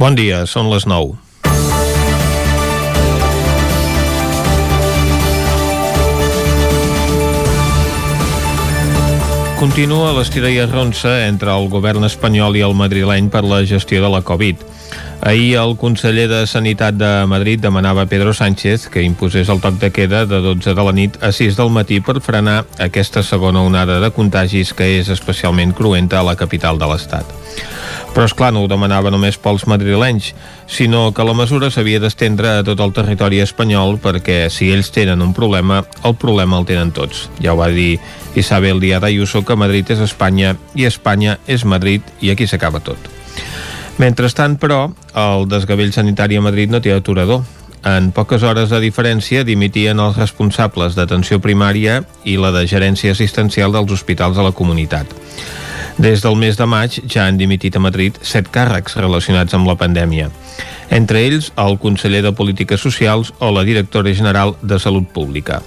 [0.00, 1.10] Bon dia, són les 9.
[9.60, 14.08] Continua l'estira i arronsa entre el govern espanyol i el madrileny per la gestió de
[14.08, 14.62] la Covid.
[15.20, 19.76] Ahir el conseller de Sanitat de Madrid demanava a Pedro Sánchez que imposés el toc
[19.82, 23.60] de queda de 12 de la nit a 6 del matí per frenar aquesta segona
[23.68, 27.36] onada de contagis que és especialment cruenta a la capital de l'Estat.
[28.10, 30.32] Però, és clar no ho demanava només pels madrilenys,
[30.66, 35.22] sinó que la mesura s'havia d'estendre a tot el territori espanyol perquè si ells tenen
[35.22, 37.28] un problema, el problema el tenen tots.
[37.38, 38.00] Ja ho va dir
[38.34, 42.98] Isabel Díaz Ayuso que Madrid és Espanya i Espanya és Madrid i aquí s'acaba tot.
[44.00, 47.44] Mentrestant, però, el desgavell sanitari a Madrid no té aturador.
[47.86, 53.72] En poques hores de diferència dimitien els responsables d'atenció primària i la de gerència assistencial
[53.72, 55.08] dels hospitals de la comunitat.
[56.00, 59.74] Des del mes de maig ja han dimitit a Madrid set càrrecs relacionats amb la
[59.76, 60.30] pandèmia.
[60.96, 65.60] Entre ells, el conseller de Polítiques Socials o la directora general de Salut Pública.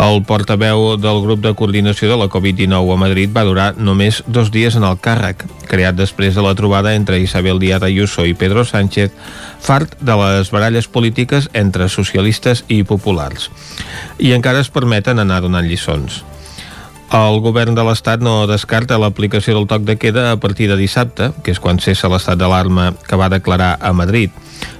[0.00, 4.48] El portaveu del grup de coordinació de la Covid-19 a Madrid va durar només dos
[4.50, 8.64] dies en el càrrec, creat després de la trobada entre Isabel Díaz Ayuso i Pedro
[8.64, 9.12] Sánchez,
[9.60, 13.50] fart de les baralles polítiques entre socialistes i populars.
[14.16, 16.22] I encara es permeten anar donant lliçons.
[17.12, 21.26] El govern de l'Estat no descarta l'aplicació del toc de queda a partir de dissabte,
[21.44, 24.32] que és quan cessa l'estat d'alarma que va declarar a Madrid.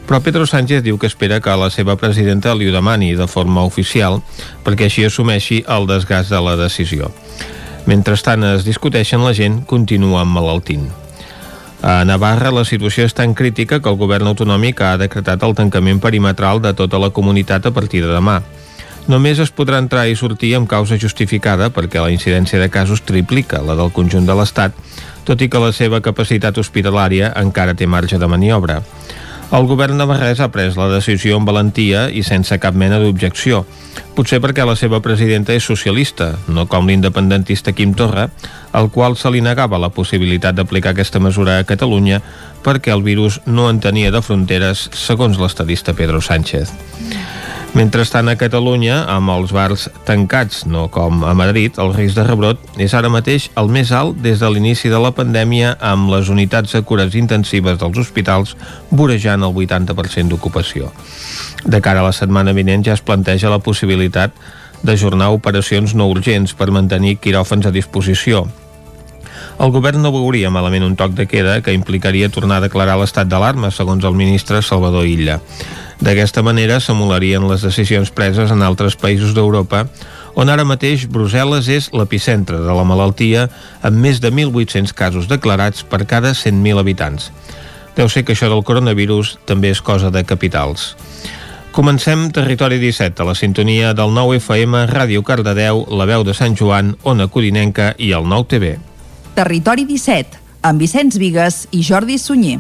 [0.09, 3.67] Però Pedro Sánchez diu que espera que la seva presidenta li ho demani de forma
[3.69, 4.23] oficial
[4.65, 7.13] perquè així assumeixi el desgast de la decisió.
[7.85, 10.89] Mentrestant es discuteixen, la gent continua emmalaltint.
[11.85, 16.01] A Navarra la situació és tan crítica que el govern autonòmic ha decretat el tancament
[16.01, 18.41] perimetral de tota la comunitat a partir de demà.
[19.11, 23.63] Només es podrà entrar i sortir amb causa justificada perquè la incidència de casos triplica
[23.67, 24.77] la del conjunt de l'Estat,
[25.27, 28.81] tot i que la seva capacitat hospitalària encara té marge de maniobra.
[29.53, 33.67] El govern navarrès ha pres la decisió amb valentia i sense cap mena d'objecció.
[34.17, 38.31] Potser perquè la seva presidenta és socialista, no com l'independentista Quim Torra,
[38.73, 42.23] al qual se li negava la possibilitat d'aplicar aquesta mesura a Catalunya
[42.65, 46.73] perquè el virus no en tenia de fronteres, segons l'estadista Pedro Sánchez.
[47.73, 52.61] Mentrestant, a Catalunya, amb els bars tancats, no com a Madrid, el risc de rebrot
[52.77, 56.77] és ara mateix el més alt des de l'inici de la pandèmia amb les unitats
[56.77, 58.53] de cures intensives dels hospitals
[58.91, 60.93] vorejant el 80% d'ocupació.
[61.65, 64.37] De cara a la setmana vinent ja es planteja la possibilitat
[64.85, 68.45] d'ajornar operacions no urgents per mantenir quiròfans a disposició,
[69.63, 73.29] el govern no veuria malament un toc de queda que implicaria tornar a declarar l'estat
[73.29, 75.39] d'alarma, segons el ministre Salvador Illa.
[76.03, 79.85] D'aquesta manera s'emularien les decisions preses en altres països d'Europa
[80.35, 83.45] on ara mateix Brussel·les és l'epicentre de la malaltia
[83.87, 87.31] amb més de 1.800 casos declarats per cada 100.000 habitants.
[87.95, 90.97] Deu ser que això del coronavirus també és cosa de capitals.
[91.73, 96.59] Comencem Territori 17, a la sintonia del 9 FM, Ràdio Cardedeu, La Veu de Sant
[96.59, 98.75] Joan, Ona Codinenca i el 9 TV.
[99.39, 102.59] Territori 17, amb Vicenç Vigues i Jordi Sunyer.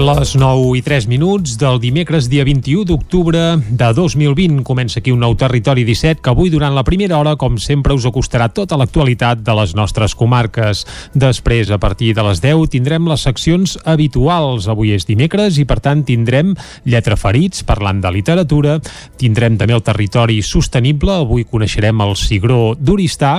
[0.00, 4.62] Les 9 i 3 minuts del dimecres dia 21 d'octubre de 2020.
[4.64, 8.06] Comença aquí un nou Territori 17 que avui durant la primera hora, com sempre, us
[8.08, 10.86] acostarà tota l'actualitat de les nostres comarques.
[11.12, 14.70] Després, a partir de les 10, tindrem les seccions habituals.
[14.72, 16.54] Avui és dimecres i, per tant, tindrem
[16.88, 18.78] Lletra Ferits, parlant de literatura.
[19.20, 21.18] Tindrem també el territori sostenible.
[21.26, 23.34] Avui coneixerem el Cigró d'Uristà.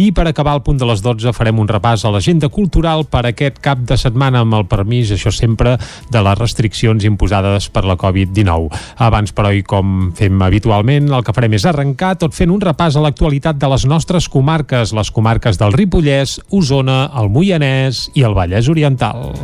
[0.00, 3.26] I per acabar al punt de les 12 farem un repàs a l'agenda cultural per
[3.28, 5.76] aquest cap de setmana amb el permís, això sempre
[6.12, 8.70] de les restriccions imposades per la Covid-19.
[9.06, 12.96] Abans, però, i com fem habitualment, el que farem és arrencar tot fent un repàs
[12.96, 18.36] a l'actualitat de les nostres comarques, les comarques del Ripollès, Osona, el Moianès i el
[18.36, 19.34] Vallès Oriental.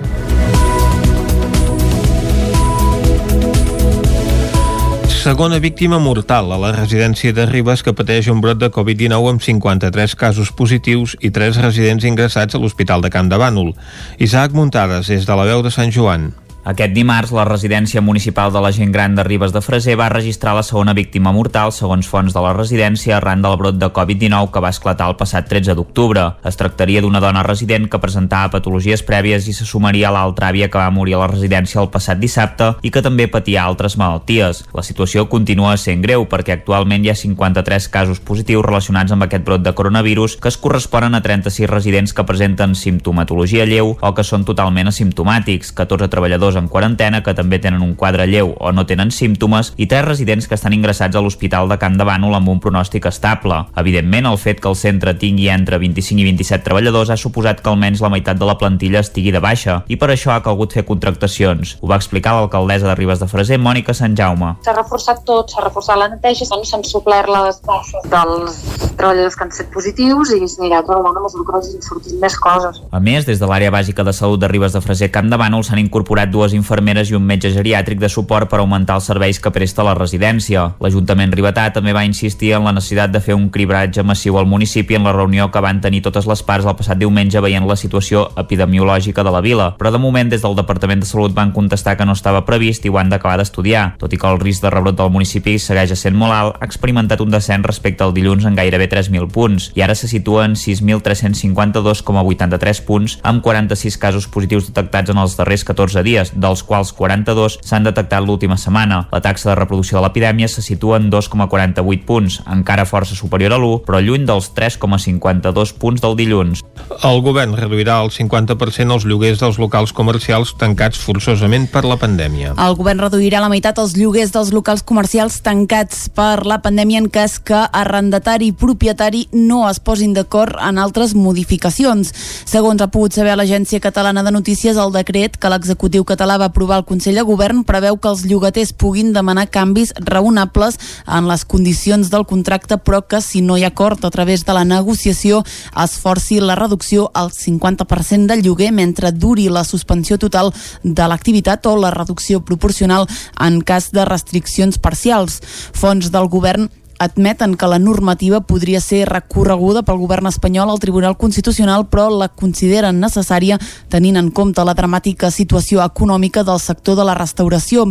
[5.22, 9.44] segona víctima mortal a la residència de Ribes que pateix un brot de Covid-19 amb
[9.46, 13.70] 53 casos positius i 3 residents ingressats a l'Hospital de Camp de Bànol.
[14.18, 16.32] Isaac Muntades, des de la veu de Sant Joan.
[16.62, 20.52] Aquest dimarts, la residència municipal de la gent gran de Ribes de Freser va registrar
[20.54, 24.62] la segona víctima mortal, segons fons de la residència, arran del brot de Covid-19 que
[24.62, 26.22] va esclatar el passat 13 d'octubre.
[26.46, 30.68] Es tractaria d'una dona resident que presentava patologies prèvies i se sumaria a l'altra àvia
[30.70, 34.62] que va morir a la residència el passat dissabte i que també patia altres malalties.
[34.70, 39.42] La situació continua sent greu perquè actualment hi ha 53 casos positius relacionats amb aquest
[39.50, 44.22] brot de coronavirus que es corresponen a 36 residents que presenten simptomatologia lleu o que
[44.22, 48.72] són totalment asimptomàtics, 14 treballadors treballadors en quarantena que també tenen un quadre lleu o
[48.72, 52.34] no tenen símptomes i tres residents que estan ingressats a l'Hospital de Camp de Bànol
[52.36, 53.64] amb un pronòstic estable.
[53.76, 57.70] Evidentment, el fet que el centre tingui entre 25 i 27 treballadors ha suposat que
[57.70, 60.84] almenys la meitat de la plantilla estigui de baixa i per això ha calgut fer
[60.88, 61.78] contractacions.
[61.80, 64.56] Ho va explicar l'alcaldessa de Ribes de Freser, Mònica Sant Jaume.
[64.64, 68.60] S'ha reforçat tot, s'ha reforçat la neteja, s'han suplert les baixes dels
[68.96, 72.82] treballadors que han set positius i s'anirà treballant a mesura que vagin sortint més coses.
[72.92, 75.64] A més, des de l'àrea bàsica de salut de Ribes de Freser Camp de Bànol
[75.66, 79.52] s'han incorporat dues infermeres i un metge geriàtric de suport per augmentar els serveis que
[79.54, 80.64] presta la residència.
[80.82, 84.98] L'Ajuntament Ribetà també va insistir en la necessitat de fer un cribratge massiu al municipi
[84.98, 88.34] en la reunió que van tenir totes les parts el passat diumenge veient la situació
[88.42, 92.08] epidemiològica de la vila, però de moment des del Departament de Salut van contestar que
[92.08, 93.94] no estava previst i ho han d'acabar d'estudiar.
[94.02, 97.22] Tot i que el risc de rebrot del municipi segueix sent molt alt, ha experimentat
[97.22, 102.80] un descens respecte al dilluns en gairebé 3.000 punts i ara se situa en 6.352,83
[102.88, 107.86] punts amb 46 casos positius detectats en els darrers 14 dies, dels quals 42 s'han
[107.86, 109.06] detectat l'última setmana.
[109.12, 113.58] La taxa de reproducció de l'epidèmia se situa en 2,48 punts, encara força superior a
[113.58, 116.62] l'1, però lluny dels 3,52 punts del dilluns.
[117.02, 122.54] El govern reduirà el 50% els lloguers dels locals comercials tancats forçosament per la pandèmia.
[122.60, 127.08] El govern reduirà la meitat els lloguers dels locals comercials tancats per la pandèmia en
[127.12, 132.12] cas que arrendatari i propietari no es posin d'acord en altres modificacions.
[132.46, 136.76] Segons ha pogut saber l'Agència Catalana de Notícies, el decret que l'executiu català va aprovar
[136.76, 142.10] al Consell de Govern preveu que els llogaters puguin demanar canvis raonables en les condicions
[142.12, 145.42] del contracte, però que si no hi ha acord a través de la negociació
[145.82, 150.52] es forci la reducció al 50% del lloguer mentre duri la suspensió total
[150.82, 153.08] de l'activitat o la reducció proporcional
[153.40, 155.40] en cas de restriccions parcials.
[155.72, 156.70] Fons del govern
[157.02, 162.28] admeten que la normativa podria ser recorreguda pel govern espanyol al Tribunal Constitucional, però la
[162.28, 163.58] consideren necessària
[163.90, 167.88] tenint en compte la dramàtica situació econòmica del sector de la restauració.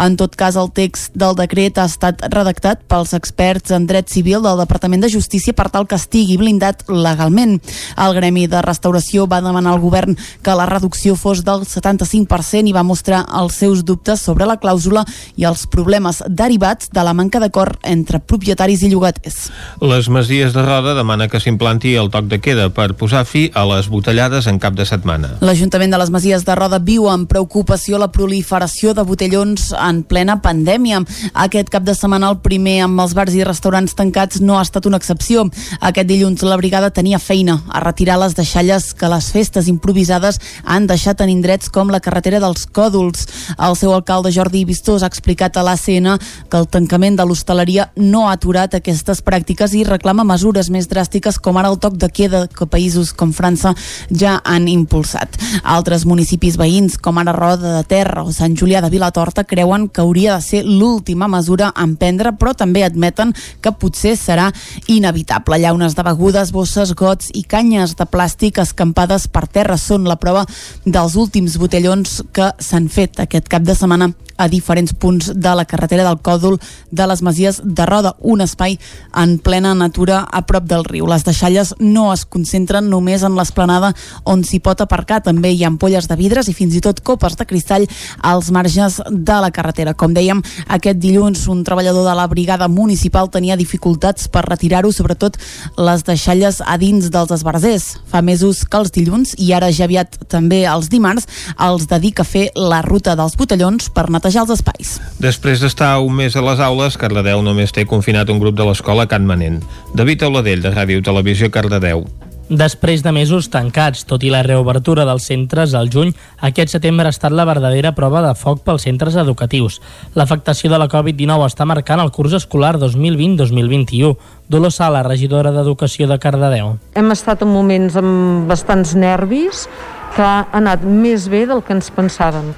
[0.00, 4.42] En tot cas, el text del decret ha estat redactat pels experts en dret civil
[4.42, 7.60] del Departament de Justícia per tal que estigui blindat legalment.
[8.00, 12.76] El Gremi de Restauració va demanar al govern que la reducció fos del 75% i
[12.76, 15.04] va mostrar els seus dubtes sobre la clàusula
[15.36, 19.50] i els problemes derivats de la manca d'acord entre propietaris propietaris i llogaters.
[19.80, 23.64] Les Masies de Roda demana que s'implanti el toc de queda per posar fi a
[23.66, 25.38] les botellades en cap de setmana.
[25.40, 30.38] L'Ajuntament de les Masies de Roda viu amb preocupació la proliferació de botellons en plena
[30.42, 31.02] pandèmia.
[31.34, 34.86] Aquest cap de setmana el primer amb els bars i restaurants tancats no ha estat
[34.86, 35.48] una excepció.
[35.80, 40.86] Aquest dilluns la brigada tenia feina a retirar les deixalles que les festes improvisades han
[40.86, 43.26] deixat en indrets com la carretera dels Còdols.
[43.58, 46.14] El seu alcalde Jordi Vistós ha explicat a l'ACN
[46.50, 51.38] que el tancament de l'hostaleria no ha aturat aquestes pràctiques i reclama mesures més dràstiques
[51.40, 53.70] com ara el toc de queda que països com França
[54.12, 55.38] ja han impulsat.
[55.64, 60.02] Altres municipis veïns com ara Roda de Terra o Sant Julià de Vilatorta creuen que
[60.04, 63.32] hauria de ser l'última mesura a emprendre però també admeten
[63.64, 64.50] que potser serà
[64.92, 65.56] inevitable.
[65.64, 70.44] Llaunes de begudes, bosses, gots i canyes de plàstic escampades per terra són la prova
[70.84, 75.64] dels últims botellons que s'han fet aquest cap de setmana a diferents punts de la
[75.64, 76.58] carretera del Còdol
[76.90, 78.78] de les Masies de Roda, un espai
[79.14, 81.06] en plena natura a prop del riu.
[81.06, 83.92] Les deixalles no es concentren només en l'esplanada
[84.24, 87.36] on s'hi pot aparcar, també hi ha ampolles de vidres i fins i tot copes
[87.38, 87.86] de cristall
[88.22, 89.94] als marges de la carretera.
[89.94, 95.38] Com dèiem, aquest dilluns un treballador de la brigada municipal tenia dificultats per retirar-ho, sobretot
[95.78, 97.94] les deixalles a dins dels esbarzers.
[98.10, 101.28] Fa mesos que els dilluns, i ara ja aviat també els dimarts,
[101.60, 104.98] els dedica a fer la ruta dels botellons per netejar els espais.
[105.20, 109.06] Després d'estar un mes a les aules, Cardedeu només té confinat un grup de l'escola
[109.06, 109.62] Can Manent.
[109.94, 112.06] David Auladell, de Ràdio Televisió Cardedeu.
[112.48, 116.12] Després de mesos tancats, tot i la reobertura dels centres al juny,
[116.44, 119.80] aquest setembre ha estat la verdadera prova de foc pels centres educatius.
[120.14, 124.12] L'afectació de la Covid-19 està marcant el curs escolar 2020-2021.
[124.48, 126.76] Dolors Sala, regidora d'Educació de Cardedeu.
[126.94, 129.66] Hem estat en moments amb bastants nervis
[130.14, 132.52] que ha anat més bé del que ens pensàvem.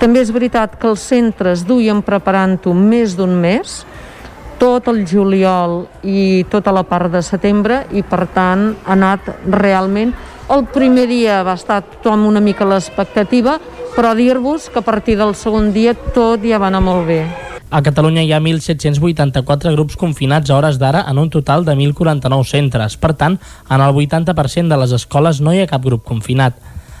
[0.00, 3.78] També és veritat que els centres duien preparant-ho més d'un mes,
[4.58, 10.14] tot el juliol i tota la part de setembre i per tant ha anat realment
[10.52, 13.58] el primer dia va estar tothom una mica a l'expectativa
[13.96, 17.20] però dir-vos que a partir del segon dia tot ja va anar molt bé
[17.68, 22.46] a Catalunya hi ha 1.784 grups confinats a hores d'ara en un total de 1.049
[22.46, 22.94] centres.
[22.96, 26.54] Per tant, en el 80% de les escoles no hi ha cap grup confinat.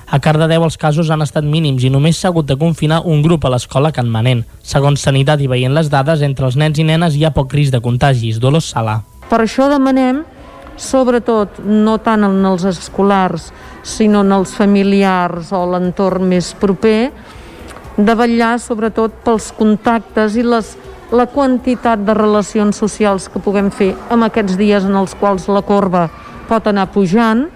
[0.06, 3.42] A Cardedeu els casos han estat mínims i només s'ha hagut de confinar un grup
[3.44, 4.44] a l'escola Can Manent.
[4.62, 7.74] Segons Sanitat i veient les dades, entre els nens i nenes hi ha poc risc
[7.74, 8.38] de contagis.
[8.38, 9.00] Dolors Sala.
[9.26, 10.22] Per això demanem,
[10.78, 13.50] sobretot, no tant en els escolars,
[13.82, 17.10] sinó en els familiars o l'entorn més proper,
[17.96, 20.76] de vetllar sobretot pels contactes i les,
[21.10, 25.64] la quantitat de relacions socials que puguem fer en aquests dies en els quals la
[25.66, 26.06] corba
[26.46, 27.48] pot anar pujant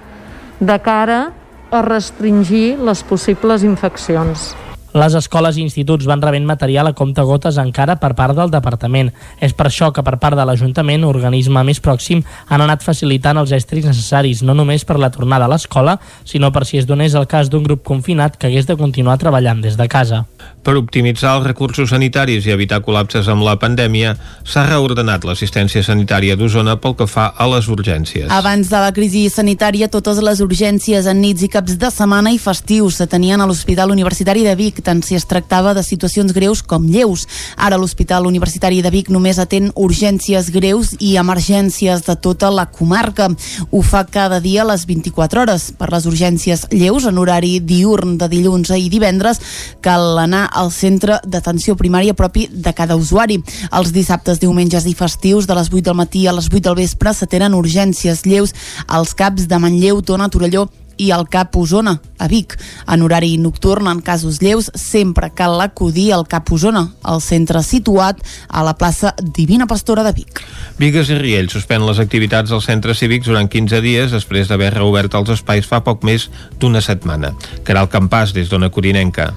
[0.58, 1.28] de cara
[1.70, 4.50] a restringir les possibles infeccions.
[4.90, 9.12] Les escoles i instituts van rebent material a compte gotes encara per part del departament.
[9.38, 13.54] És per això que per part de l'Ajuntament, organisme més pròxim, han anat facilitant els
[13.54, 17.28] estris necessaris, no només per la tornada a l'escola, sinó per si es donés el
[17.30, 20.24] cas d'un grup confinat que hagués de continuar treballant des de casa.
[20.60, 24.10] Per optimitzar els recursos sanitaris i evitar col·lapses amb la pandèmia,
[24.44, 28.26] s'ha reordenat l'assistència sanitària d'Osona pel que fa a les urgències.
[28.28, 32.40] Abans de la crisi sanitària, totes les urgències en nits i caps de setmana i
[32.42, 36.84] festius s'atenien a l'Hospital Universitari de Vic, tant si es tractava de situacions greus com
[36.84, 37.24] lleus.
[37.56, 43.30] Ara l'Hospital Universitari de Vic només atén urgències greus i emergències de tota la comarca.
[43.72, 45.70] Ho fa cada dia a les 24 hores.
[45.72, 49.40] Per les urgències lleus, en horari diurn de dilluns i divendres,
[49.80, 53.40] cal anar al centre d'atenció primària propi de cada usuari.
[53.72, 57.14] Els dissabtes, diumenges i festius, de les 8 del matí a les 8 del vespre,
[57.14, 58.54] s'atenen urgències lleus
[58.86, 60.68] als caps de Manlleu, Tona, Torelló
[61.00, 62.58] i al CAP Osona, a Vic.
[62.86, 68.20] En horari nocturn, en casos lleus, sempre cal acudir al CAP Osona, el centre situat
[68.48, 70.42] a la plaça Divina Pastora de Vic.
[70.80, 75.16] Vigues i Riell suspèn les activitats dels centres cívics durant 15 dies després d'haver reobert
[75.16, 76.28] els espais fa poc més
[76.60, 77.32] d'una setmana.
[77.64, 79.32] Caral Campàs, des d'Ona Corinenca.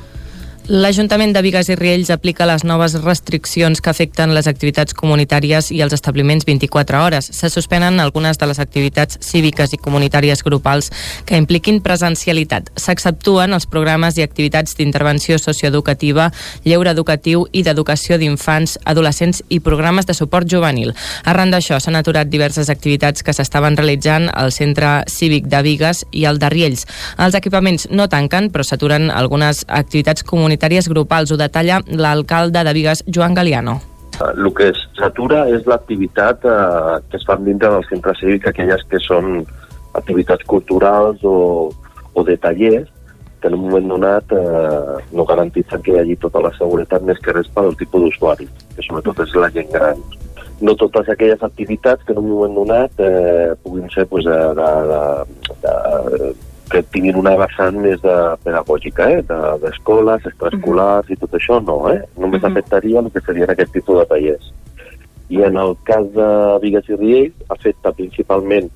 [0.64, 5.82] L'Ajuntament de Vigues i Riells aplica les noves restriccions que afecten les activitats comunitàries i
[5.84, 7.26] els establiments 24 hores.
[7.36, 10.88] Se suspenen algunes de les activitats cíviques i comunitàries grupals
[11.28, 12.70] que impliquin presencialitat.
[12.80, 16.30] S'exceptuen els programes i activitats d'intervenció socioeducativa,
[16.64, 20.96] lleure educatiu i d'educació d'infants, adolescents i programes de suport juvenil.
[21.26, 26.24] Arran d'això, s'han aturat diverses activitats que s'estaven realitzant al Centre Cívic de Vigues i
[26.24, 26.88] al de Riells.
[27.20, 31.32] Els equipaments no tanquen, però s'aturen algunes activitats comunitàries comunitàries grupals.
[31.32, 33.82] Ho detalla l'alcalde de Vigues, Joan Galiano.
[34.22, 39.00] El que s'atura és l'activitat eh, que es fan dintre del centre cívic, aquelles que
[39.00, 39.46] són
[39.94, 41.72] activitats culturals o,
[42.14, 42.90] o de tallers,
[43.42, 47.20] que en un moment donat eh, no garantitzen que hi hagi tota la seguretat més
[47.20, 50.00] que res per al tipus d'usuari, que sobretot és la gent gran.
[50.62, 54.70] No totes aquelles activitats que en un moment donat eh, puguin ser pues, de, de,
[54.94, 55.04] de,
[55.66, 56.34] de
[56.74, 58.16] que tinguin una vessant més de
[58.46, 59.22] pedagògica, eh?
[59.62, 61.14] d'escoles, extraescolars uh -huh.
[61.14, 62.02] i tot això, no, eh?
[62.18, 62.52] Només uh -huh.
[62.52, 64.54] afectaria el que serien aquest tipus de tallers.
[65.30, 66.30] I en el cas de
[66.62, 68.70] Vigues i Riells, afecta principalment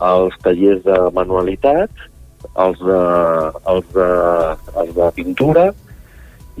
[0.00, 1.96] els tallers de manualitats,
[2.56, 3.02] els de,
[3.72, 4.10] els de,
[4.80, 5.72] els de pintura,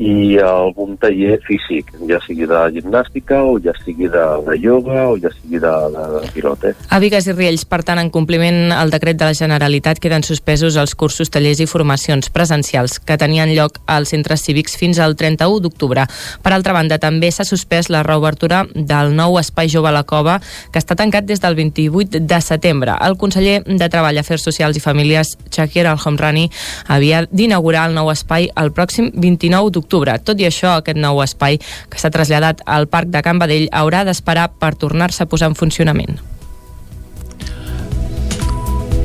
[0.00, 5.18] i algun taller físic, ja sigui de gimnàstica o ja sigui de, de yoga o
[5.20, 6.72] ja sigui de, de, de pilote.
[6.88, 10.78] A Vigues i Riells, per tant, en compliment al decret de la Generalitat, queden suspesos
[10.80, 15.60] els cursos, tallers i formacions presencials que tenien lloc als centres cívics fins al 31
[15.60, 16.06] d'octubre.
[16.42, 20.38] Per altra banda, també s'ha suspès la reobertura del nou Espai Jove a la Cova,
[20.72, 22.96] que està tancat des del 28 de setembre.
[23.04, 26.48] El conseller de Treball, Afers Socials i Famílies, Shakir Al-Homrani,
[26.88, 30.16] havia d'inaugurar el nou espai el pròxim 29 d'octubre d'octubre.
[30.24, 31.58] Tot i això, aquest nou espai
[31.90, 35.58] que s'ha traslladat al Parc de Can Badell haurà d'esperar per tornar-se a posar en
[35.58, 36.22] funcionament.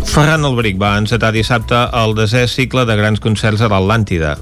[0.07, 4.37] Ferran Albric va encetar dissabte el desè cicle de grans concerts a l'Atlàntida.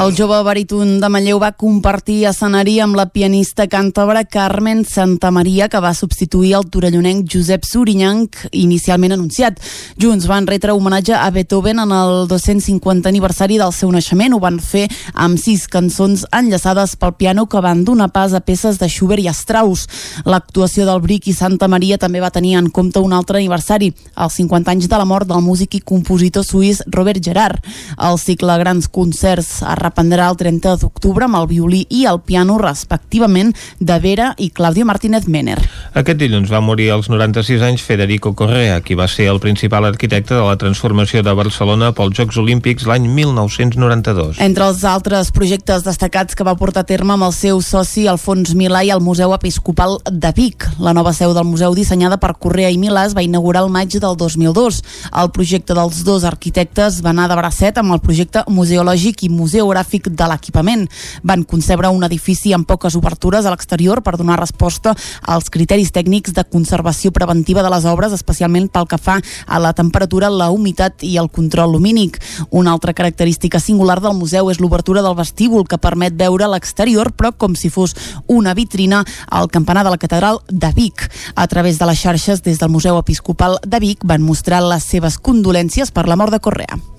[0.00, 5.82] El jove baríton de Manlleu va compartir escenari amb la pianista càntabra Carmen Santamaria, que
[5.84, 9.58] va substituir el torellonenc Josep Surinyanc, inicialment anunciat.
[10.00, 14.32] Junts van retre homenatge a Beethoven en el 250 aniversari del seu naixement.
[14.32, 18.80] Ho van fer amb sis cançons enllaçades pel piano que van donar pas a peces
[18.80, 19.84] de Schubert i Strauss.
[20.24, 24.40] L'actuació del Bric i Santa Maria també va tenir en compte un altre aniversari, els
[24.40, 27.60] 50 anys de la mort del músic i compositor suís Robert Gerard.
[28.00, 32.56] El cicle Grans Concerts a reprendrà el 30 d'octubre amb el violí i el piano
[32.62, 35.58] respectivament de Vera i Claudio Martínez Mener.
[35.98, 40.34] Aquest dilluns va morir als 96 anys Federico Correa, qui va ser el principal arquitecte
[40.34, 44.38] de la transformació de Barcelona pels Jocs Olímpics l'any 1992.
[44.40, 48.54] Entre els altres projectes destacats que va portar a terme amb el seu soci Alfons
[48.54, 50.68] Milà i el Museu Episcopal de Vic.
[50.78, 53.98] La nova seu del museu dissenyada per Correa i Milà es va inaugurar el maig
[53.98, 54.82] del 2002.
[55.10, 59.79] El projecte dels dos arquitectes va anar de bracet amb el projecte museològic i museogràfic
[59.80, 60.88] topogràfic de l'equipament.
[61.22, 66.32] Van concebre un edifici amb poques obertures a l'exterior per donar resposta als criteris tècnics
[66.32, 71.02] de conservació preventiva de les obres, especialment pel que fa a la temperatura, la humitat
[71.02, 72.20] i el control lumínic.
[72.50, 77.32] Una altra característica singular del museu és l'obertura del vestíbul que permet veure l'exterior, però
[77.32, 77.96] com si fos
[78.26, 81.08] una vitrina al campanar de la catedral de Vic.
[81.34, 85.18] A través de les xarxes des del Museu Episcopal de Vic van mostrar les seves
[85.18, 86.89] condolències per la mort de Correa.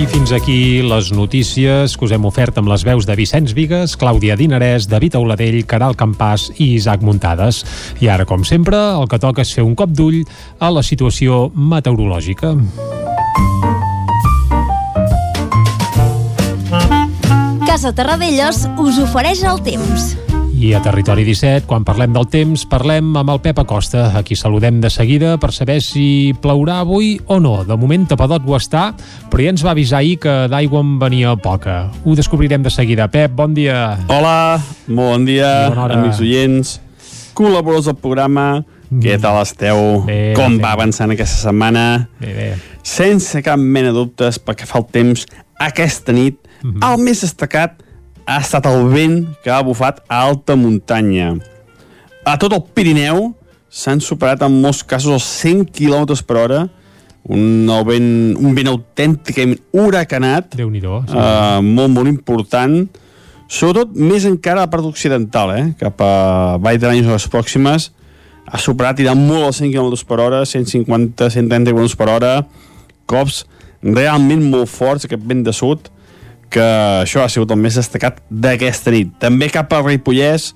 [0.00, 3.98] I fins aquí les notícies que us hem ofert amb les veus de Vicenç Vigues,
[4.00, 7.58] Clàudia Dinarès, David Auladell, Caral Campàs i Isaac Muntades.
[8.00, 10.22] I ara, com sempre, el que toca és fer un cop d'ull
[10.56, 12.54] a la situació meteorològica.
[17.68, 20.14] Casa Terradellos us ofereix el temps.
[20.60, 24.36] I a Territori 17, quan parlem del temps, parlem amb el Pep Acosta, a qui
[24.36, 27.62] saludem de seguida per saber si plourà avui o no.
[27.64, 28.90] De moment tapadot ho està,
[29.32, 31.78] però ja ens va avisar ahir que d'aigua en venia poca.
[32.04, 33.08] Ho descobrirem de seguida.
[33.08, 34.02] Pep, bon dia.
[34.12, 36.76] Hola, bon dia, amics oients,
[37.32, 38.48] col·laboradors del programa,
[38.92, 40.02] què tal esteu?
[40.04, 40.64] Bé, Com bé.
[40.66, 42.10] va avançant aquesta setmana?
[42.20, 42.50] Bé, bé.
[42.84, 45.24] Sense cap mena de dubtes, perquè fa el temps,
[45.56, 46.82] aquesta nit, Mhm.
[46.84, 47.80] el més destacat
[48.30, 51.32] ha estat el vent que ha bufat a alta muntanya.
[52.22, 53.32] A tot el Pirineu
[53.70, 56.60] s'han superat en molts casos els 100 km per hora,
[57.30, 60.86] un, vent, un vent autènticament huracanat, déu nhi sí.
[60.86, 62.84] uh, molt, molt important,
[63.50, 65.66] sobretot més encara a la part occidental, eh?
[65.80, 66.14] cap a
[66.62, 67.90] Vall d'Aranyos a les pròximes,
[68.46, 72.34] ha superat i anat molt als 100 km per hora, 150, 130 km per hora,
[73.10, 73.44] cops
[73.82, 75.90] realment molt forts, aquest vent de sud,
[76.50, 76.66] que
[77.04, 79.12] això ha sigut el més destacat d'aquesta nit.
[79.22, 80.50] També cap a Ripollès,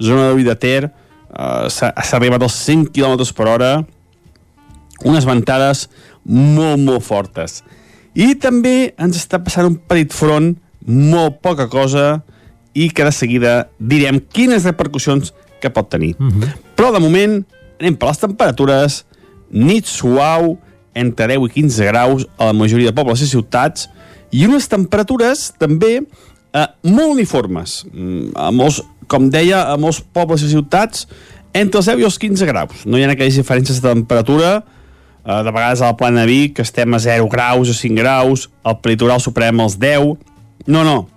[0.00, 3.72] zona de Vida Ter, eh, s'ha arribat als 100 km per hora,
[5.04, 5.88] unes ventades
[6.24, 7.62] molt, molt fortes.
[8.18, 10.56] I també ens està passant un petit front,
[10.88, 12.22] molt poca cosa,
[12.74, 16.14] i que de seguida direm quines repercussions que pot tenir.
[16.18, 16.56] Mm -hmm.
[16.76, 17.44] Però de moment
[17.80, 19.04] anem per les temperatures,
[19.50, 20.58] nit suau,
[20.94, 23.88] entre 10 i 15 graus a la majoria de pobles i ciutats,
[24.30, 27.82] i unes temperatures també eh, molt uniformes.
[27.92, 31.06] Mm, A molts, com deia, a molts pobles i ciutats,
[31.56, 32.84] entre els 10 i els 15 graus.
[32.84, 34.62] No hi ha aquelles diferències de temperatura,
[35.24, 37.96] eh, de vegades a la plana de Vic que estem a 0 graus o 5
[37.96, 40.16] graus, al peritoral superem els 10.
[40.66, 41.08] No, no.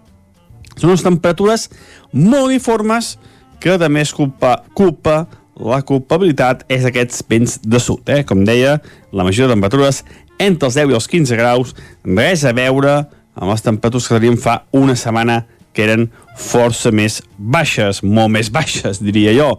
[0.77, 1.67] Són unes temperatures
[2.13, 3.17] molt uniformes
[3.62, 5.27] que a més culpa, culpa
[5.62, 8.23] la culpabilitat és aquests vents de sud, eh?
[8.25, 8.79] com deia,
[9.13, 10.01] la majoria de temperatures
[10.41, 11.75] entre els 10 i els 15 graus,
[12.06, 12.95] res a veure
[13.36, 18.51] amb les temperatures que teníem fa una setmana que eren força més baixes, molt més
[18.51, 19.54] baixes, diria jo.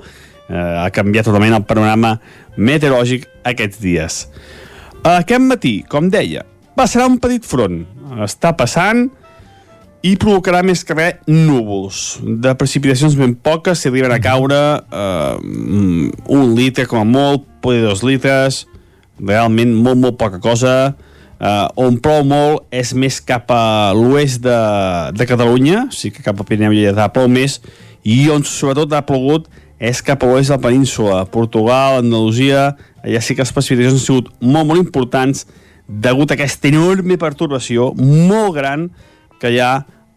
[0.48, 2.16] Eh, ha canviat totalment el panorama
[2.58, 4.18] meteorològic aquests dies.
[5.08, 6.44] Aquest matí, com deia,
[6.76, 7.82] passarà un petit front.
[8.22, 9.06] Està passant
[10.02, 12.18] i provocarà més que res núvols.
[12.22, 17.84] De precipitacions ben poques, si arriben a caure eh, un litre com a molt, poder
[17.86, 18.64] dos litres,
[19.22, 20.74] realment molt, molt poca cosa.
[21.42, 24.58] Uh, on plou molt és més cap a l'oest de,
[25.16, 27.58] de Catalunya, o sigui que cap a Pirineu i Lletà plou més,
[28.06, 29.48] i on sobretot ha plogut
[29.82, 32.68] és cap a l'oest de la península, Portugal, Andalusia,
[33.02, 35.46] allà sí que les precipitacions han sigut molt, molt importants
[35.88, 38.86] degut a aquesta enorme pertorbació molt gran
[39.42, 39.72] que hi ha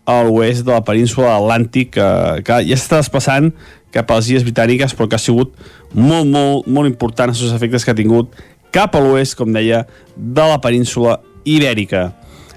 [0.06, 2.10] a l'oest de la península Atlàntic que,
[2.46, 3.50] que ja s'està desplaçant
[3.96, 5.56] cap a les illes britàniques però que ha sigut
[5.94, 8.38] molt, molt, molt important els efectes que ha tingut
[8.74, 12.10] cap a l'oest, com deia, de la península ibèrica.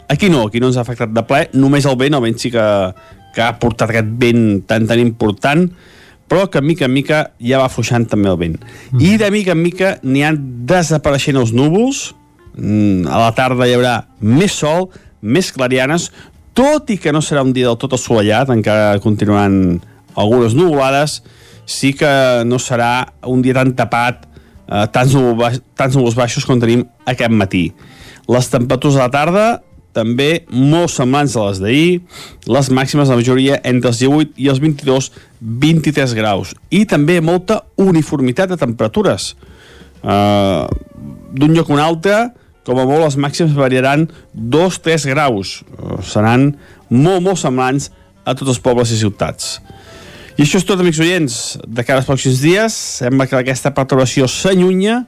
[0.08, 2.50] Aquí no, aquí no ens ha afectat de ple, només el vent, el vent sí
[2.54, 2.66] que,
[3.36, 5.66] que ha portat aquest vent tan tan important,
[6.28, 8.56] però que mica en mica ja va afluixant també el vent.
[8.92, 9.02] Mm.
[9.04, 12.12] I de mica en mica n'hi han desapareixent els núvols,
[12.56, 14.88] mm, a la tarda hi haurà més sol,
[15.20, 16.10] més clarianes,
[16.58, 19.78] tot i que no serà un dia del tot assolellat, encara continuaran
[20.18, 21.22] algunes nuvolades,
[21.68, 22.10] sí que
[22.48, 24.24] no serà un dia tan tapat,
[24.68, 27.70] eh, tants, núvols, tants núvols baixos com tenim aquest matí.
[28.28, 29.46] Les temperatures a la tarda
[29.96, 32.00] també molt semblants a les d'ahir,
[32.46, 36.54] les màximes la majoria entre els 18 i els 22, 23 graus.
[36.70, 39.32] I també molta uniformitat de temperatures.
[40.02, 40.68] Uh,
[41.28, 42.18] D'un lloc a un altre,
[42.64, 45.62] com a molt les màximes variaran 2-3 graus.
[45.76, 46.52] Uh, seran
[46.88, 47.90] molt, molt semblants
[48.24, 49.58] a tots els pobles i ciutats.
[50.38, 51.36] I això és tot, amics oients.
[51.66, 55.00] De cara als pròxims dies, sembla que aquesta perturbació s'allunya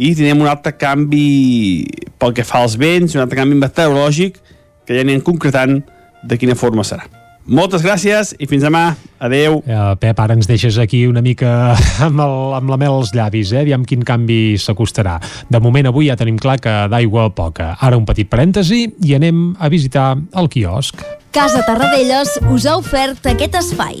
[0.00, 1.84] i tenim un altre canvi
[2.16, 4.40] pel que fa als vents, un altre canvi meteorològic
[4.88, 5.82] que ja anem concretant
[6.24, 7.04] de quina forma serà.
[7.46, 8.96] Moltes gràcies i fins demà.
[9.22, 9.60] Adeu.
[9.62, 11.50] Uh, Pep, ara ens deixes aquí una mica
[12.06, 13.62] amb, el, amb la mel als llavis, eh?
[13.62, 15.16] Aviam quin canvi s'acostarà.
[15.48, 17.74] De moment avui ja tenim clar que d'aigua poca.
[17.80, 21.00] Ara un petit parèntesi i anem a visitar el quiosc.
[21.36, 24.00] Casa Tarradellas us ha ofert aquest espai.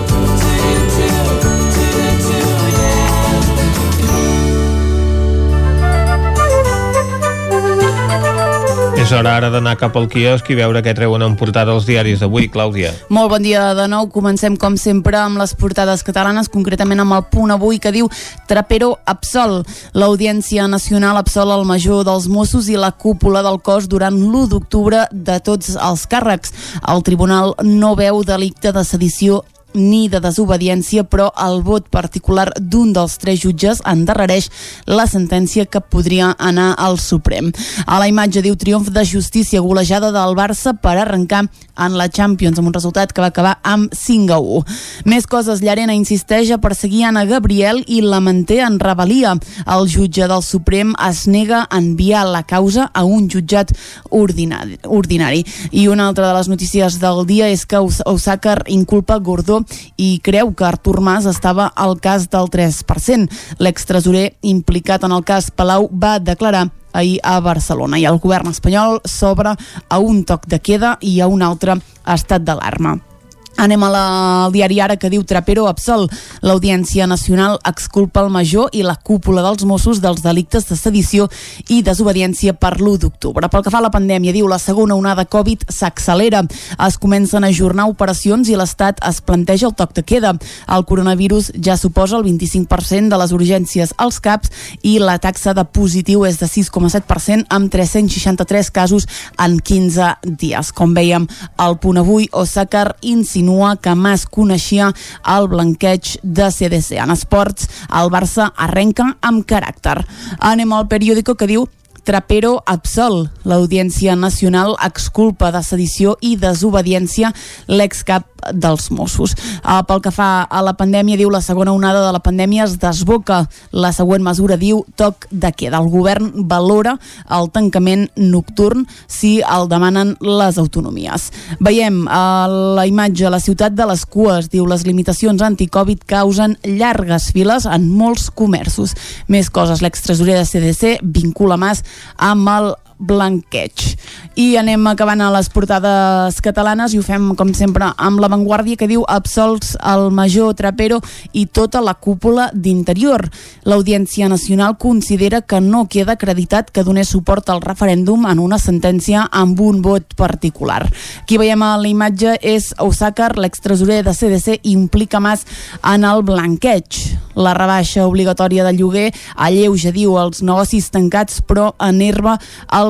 [9.01, 12.19] És hora ara d'anar cap al quiosc i veure què treuen en portada els diaris
[12.21, 12.91] d'avui, Clàudia.
[13.09, 14.05] Molt bon dia de nou.
[14.13, 18.11] Comencem, com sempre, amb les portades catalanes, concretament amb el punt avui que diu
[18.45, 19.63] Trapero absol.
[19.97, 25.07] L'Audiència Nacional absol el major dels Mossos i la cúpula del cos durant l'1 d'octubre
[25.11, 26.53] de tots els càrrecs.
[26.85, 29.41] El tribunal no veu delicte de sedició
[29.73, 34.49] ni de desobediència, però el vot particular d'un dels tres jutges endarrereix
[34.87, 37.51] la sentència que podria anar al Suprem.
[37.85, 41.45] A la imatge diu triomf de justícia golejada del Barça per arrencar
[41.81, 44.63] en la Champions amb un resultat que va acabar amb 5 a 1.
[45.09, 49.33] Més coses, Llarena insisteix a perseguir Anna Gabriel i la manté en rebel·lia.
[49.65, 53.73] El jutge del Suprem es nega a enviar la causa a un jutjat
[54.11, 55.45] ordinari.
[55.71, 59.60] I una altra de les notícies del dia és que Osaka inculpa Gordó
[59.97, 63.29] i creu que Artur Mas estava al cas del 3%.
[63.59, 68.99] L'extresorer implicat en el cas Palau va declarar ahir a Barcelona i el govern espanyol
[69.05, 73.10] s'obre a un toc de queda i a un altre estat d'alarma.
[73.57, 74.03] Anem a la,
[74.45, 76.07] al diari Ara que diu Trapero absol.
[76.41, 81.27] L'Audiència Nacional exculpa el major i la cúpula dels Mossos dels delictes de sedició
[81.69, 83.49] i desobediència per l'1 d'octubre.
[83.51, 86.43] Pel que fa a la pandèmia, diu la segona onada Covid s'accelera.
[86.87, 90.33] Es comencen a ajornar operacions i l'Estat es planteja el toc de queda.
[90.71, 95.65] El coronavirus ja suposa el 25% de les urgències als CAPs i la taxa de
[95.65, 100.71] positiu és de 6,7% amb 363 casos en 15 dies.
[100.73, 102.95] Com veiem, al punt avui, Osakar
[103.41, 104.91] insinua que Mas coneixia
[105.25, 106.99] el blanqueig de CDC.
[107.01, 110.01] En esports, el Barça arrenca amb caràcter.
[110.39, 111.67] Anem al periòdico que diu
[112.03, 113.27] Trapero absol.
[113.45, 117.29] L'Audiència Nacional exculpa de sedició i desobediència
[117.69, 119.35] l'excap dels Mossos.
[119.61, 122.77] Uh, pel que fa a la pandèmia, diu la segona onada de la pandèmia es
[122.81, 123.43] desboca.
[123.71, 125.77] La següent mesura diu toc de queda.
[125.77, 126.95] El govern valora
[127.29, 131.29] el tancament nocturn si el demanen les autonomies.
[131.61, 134.49] Veiem a uh, la imatge la ciutat de les cues.
[134.51, 138.95] Diu les limitacions anticovid causen llargues files en molts comerços.
[139.29, 139.85] Més coses.
[139.85, 141.85] L'extresorer de CDC vincula Mas
[142.17, 143.97] amb el blanqueig.
[144.39, 148.87] I anem acabant a les portades catalanes i ho fem, com sempre, amb l'avantguàrdia que
[148.89, 151.01] diu absolts el major Trapero
[151.33, 153.25] i tota la cúpula d'interior.
[153.65, 159.25] L'Audiència Nacional considera que no queda acreditat que donés suport al referèndum en una sentència
[159.31, 160.85] amb un vot particular.
[161.27, 165.45] Qui veiem a la imatge és Osakar, l'extresorer de CDC, implica Mas
[165.83, 167.01] en el blanqueig.
[167.35, 172.37] La rebaixa obligatòria de lloguer alleuja, diu, els negocis tancats, però enerva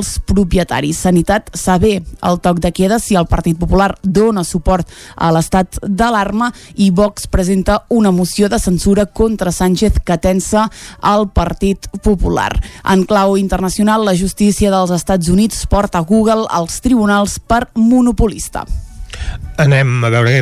[0.01, 0.99] els propietaris.
[1.05, 6.51] Sanitat saber el toc de queda si el Partit Popular dona suport a l'estat d'alarma
[6.81, 10.67] i Vox presenta una moció de censura contra Sánchez que tensa
[11.13, 12.51] el Partit Popular.
[12.83, 18.65] En clau internacional, la justícia dels Estats Units porta Google als tribunals per monopolista.
[19.61, 20.41] Anem a veure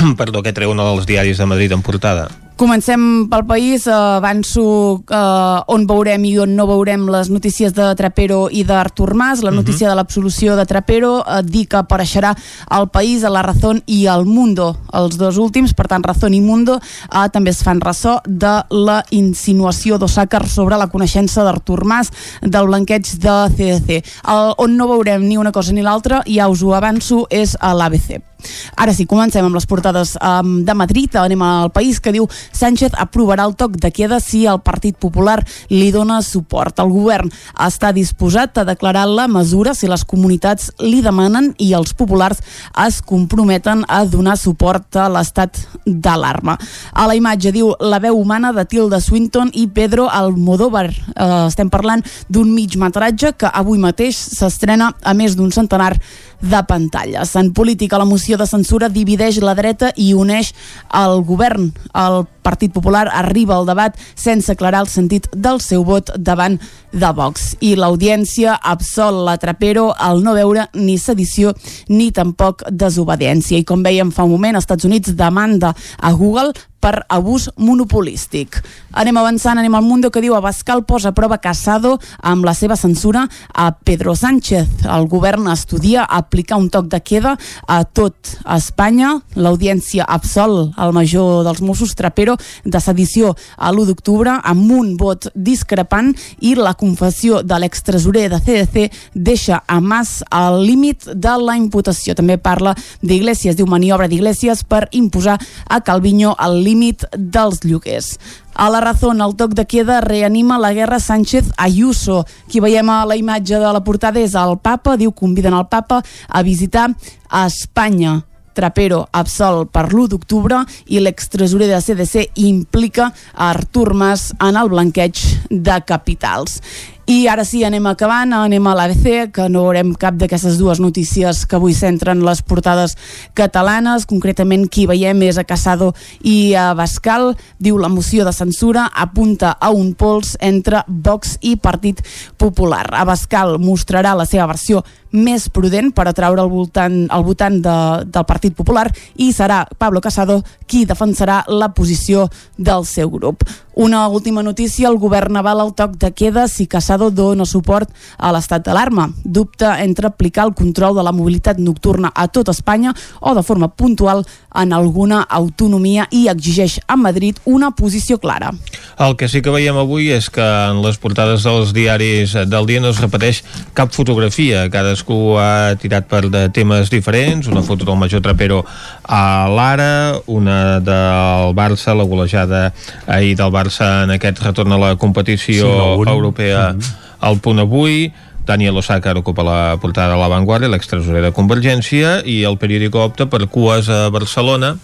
[0.20, 2.28] perdó, què treu un dels diaris de Madrid en portada.
[2.60, 7.86] Comencem pel país, eh, avanço eh, on veurem i on no veurem les notícies de
[7.96, 9.40] Trapero i d'Artur Mas.
[9.40, 9.92] La notícia uh -huh.
[9.92, 12.36] de l'absolució de Trapero eh, dir que apareixerà
[12.68, 16.42] al país, a la Razón i al Mundo, els dos últims, per tant Razón i
[16.42, 22.10] Mundo eh, també es fan ressò de la insinuació d'Osàcar sobre la coneixença d'Artur Mas
[22.42, 24.04] del blanqueig de CDC.
[24.28, 27.72] El, on no veurem ni una cosa ni l'altra, ja us ho avanço, és a
[27.72, 28.29] l'ABC.
[28.76, 31.16] Ara sí, comencem amb les portades um, de Madrid.
[31.20, 35.38] Anem al país que diu Sánchez aprovarà el toc de queda si el Partit Popular
[35.70, 36.78] li dona suport.
[36.82, 41.94] El govern està disposat a declarar la mesura si les comunitats li demanen i els
[41.96, 42.40] populars
[42.86, 46.56] es comprometen a donar suport a l'estat d'alarma.
[46.92, 50.88] A la imatge diu la veu humana de Tilda Swinton i Pedro Almodóvar.
[50.90, 55.94] Eh, estem parlant d'un mig metratge que avui mateix s'estrena a més d'un centenar
[56.40, 57.34] de pantalles.
[57.36, 60.54] En política, la moció de censura divideix la dreta i uneix
[60.94, 61.70] el govern.
[61.94, 66.58] El Partit Popular arriba al debat sense aclarar el sentit del seu vot davant
[66.92, 67.54] de Vox.
[67.60, 71.54] I l'audiència absol la Trapero al no veure ni sedició
[71.88, 73.60] ni tampoc desobediència.
[73.60, 78.58] I com veiem fa un moment, els Estats Units demanda a Google per abús monopolístic.
[78.90, 82.74] Anem avançant, anem al Mundo que diu Abascal posa a prova Casado amb la seva
[82.76, 84.86] censura a Pedro Sánchez.
[84.88, 87.36] El govern estudia aplicar un toc de queda
[87.68, 89.12] a tot Espanya.
[89.36, 95.28] L'audiència absol al major dels Mossos Trapero de sedició a l'1 d'octubre amb un vot
[95.34, 101.56] discrepant i la confessió de l'extresorer de CDC deixa a Mas al límit de la
[101.60, 102.16] imputació.
[102.16, 105.38] També parla d'Iglesias, diu maniobra d'Iglesias per imposar
[105.68, 106.69] a Calviño el límit
[107.16, 108.18] dels lloguers.
[108.54, 112.24] A la raó, el toc de queda reanima la guerra Sánchez-Ayuso.
[112.48, 116.02] Qui veiem a la imatge de la portada és el papa, diu conviden el papa
[116.28, 116.90] a visitar
[117.28, 118.20] a Espanya.
[118.52, 120.58] Trapero absol per l'1 d'octubre
[120.90, 125.16] i l'extresorer de CDC implica Artur Mas en el blanqueig
[125.48, 126.60] de capitals.
[127.10, 131.40] I ara sí, anem acabant, anem a l'ABC, que no veurem cap d'aquestes dues notícies
[131.42, 132.94] que avui centren les portades
[133.34, 134.06] catalanes.
[134.06, 135.88] Concretament, qui veiem és a Casado
[136.22, 137.32] i a Bascal.
[137.58, 141.98] Diu la moció de censura apunta a un pols entre Vox i Partit
[142.38, 142.84] Popular.
[142.94, 147.76] A Bascal mostrarà la seva versió més prudent per atraure el, voltant, el votant de,
[148.06, 148.86] del Partit Popular
[149.18, 153.42] i serà Pablo Casado qui defensarà la posició del seu grup.
[153.80, 157.88] Una última notícia, el govern aval el toc de queda si Casado dona suport
[158.20, 159.06] a l'estat d'alarma.
[159.24, 163.70] Dubta entre aplicar el control de la mobilitat nocturna a tot Espanya o de forma
[163.72, 168.50] puntual en alguna autonomia i exigeix a Madrid una posició clara.
[168.98, 172.84] El que sí que veiem avui és que en les portades dels diaris del dia
[172.84, 173.40] no es repeteix
[173.72, 174.66] cap fotografia.
[174.68, 178.60] Cadascú ha tirat per de temes diferents, una foto del Major Trapero
[179.08, 182.74] a l'Ara, una del Barça, la golejada
[183.08, 186.94] ahir del Barça Barça en aquest retorn a la competició sí, europea mm -hmm.
[187.20, 188.12] al punt avui.
[188.46, 193.46] Daniel Osaka ocupa la portada de l'avantguàrdia, l'extresorer de Convergència i el periòdico opta per
[193.46, 194.76] cues a Barcelona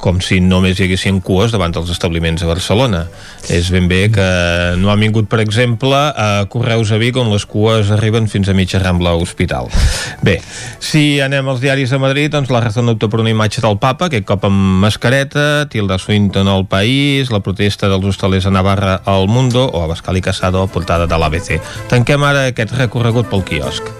[0.00, 3.04] com si només hi haguessin cues davant dels establiments a Barcelona.
[3.52, 4.26] És ben bé que
[4.80, 8.56] no han vingut, per exemple, a Correus a Vic, on les cues arriben fins a
[8.56, 9.70] mitja Rambla Hospital.
[10.26, 10.38] Bé,
[10.80, 14.08] si anem als diaris de Madrid, doncs la raó opta per una imatge del papa,
[14.08, 19.28] aquest cop amb mascareta, Tilda Swinton al País, la protesta dels hostalers a Navarra al
[19.28, 21.58] Mundo, o a Bascal i Casado, portada de l'ABC.
[21.92, 23.99] Tanquem ara aquest recorregut pel quiosc.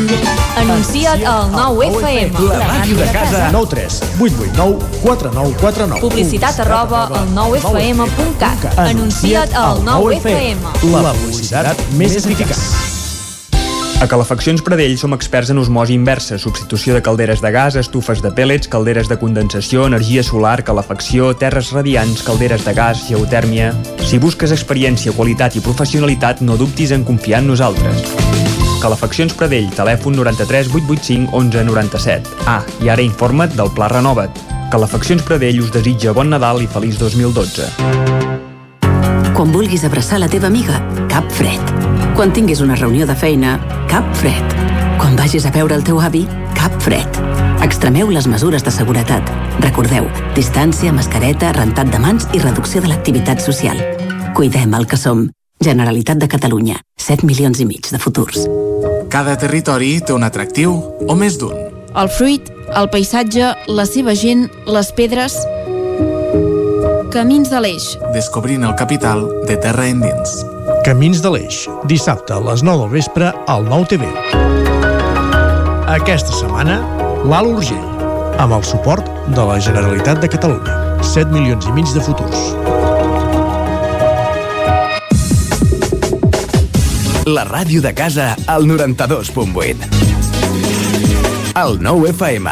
[0.71, 2.31] Anuncia't al 9FM.
[2.47, 3.49] La màquina de casa.
[3.51, 5.99] 9 3 8 8 9 4 9 4 9.
[5.99, 8.79] Publicitat arroba al 9FM.cat.
[8.79, 10.71] Anuncia't al 9FM.
[10.95, 12.63] La publicitat més eficaç.
[14.01, 18.31] A Calefaccions Pradell som experts en osmosi inversa, substitució de calderes de gas, estufes de
[18.33, 23.75] pèl·lets, calderes de condensació, energia solar, calefacció, terres radiants, calderes de gas, geotèrmia...
[24.01, 28.40] Si busques experiència, qualitat i professionalitat, no dubtis en confiar en nosaltres.
[28.81, 32.29] Calefaccions Pradell, telèfon 93 885 11 97.
[32.49, 34.39] Ah, i ara informa't del Pla Renova't.
[34.73, 37.67] Calefaccions Pradell us desitja bon Nadal i feliç 2012.
[39.37, 40.79] Quan vulguis abraçar la teva amiga,
[41.11, 41.73] cap fred.
[42.17, 43.59] Quan tinguis una reunió de feina,
[43.91, 44.55] cap fred.
[44.97, 46.23] Quan vagis a veure el teu avi,
[46.57, 47.21] cap fred.
[47.61, 49.29] Extremeu les mesures de seguretat.
[49.61, 53.77] Recordeu, distància, mascareta, rentat de mans i reducció de l'activitat social.
[54.33, 55.29] Cuidem el que som.
[55.61, 56.79] Generalitat de Catalunya.
[56.97, 58.47] 7 milions i mig de futurs.
[59.13, 60.73] Cada territori té un atractiu
[61.05, 61.53] o més d'un.
[61.93, 65.37] El fruit, el paisatge, la seva gent, les pedres...
[67.11, 67.89] Camins de l'Eix.
[68.15, 70.37] Descobrint el capital de terra endins.
[70.87, 74.07] Camins de l'Eix, dissabte a les 9 del vespre al 9 TV.
[75.91, 76.79] Aquesta setmana,
[77.27, 77.89] l'Alt Urgell,
[78.39, 80.79] amb el suport de la Generalitat de Catalunya.
[81.03, 82.55] 7 milions i mig de futurs.
[87.25, 89.77] La ràdio de casa al 92.8.
[91.53, 92.49] El 9 FM.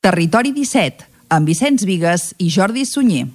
[0.00, 3.28] Territori 17, amb Vicenç Vigues i Jordi Sunyer.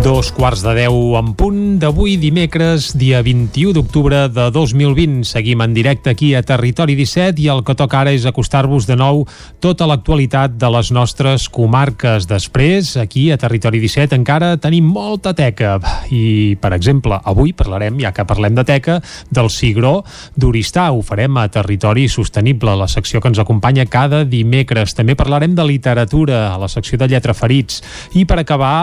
[0.00, 5.26] Dos quarts de deu en punt d'avui dimecres, dia 21 d'octubre de 2020.
[5.28, 8.96] Seguim en directe aquí a Territori 17 i el que toca ara és acostar-vos de
[8.96, 9.26] nou
[9.60, 12.24] tota l'actualitat de les nostres comarques.
[12.30, 15.74] Després, aquí a Territori 17 encara tenim molta teca
[16.08, 20.00] i, per exemple, avui parlarem, ja que parlem de teca, del cigró
[20.32, 20.88] d'Oristà.
[20.96, 24.96] Ho farem a Territori Sostenible, la secció que ens acompanya cada dimecres.
[24.96, 27.82] També parlarem de literatura a la secció de lletra ferits.
[28.16, 28.74] I per acabar,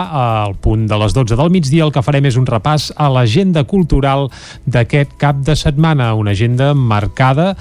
[0.46, 3.06] al punt de les les 12 del migdia el que farem és un repàs a
[3.08, 4.26] l'agenda cultural
[4.68, 7.54] d'aquest cap de setmana, una agenda marcada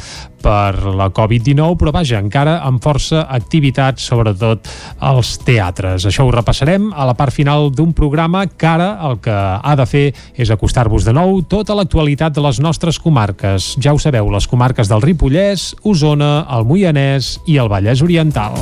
[0.44, 4.68] per la Covid-19, però vaja, encara amb força activitat, sobretot
[5.00, 6.06] als teatres.
[6.06, 9.88] Això ho repassarem a la part final d'un programa que ara el que ha de
[9.88, 10.06] fer
[10.36, 13.76] és acostar-vos de nou tota l'actualitat de les nostres comarques.
[13.80, 18.60] Ja ho sabeu, les comarques del Ripollès, Osona, el Moianès i el Vallès Oriental.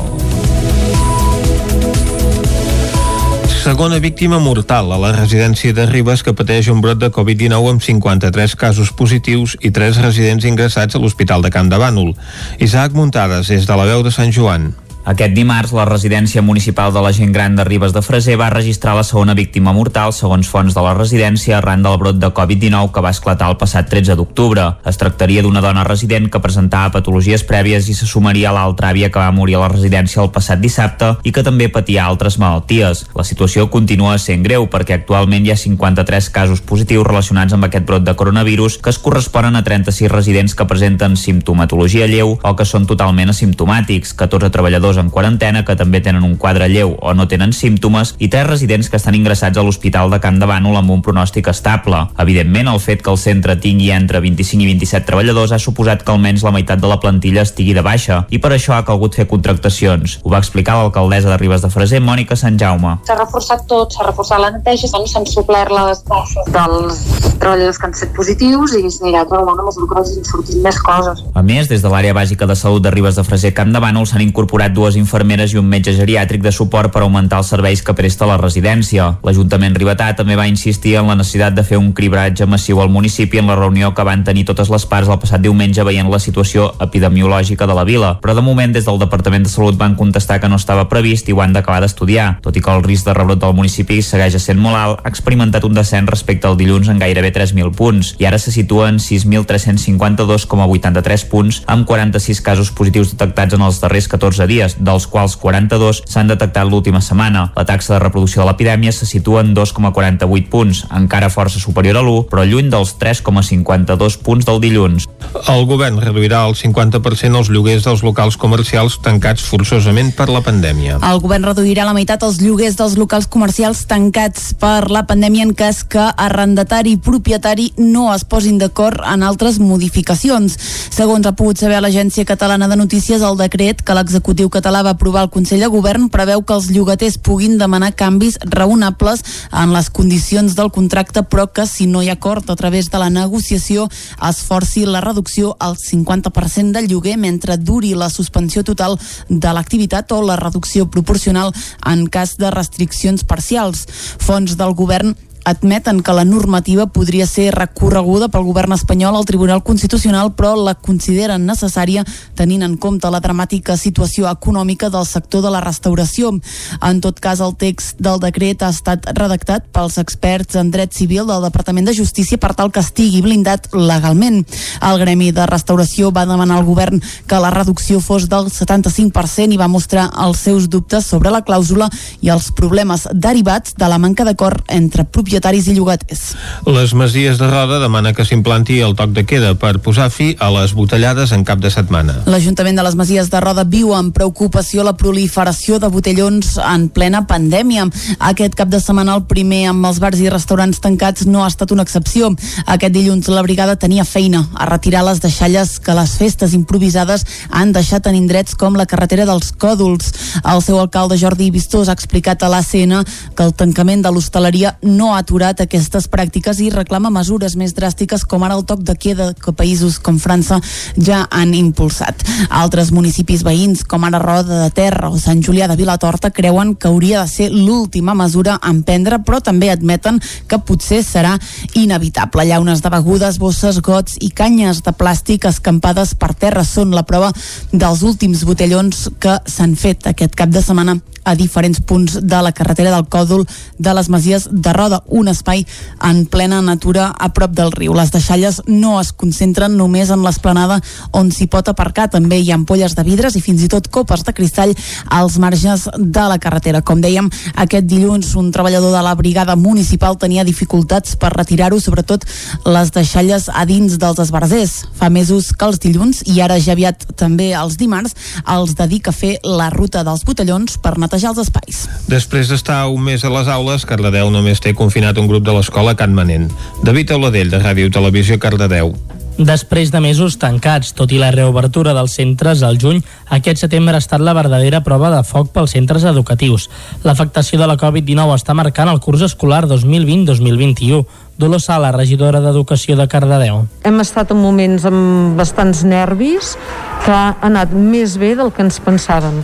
[3.66, 7.82] Segona víctima mortal a la residència de Ribes que pateix un brot de Covid-19 amb
[7.82, 12.14] 53 casos positius i 3 residents ingressats a l'Hospital de Camp de Bànol.
[12.62, 14.76] Isaac Muntades, des de la veu de Sant Joan.
[15.06, 18.96] Aquest dimarts, la residència municipal de la gent gran de Ribes de Freser va registrar
[18.98, 23.04] la segona víctima mortal, segons fons de la residència, arran del brot de Covid-19 que
[23.06, 24.64] va esclatar el passat 13 d'octubre.
[24.90, 29.12] Es tractaria d'una dona resident que presentava patologies prèvies i se sumaria a l'altra àvia
[29.14, 33.06] que va morir a la residència el passat dissabte i que també patia altres malalties.
[33.14, 37.86] La situació continua sent greu perquè actualment hi ha 53 casos positius relacionats amb aquest
[37.86, 42.66] brot de coronavirus que es corresponen a 36 residents que presenten simptomatologia lleu o que
[42.66, 47.14] són totalment asimptomàtics, 14 treballadors treballadors en quarantena que també tenen un quadre lleu o
[47.14, 50.78] no tenen símptomes i tres residents que estan ingressats a l'Hospital de Can de Bànol
[50.78, 52.08] amb un pronòstic estable.
[52.18, 56.12] Evidentment, el fet que el centre tingui entre 25 i 27 treballadors ha suposat que
[56.12, 59.28] almenys la meitat de la plantilla estigui de baixa i per això ha calgut fer
[59.28, 60.20] contractacions.
[60.24, 62.98] Ho va explicar l'alcaldessa de Ribes de Freser, Mònica Sant Jaume.
[63.08, 67.04] S'ha reforçat tot, s'ha reforçat la neteja, s'han suplert les baixes dels
[67.40, 71.24] treballadors que han set positius i s'anirà treballant a mesura que vagin sortint més coses.
[71.36, 74.08] A més, des de l'àrea bàsica de salut de Ribes de Freser Camp de Bànol
[74.10, 77.82] s'han incorporat dues dues infermeres i un metge geriàtric de suport per augmentar els serveis
[77.82, 79.18] que presta la residència.
[79.26, 83.42] L'Ajuntament Ribetà també va insistir en la necessitat de fer un cribratge massiu al municipi
[83.42, 86.76] en la reunió que van tenir totes les parts el passat diumenge veient la situació
[86.86, 90.50] epidemiològica de la vila, però de moment des del Departament de Salut van contestar que
[90.52, 92.28] no estava previst i ho han d'acabar d'estudiar.
[92.46, 95.66] Tot i que el risc de rebrot del municipi segueix sent molt alt, ha experimentat
[95.66, 101.26] un descens respecte al dilluns en gairebé 3.000 punts i ara se situa en 6.352,83
[101.32, 106.32] punts amb 46 casos positius detectats en els darrers 14 dies, dels quals 42 s'han
[106.32, 107.52] detectat l'última setmana.
[107.56, 112.04] La taxa de reproducció de l'epidèmia se situa en 2,48 punts, encara força superior a
[112.04, 115.06] l'1, però lluny dels 3,52 punts del dilluns.
[115.48, 121.00] El govern reduirà el 50% els lloguers dels locals comercials tancats forçosament per la pandèmia.
[121.06, 125.54] El govern reduirà la meitat els lloguers dels locals comercials tancats per la pandèmia en
[125.58, 130.58] cas que arrendatari i propietari no es posin d'acord en altres modificacions.
[130.96, 135.24] Segons ha pogut saber l'Agència Catalana de Notícies, el decret que l'executiu català va aprovar
[135.24, 140.56] el Consell de Govern preveu que els llogaters puguin demanar canvis raonables en les condicions
[140.58, 143.88] del contracte, però que si no hi ha acord a través de la negociació
[144.30, 148.98] es forci la reducció al 50% del lloguer mentre duri la suspensió total
[149.30, 151.54] de l'activitat o la reducció proporcional
[151.86, 153.86] en cas de restriccions parcials.
[154.18, 159.62] Fons del govern admeten que la normativa podria ser recorreguda pel govern espanyol al Tribunal
[159.64, 162.02] Constitucional, però la consideren necessària
[162.36, 166.34] tenint en compte la dramàtica situació econòmica del sector de la restauració.
[166.82, 171.30] En tot cas, el text del decret ha estat redactat pels experts en dret civil
[171.30, 174.42] del Departament de Justícia per tal que estigui blindat legalment.
[174.82, 179.62] El Gremi de Restauració va demanar al govern que la reducció fos del 75% i
[179.62, 181.92] va mostrar els seus dubtes sobre la clàusula
[182.26, 186.22] i els problemes derivats de la manca d'acord entre propietaris propietaris i llogaters.
[186.66, 190.48] Les Masies de Roda demana que s'implanti el toc de queda per posar fi a
[190.54, 192.22] les botellades en cap de setmana.
[192.26, 197.26] L'Ajuntament de les Masies de Roda viu amb preocupació la proliferació de botellons en plena
[197.28, 197.90] pandèmia.
[198.20, 201.74] Aquest cap de setmana el primer amb els bars i restaurants tancats no ha estat
[201.76, 202.32] una excepció.
[202.66, 207.76] Aquest dilluns la brigada tenia feina a retirar les deixalles que les festes improvisades han
[207.76, 210.14] deixat en indrets com la carretera dels Còdols.
[210.46, 213.04] El seu alcalde Jordi Vistós ha explicat a l'ACN
[213.36, 218.24] que el tancament de l'hostaleria no ha aturat aquestes pràctiques i reclama mesures més dràstiques
[218.30, 220.60] com ara el toc de queda que països com França
[221.02, 222.22] ja han impulsat.
[222.54, 226.92] Altres municipis veïns com ara Roda de Terra o Sant Julià de Vilatorta creuen que
[226.92, 231.34] hauria de ser l'última mesura a emprendre però també admeten que potser serà
[231.74, 232.46] inevitable.
[232.46, 237.34] Llaunes de begudes, bosses, gots i canyes de plàstic escampades per terra són la prova
[237.74, 242.54] dels últims botellons que s'han fet aquest cap de setmana a diferents punts de la
[242.54, 243.44] carretera del Còdol
[243.78, 245.66] de les Masies de Roda, un espai
[246.06, 247.96] en plena natura a prop del riu.
[247.98, 250.78] Les deixalles no es concentren només en l'esplanada
[251.12, 254.24] on s'hi pot aparcar, també hi ha ampolles de vidres i fins i tot copes
[254.24, 254.76] de cristall
[255.10, 256.84] als marges de la carretera.
[256.86, 262.26] Com dèiem, aquest dilluns un treballador de la brigada municipal tenia dificultats per retirar-ho, sobretot
[262.70, 264.78] les deixalles a dins dels esbarzers.
[264.96, 268.14] Fa mesos que els dilluns, i ara ja aviat també els dimarts,
[268.46, 271.86] els dedica a fer la ruta dels botellons per netejar els espais.
[272.12, 275.96] Després d'estar un mes a les aules, Cardedeu només té confinat un grup de l'escola
[275.96, 276.52] Can Manent.
[276.84, 278.96] David Auladell, de Ràdio Televisió Cardedeu.
[279.36, 283.02] Després de mesos tancats, tot i la reobertura dels centres al juny,
[283.36, 286.70] aquest setembre ha estat la verdadera prova de foc pels centres educatius.
[287.04, 291.04] L'afectació de la Covid-19 està marcant el curs escolar 2020-2021.
[291.36, 293.66] Dolors Sala, regidora d'Educació de Cardedeu.
[293.84, 296.56] Hem estat en moments amb bastants nervis
[297.04, 299.44] que ha anat més bé del que ens pensàvem.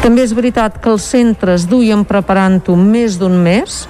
[0.00, 3.82] També és veritat que els centres duien preparant-ho més d'un mes,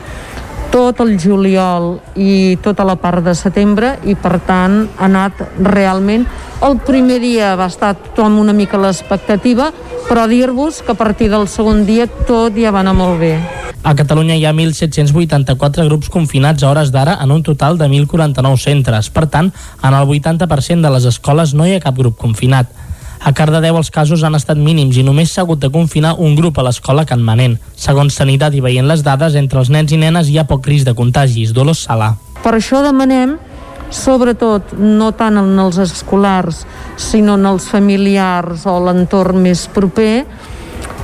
[0.70, 6.26] tot el juliol i tota la part de setembre i per tant ha anat realment
[6.66, 9.72] el primer dia va estar tothom una mica a l'expectativa
[10.06, 13.34] però dir-vos que a partir del segon dia tot ja va anar molt bé
[13.82, 18.60] A Catalunya hi ha 1.784 grups confinats a hores d'ara en un total de 1.049
[18.60, 19.08] centres.
[19.08, 19.48] Per tant,
[19.82, 22.68] en el 80% de les escoles no hi ha cap grup confinat.
[23.20, 26.56] A Cardedeu els casos han estat mínims i només s'ha hagut de confinar un grup
[26.58, 27.58] a l'escola Can Manent.
[27.76, 30.88] Segons Sanitat i veient les dades, entre els nens i nenes hi ha poc risc
[30.88, 31.52] de contagis.
[31.52, 32.14] Dolors Sala.
[32.40, 33.36] Per això demanem
[33.92, 36.64] sobretot no tant en els escolars
[36.96, 40.24] sinó en els familiars o l'entorn més proper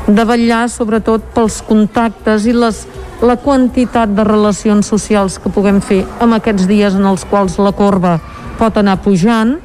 [0.07, 2.85] de vetllar sobretot pels contactes i les,
[3.27, 7.75] la quantitat de relacions socials que puguem fer en aquests dies en els quals la
[7.75, 8.21] corba
[8.57, 9.57] pot anar pujant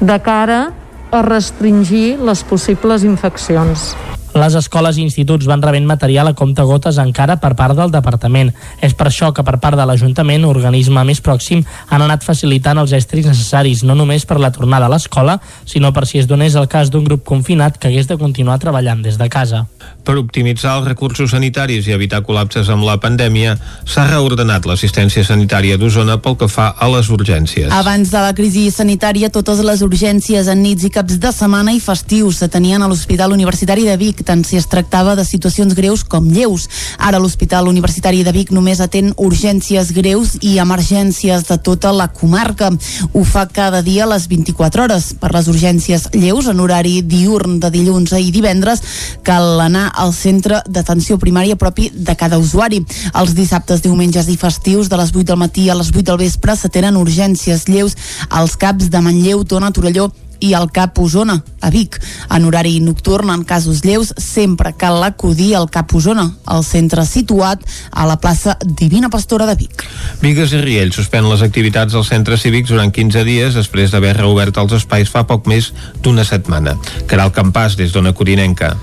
[0.00, 0.68] de cara
[1.10, 3.92] a restringir les possibles infeccions.
[4.30, 8.52] Les escoles i instituts van rebent material a compte gotes encara per part del departament.
[8.78, 12.94] És per això que per part de l'Ajuntament, organisme més pròxim, han anat facilitant els
[12.94, 16.70] estris necessaris, no només per la tornada a l'escola, sinó per si es donés el
[16.70, 19.66] cas d'un grup confinat que hagués de continuar treballant des de casa.
[20.04, 25.76] Per optimitzar els recursos sanitaris i evitar col·lapses amb la pandèmia, s'ha reordenat l'assistència sanitària
[25.80, 27.68] d'Osona pel que fa a les urgències.
[27.74, 31.80] Abans de la crisi sanitària, totes les urgències en nits i caps de setmana i
[31.84, 36.30] festius s'atenien a l'Hospital Universitari de Vic, tant si es tractava de situacions greus com
[36.32, 36.66] lleus.
[36.98, 42.70] Ara l'Hospital Universitari de Vic només atén urgències greus i emergències de tota la comarca.
[43.12, 45.12] Ho fa cada dia a les 24 hores.
[45.20, 48.82] Per les urgències lleus, en horari diurn de dilluns i divendres,
[49.26, 52.82] cal anar al centre d'atenció primària propi de cada usuari.
[53.14, 56.56] Els dissabtes, diumenges i festius, de les 8 del matí a les 8 del vespre,
[56.56, 57.96] s'atenen urgències lleus
[58.28, 60.10] als caps de Manlleu, Tona, Torelló
[60.40, 62.00] i al CAP Osona, a Vic.
[62.32, 67.62] En horari nocturn, en casos lleus, sempre cal acudir al CAP Osona, el centre situat
[67.92, 69.84] a la plaça Divina Pastora de Vic.
[70.24, 74.56] Vigues i Riells suspèn les activitats dels centres cívics durant 15 dies després d'haver reobert
[74.60, 75.72] els espais fa poc més
[76.02, 76.78] d'una setmana.
[77.06, 78.74] Caral Campàs, des d'Ona Corinenca.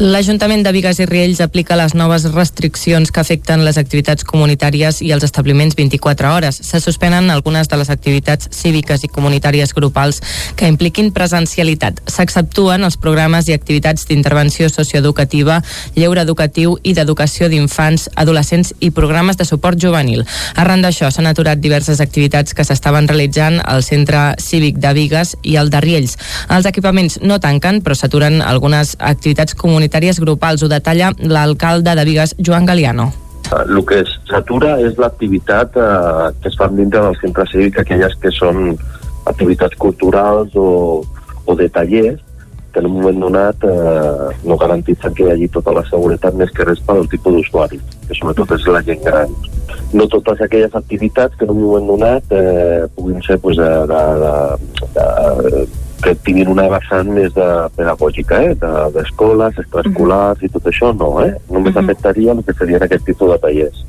[0.00, 5.10] L'Ajuntament de Vigues i Riells aplica les noves restriccions que afecten les activitats comunitàries i
[5.12, 6.56] els establiments 24 hores.
[6.64, 10.22] Se suspenen algunes de les activitats cíviques i comunitàries grupals
[10.56, 12.00] que impliquin presencialitat.
[12.08, 15.58] S'exceptuen els programes i activitats d'intervenció socioeducativa,
[15.92, 20.24] lleure educatiu i d'educació d'infants, adolescents i programes de suport juvenil.
[20.56, 25.60] Arran d'això, s'han aturat diverses activitats que s'estaven realitzant al Centre Cívic de Vigues i
[25.60, 26.16] al de Riells.
[26.48, 30.62] Els equipaments no tanquen, però s'aturen algunes activitats comunitàries comunitàries grupals.
[30.62, 33.12] Ho detalla l'alcalde de Vigues, Joan Galiano.
[33.50, 38.30] El que s'atura és l'activitat eh, que es fan dintre del centre cívic, aquelles que
[38.30, 38.76] són
[39.26, 41.02] activitats culturals o,
[41.46, 42.20] o de tallers,
[42.72, 46.52] que en un moment donat eh, no garantitzen que hi hagi tota la seguretat més
[46.54, 49.34] que res pel tipus d'usuari, que sobretot és la gent gran.
[49.92, 54.02] No totes aquelles activitats que en un moment donat eh, puguin ser pues, de, de,
[54.22, 55.66] de, de,
[56.00, 57.46] que tinguin una vessant més de
[57.76, 58.54] pedagògica, eh?
[58.94, 61.34] d'escoles, de, extraescolars i tot això, no, eh?
[61.50, 61.84] Només uh -huh.
[61.84, 63.84] afectaria el que serien aquest tipus de tallers.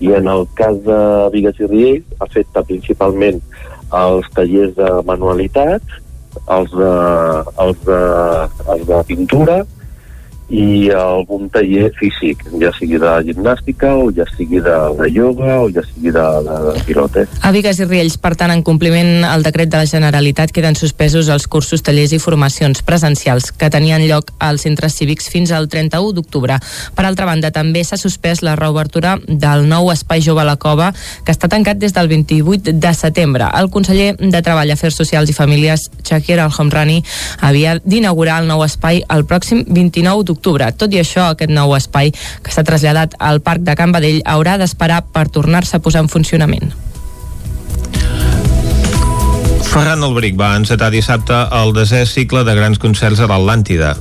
[0.00, 1.00] I en el cas de
[1.32, 3.40] Vigues i Riells afecta principalment
[3.92, 5.86] els tallers de manualitats,
[6.46, 6.92] els de,
[7.64, 8.00] els de,
[8.72, 9.66] els de pintura,
[10.48, 15.68] i algun taller físic, ja sigui de gimnàstica o ja sigui de, de yoga o
[15.68, 17.34] ja sigui de, de, de pilotes.
[17.44, 21.28] A Vigues i Riells, per tant, en compliment al decret de la Generalitat, queden suspesos
[21.28, 26.16] els cursos, tallers i formacions presencials que tenien lloc als centres cívics fins al 31
[26.16, 26.56] d'octubre.
[26.96, 30.94] Per altra banda, també s'ha suspès la reobertura del nou Espai Jove a la Cova,
[31.24, 33.50] que està tancat des del 28 de setembre.
[33.52, 37.02] El conseller de Treball, Afers Socials i Famílies, Shakir Al-Homrani,
[37.44, 40.70] havia d'inaugurar el nou espai el pròxim 29 d'octubre d'octubre.
[40.78, 44.56] Tot i això, aquest nou espai que s'ha traslladat al Parc de Can Badell haurà
[44.58, 46.70] d'esperar per tornar-se a posar en funcionament.
[49.68, 53.96] Ferran Albric va encetar dissabte el desè cicle de grans concerts a l'Atlàntida.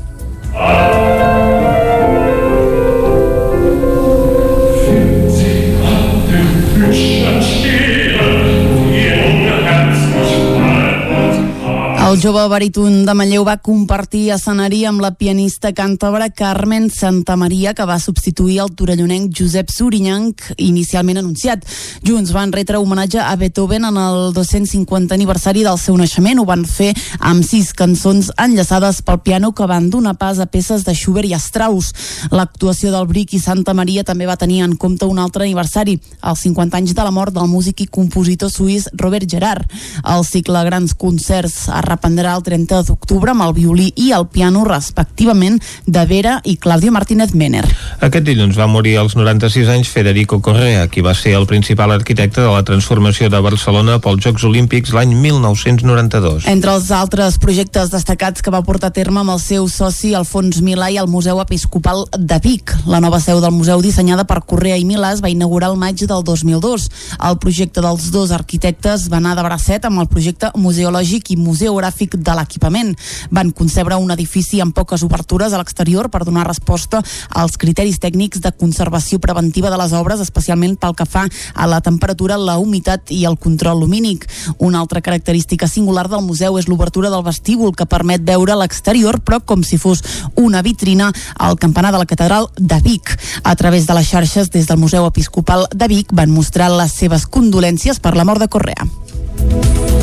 [12.08, 17.84] El jove baríton de Manlleu va compartir escenari amb la pianista càntabra Carmen Santamaria, que
[17.84, 21.66] va substituir el torellonenc Josep Surinyanc, inicialment anunciat.
[22.08, 26.40] Junts van retre homenatge a Beethoven en el 250 aniversari del seu naixement.
[26.40, 30.88] Ho van fer amb sis cançons enllaçades pel piano que van donar pas a peces
[30.88, 31.92] de Schubert i Strauss.
[32.32, 36.48] L'actuació del Bric i Santa Maria també va tenir en compte un altre aniversari, els
[36.48, 39.68] 50 anys de la mort del músic i compositor suís Robert Gerard.
[40.08, 44.64] El cicle Grans Concerts ha reprendrà el 30 d'octubre amb el violí i el piano
[44.68, 47.66] respectivament de Vera i Claudio Martínez Mener.
[48.06, 52.42] Aquest dilluns va morir als 96 anys Federico Correa, qui va ser el principal arquitecte
[52.42, 56.46] de la transformació de Barcelona pels Jocs Olímpics l'any 1992.
[56.52, 60.62] Entre els altres projectes destacats que va portar a terme amb el seu soci Alfons
[60.62, 62.76] Milà i el Museu Episcopal de Vic.
[62.86, 66.06] La nova seu del museu dissenyada per Correa i Milà es va inaugurar el maig
[66.06, 66.88] del 2002.
[67.18, 71.87] El projecte dels dos arquitectes va anar de bracet amb el projecte museològic i museogràfic
[71.98, 72.96] de l'equipament.
[73.32, 78.42] Van concebre un edifici amb poques obertures a l'exterior per donar resposta als criteris tècnics
[78.42, 83.12] de conservació preventiva de les obres, especialment pel que fa a la temperatura, la humitat
[83.12, 84.28] i el control lumínic.
[84.58, 89.40] Una altra característica singular del museu és l'obertura del vestíbul que permet veure l'exterior, però
[89.40, 90.04] com si fos
[90.36, 93.18] una vitrina al campanar de la catedral de Vic.
[93.44, 97.28] A través de les xarxes des del Museu Episcopal de Vic van mostrar les seves
[97.28, 99.97] condolències per la mort de Correa.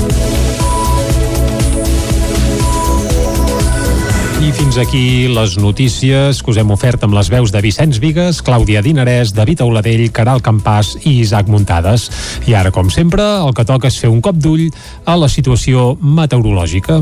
[4.44, 8.42] I fins aquí les notícies que us hem ofert amb les veus de Vicenç Vigues,
[8.44, 12.10] Clàudia Dinarès, David Auladell, Caral Campàs i Isaac Muntades.
[12.44, 14.66] I ara, com sempre, el que toca és fer un cop d'ull
[15.08, 17.00] a la situació meteorològica.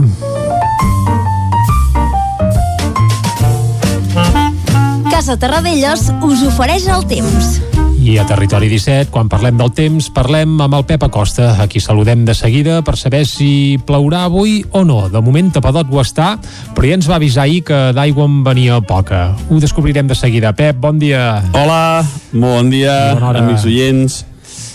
[5.11, 7.72] Casa Terradellos us ofereix el temps.
[8.03, 11.79] I a Territori 17, quan parlem del temps, parlem amb el Pep Acosta, a qui
[11.79, 15.05] saludem de seguida per saber si plourà avui o no.
[15.13, 16.33] De moment tapadot ho està,
[16.75, 19.37] però ja ens va avisar ahir que d'aigua en venia poca.
[19.49, 20.51] Ho descobrirem de seguida.
[20.59, 21.45] Pep, bon dia.
[21.55, 22.03] Hola,
[22.35, 24.19] bon dia, amics oients,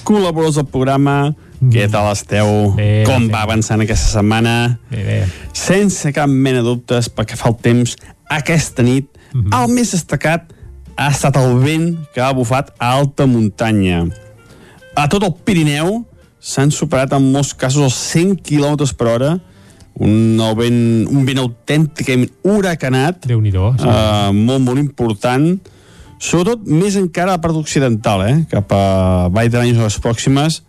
[0.07, 2.75] col·laboradors del programa, què tal esteu?
[2.79, 3.33] Bé, Com bé.
[3.35, 4.79] va avançant aquesta setmana?
[4.89, 5.21] Bé, bé.
[5.51, 7.97] Sense cap mena de dubtes, perquè fa el temps,
[8.31, 9.51] aquesta nit, Mhm.
[9.51, 10.53] el més destacat
[10.97, 14.07] ha estat el vent que ha bufat a alta muntanya.
[14.97, 16.01] A tot el Pirineu
[16.41, 19.31] s'han superat en molts casos els 100 km per hora,
[19.97, 20.79] un, vent,
[21.09, 23.57] un vent autènticament huracanat, déu nhi sí.
[23.57, 25.47] uh, molt, molt important,
[26.17, 28.35] sobretot més encara a la part occidental, eh?
[28.49, 30.61] cap a Vall de l'Any les pròximes,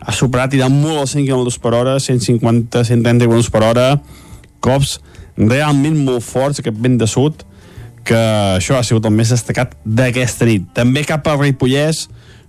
[0.00, 3.86] ha superat i molt als 100 km per hora, 150, 130 km per hora,
[4.60, 4.98] cops
[5.36, 7.44] realment molt forts, aquest vent de sud,
[8.04, 8.20] que
[8.56, 10.68] això ha sigut el més destacat d'aquesta nit.
[10.74, 12.08] També cap a Ripollès,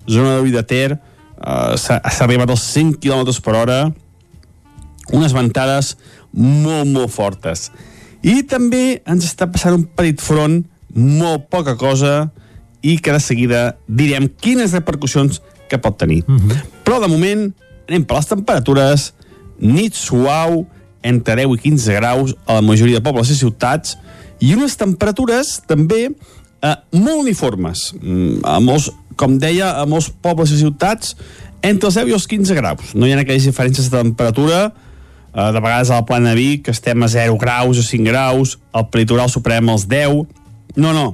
[0.10, 3.80] zona de de Ter, eh, s'ha arribat als 100 km per hora,
[5.12, 5.96] unes ventades
[6.32, 7.70] molt, molt fortes.
[8.22, 12.32] I també ens està passant un petit front, molt poca cosa,
[12.82, 16.24] i que de seguida direm quines repercussions que pot tenir.
[16.28, 16.62] Mm -hmm.
[16.84, 17.54] Però de moment
[17.88, 19.14] anem per les temperatures,
[19.60, 20.66] nit suau,
[21.02, 23.98] entre 10 i 15 graus a la majoria de pobles i ciutats,
[24.42, 27.92] i unes temperatures també eh, molt uniformes.
[28.02, 28.90] Mm, a molts,
[29.20, 31.16] com deia, a molts pobles i ciutats,
[31.62, 32.94] entre els 10 i els 15 graus.
[32.98, 36.72] No hi ha aquelles diferències de temperatura eh, de vegades a la plana de Vic
[36.74, 40.26] estem a 0 graus o 5 graus, al peritoral suprem als 10.
[40.78, 41.14] No, no.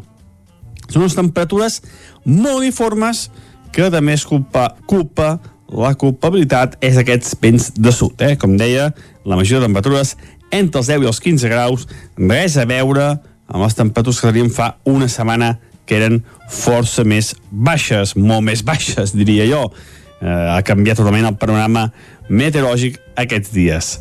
[0.88, 1.82] Són unes temperatures
[2.24, 3.28] molt uniformes
[3.76, 5.36] que de més culpa, culpa
[5.68, 8.16] la culpabilitat és aquests vents de sud.
[8.24, 8.38] Eh?
[8.40, 8.94] Com deia,
[9.28, 10.16] la majoria de temperatures
[10.52, 11.88] entre els 10 i els 15 graus,
[12.18, 13.10] res a veure
[13.48, 15.56] amb les temperatures que teníem fa una setmana
[15.88, 16.20] que eren
[16.52, 19.64] força més baixes, molt més baixes, diria jo.
[20.20, 21.88] Eh, ha canviat totalment el panorama
[22.28, 23.91] meteorològic aquests dies.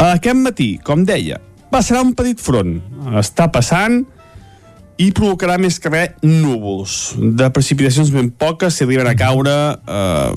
[0.00, 1.40] Aquest matí, com deia,
[1.72, 2.78] passarà un petit front.
[3.18, 4.02] Està passant
[5.00, 7.16] i provocarà més que res núvols.
[7.16, 10.30] De precipitacions ben poques, si arriben a caure eh,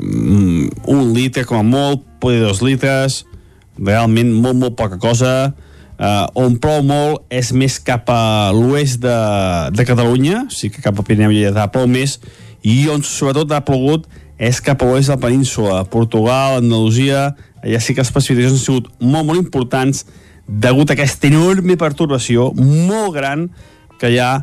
[0.93, 3.23] un litre com a molt, poder dos litres,
[3.77, 5.53] realment molt, molt poca cosa.
[5.93, 9.17] Uh, on plou molt és més cap a l'oest de,
[9.71, 12.17] de Catalunya, o sigui que cap a Pirineu i Lletà plou més,
[12.65, 14.09] i on sobretot ha plogut
[14.41, 17.29] és cap a l'oest de la península, Portugal, Andalusia,
[17.63, 20.03] allà sí que les precipitacions han sigut molt, molt importants
[20.47, 23.47] degut a aquesta enorme perturbació molt gran
[24.01, 24.33] que hi ha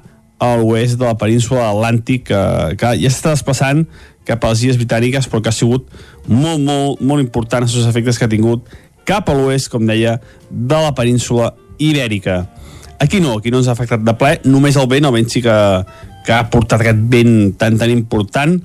[0.41, 2.41] a l'oest de la península atlàntic que,
[2.81, 3.85] que ja s'està desplaçant
[4.25, 5.91] cap a les illes britàniques però que ha sigut
[6.27, 8.65] molt, molt, molt important els efectes que ha tingut
[9.09, 10.19] cap a l'oest, com deia,
[10.51, 12.45] de la península ibèrica.
[13.01, 15.41] Aquí no, aquí no ens ha afectat de ple, només el vent, el vent sí
[15.45, 15.57] que,
[16.27, 18.59] que ha portat aquest vent tan tan important,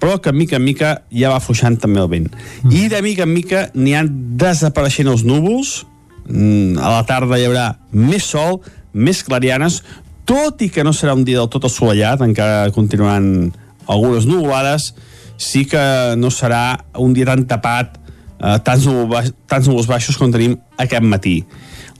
[0.00, 2.28] però que mica en mica ja va afluixant també el vent.
[2.62, 2.74] Mm.
[2.76, 4.10] I de mica en mica n'hi han
[4.40, 5.84] desapareixent els núvols,
[6.26, 8.60] mm, a la tarda hi haurà més sol,
[8.92, 9.82] més clarianes,
[10.28, 13.52] tot i que no serà un dia del tot assolellat, encara continuaran
[13.90, 14.92] algunes nuvolades,
[15.40, 15.80] sí que
[16.20, 17.96] no serà un dia tan tapat
[18.40, 21.42] eh, tants, núvols, tants núvols baixos com tenim aquest matí.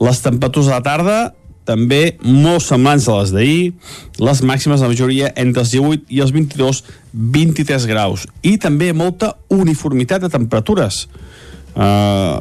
[0.01, 1.19] Les temperatures de la tarda
[1.69, 3.73] també molt semblants a les d'ahir,
[4.19, 6.83] les màximes la majoria entre els 18 i els 22,
[7.13, 8.27] 23 graus.
[8.43, 11.05] I també molta uniformitat de temperatures.
[11.75, 12.41] Uh,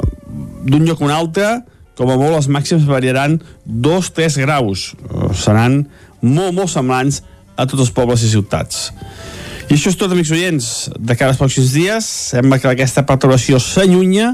[0.65, 1.49] D'un lloc a un altre,
[1.99, 3.37] com a molt, les màximes variaran
[3.67, 4.93] 2-3 graus.
[5.09, 5.83] Uh, seran
[6.21, 7.21] molt, molt semblants
[7.59, 8.89] a tots els pobles i ciutats.
[9.69, 10.67] I això és tot, amics oients.
[10.97, 14.31] De cara als pròxims dies, sembla que aquesta perturbació s'allunya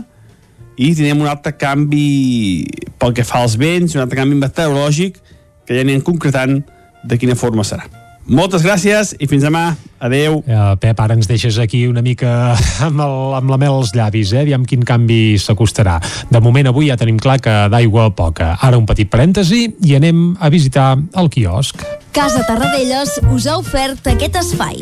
[0.80, 2.64] i tenim un altre canvi
[3.00, 5.20] pel que fa als vents, un altre canvi meteorològic
[5.68, 6.62] que ja anem concretant
[7.04, 8.05] de quina forma serà.
[8.26, 9.76] Moltes gràcies i fins demà.
[10.06, 10.40] Adeu.
[10.44, 12.56] Uh, Pep, ara ens deixes aquí una mica
[12.88, 14.44] amb, el, amb la mel als llavis, eh?
[14.44, 16.00] Aviam quin canvi s'acostarà.
[16.32, 18.56] De moment avui ja tenim clar que d'aigua poca.
[18.62, 21.86] Ara un petit parèntesi i anem a visitar el quiosc.
[22.16, 24.82] Casa Tarradellas us ha ofert aquest espai.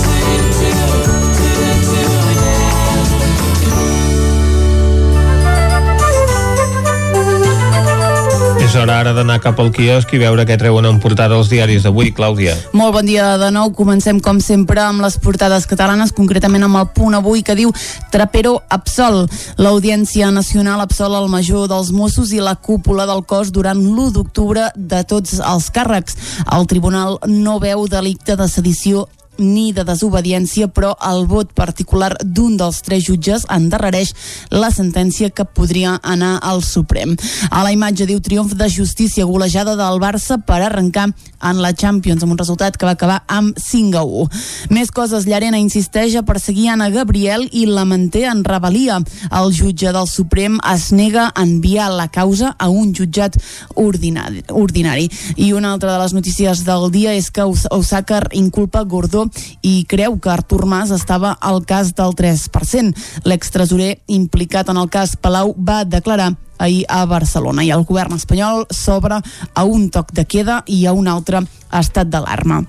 [8.71, 11.83] És hora ara d'anar cap al quiosc i veure què treuen en portada els diaris
[11.83, 12.53] d'avui, Clàudia.
[12.71, 13.73] Molt bon dia de nou.
[13.75, 17.75] Comencem, com sempre, amb les portades catalanes, concretament amb el punt avui que diu
[18.15, 19.27] Trapero absol.
[19.59, 24.69] L'Audiència Nacional absol el major dels Mossos i la cúpula del cos durant l'1 d'octubre
[24.77, 26.15] de tots els càrrecs.
[26.47, 32.57] El tribunal no veu delicte de sedició ni de desobediència, però el vot particular d'un
[32.59, 34.13] dels tres jutges endarrereix
[34.51, 37.15] la sentència que podria anar al Suprem.
[37.49, 41.09] A la imatge diu triomf de justícia golejada del Barça per arrencar
[41.41, 44.27] en la Champions, amb un resultat que va acabar amb 5 a 1.
[44.75, 48.99] Més coses, Llarena insisteix a perseguir Anna Gabriel i la manté en rebel·lia.
[49.31, 53.37] El jutge del Suprem es nega a enviar la causa a un jutjat
[53.75, 55.09] ordinari.
[55.37, 59.20] I una altra de les notícies del dia és que Osaka inculpa Gordó
[59.61, 62.95] i creu que Artur Mas estava al cas del 3%.
[63.25, 68.67] L'extresorer implicat en el cas Palau va declarar ahir a Barcelona i el govern espanyol
[68.69, 69.21] s'obre
[69.53, 71.41] a un toc de queda i a un altre
[71.71, 72.63] estat d'alarma.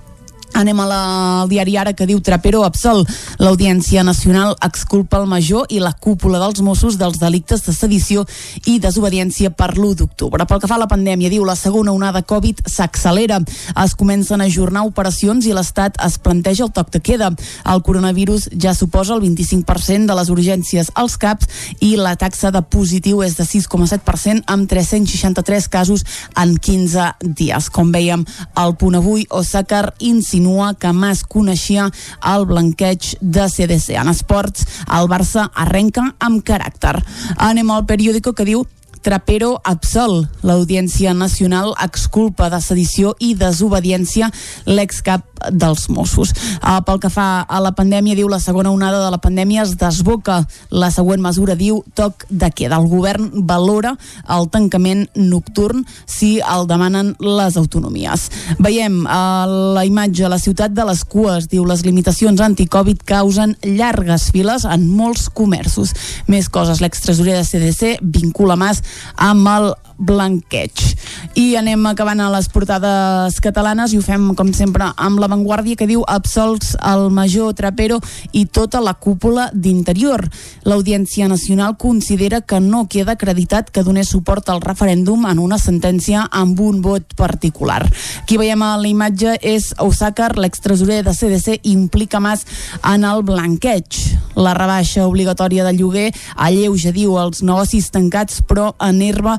[0.55, 1.01] Anem a la,
[1.43, 3.07] al diari Ara que diu Trapero absol.
[3.41, 8.27] L'Audiència Nacional exculpa el major i la cúpula dels Mossos dels delictes de sedició
[8.69, 10.45] i desobediència per l'1 d'octubre.
[10.47, 13.41] Pel que fa a la pandèmia, diu la segona onada Covid s'accelera.
[13.83, 17.33] Es comencen a ajornar operacions i l'Estat es planteja el toc de queda.
[17.65, 21.49] El coronavirus ja suposa el 25% de les urgències als CAPs
[21.81, 26.05] i la taxa de positiu és de 6,7% amb 363 casos
[26.37, 27.09] en 15
[27.41, 27.73] dies.
[27.73, 30.42] Com veiem al punt avui, Osakar insinua
[30.79, 31.89] que Mas coneixia
[32.35, 33.97] el blanqueig de CDC.
[34.01, 36.99] En esports, el Barça arrenca amb caràcter.
[37.37, 38.67] Anem al periòdico que diu
[39.03, 40.29] Trapero absol.
[40.47, 44.31] L'Audiència Nacional exculpa de sedició i desobediència
[44.71, 46.31] l'excap dels Mossos.
[46.63, 49.75] Uh, pel que fa a la pandèmia, diu la segona onada de la pandèmia es
[49.81, 50.43] desboca.
[50.71, 52.79] La següent mesura diu toc de queda.
[52.79, 53.97] El govern valora
[54.31, 58.29] el tancament nocturn si el demanen les autonomies.
[58.63, 63.57] Veiem a uh, la imatge la ciutat de les cues, diu les limitacions anticovid causen
[63.67, 65.91] llargues files en molts comerços.
[66.31, 68.83] Més coses, l'extresorer de CDC vincula Mas
[69.17, 70.83] amb el blanqueig.
[71.39, 75.79] I anem acabant a les portades catalanes i ho fem, com sempre, amb la Vanguardia
[75.79, 78.01] que diu absolts el major Trapero
[78.37, 80.27] i tota la cúpula d'interior.
[80.69, 86.27] L'Audiència Nacional considera que no queda acreditat que donés suport al referèndum en una sentència
[86.31, 87.81] amb un vot particular.
[88.27, 92.45] Qui veiem a la imatge és Osàcar, l'extresorer de CDC, implica Mas
[92.83, 94.01] en el blanqueig.
[94.37, 99.39] La rebaixa obligatòria de lloguer alleuja, diu, els negocis tancats, però enerva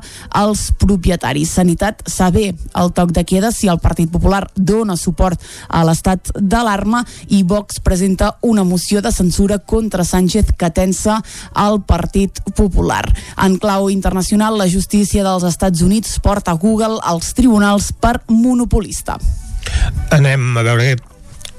[0.54, 1.50] els propietaris.
[1.58, 7.02] Sanitat saber el toc de queda si el Partit Popular dona suport a l'estat d'alarma
[7.34, 11.20] i Vox presenta una moció de censura contra Sánchez que tensa
[11.66, 13.04] el Partit Popular.
[13.42, 19.18] En clau internacional, la justícia dels Estats Units porta Google als tribunals per monopolista.
[20.14, 20.94] Anem a veure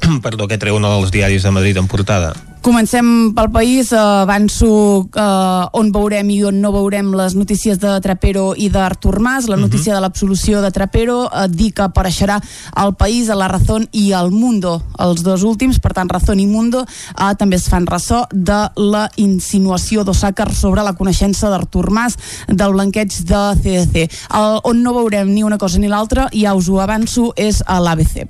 [0.25, 2.35] perdó, què treu un dels diaris de Madrid en portada.
[2.66, 7.91] Comencem pel país, eh, avanço eh, on veurem i on no veurem les notícies de
[8.01, 9.45] Trapero i d'Artur Mas.
[9.45, 9.97] La notícia uh -huh.
[9.97, 12.41] de l'absolució de Trapero eh, dir que apareixerà
[12.74, 16.47] al País, a la Razón i al Mundo, els dos últims, per tant Razón i
[16.47, 22.18] Mundo eh, també es fan ressò de la insinuació d'Osàcar sobre la coneixença d'Artur Mas
[22.47, 24.09] del blanqueig de CDC.
[24.34, 27.80] El, on no veurem ni una cosa ni l'altra, ja us ho avanço, és a
[27.80, 28.28] l'ABC.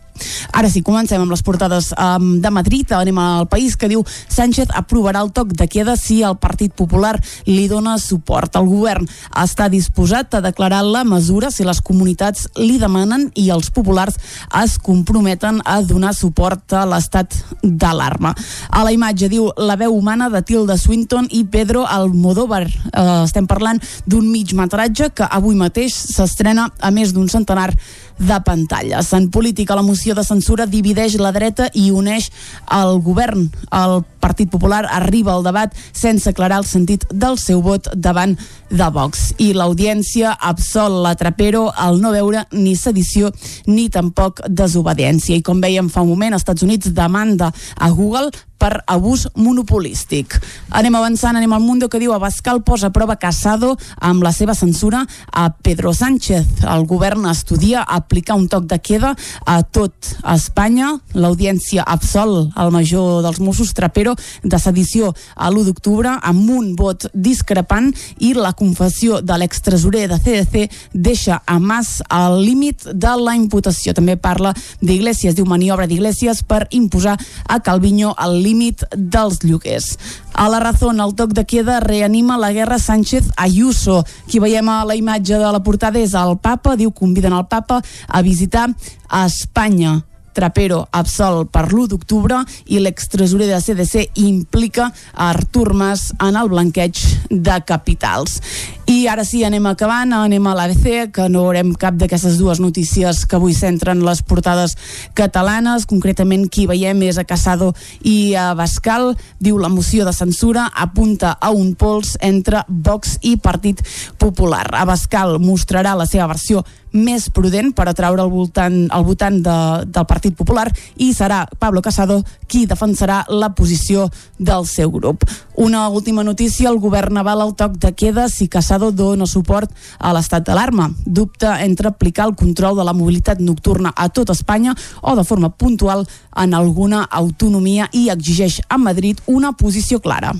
[0.55, 4.71] Ara sí, comencem amb les portades um, de Madrid, anem al país que diu Sánchez
[4.75, 7.15] aprovarà el toc de queda si el Partit Popular
[7.45, 8.55] li dona suport.
[8.55, 9.07] El govern
[9.41, 14.17] està disposat a declarar la mesura si les comunitats li demanen i els populars
[14.61, 18.33] es comprometen a donar suport a l'estat d'alarma.
[18.69, 22.65] A la imatge diu la veu humana de Tilda Swinton i Pedro Almodóvar.
[22.65, 27.71] Eh, estem parlant d'un mig metratge que avui mateix s'estrena a més d'un centenar
[28.17, 29.11] de pantalles.
[29.13, 32.31] En política, la moció de censura divideix la dreta i uneix
[32.71, 33.49] el govern.
[33.71, 38.37] El Partit Popular arriba al debat sense aclarar el sentit del seu vot davant
[38.69, 39.33] de Vox.
[39.37, 43.31] I l'audiència absol la Trapero al no veure ni sedició
[43.67, 45.37] ni tampoc desobediència.
[45.37, 50.37] I com veiem fa un moment, als Estats Units demanda a Google per abús monopolístic.
[50.75, 54.55] Anem avançant, anem al Mundo que diu Abascal posa a prova Casado amb la seva
[54.55, 56.63] censura a Pedro Sánchez.
[56.63, 60.93] El govern estudia aplicar un toc de queda a tot Espanya.
[61.13, 67.07] L'audiència absol al major dels Mossos Trapero de sedició a l'1 d'octubre amb un vot
[67.13, 73.35] discrepant i la confessió de l'extresorer de CDC deixa a Mas al límit de la
[73.35, 73.93] imputació.
[73.93, 79.95] També parla d'Iglesias, diu maniobra d'Iglesias per imposar a Calviño el límit dels lloguers.
[80.33, 84.03] A la Razón, el toc de queda reanima la guerra Sánchez-Ayuso.
[84.29, 87.81] Qui veiem a la imatge de la portada és el papa, diu conviden el papa
[88.07, 88.69] a visitar
[89.09, 90.03] a Espanya.
[90.35, 96.99] Trapero absolt per l'1 d'octubre i l'extresorer de CDC implica Artur Mas en el blanqueig
[97.29, 98.41] de capitals.
[98.85, 103.23] I ara sí, anem acabant, anem a l'ABC, que no veurem cap d'aquestes dues notícies
[103.25, 104.75] que avui centren les portades
[105.17, 105.87] catalanes.
[105.89, 107.71] Concretament, qui veiem és a Casado
[108.05, 109.15] i a Bascal.
[109.41, 113.81] Diu la moció de censura apunta a un pols entre Vox i Partit
[114.21, 114.67] Popular.
[114.77, 116.61] A Bascal mostrarà la seva versió
[116.95, 119.57] més prudent per atraure el, voltant, el votant de,
[119.89, 120.69] del Partit Popular
[121.01, 124.07] i serà Pablo Casado qui defensarà la posició
[124.37, 125.25] del seu grup.
[125.55, 130.11] Una última notícia, el govern avala el toc de queda si Casado dona suport a
[130.11, 130.89] l'estat d'alarma.
[131.05, 135.49] Dubta entre aplicar el control de la mobilitat nocturna a tot Espanya o de forma
[135.55, 136.03] puntual
[136.35, 140.33] en alguna autonomia i exigeix a Madrid una posició clara.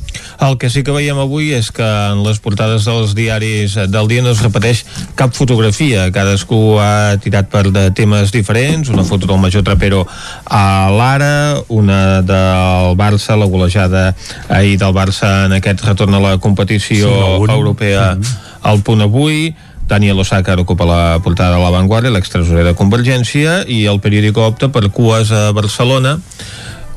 [0.43, 4.25] El que sí que veiem avui és que en les portades dels diaris del dia
[4.25, 4.83] no es repeteix
[5.15, 6.09] cap fotografia.
[6.11, 10.03] Cadascú ha tirat per de temes diferents, una foto del Major Trapero
[10.43, 14.09] a l'Ara, una del Barça, la golejada
[14.49, 15.04] ahir del Barça
[15.45, 18.35] en aquest retorn a la competició sí, europea mm -hmm.
[18.61, 19.55] al punt avui,
[19.87, 24.69] Daniel Osaka ocupa la portada de la Vanguardia, l'extresorer de Convergència, i el periòdico opta
[24.69, 26.19] per cues a Barcelona,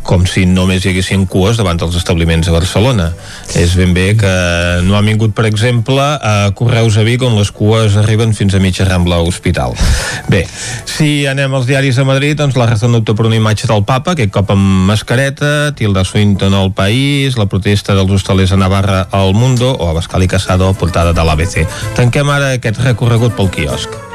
[0.07, 3.11] com si només hi haguessin cues davant dels establiments a Barcelona.
[3.59, 4.33] És ben bé que
[4.87, 8.63] no han vingut, per exemple, a Correus a Vic, on les cues arriben fins a
[8.63, 9.77] mitja Rambla Hospital.
[10.33, 10.45] Bé,
[10.89, 14.17] si anem als diaris a Madrid, doncs la Razón opta per una imatge del papa,
[14.17, 19.35] aquest cop amb mascareta, Tilda Swinton al País, la protesta dels hostalers a Navarra al
[19.35, 21.65] Mundo, o a i Casado, portada de l'ABC.
[21.97, 24.08] Tanquem ara aquest recorregut pel quiosc.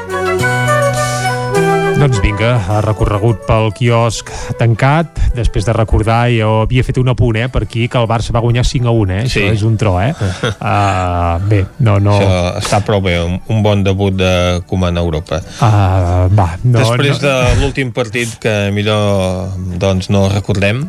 [2.04, 4.28] Doncs vinga, ha recorregut pel quiosc
[4.58, 8.34] tancat, després de recordar, jo havia fet un apunt, eh, per aquí, que el Barça
[8.36, 9.22] va guanyar 5 a 1, eh?
[9.24, 9.40] Sí.
[9.40, 10.10] Això és un tro, eh?
[10.12, 12.18] Uh, bé, no, no...
[12.18, 15.38] Això està prou bé, un, bon debut de Koeman a Europa.
[15.64, 20.84] Uh, va, no, Després no, de l'últim partit que millor doncs no recordem,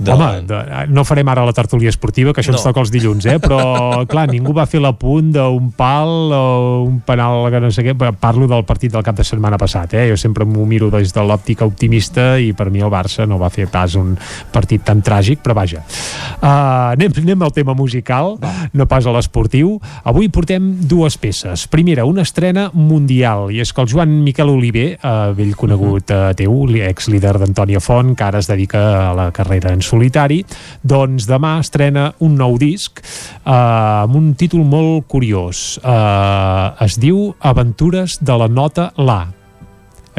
[0.00, 0.12] De...
[0.14, 2.58] Home, de, no farem ara la tertúlia esportiva, que això no.
[2.58, 3.36] ens toca els dilluns, eh?
[3.42, 3.60] però
[4.10, 6.44] clar, ningú va fer l'apunt d'un pal o
[6.86, 10.06] un penal que no sé què, parlo del partit del cap de setmana passat, eh?
[10.08, 13.50] jo sempre m'ho miro des de l'òptica optimista i per mi el Barça no va
[13.52, 14.14] fer pas un
[14.54, 18.54] partit tan tràgic, però vaja uh, anem, anem al tema musical va.
[18.72, 19.76] no pas a l'esportiu
[20.08, 24.88] avui portem dues peces, primera, una estrena mundial, i és que el Joan Miquel Oliver,
[24.96, 26.56] uh, vell conegut uh, teu,
[26.88, 30.40] ex líder d'Antònia Font, que ara es dedica a la carrera en solitari,
[30.82, 35.80] doncs demà estrena un nou disc eh, amb un títol molt curiós.
[35.82, 39.20] Eh, es diu Aventures de la nota La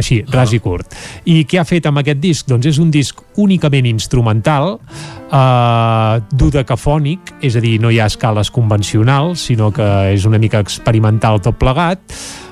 [0.01, 0.95] així, ras i curt.
[1.29, 2.47] I què ha fet amb aquest disc?
[2.49, 8.51] Doncs és un disc únicament instrumental, eh, dodecafònic, és a dir, no hi ha escales
[8.51, 12.01] convencionals, sinó que és una mica experimental tot plegat,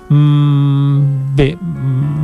[0.10, 1.56] Mm, bé,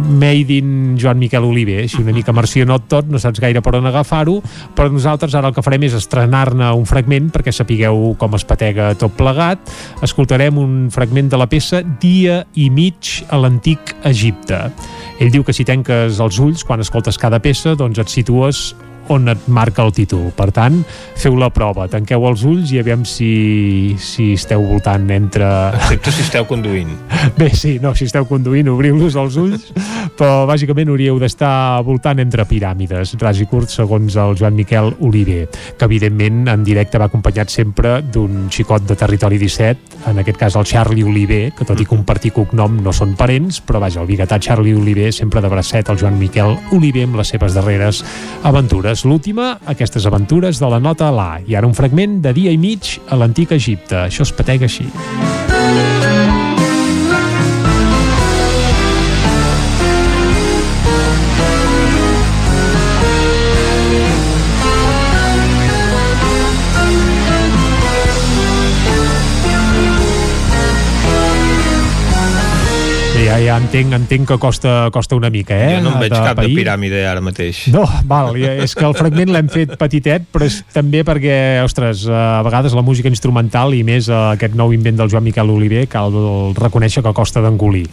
[0.09, 3.85] made in Joan Miquel Oliver, així una mica marcionot tot, no saps gaire per on
[3.89, 4.39] agafar-ho,
[4.75, 8.91] però nosaltres ara el que farem és estrenar-ne un fragment perquè sapigueu com es patega
[8.99, 9.61] tot plegat.
[10.05, 14.65] Escoltarem un fragment de la peça Dia i mig a l'antic Egipte.
[15.21, 18.71] Ell diu que si tanques els ulls quan escoltes cada peça, doncs et situes
[19.09, 20.29] on et marca el títol.
[20.35, 20.79] Per tant,
[21.19, 25.47] feu la prova, tanqueu els ulls i aviam si, si esteu voltant entre...
[25.79, 26.91] Excepte si esteu conduint.
[27.39, 29.67] Bé, sí, no, si esteu conduint, obriu-los els ulls,
[30.17, 35.45] però bàsicament hauríeu d'estar voltant entre piràmides, ras i curt, segons el Joan Miquel Oliver,
[35.49, 40.55] que evidentment en directe va acompanyat sempre d'un xicot de Territori 17, en aquest cas
[40.55, 44.39] el Charlie Oliver, que tot i compartir cognom no són parents, però vaja, el biguetà
[44.39, 48.03] Charlie Oliver sempre de bracet el Joan Miquel Oliver amb les seves darreres
[48.43, 49.05] aventures aventures.
[49.05, 51.39] L'última, aquestes aventures de la nota La.
[51.45, 53.95] I ara un fragment de dia i mig a l'antic Egipte.
[54.07, 54.87] Això es patega així.
[73.35, 75.75] Ja, ja entenc, entenc que costa, costa una mica, eh?
[75.75, 76.51] Jo no en veig de cap pair.
[76.51, 77.65] de piràmide ara mateix.
[77.73, 82.41] No, val, és que el fragment l'hem fet petitet, però és també perquè, ostres, a
[82.45, 86.15] vegades la música instrumental i més eh, aquest nou invent del Joan Miquel Oliver cal
[86.57, 87.85] reconèixer que costa d'engolir.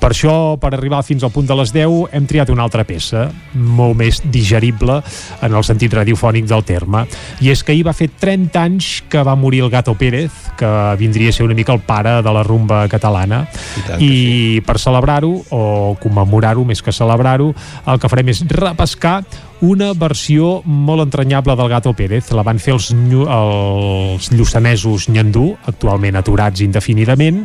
[0.00, 3.28] Per això, per arribar fins al punt de les 10, hem triat una altra peça,
[3.54, 5.00] molt més digerible
[5.40, 7.06] en el sentit radiofònic del terme.
[7.40, 10.70] I és que ahir va fer 30 anys que va morir el Gato Pérez, que
[11.00, 13.44] vindria a ser una mica el pare de la rumba catalana,
[13.80, 15.62] I tant i per celebrar-ho o
[16.02, 17.52] commemorar-ho més que celebrar-ho
[17.86, 19.20] el que farem és repescar
[19.64, 22.30] una versió molt entranyable del Gato Pérez.
[22.34, 27.44] La van fer els, els lluçanesos Nyandú, actualment aturats indefinidament,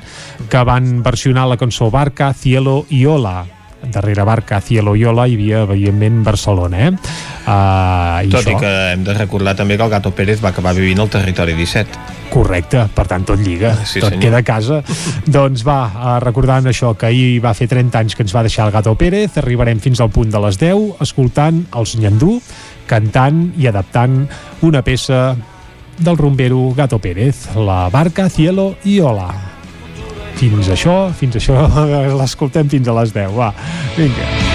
[0.50, 3.55] que van versionar la cançó Barca, Cielo i Ola
[3.92, 6.92] darrere Barca, Cielo i Ola hi havia, evidentment, Barcelona, eh?
[7.46, 8.56] Uh, i Tot això...
[8.56, 11.54] i que hem de recordar també que el Gato Pérez va acabar vivint al territori
[11.58, 12.04] 17.
[12.34, 14.22] Correcte, per tant tot lliga, Sí, tot senyor.
[14.24, 14.82] queda a casa.
[15.38, 18.68] doncs va, eh, recordant això, que ahir va fer 30 anys que ens va deixar
[18.68, 22.40] el Gato Pérez, arribarem fins al punt de les 10, escoltant els Nyandú,
[22.90, 24.26] cantant i adaptant
[24.66, 25.36] una peça
[25.98, 29.55] del rumbero Gato Pérez, la barca Cielo i Ola.
[30.36, 31.56] Fins això, fins això
[32.20, 33.54] l'escoltem fins a les 10, va,
[33.98, 34.55] vinga.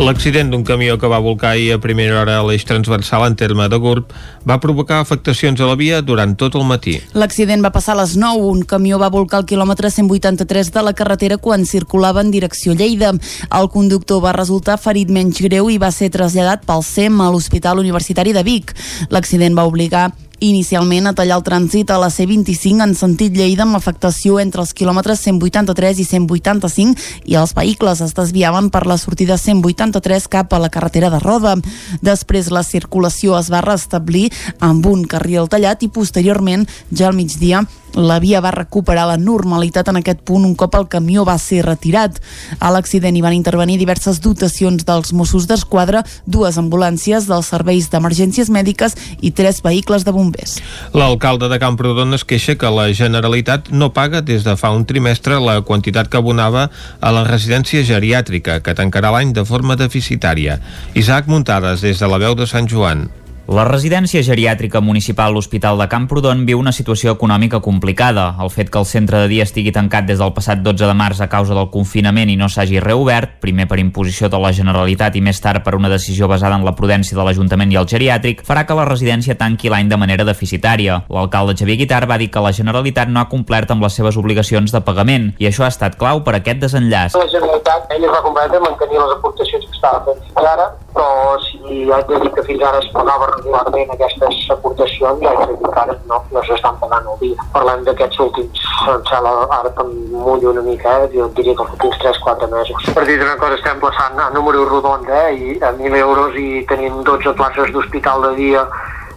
[0.00, 3.68] L'accident d'un camió que va volcar ahir a primera hora a l'eix transversal en terme
[3.68, 4.14] de Gurb
[4.48, 6.96] va provocar afectacions a la via durant tot el matí.
[7.14, 8.48] L'accident va passar a les 9.
[8.48, 13.12] Un camió va volcar al quilòmetre 183 de la carretera quan circulava en direcció Lleida.
[13.52, 17.78] El conductor va resultar ferit menys greu i va ser traslladat pel SEM a l'Hospital
[17.78, 18.74] Universitari de Vic.
[19.10, 20.10] L'accident va obligar
[20.42, 24.74] inicialment a tallar el trànsit a la C25 en sentit Lleida amb afectació entre els
[24.74, 30.60] quilòmetres 183 i 185 i els vehicles es desviaven per la sortida 183 cap a
[30.62, 31.54] la carretera de Roda.
[32.02, 37.62] Després la circulació es va restablir amb un carril tallat i posteriorment, ja al migdia,
[37.94, 41.62] la via va recuperar la normalitat en aquest punt un cop el camió va ser
[41.66, 42.18] retirat.
[42.58, 48.50] A l'accident hi van intervenir diverses dotacions dels Mossos d'Esquadra, dues ambulàncies dels serveis d'emergències
[48.50, 50.58] mèdiques i tres vehicles de bombers.
[50.96, 55.40] L'alcalde de Camprodon es queixa que la Generalitat no paga des de fa un trimestre
[55.40, 56.68] la quantitat que abonava
[57.00, 60.60] a la residència geriàtrica, que tancarà l'any de forma deficitària.
[60.94, 63.08] Isaac Muntades, des de la veu de Sant Joan.
[63.50, 68.28] La residència geriàtrica municipal L'Hospital de Camprodon viu una situació econòmica complicada.
[68.38, 71.18] El fet que el centre de dia estigui tancat des del passat 12 de març
[71.20, 75.24] a causa del confinament i no s'hagi reobert, primer per imposició de la Generalitat i
[75.26, 78.62] més tard per una decisió basada en la prudència de l'Ajuntament i el geriàtric, farà
[78.62, 81.02] que la residència tanqui l'any de manera deficitària.
[81.10, 84.70] L'alcalde Xavier Guitar va dir que la Generalitat no ha complert amb les seves obligacions
[84.70, 87.18] de pagament i això ha estat clau per aquest desenllaç.
[87.18, 90.70] La Generalitat ella es va comprometre a mantenir les aportacions que estava fent fins ara,
[90.94, 95.56] però si haig de dir que fins ara es pagava regularment aquestes aportacions, haig de
[95.56, 97.48] dir que ara no, no s'estan pagant al dia.
[97.56, 98.62] Parlem d'aquests últims,
[99.10, 102.88] sembla, ara que em mullo una mica, eh, jo diria que els últims 3-4 mesos.
[102.96, 106.64] Per dir una cosa, estem passant a números rodons, eh, i a 1.000 euros i
[106.68, 108.66] tenim 12 places d'hospital de dia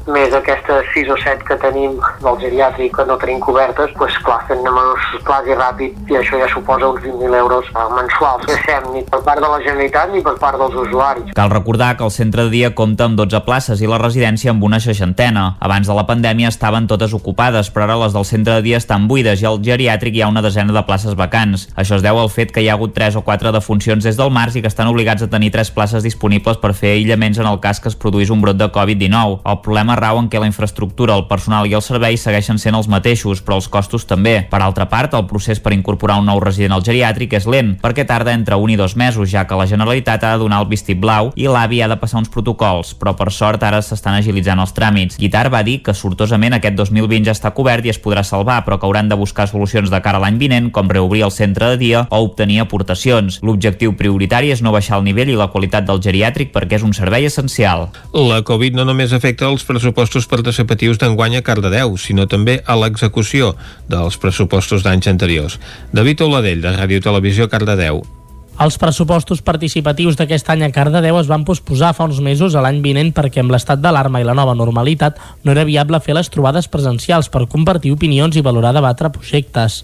[0.07, 4.41] més aquestes 6 o 7 que tenim del geriàtric que no tenim cobertes, doncs clar,
[4.49, 8.45] fent números clars i ràpid i això ja suposa uns 20.000 euros eh, mensuals.
[8.49, 11.33] Deixem ni per part de la Generalitat ni per part dels usuaris.
[11.37, 14.63] Cal recordar que el centre de dia compta amb 12 places i la residència amb
[14.63, 15.45] una seixantena.
[15.59, 19.07] Abans de la pandèmia estaven totes ocupades, però ara les del centre de dia estan
[19.09, 21.67] buides i al geriàtric hi ha una desena de places vacants.
[21.75, 24.33] Això es deu al fet que hi ha hagut 3 o 4 defuncions des del
[24.33, 27.59] març i que estan obligats a tenir 3 places disponibles per fer aïllaments en el
[27.63, 29.41] cas que es produís un brot de Covid-19.
[29.45, 32.89] El problema rau en què la infraestructura, el personal i els serveis segueixen sent els
[32.91, 34.35] mateixos, però els costos també.
[34.51, 38.05] Per altra part, el procés per incorporar un nou resident al geriàtric és lent, perquè
[38.07, 41.31] tarda entre un i dos mesos, ja que la Generalitat ha de donar el vistiplau
[41.35, 45.19] i l'AVI ha de passar uns protocols, però per sort ara s'estan agilitzant els tràmits.
[45.21, 48.79] Guitar va dir que sortosament aquest 2020 ja està cobert i es podrà salvar, però
[48.79, 51.79] que hauran de buscar solucions de cara a l'any vinent, com reobrir el centre de
[51.81, 53.39] dia o obtenir aportacions.
[53.45, 56.93] L'objectiu prioritari és no baixar el nivell i la qualitat del geriàtric perquè és un
[56.97, 57.89] servei essencial.
[58.13, 63.53] La Covid no només afecta els pressupostos participatius d'enguany a Cardedeu, sinó també a l'execució
[63.91, 65.59] dels pressupostos d'anys anteriors.
[65.93, 68.01] David Oladell, de Ràdio Televisió Cardedeu.
[68.55, 72.79] Els pressupostos participatius d'aquest any a Cardedeu es van posposar fa uns mesos a l'any
[72.81, 76.69] vinent perquè amb l'estat d'alarma i la nova normalitat no era viable fer les trobades
[76.71, 79.83] presencials per compartir opinions i valorar debatre projectes.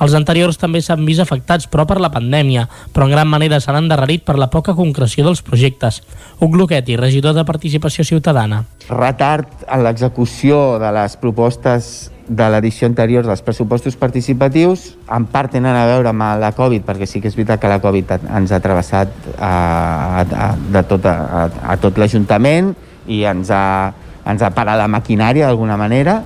[0.00, 3.78] Els anteriors també s'han vist afectats, però per la pandèmia, però en gran manera s'han
[3.84, 6.02] endarrerit per la poca concreció dels projectes.
[6.38, 8.64] Hugo Luquetti, regidor de Participació Ciutadana.
[8.88, 15.74] retard en l'execució de les propostes de l'edició anterior dels pressupostos participatius en part tenen
[15.74, 18.60] a veure amb la Covid perquè sí que és veritat que la Covid ens ha
[18.62, 22.74] travessat a, a, de tot, a, a tot l'Ajuntament
[23.06, 23.92] i ens ha,
[24.26, 26.20] ens ha parat la maquinària d'alguna manera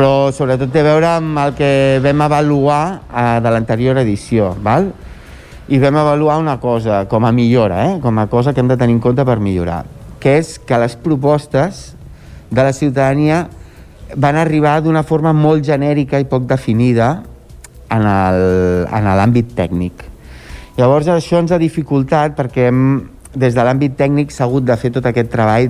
[0.00, 4.86] però sobretot té a veure amb el que vam avaluar eh, de l'anterior edició val?
[5.68, 7.98] i vam avaluar una cosa com a millora, eh?
[8.00, 9.84] com a cosa que hem de tenir en compte per millorar
[10.20, 11.82] que és que les propostes
[12.48, 13.42] de la ciutadania
[14.16, 17.10] van arribar d'una forma molt genèrica i poc definida
[17.92, 20.04] en l'àmbit tècnic.
[20.78, 22.84] Llavors això ens ha dificultat perquè hem,
[23.36, 25.68] des de l'àmbit tècnic s'ha hagut de fer tot aquest treball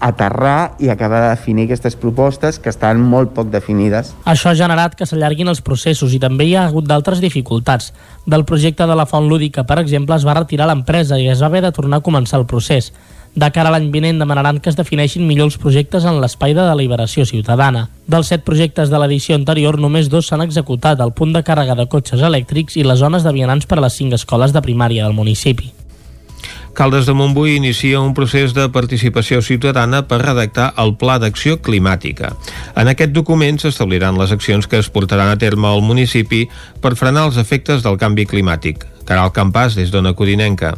[0.00, 4.14] d'aterrar i acabar de definir aquestes propostes que estan molt poc definides.
[4.24, 7.92] Això ha generat que s'allarguin els processos i també hi ha hagut d'altres dificultats.
[8.26, 11.50] Del projecte de la font lúdica, per exemple, es va retirar l'empresa i es va
[11.52, 12.92] haver de tornar a començar el procés.
[13.38, 16.64] De cara a l'any vinent demanaran que es defineixin millor els projectes en l'espai de
[16.64, 17.86] deliberació ciutadana.
[18.08, 21.86] Dels set projectes de l'edició anterior, només dos s'han executat, el punt de càrrega de
[21.86, 25.14] cotxes elèctrics i les zones de vianants per a les cinc escoles de primària del
[25.14, 25.77] municipi.
[26.78, 32.30] Caldes de Montbui inicia un procés de participació ciutadana per redactar el Pla d'Acció Climàtica.
[32.78, 36.44] En aquest document s'establiran les accions que es portaran a terme al municipi
[36.78, 38.86] per frenar els efectes del canvi climàtic.
[39.10, 40.76] Caral Campàs, des d'Ona Codinenca.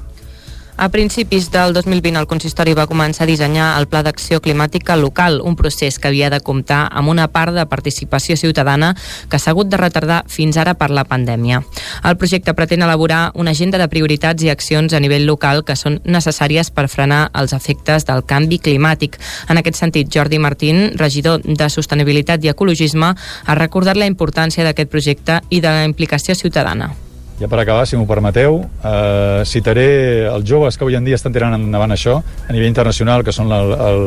[0.80, 5.34] A principis del 2020 el consistori va començar a dissenyar el Pla d'Acció Climàtica local,
[5.44, 8.94] un procés que havia de comptar amb una part de participació ciutadana
[9.28, 11.60] que s'ha hagut de retardar fins ara per la pandèmia.
[12.00, 16.00] El projecte pretén elaborar una agenda de prioritats i accions a nivell local que són
[16.08, 19.20] necessàries per frenar els efectes del canvi climàtic.
[19.52, 23.12] En aquest sentit, Jordi Martín, regidor de Sostenibilitat i Ecologisme,
[23.44, 26.94] ha recordat la importància d'aquest projecte i de la implicació ciutadana.
[27.40, 31.32] Ja per acabar, si m'ho permeteu, eh, citaré els joves que avui en dia estan
[31.32, 34.02] tirant endavant això a nivell internacional, que són el, el,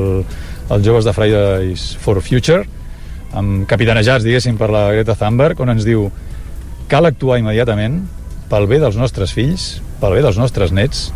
[0.69, 2.61] els joves de Fridays for Future,
[3.33, 6.11] amb capitanejats, diguéssim, per la Greta Thunberg, on ens diu
[6.91, 8.03] cal actuar immediatament
[8.51, 11.07] pel bé dels nostres fills, pel bé dels nostres nets,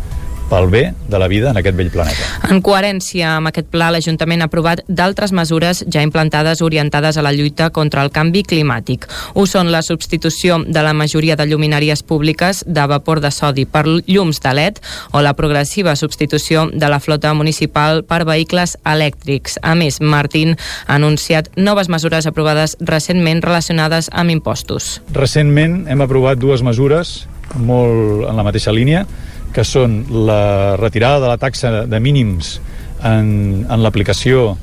[0.48, 2.26] pel bé de la vida en aquest vell planeta.
[2.48, 7.32] En coherència amb aquest pla, l'Ajuntament ha aprovat d'altres mesures ja implantades orientades a la
[7.36, 9.06] lluita contra el canvi climàtic.
[9.34, 13.84] Ho són la substitució de la majoria de lluminàries públiques de vapor de sodi per
[13.86, 14.82] llums de LED
[15.12, 19.58] o la progressiva substitució de la flota municipal per vehicles elèctrics.
[19.62, 24.98] A més, Martín ha anunciat noves mesures aprovades recentment relacionades amb impostos.
[25.12, 27.26] Recentment hem aprovat dues mesures
[27.56, 29.06] molt en la mateixa línia,
[29.54, 32.58] que són la retirada de la taxa de mínims
[33.04, 34.56] en, en l'aplicació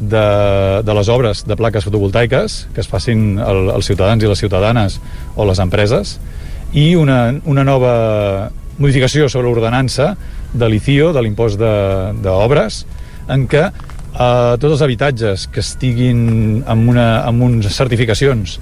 [0.00, 4.38] de, de les obres de plaques fotovoltaiques que es facin el, els ciutadans i les
[4.38, 5.00] ciutadanes
[5.34, 6.18] o les empreses
[6.72, 10.12] i una, una nova modificació sobre l'ordenança
[10.54, 12.84] de l'ICIO, de l'impost d'obres,
[13.28, 18.58] en què eh, tots els habitatges que estiguin amb, una, amb unes certificacions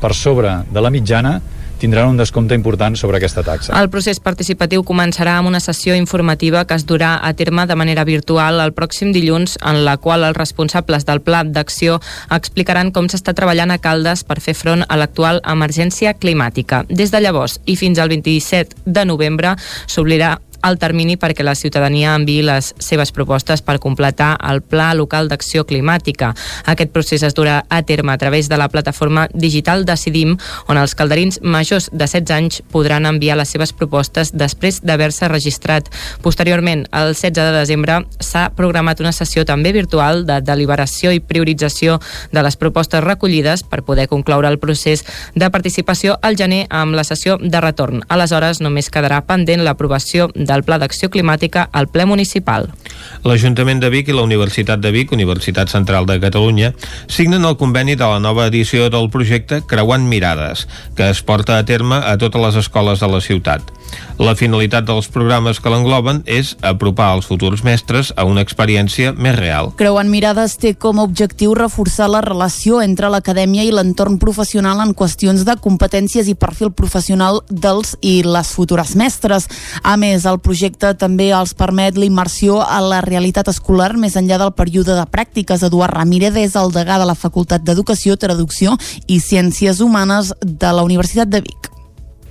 [0.00, 1.38] per sobre de la mitjana
[1.80, 3.74] tindran un descompte important sobre aquesta taxa.
[3.80, 8.04] El procés participatiu començarà amb una sessió informativa que es durà a terme de manera
[8.04, 11.98] virtual el pròxim dilluns, en la qual els responsables del Pla d'Acció
[12.30, 16.84] explicaran com s'està treballant a Caldes per fer front a l'actual emergència climàtica.
[16.88, 19.56] Des de llavors i fins al 27 de novembre
[19.86, 20.36] s'obrirà
[20.66, 25.64] el termini perquè la ciutadania enviï les seves propostes per completar el Pla Local d'Acció
[25.66, 26.34] Climàtica.
[26.70, 30.36] Aquest procés es durà a terme a través de la plataforma digital Decidim,
[30.68, 35.88] on els calderins majors de 16 anys podran enviar les seves propostes després d'haver-se registrat.
[36.22, 41.98] Posteriorment, el 16 de desembre, s'ha programat una sessió també virtual de deliberació i priorització
[42.32, 45.04] de les propostes recollides per poder concloure el procés
[45.34, 48.04] de participació al gener amb la sessió de retorn.
[48.08, 52.68] Aleshores, només quedarà pendent l'aprovació del Pla d'Acció Climàtica al ple municipal.
[53.24, 56.72] L'Ajuntament de Vic i la Universitat de Vic, Universitat Central de Catalunya,
[57.08, 61.64] signen el conveni de la nova edició del projecte Creuant Mirades, que es porta a
[61.64, 63.79] terme a totes les escoles de la ciutat.
[64.20, 69.36] La finalitat dels programes que l'engloben és apropar els futurs mestres a una experiència més
[69.38, 69.70] real.
[69.80, 74.92] Creuant Mirades té com a objectiu reforçar la relació entre l'acadèmia i l'entorn professional en
[74.94, 79.48] qüestions de competències i perfil professional dels i les futures mestres.
[79.82, 84.36] A més, el projecte també els permet la immersió a la realitat escolar més enllà
[84.44, 85.64] del període de pràctiques.
[85.64, 88.76] Eduard Ramírez és el degà de la Facultat d'Educació, Traducció
[89.08, 91.79] i Ciències Humanes de la Universitat de Vic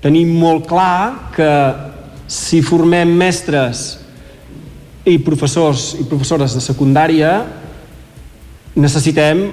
[0.04, 1.52] tenim molt clar que
[2.30, 3.98] si formem mestres
[5.10, 7.34] i professors i professores de secundària
[8.80, 9.48] necessitem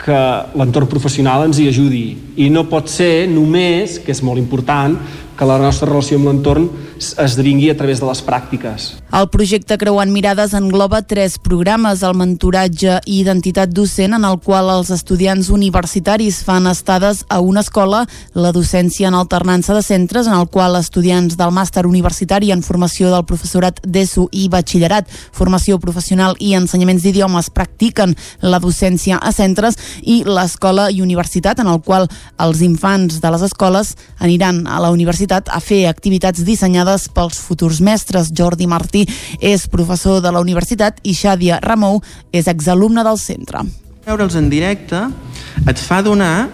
[0.00, 0.20] que
[0.56, 2.04] l'entorn professional ens hi ajudi.
[2.40, 4.96] I no pot ser només, que és molt important,
[5.40, 6.66] que la nostra relació amb l'entorn
[7.00, 8.90] esdevingui a través de les pràctiques.
[9.16, 14.68] El projecte Creuant Mirades engloba tres programes, el mentoratge i identitat docent, en el qual
[14.68, 18.02] els estudiants universitaris fan estades a una escola,
[18.34, 23.08] la docència en alternança de centres, en el qual estudiants del màster universitari en formació
[23.08, 28.12] del professorat d'ESO i batxillerat, formació professional i ensenyaments d'idiomes practiquen
[28.44, 33.48] la docència a centres i l'escola i universitat, en el qual els infants de les
[33.48, 38.32] escoles aniran a la universitat a fer activitats dissenyades pels futurs mestres.
[38.34, 39.04] Jordi Martí
[39.40, 42.02] és professor de la universitat i Xàdia Ramou
[42.32, 43.62] és exalumne del centre.
[44.06, 45.04] Veure'ls en directe
[45.68, 46.48] et fa donar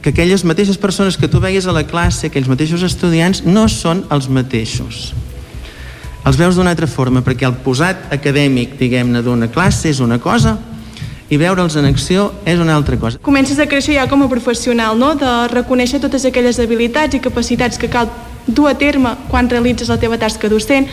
[0.00, 4.06] que aquelles mateixes persones que tu vegues a la classe, aquells mateixos estudiants, no són
[4.10, 5.10] els mateixos.
[6.24, 10.56] Els veus d'una altra forma, perquè el posat acadèmic, diguem-ne, d'una classe és una cosa,
[11.30, 13.20] i veure'ls en acció és una altra cosa.
[13.22, 15.14] Comences a créixer ja com a professional, no?
[15.14, 18.10] de reconèixer totes aquelles habilitats i capacitats que cal
[18.46, 20.88] dur a terme quan realitzes la teva tasca docent,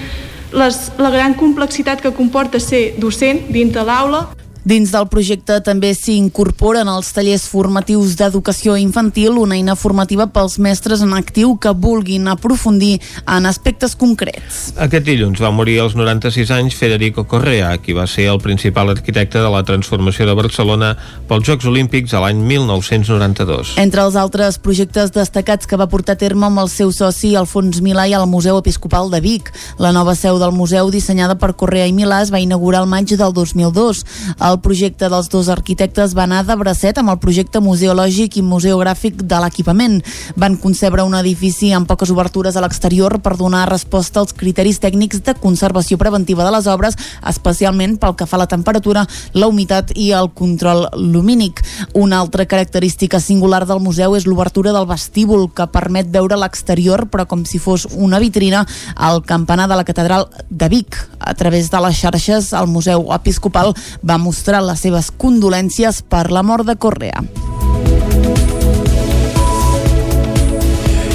[0.54, 4.28] les, la gran complexitat que comporta ser docent dins de l'aula,
[4.68, 10.58] Dins del projecte també s'hi incorporen els tallers formatius d'educació infantil, una eina formativa pels
[10.60, 12.98] mestres en actiu que vulguin aprofundir
[13.32, 14.74] en aspectes concrets.
[14.76, 19.40] Aquest dilluns va morir als 96 anys Federico Correa, qui va ser el principal arquitecte
[19.40, 20.92] de la transformació de Barcelona
[21.30, 23.78] pels Jocs Olímpics a l'any 1992.
[23.80, 27.80] Entre els altres projectes destacats que va portar a terme amb el seu soci Alfons
[27.80, 29.54] Milà i al Museu Episcopal de Vic.
[29.80, 33.16] La nova seu del museu, dissenyada per Correa i Milà, es va inaugurar el maig
[33.16, 34.04] del 2002.
[34.44, 39.22] El projecte dels dos arquitectes va anar de bracet amb el projecte museològic i museogràfic
[39.24, 40.00] de l'equipament.
[40.36, 45.24] Van concebre un edifici amb poques obertures a l'exterior per donar resposta als criteris tècnics
[45.26, 49.92] de conservació preventiva de les obres, especialment pel que fa a la temperatura, la humitat
[49.96, 51.64] i el control lumínic.
[51.94, 57.28] Una altra característica singular del museu és l'obertura del vestíbul, que permet veure l'exterior, però
[57.28, 58.66] com si fos una vitrina,
[58.96, 60.98] al campanar de la catedral de Vic.
[61.20, 63.74] A través de les xarxes, el Museu Episcopal
[64.06, 67.24] va mostrar les seves condolències per la mort de Correa.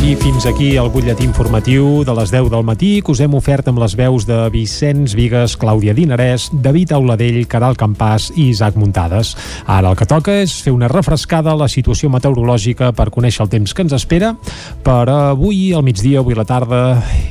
[0.03, 3.69] I fins aquí el butlletí informatiu de les 10 del matí que us hem ofert
[3.71, 9.37] amb les veus de Vicenç Vigues, Clàudia Dinarès, David Auladell, Caral Campàs i Isaac Muntades.
[9.65, 13.55] Ara el que toca és fer una refrescada a la situació meteorològica per conèixer el
[13.55, 14.35] temps que ens espera
[14.83, 16.83] per avui al migdia, avui a la tarda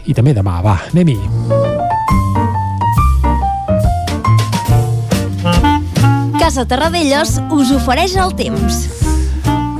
[0.07, 0.61] i també demà.
[0.63, 1.90] Va, anem-hi.
[6.51, 8.81] Casa Terradellos us ofereix el temps.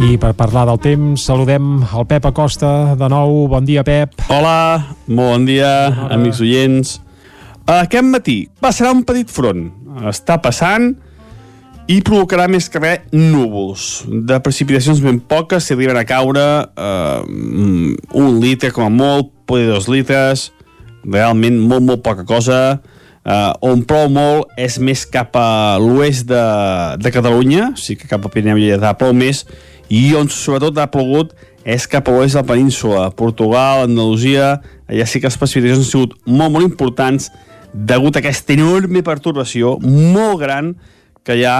[0.08, 3.42] I per parlar del temps, saludem el Pep Acosta de nou.
[3.52, 4.14] Bon dia, Pep.
[4.32, 5.72] Hola, molt bon dia,
[6.16, 6.94] amics oients.
[7.76, 9.66] Aquest matí passarà un petit front.
[10.14, 10.88] Està passant
[11.92, 14.06] i provocarà més que res núvols.
[14.08, 17.20] De precipitacions ben poques, si arriben a caure eh,
[18.16, 20.54] un litre com a molt, poder dos litres,
[21.04, 22.62] realment molt, molt poca cosa.
[23.22, 26.42] Uh, on plou molt és més cap a l'oest de,
[26.98, 29.44] de Catalunya, o sigui que cap a Pirineu i Lletà plou més,
[29.94, 34.56] i on sobretot ha plogut és cap a l'oest de la península, Portugal, Andalusia,
[34.90, 37.30] allà sí que les precipitacions han sigut molt, molt importants
[37.74, 40.74] degut a aquesta enorme perturbació molt gran
[41.24, 41.60] que hi ha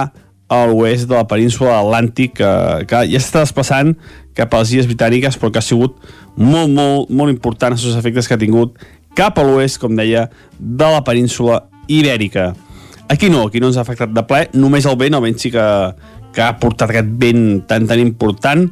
[0.52, 2.50] a l'oest de la península atlàntic que,
[2.90, 3.94] que ja s'està desplaçant
[4.36, 5.96] cap a les illes britàniques però que ha sigut
[6.36, 8.76] molt, molt, molt important els efectes que ha tingut
[9.16, 10.28] cap a l'oest, com deia,
[10.58, 12.52] de la península ibèrica.
[13.08, 15.50] Aquí no, aquí no ens ha afectat de ple, només el vent, el vent sí
[15.52, 15.64] que,
[16.32, 18.68] que ha portat aquest vent tan tan important,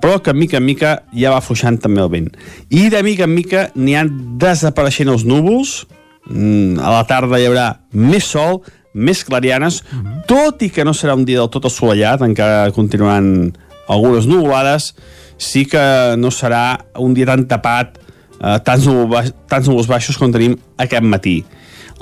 [0.00, 2.30] però que mica en mica ja va afluixant també el vent.
[2.68, 5.82] I de mica en mica n'hi han desapareixent els núvols,
[6.28, 8.62] mm, a la tarda hi haurà més sol,
[8.94, 10.24] més clarianes, uh -huh.
[10.26, 13.52] tot i que no serà un dia del tot assolellat, encara continuaran
[13.88, 14.94] algunes nuvolades,
[15.36, 17.98] sí que no serà un dia tan tapat,
[18.40, 21.38] eh, tants, núvols, tants núvols baixos com tenim aquest matí.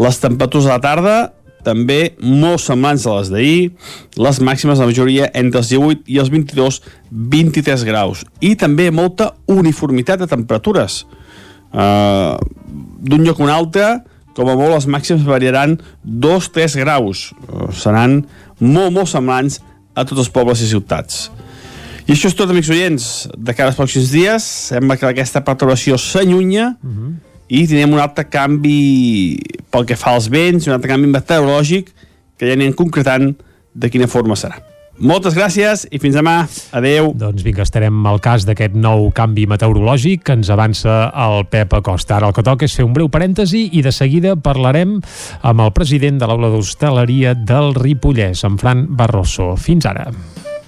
[0.00, 1.16] Les temperatures a la tarda
[1.62, 3.58] també molt semblants a les d'ahir,
[4.18, 10.22] les màximes la majoria entre els 18 i els 22-23 graus, i també molta uniformitat
[10.22, 11.04] de temperatures.
[11.72, 12.36] Uh,
[13.02, 13.86] D'un lloc a un altre,
[14.36, 18.22] com a molt les màximes variaran 2-3 graus, uh, seran
[18.58, 19.60] molt, molt semblants
[19.94, 21.28] a tots els pobles i ciutats.
[22.06, 23.10] I això és tot, amics oients.
[23.36, 27.12] De cara als pròxims dies, sembla que aquesta perturbació s'allunya uh -huh.
[27.48, 29.38] i tindrem un altre canvi
[29.70, 31.92] pel que fa als vents, un altre canvi meteorològic
[32.36, 33.34] que ja anirem concretant
[33.74, 34.72] de quina forma serà.
[35.02, 36.46] Moltes gràcies i fins demà.
[36.76, 37.12] Adeu.
[37.16, 42.16] Doncs vinga, estarem al cas d'aquest nou canvi meteorològic que ens avança el Pep Acosta.
[42.16, 45.00] Ara el que toca és fer un breu parèntesi i de seguida parlarem
[45.40, 49.54] amb el president de l'aula d'hostaleria del Ripollès, en Fran Barroso.
[49.56, 50.10] Fins ara.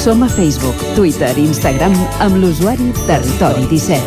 [0.00, 1.92] Som a Facebook, Twitter i Instagram
[2.24, 4.00] amb l'usuari Territori 17.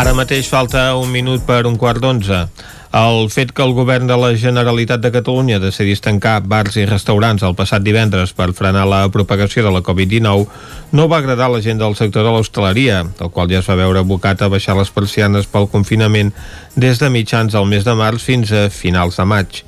[0.00, 2.46] Ara mateix falta un minut per un quart d'onze.
[2.90, 7.44] El fet que el govern de la Generalitat de Catalunya decidís tancar bars i restaurants
[7.46, 10.48] el passat divendres per frenar la propagació de la Covid-19
[10.98, 13.78] no va agradar a la gent del sector de l'hostaleria, el qual ja es va
[13.78, 16.34] veure abocat a baixar les persianes pel confinament
[16.74, 19.62] des de mitjans del mes de març fins a finals de maig.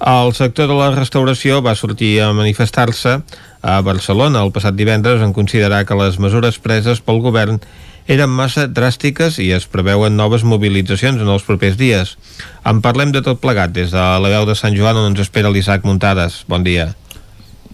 [0.00, 3.18] El sector de la restauració va sortir a manifestar-se
[3.60, 7.60] a Barcelona el passat divendres en considerar que les mesures preses pel govern
[8.08, 12.16] eren massa dràstiques i es preveuen noves mobilitzacions en els propers dies.
[12.64, 15.52] En parlem de tot plegat des de la veu de Sant Joan on ens espera
[15.52, 16.44] l'Isaac Muntades.
[16.48, 16.92] Bon dia.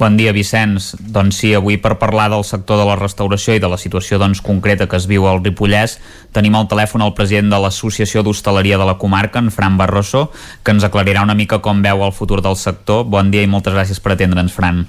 [0.00, 0.94] Bon dia, Vicenç.
[1.12, 4.40] Doncs sí, avui per parlar del sector de la restauració i de la situació doncs,
[4.40, 5.98] concreta que es viu al Ripollès,
[6.32, 10.30] tenim al telèfon el president de l'Associació d'Hostaleria de la comarca, en Fran Barroso,
[10.64, 13.04] que ens aclarirà una mica com veu el futur del sector.
[13.04, 14.86] Bon dia i moltes gràcies per atendre'ns, Fran.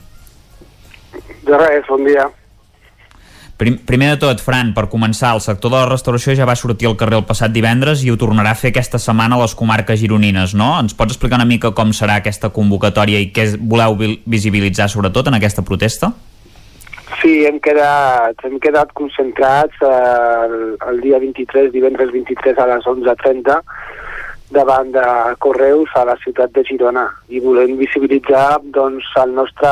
[1.43, 2.31] De res, bon dia.
[3.61, 6.87] Prim, primer de tot, Fran, per començar, el sector de la restauració ja va sortir
[6.89, 9.99] al carrer el passat divendres i ho tornarà a fer aquesta setmana a les comarques
[10.01, 10.71] gironines, no?
[10.81, 15.37] Ens pots explicar una mica com serà aquesta convocatòria i què voleu visibilitzar sobretot en
[15.37, 16.09] aquesta protesta?
[17.19, 19.93] Sí, hem quedat, hem quedat concentrats eh,
[20.47, 20.57] el,
[20.89, 23.61] el dia 23, divendres 23 a les 11.30
[24.51, 25.03] davant de
[25.39, 29.71] Correus a la ciutat de Girona i volem visibilitzar doncs, el nostre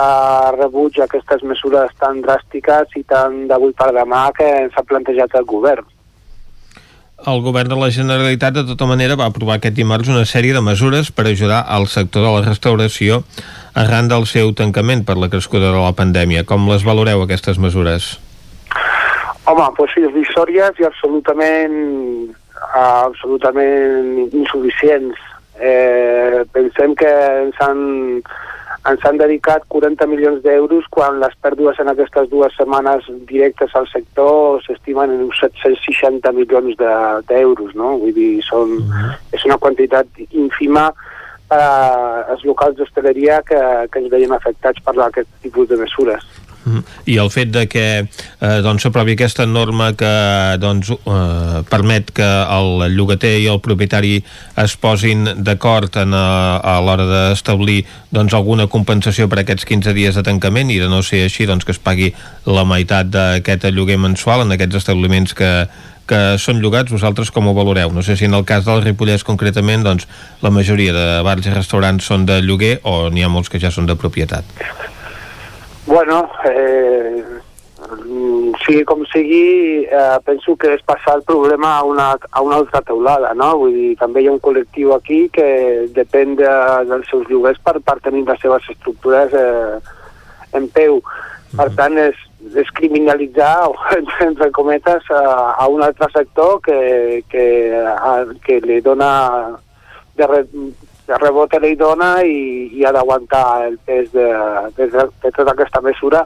[0.57, 5.35] rebuig a aquestes mesures tan dràstiques i tan d'avui per demà que ens ha plantejat
[5.39, 5.88] el govern.
[7.27, 10.64] El govern de la Generalitat, de tota manera, va aprovar aquest dimarts una sèrie de
[10.64, 13.23] mesures per ajudar al sector de la restauració
[13.76, 16.45] arran del seu tancament per la crescuda de la pandèmia.
[16.47, 18.14] Com les valoreu, aquestes mesures?
[19.49, 21.76] Home, doncs irrisòries i absolutament
[22.74, 25.18] absolutament insuficients.
[25.60, 27.10] Eh, pensem que
[27.44, 27.80] ens han,
[28.88, 33.90] ens han dedicat 40 milions d'euros quan les pèrdues en aquestes dues setmanes directes al
[33.91, 36.78] sector s'estimen en uns 760 milions
[37.28, 37.98] d'euros, de, no?
[38.00, 39.16] Vull dir, són, -huh.
[39.34, 40.94] és una quantitat ínfima
[41.50, 41.62] per
[42.30, 43.60] als locals d'hostaleria que,
[43.91, 46.24] que ens veiem afectats per aquest tipus de mesures.
[47.10, 50.11] I el fet de que eh, doncs, s'aprovi aquesta norma que
[50.61, 54.18] doncs, eh, permet que el llogater i el propietari
[54.60, 57.81] es posin d'acord a, a l'hora d'establir
[58.11, 61.65] doncs, alguna compensació per aquests 15 dies de tancament i de no ser així doncs,
[61.65, 62.11] que es pagui
[62.45, 65.52] la meitat d'aquest lloguer mensual en aquests establiments que,
[66.10, 67.94] que són llogats, vosaltres com ho valoreu?
[67.94, 70.07] No sé si en el cas del Ripollès concretament doncs,
[70.44, 73.73] la majoria de bars i restaurants són de lloguer o n'hi ha molts que ja
[73.73, 74.57] són de propietat.
[75.85, 77.23] Bueno, eh,
[78.65, 82.81] sigui com sigui, eh, penso que és passar el problema a una, a una altra
[82.85, 83.53] teulada, no?
[83.64, 85.47] Vull dir, també hi ha un col·lectiu aquí que
[85.95, 86.51] depèn de,
[86.89, 89.80] dels seus lloguers per, per tenir les seves estructures eh,
[90.60, 90.99] en peu.
[91.56, 91.77] Per mm.
[91.80, 92.19] tant, és,
[92.61, 93.69] és criminalitzar,
[94.27, 97.47] entre cometes, a, a un altre sector que, que,
[97.80, 98.14] a,
[98.45, 99.10] que li dona
[100.19, 100.45] de,
[101.10, 104.30] de rebot li dona i, i ha d'aguantar el pes de,
[104.77, 106.22] de, de tota aquesta mesura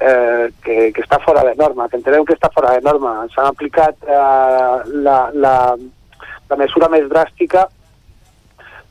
[0.00, 3.14] eh, que, que està fora de norma, que entenem que està fora de norma.
[3.34, 4.74] S'han aplicat eh,
[5.04, 5.54] la, la,
[6.50, 7.68] la mesura més dràstica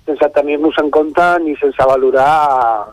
[0.06, 2.92] sense tenir-nos en compte ni sense valorar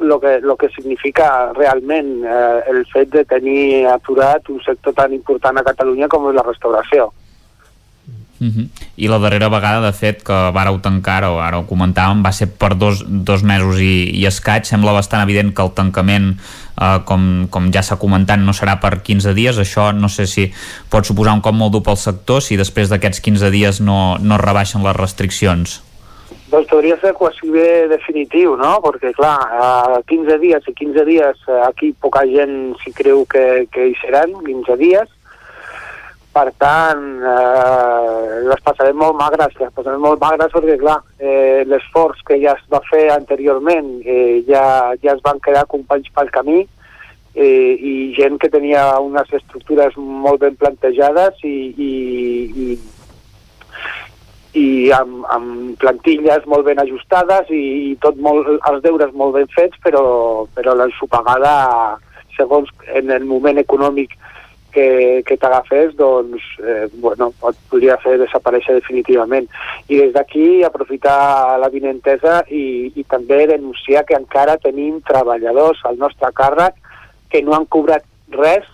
[0.00, 5.12] el que, lo que significa realment eh, el fet de tenir aturat un sector tan
[5.14, 7.12] important a Catalunya com és la restauració.
[8.40, 8.68] Uh -huh.
[8.96, 12.48] I la darrera vegada, de fet, que vareu tancar, o ara ho comentàvem, va ser
[12.48, 14.64] per dos, dos mesos i, i escaig.
[14.64, 16.36] Sembla bastant evident que el tancament,
[16.80, 19.58] eh, com, com ja s'ha comentat, no serà per 15 dies.
[19.58, 20.52] Això no sé si
[20.90, 24.38] pot suposar un cop molt dur pel sector si després d'aquests 15 dies no, no
[24.38, 25.82] rebaixen les restriccions.
[26.50, 28.76] Doncs podria ser quasi bé definitiu, no?
[28.84, 31.36] Perquè, clar, a 15 dies i 15 dies
[31.66, 35.08] aquí poca gent s'hi creu que, que hi seran, 15 dies,
[36.34, 42.24] per tant, eh, les passarem molt magres, les passarem molt magres perquè, clar, eh, l'esforç
[42.26, 44.64] que ja es va fer anteriorment eh, ja,
[45.02, 46.64] ja es van quedar companys pel camí
[47.34, 51.54] eh, i gent que tenia unes estructures molt ben plantejades i,
[51.86, 51.92] i,
[52.64, 52.66] i,
[54.58, 54.66] i
[54.98, 57.62] amb, amb plantilles molt ben ajustades i,
[57.92, 60.04] i tot molt, els deures molt ben fets, però,
[60.54, 61.54] però l'ensopegada,
[62.34, 64.14] segons en el moment econòmic
[64.74, 69.46] que, que t'agafés, doncs, eh, bueno, et podria fer desaparèixer definitivament.
[69.88, 76.00] I des d'aquí aprofitar la vinentesa i, i també denunciar que encara tenim treballadors al
[76.02, 76.76] nostre càrrec
[77.30, 78.66] que no han cobrat res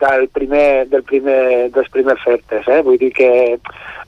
[0.00, 2.68] del primer, del primer, dels primers fertes.
[2.68, 2.80] Eh?
[2.84, 3.30] Vull dir que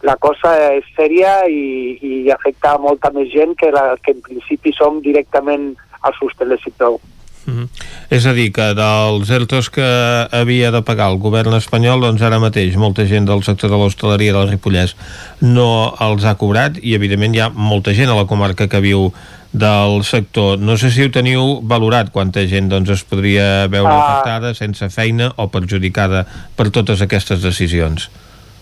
[0.05, 4.75] la cosa és sèria i, i afecta molta més gent que, la, que en principi
[4.77, 5.73] som directament
[6.03, 7.01] als hostelers i prou.
[7.47, 7.69] Mm -hmm.
[8.11, 9.87] És a dir, que dels ERTOs que
[10.31, 14.33] havia de pagar el govern espanyol, doncs ara mateix molta gent del sector de l'hostaleria
[14.33, 14.97] del Ripollès
[15.41, 19.13] no els ha cobrat i evidentment hi ha molta gent a la comarca que viu
[19.53, 20.59] del sector.
[20.59, 24.89] No sé si ho teniu valorat, quanta gent doncs, es podria veure uh, afectada, sense
[24.91, 28.11] feina o perjudicada per totes aquestes decisions.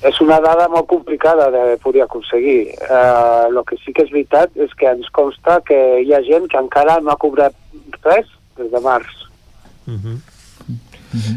[0.05, 2.75] És una dada molt complicada de poder aconseguir.
[2.85, 6.47] El uh, que sí que és veritat és que ens consta que hi ha gent
[6.53, 7.57] que encara no ha cobrat
[8.05, 8.29] res
[8.59, 9.07] des de març.
[9.87, 10.19] Uh -huh.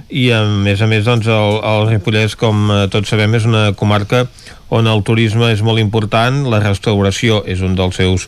[0.10, 3.74] i a més a més doncs, el, el Ripollès, com eh, tots sabem, és una
[3.74, 4.28] comarca
[4.70, 8.28] on el turisme és molt important, la restauració és un dels seus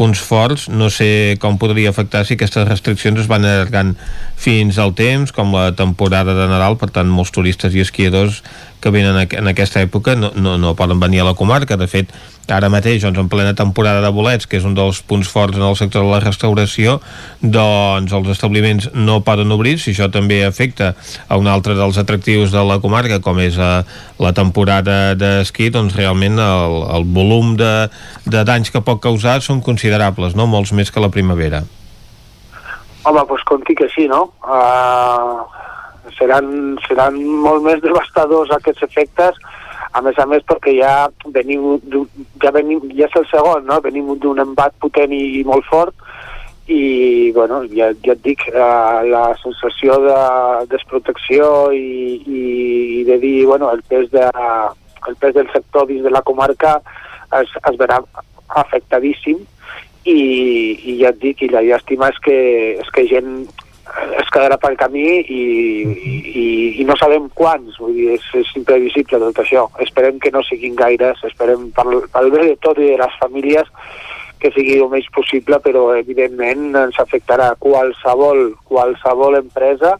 [0.00, 0.68] punts forts.
[0.68, 3.96] No sé com podria afectar si aquestes restriccions es van allargant
[4.40, 8.42] fins al temps, com la temporada de Nadal, per tant, molts turistes i esquiadors
[8.80, 11.76] que venen en aquesta època no, no, no poden venir a la comarca.
[11.76, 12.12] De fet,
[12.50, 15.64] ara mateix, doncs, en plena temporada de bolets, que és un dels punts forts en
[15.66, 16.98] el sector de la restauració,
[17.40, 20.94] doncs els establiments no poden obrir, si això també afecta
[21.28, 25.70] a un altre dels atractius de la comarca, com és a, eh, la temporada d'esquí,
[25.70, 27.90] doncs realment el, el volum de,
[28.26, 30.48] de danys que pot causar són considerables, no?
[30.50, 31.64] molts més que la primavera.
[33.04, 34.26] Home, doncs conti que sí, no?
[34.44, 35.59] Uh,
[36.20, 39.40] seran, seran molt més devastadors aquests efectes,
[39.90, 41.64] a més a més perquè ja venim,
[42.42, 43.80] ja venim, ja és el segon, no?
[43.82, 45.96] Venim d'un embat potent i, molt fort,
[46.70, 50.18] i bueno, ja, ja et dic, uh, la sensació de
[50.70, 52.42] desprotecció i, i,
[53.00, 54.28] i de dir, bueno, el pes, de,
[55.08, 56.76] el pes del sector dins de la comarca
[57.40, 57.98] es, es verà
[58.62, 59.40] afectadíssim
[60.04, 62.38] i, i ja et dic, i la llàstima és que,
[62.84, 63.34] és que gent
[64.20, 65.40] es quedarà pel camí i,
[65.84, 66.46] i,
[66.82, 69.66] i no sabem quants, vull dir, és, és imprevisible tot això.
[69.84, 73.70] Esperem que no siguin gaires, esperem pel, pel bé de tot i de les famílies
[74.40, 79.98] que sigui el més possible, però evidentment ens afectarà qualsevol, qualsevol empresa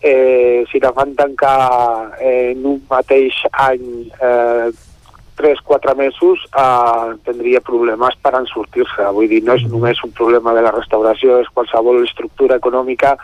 [0.00, 4.68] eh, si la fan tancar en un mateix any eh,
[5.38, 9.06] 3-4 mesos eh, tindria problemes per en sortir-se.
[9.14, 13.14] Vull dir, no és només un problema de la restauració, és qualsevol estructura econòmica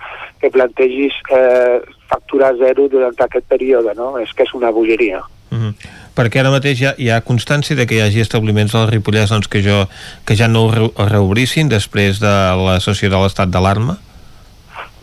[0.40, 4.14] que plantegis eh, factura zero durant aquest període, no?
[4.22, 5.22] És que és una bogeria.
[5.50, 5.74] Mm -hmm.
[6.14, 9.30] Perquè ara mateix hi ha, hi ha constància de que hi hagi establiments del Ripollès
[9.30, 9.88] doncs, que, jo,
[10.24, 13.98] que ja no ho reobrissin després de la sessió de l'estat d'alarma?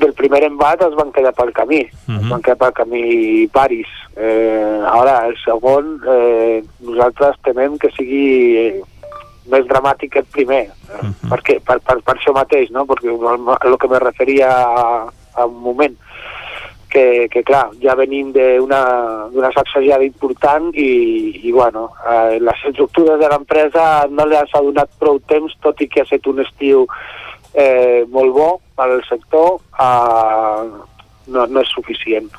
[0.02, 2.22] Del primer embat es van quedar pel camí, uh -huh.
[2.22, 3.88] es van quedar pel camí paris.
[4.16, 8.82] Eh, ara, el segon, eh, nosaltres temem que sigui eh,
[9.52, 11.30] més dramàtic que el primer, uh -huh.
[11.32, 12.86] perquè, per, per, per això mateix, no?
[12.86, 13.08] perquè
[13.66, 15.96] el, que me referia a, a un moment,
[16.92, 23.30] que, que clar, ja venim d'una sacsejada important i, i bueno, eh, les estructures de
[23.32, 26.86] l'empresa no li ha donat prou temps, tot i que ha estat un estiu
[27.54, 30.64] eh, molt bo per al sector, eh,
[31.28, 32.32] no, no és suficient.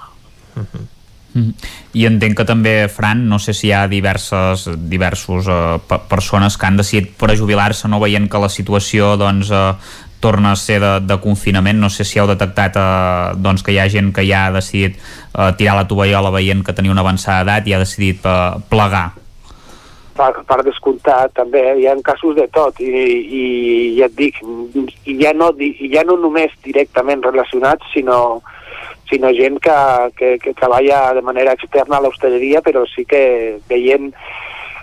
[0.56, 0.86] Uh -huh.
[1.34, 1.54] Mm.
[1.94, 6.66] I entenc que també, Fran, no sé si hi ha diverses, diversos uh, persones que
[6.66, 9.76] han decidit per jubilar-se no veient que la situació doncs, uh,
[10.20, 11.80] torna a ser de, de confinament.
[11.80, 14.96] No sé si heu detectat uh, doncs, que hi ha gent que ja ha decidit
[15.34, 19.21] uh, tirar la tovallola veient que tenia una avançada edat i ha decidit uh, plegar
[20.16, 23.42] per, per descomptar també, hi ha casos de tot i, i
[23.98, 24.38] ja et dic,
[25.08, 25.50] i ja no,
[25.94, 28.40] ja no només directament relacionats, sinó,
[29.10, 29.76] sinó gent que,
[30.18, 33.22] que, que treballa de manera externa a l'hostaleria, però sí que
[33.68, 34.12] veient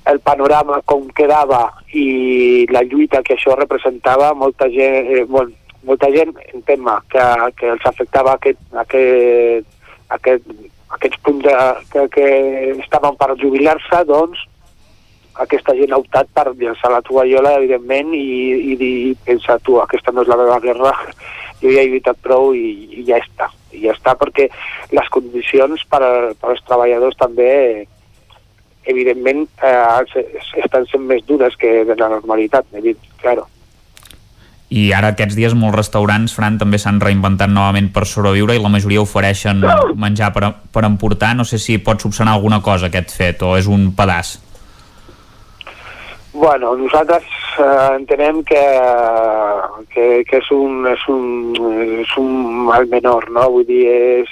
[0.10, 5.53] el panorama com quedava i la lluita que això representava, molta gent, eh, molt,
[5.85, 7.26] molta gent entén-me, que,
[7.60, 9.68] que els afectava aquest, aquest,
[10.18, 10.47] aquest,
[10.97, 11.57] aquests punts de,
[11.93, 12.30] que, que
[12.80, 14.47] estaven per jubilar-se, doncs
[15.44, 18.95] aquesta gent ha optat per llançar la tovallola, evidentment, i, i dir,
[19.26, 20.95] pensa tu, aquesta no és la meva guerra,
[21.61, 23.49] jo ja he lluitat prou i, i ja està.
[23.76, 24.49] I ja està perquè
[24.95, 26.02] les condicions per,
[26.40, 27.86] per als treballadors també
[28.90, 30.26] evidentment eh,
[30.64, 32.66] estan sent més dures que de la normalitat,
[33.22, 33.45] claro.
[34.70, 38.70] I ara aquests dies molts restaurants, Fran, també s'han reinventat novament per sobreviure i la
[38.70, 39.64] majoria ofereixen
[39.98, 41.32] menjar per, per emportar.
[41.38, 44.36] No sé si pot subsanar alguna cosa aquest fet o és un pedaç.
[46.40, 47.24] Bueno, nosaltres
[47.60, 48.61] eh, entenem que,
[49.91, 51.26] que, que és, un, és, un,
[51.99, 52.30] és un
[52.70, 53.44] mal menor, no?
[53.52, 53.82] Vull dir,
[54.22, 54.32] és,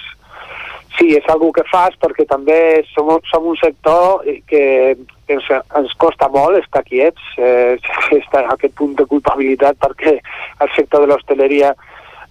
[0.96, 2.62] sí, és algo que fas perquè també
[2.94, 4.64] som, som un sector que
[4.96, 7.76] ens, ens costa molt estar quiets, eh,
[8.22, 11.76] estar a aquest punt de culpabilitat perquè el sector de l'hostaleria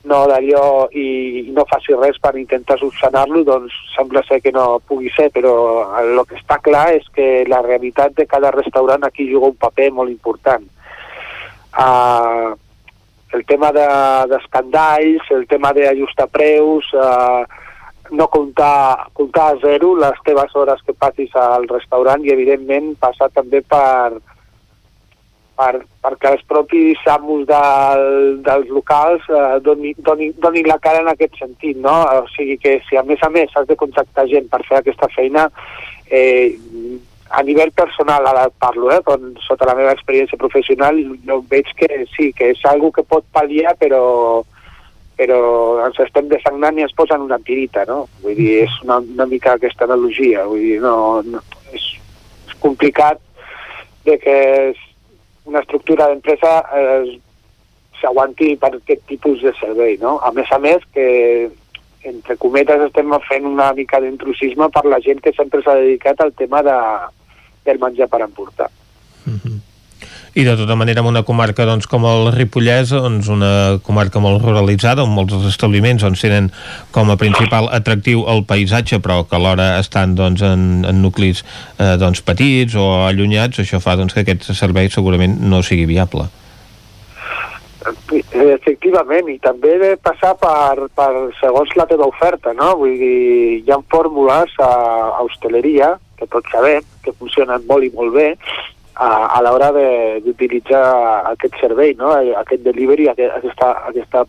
[0.07, 1.07] no d'allò i,
[1.49, 5.55] i no faci res per intentar subsanar-lo, doncs sembla ser que no pugui ser, però
[6.01, 9.91] el que està clar és que la realitat de cada restaurant aquí juga un paper
[9.99, 10.65] molt important.
[11.77, 12.55] Uh,
[13.37, 17.43] el tema d'escandalls, de, el tema d'ajustar preus, uh,
[18.17, 23.29] no comptar, comptar a zero les teves hores que passis al restaurant i, evidentment, passar
[23.35, 24.23] també per,
[25.57, 28.07] per, perquè els propis amos del,
[28.45, 31.97] dels locals eh, donin, donin, donin la cara en aquest sentit, no?
[32.21, 35.09] O sigui que si a més a més has de contactar gent per fer aquesta
[35.15, 35.49] feina,
[36.11, 36.55] eh,
[37.31, 42.05] a nivell personal ara parlo, eh, con, sota la meva experiència professional, jo veig que
[42.15, 44.45] sí, que és algo que pot pal·liar, però,
[45.19, 45.41] però
[45.87, 48.05] ens estem desagnant i ens posen una tirita, no?
[48.23, 51.43] Vull dir, és una, una mica aquesta analogia, vull dir, no, no
[51.73, 51.95] és,
[52.47, 53.23] és complicat
[54.07, 54.37] de que
[55.47, 57.19] una estructura d'empresa eh,
[58.01, 60.19] s'aguanti per aquest tipus de servei, no?
[60.19, 61.07] A més a més que
[62.07, 66.35] entre cometes estem fent una mica d'intrusisme per la gent que sempre s'ha dedicat al
[66.39, 66.77] tema de,
[67.67, 68.69] del menjar per emportar.
[70.37, 74.43] I de tota manera en una comarca doncs, com el Ripollès, doncs, una comarca molt
[74.45, 76.51] ruralitzada, on molts establiments doncs, tenen
[76.93, 81.95] com a principal atractiu el paisatge, però que alhora estan doncs, en, en nuclis eh,
[81.97, 86.29] doncs, petits o allunyats, això fa doncs, que aquest servei segurament no sigui viable.
[88.13, 91.11] Efectivament, i també de passar per, per
[91.41, 92.75] segons la teva oferta, no?
[92.85, 93.19] Vull dir,
[93.65, 94.73] hi ha fórmules a,
[95.17, 98.35] a hostaleria, que tots sabem, que funcionen molt i molt bé,
[98.97, 99.71] a, a l'hora
[100.25, 100.85] d'utilitzar
[101.33, 102.15] aquest servei, no?
[102.41, 104.25] aquest delivery, aquest, aquesta, aquesta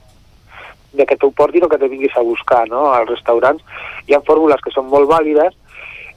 [0.98, 2.88] de que t'ho portin o que te vinguis a buscar no?
[2.92, 3.64] als restaurants.
[4.08, 5.56] Hi ha fórmules que són molt vàlides,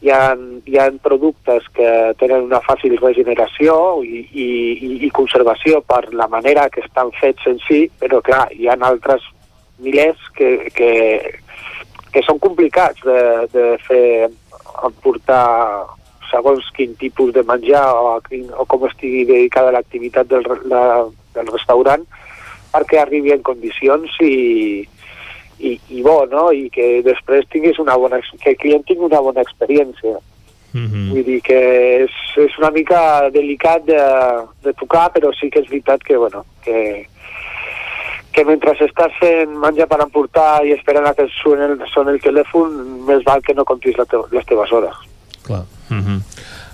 [0.00, 0.34] hi ha,
[0.66, 4.48] hi ha productes que tenen una fàcil regeneració i, i,
[5.04, 9.26] i, conservació per la manera que estan fets en si, però clar, hi ha altres
[9.80, 10.90] milers que, que,
[12.12, 13.20] que són complicats de,
[13.52, 14.04] de fer
[14.88, 15.44] emportar
[16.30, 20.84] segons quin tipus de menjar o, a quin, o com estigui dedicada l'activitat del, la,
[21.36, 22.06] del restaurant
[22.70, 24.86] perquè arribi en condicions i,
[25.58, 26.48] i, i bo, no?
[26.54, 30.18] I que després tinguis una bona, que el client tingui una bona experiència.
[30.72, 31.08] Mm.
[31.10, 31.60] Vull dir que
[32.04, 33.00] és, és una mica
[33.34, 34.02] delicat de,
[34.62, 37.08] de tocar, però sí que és veritat que, bueno, que,
[38.30, 42.22] que mentre estàs fent menjar per emportar i esperant a que soni el, soni el
[42.22, 42.76] telèfon,
[43.08, 45.06] més val que no comptis te les teves hores.
[45.50, 45.66] Clar.
[45.90, 46.22] Mm -hmm.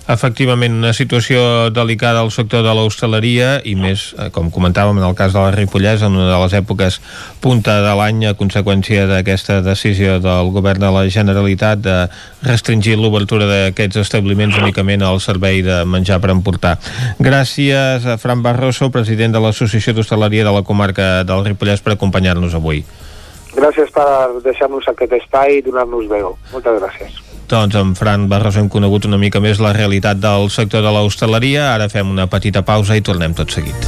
[0.07, 5.15] Efectivament, una situació delicada al sector de l'hostaleria i més, eh, com comentàvem en el
[5.19, 7.01] cas de la Ripollès, en una de les èpoques
[7.43, 11.97] punta de l'any a conseqüència d'aquesta decisió del govern de la Generalitat de
[12.41, 16.77] restringir l'obertura d'aquests establiments únicament al servei de menjar per emportar.
[17.19, 22.55] Gràcies a Fran Barroso, president de l'Associació d'Hostaleria de la comarca del Ripollès, per acompanyar-nos
[22.55, 22.85] avui.
[23.57, 26.37] Gràcies per deixar-nos aquest espai i donar-nos veu.
[26.53, 27.26] Moltes gràcies.
[27.47, 31.69] Doncs amb Fran Barroso hem conegut una mica més la realitat del sector de l'hostaleria.
[31.73, 33.87] Ara fem una petita pausa i tornem tot seguit.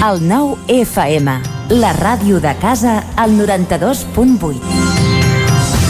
[0.00, 1.36] El nou FM,
[1.76, 5.19] la ràdio de casa, al 92.8.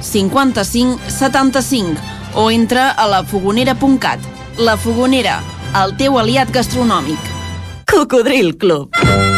[0.00, 2.00] 55 75
[2.34, 4.20] o entra a lafogonera.cat.
[4.58, 5.40] La Fogonera,
[5.84, 7.34] el teu aliat gastronòmic.
[7.88, 9.37] Cocodril Club.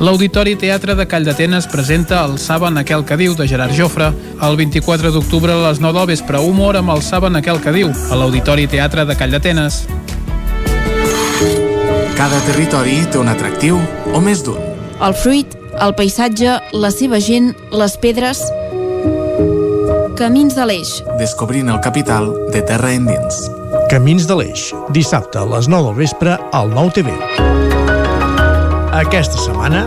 [0.00, 4.10] L'Auditori Teatre de Call d'Atenes presenta el Saben aquel que diu de Gerard Jofre
[4.40, 7.92] el 24 d'octubre a les 9 del vespre, humor amb el Saben aquel que diu
[7.92, 9.84] a l'Auditori Teatre de Call d'Atenes.
[12.16, 13.80] Cada territori té un atractiu
[14.12, 14.60] o més d'un.
[15.00, 18.42] El fruit el paisatge, la seva gent, les pedres...
[20.20, 20.98] Camins de l'Eix.
[21.16, 23.46] Descobrint el capital de terra endins.
[23.88, 27.69] Camins de l'Eix, dissabte a les 9 del vespre al 9 TV.
[28.90, 29.84] Aquesta setmana,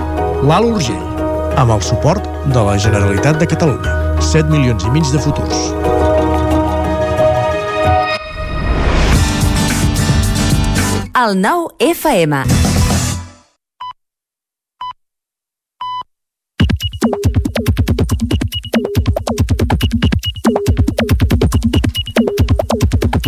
[0.48, 1.24] l'Alt Urgell,
[1.60, 2.24] amb el suport
[2.56, 3.92] de la Generalitat de Catalunya.
[4.24, 5.60] 7 milions i mig de futurs.
[11.20, 12.40] El nou FM.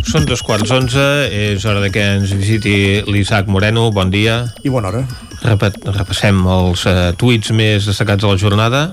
[0.07, 3.89] Són dos quarts onze, és hora de que ens visiti l'Isaac Moreno.
[3.91, 4.45] Bon dia.
[4.64, 5.24] I bona hora.
[5.45, 8.85] Repet, repassem els uh, tuits més destacats de la jornada.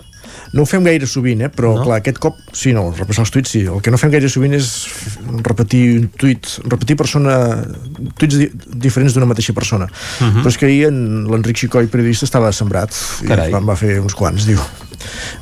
[0.53, 1.49] No ho fem gaire sovint, eh?
[1.49, 1.85] però no?
[1.87, 3.63] clar, aquest cop sí, no, repassar els tuits sí.
[3.73, 4.69] El que no fem gaire sovint és
[5.47, 7.39] repetir un tuit, repetir persona,
[8.21, 8.51] tuits di
[8.85, 9.89] diferents d'una mateixa persona.
[9.89, 10.43] Uh -huh.
[10.43, 12.93] Però és que ahir l'Enric Xicoi, periodista, estava sembrat
[13.27, 13.49] Carai.
[13.51, 14.61] i va fer uns quants, diu.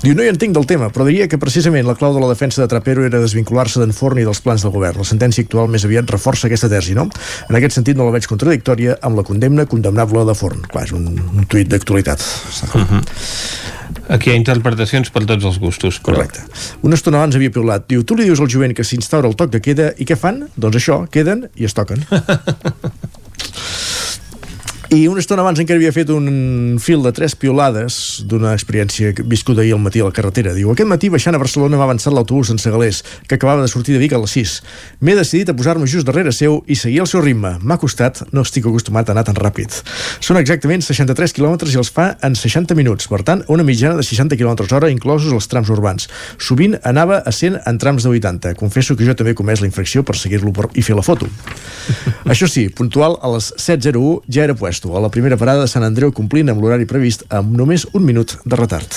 [0.02, 2.62] Diu, no hi entenc del tema, però diria que precisament la clau de la defensa
[2.62, 5.02] de Trapero era desvincular-se d'en Forn i dels plans del govern.
[5.02, 7.08] La sentència actual més aviat reforça aquesta tesi, no?
[7.48, 10.64] En aquest sentit no la veig contradictòria amb la condemna condemnable de Forn.
[10.70, 12.24] Clar, és un, un tuit d'actualitat.
[12.74, 13.02] Uh -huh.
[14.08, 16.00] Aquí hi ha interpretacions per tots els gustos.
[16.00, 16.14] Però...
[16.14, 16.40] Correcte.
[16.82, 17.86] Una estona abans havia piulat.
[17.88, 20.48] Diu, tu li dius al jovent que s'instaura el toc de queda i què fan?
[20.56, 22.04] Doncs això, queden i es toquen.
[24.90, 26.24] I una estona abans encara havia fet un
[26.82, 27.96] fil de tres piolades
[28.26, 30.50] d'una experiència viscuda ahir al matí a la carretera.
[30.50, 33.94] Diu, aquest matí baixant a Barcelona m'ha avançat l'autobús en Segalés, que acabava de sortir
[33.94, 34.54] de Vic a les 6.
[35.06, 37.52] M'he decidit a posar-me just darrere seu i seguir el seu ritme.
[37.62, 39.76] M'ha costat, no estic acostumat a anar tan ràpid.
[40.18, 44.02] Són exactament 63 quilòmetres i els fa en 60 minuts, per tant, una mitjana de
[44.02, 46.10] 60 km hora, inclosos els trams urbans.
[46.42, 48.56] Sovint anava a 100 en trams de 80.
[48.58, 51.30] Confesso que jo també he comès la infracció per seguir-lo i fer la foto.
[52.34, 55.85] Això sí, puntual a les 7.01 ja era puesto a la primera parada de Sant
[55.85, 58.89] Andreu complint amb l'horari previst amb només un minut de retard.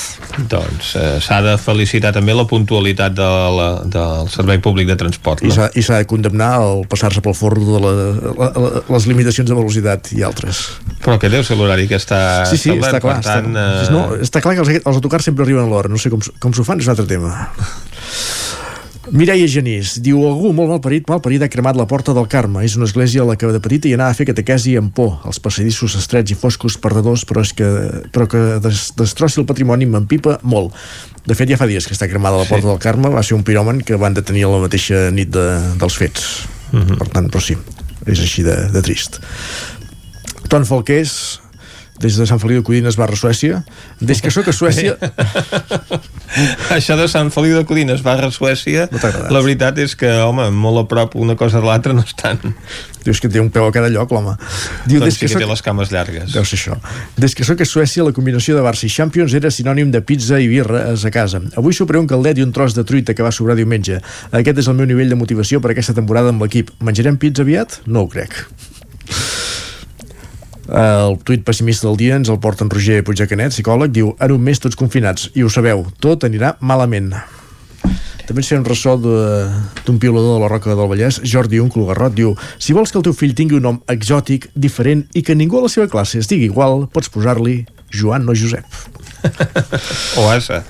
[0.49, 5.43] Doncs eh, s'ha de felicitar també la puntualitat de la, del Servei Públic de Transport.
[5.43, 5.51] No?
[5.75, 9.57] I s'ha de condemnar el passar-se pel forn de la, la, la, les limitacions de
[9.57, 10.63] velocitat i altres.
[11.03, 13.51] Però que deu ser l'horari que està sí, sí, establert, està clar, per tant...
[13.51, 13.93] Està, eh...
[13.95, 16.55] no, està clar que els, els autocars sempre arriben a l'hora, no sé com, com
[16.55, 17.35] s'ho fan, és un altre tema.
[19.11, 22.61] Mireia Genís diu algú molt malparit, malparit ha cremat la porta del Carme.
[22.63, 25.17] És una església a la que de petita hi anava a fer catequesi amb por.
[25.27, 27.67] Els passadissos estrets i foscos perdedors, però, és que,
[28.15, 30.71] però que des, destrossi el patrimoni m'empipa molt.
[31.27, 32.71] De fet, ja fa dies que està cremada la porta sí.
[32.71, 33.11] del Carme.
[33.11, 35.47] Va ser un piròman que van detenir la mateixa nit de,
[35.81, 36.47] dels fets.
[36.71, 36.97] Uh -huh.
[37.03, 37.57] Per tant, però sí,
[38.07, 39.19] és així de, de trist.
[40.47, 41.42] Ton Falqués
[42.03, 43.63] des de Sant Feliu de Codines barra Suècia.
[43.99, 44.97] Des que sóc a Suècia
[46.77, 48.99] això de Sant Feliu de Codines barra Suècia no
[49.33, 52.41] la veritat és que home, molt a prop una cosa de l'altra no estan.
[53.03, 54.35] Dius que té un peu a cada lloc l'home.
[54.87, 55.43] Diu, doncs sí que, que soc...
[55.43, 56.31] té les cames llargues.
[56.31, 56.77] Deu ser això.
[57.19, 60.39] Des que sóc a Suècia la combinació de Barça i Champions era sinònim de pizza
[60.39, 61.43] i birra a casa.
[61.59, 63.99] Avui sopré un caldet i un tros de truita que va sobrar diumenge.
[64.31, 66.71] Aquest és el meu nivell de motivació per aquesta temporada amb l'equip.
[66.83, 67.81] Menjarem pizza aviat?
[67.85, 68.45] no ho crec
[70.69, 74.43] el tuit pessimista del dia ens el porta en Roger Puigdecanet, psicòleg, diu en un
[74.43, 77.11] mes tots confinats, i ho sabeu, tot anirà malament.
[78.23, 82.35] També ens un ressò d'un piulador de la Roca del Vallès, Jordi Uncle Garrot, diu
[82.57, 85.65] si vols que el teu fill tingui un nom exòtic, diferent i que ningú a
[85.67, 88.63] la seva classe es digui igual, pots posar-li Joan, no Josep.
[90.19, 90.63] o Asa.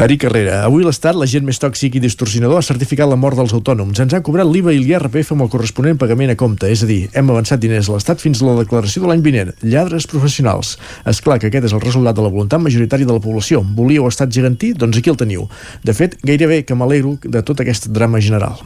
[0.00, 3.52] Ari Carrera, avui l'Estat, la gent més tòxic i distorsionador, ha certificat la mort dels
[3.56, 3.98] autònoms.
[4.00, 7.00] Ens ha cobrat l'IVA i l'IRPF amb el corresponent pagament a compte, és a dir,
[7.12, 9.50] hem avançat diners a l'Estat fins a la declaració de l'any vinent.
[9.66, 10.76] Lladres professionals.
[11.10, 13.64] És clar que aquest és el resultat de la voluntat majoritària de la població.
[13.76, 14.72] Volíeu estat gegantí?
[14.78, 15.48] Doncs aquí el teniu.
[15.84, 18.62] De fet, gairebé que m'alegro de tot aquest drama general.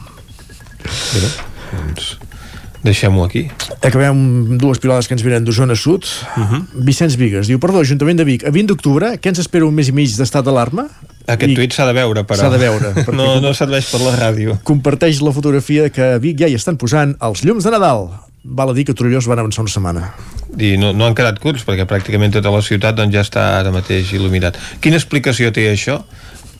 [0.85, 1.33] Mira,
[1.73, 2.15] doncs
[2.85, 3.47] Deixem-ho aquí.
[3.79, 6.05] Acabem amb dues pilades que ens venen d'Osona Sud.
[6.37, 6.61] Uh -huh.
[6.85, 9.87] Vicenç Vigues diu, perdó, Ajuntament de Vic, a 20 d'octubre, què ens espera un mes
[9.87, 10.87] i mig d'estat d'alarma?
[11.25, 11.55] Aquest I...
[11.55, 12.37] tuit s'ha de veure, però.
[12.37, 12.93] S'ha de veure.
[13.19, 14.59] no, no serveix per la ràdio.
[14.63, 18.09] Comparteix la fotografia que a Vic ja hi estan posant els llums de Nadal.
[18.43, 20.13] Val a dir que a Torelló es van avançar una setmana.
[20.59, 23.71] I no, no han quedat curts, perquè pràcticament tota la ciutat doncs, ja està ara
[23.73, 24.59] mateix il·luminat.
[24.79, 26.03] Quina explicació té això?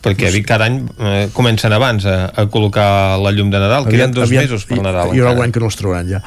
[0.06, 3.92] Perquè no cada any eh, comencen abans a, a col·locar la llum de Nadal, aviat,
[3.92, 5.12] queden dos aviat, mesos per Nadal.
[5.14, 6.22] Hi haurà algun que no els trauran ja.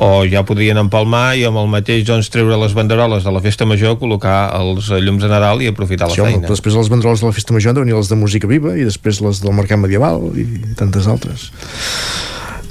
[0.00, 3.68] O ja podrien empalmar i amb el mateix doncs, treure les banderoles de la festa
[3.68, 6.42] major, col·locar els llums de Nadal i aprofitar la sí, feina.
[6.42, 8.76] Home, després les banderoles de la festa major han de venir les de música viva
[8.76, 10.46] i després les del mercat medieval i
[10.78, 11.50] tantes altres.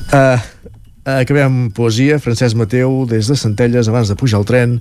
[0.10, 0.38] Uh,
[1.20, 4.80] acabem poesia, Francesc Mateu des de Centelles abans de pujar al tren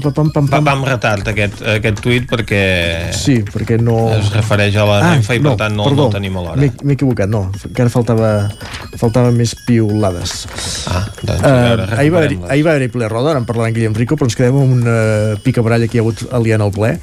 [0.00, 2.62] pam, pam, pam, Va, va amb retard aquest, aquest tuit perquè
[3.16, 3.96] Sí, perquè no...
[4.16, 6.44] es refereix a la ah, Renfe i per tant no, perdó, no el tenim a
[6.46, 6.70] l'hora.
[6.84, 8.32] M'he equivocat, no, encara faltava,
[9.00, 10.44] faltava més piulades.
[10.90, 13.48] Ah, doncs a veure, uh, ahir, va haver, ahir va haver-hi ple roda, ara en
[13.48, 14.98] parlarà en Guillem Rico, però ens quedem amb una
[15.44, 16.94] picabaralla que hi ha hagut aliant al ple.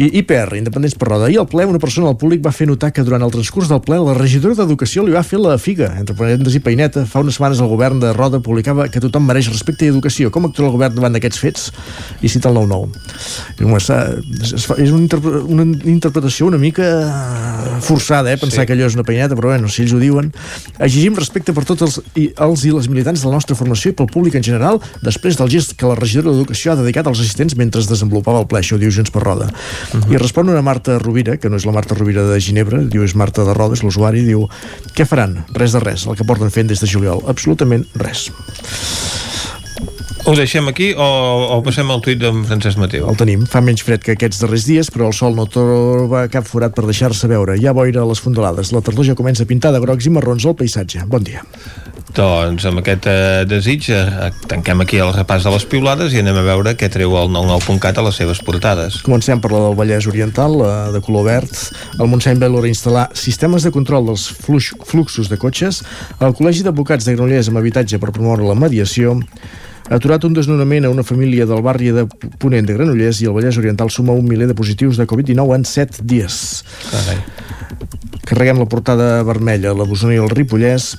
[0.00, 1.26] I IPR, Independents per Roda.
[1.28, 3.82] Ahir al ple una persona al públic va fer notar que durant el transcurs del
[3.84, 7.04] ple la regidora d'Educació li va fer la figa, entre parèntesis i peineta.
[7.08, 10.32] Fa unes setmanes el govern de Roda publicava que tothom mereix respecte i educació.
[10.32, 11.68] Com actua el govern davant d'aquests fets?
[12.20, 12.88] I cita el 9-9.
[13.60, 16.84] I, home, està- es fa- és una, interpre una interpretació una mica
[17.80, 18.36] forçada, eh?
[18.38, 18.66] pensar Sí.
[18.66, 20.32] que allò és una peineta, però bueno, si ells ho diuen.
[20.78, 23.94] Exigim respecte per tots els i, els i les militants de la nostra formació i
[23.98, 27.56] pel públic en general, després del gest que la regidora d'Educació ha dedicat als assistents
[27.56, 29.48] mentre es desenvolupava el ple, això diu Junts per Roda.
[30.10, 33.14] I respon una Marta Rovira, que no és la Marta Rovira de Ginebra, diu és
[33.14, 34.48] Marta de Roda, és l'usuari, diu
[34.94, 35.44] què faran?
[35.54, 37.22] Res de res, el que porten fent des de juliol.
[37.26, 38.30] Absolutament res.
[40.24, 41.06] Ho deixem aquí o,
[41.50, 43.08] o passem al tuit d'en Francesc Mateu?
[43.10, 43.42] El tenim.
[43.50, 46.84] Fa menys fred que aquests darrers dies, però el sol no troba cap forat per
[46.86, 47.56] deixar-se veure.
[47.58, 48.70] Hi ha boira a les fondalades.
[48.70, 51.02] La tardor ja comença a pintar de grocs i marrons el paisatge.
[51.10, 51.42] Bon dia.
[52.14, 56.38] Doncs amb aquest eh, desig eh, tanquem aquí el repàs de les piulades i anem
[56.38, 59.00] a veure què treu el 99.cat a les seves portades.
[59.02, 61.64] Comencem per la del Vallès Oriental, la de color verd.
[61.98, 65.82] El Montseny vol reinstal·lar sistemes de control dels flux, fluxos de cotxes.
[66.20, 69.18] El Col·legi d'Advocats de Granollers amb habitatge per promoure la mediació.
[69.92, 72.06] Ha aturat un desnonament a una família del barri de
[72.40, 75.66] Ponent de Granollers i el Vallès Oriental suma un miler de positius de Covid-19 en
[75.68, 76.36] 7 dies.
[76.88, 77.18] Carai.
[78.24, 80.94] Carreguem la portada vermella, la Bosona i el Ripollès.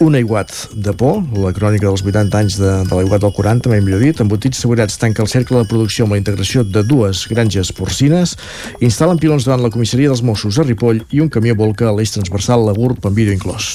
[0.00, 3.82] Un aiguat de por, la crònica dels 80 anys de, de l'aiguat del 40, mai
[3.84, 7.68] millor dit, embotits assegurats tanca el cercle de producció amb la integració de dues granges
[7.76, 8.32] porcines,
[8.80, 12.14] instal·len pilons davant la comissaria dels Mossos a Ripoll i un camió volca a l'eix
[12.16, 13.68] transversal la GURB amb vídeo inclòs.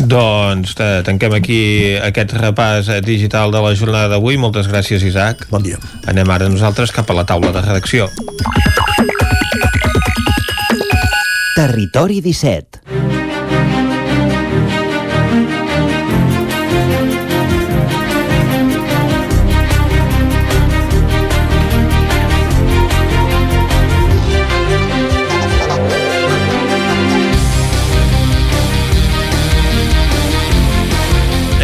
[0.00, 1.60] Doncs eh, tanquem aquí
[2.00, 4.40] aquest repàs eh, digital de la jornada d'avui.
[4.40, 5.50] Moltes gràcies, Isaac.
[5.52, 5.76] Bon dia.
[6.08, 8.08] Anem ara nosaltres cap a la taula de redacció.
[11.58, 12.87] Territori 17.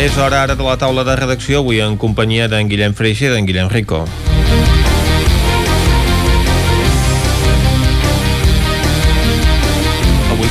[0.04, 3.32] És hora ara de la taula de redacció, avui en companyia d'en Guillem Freixa i
[3.32, 4.04] d'en Guillem Rico.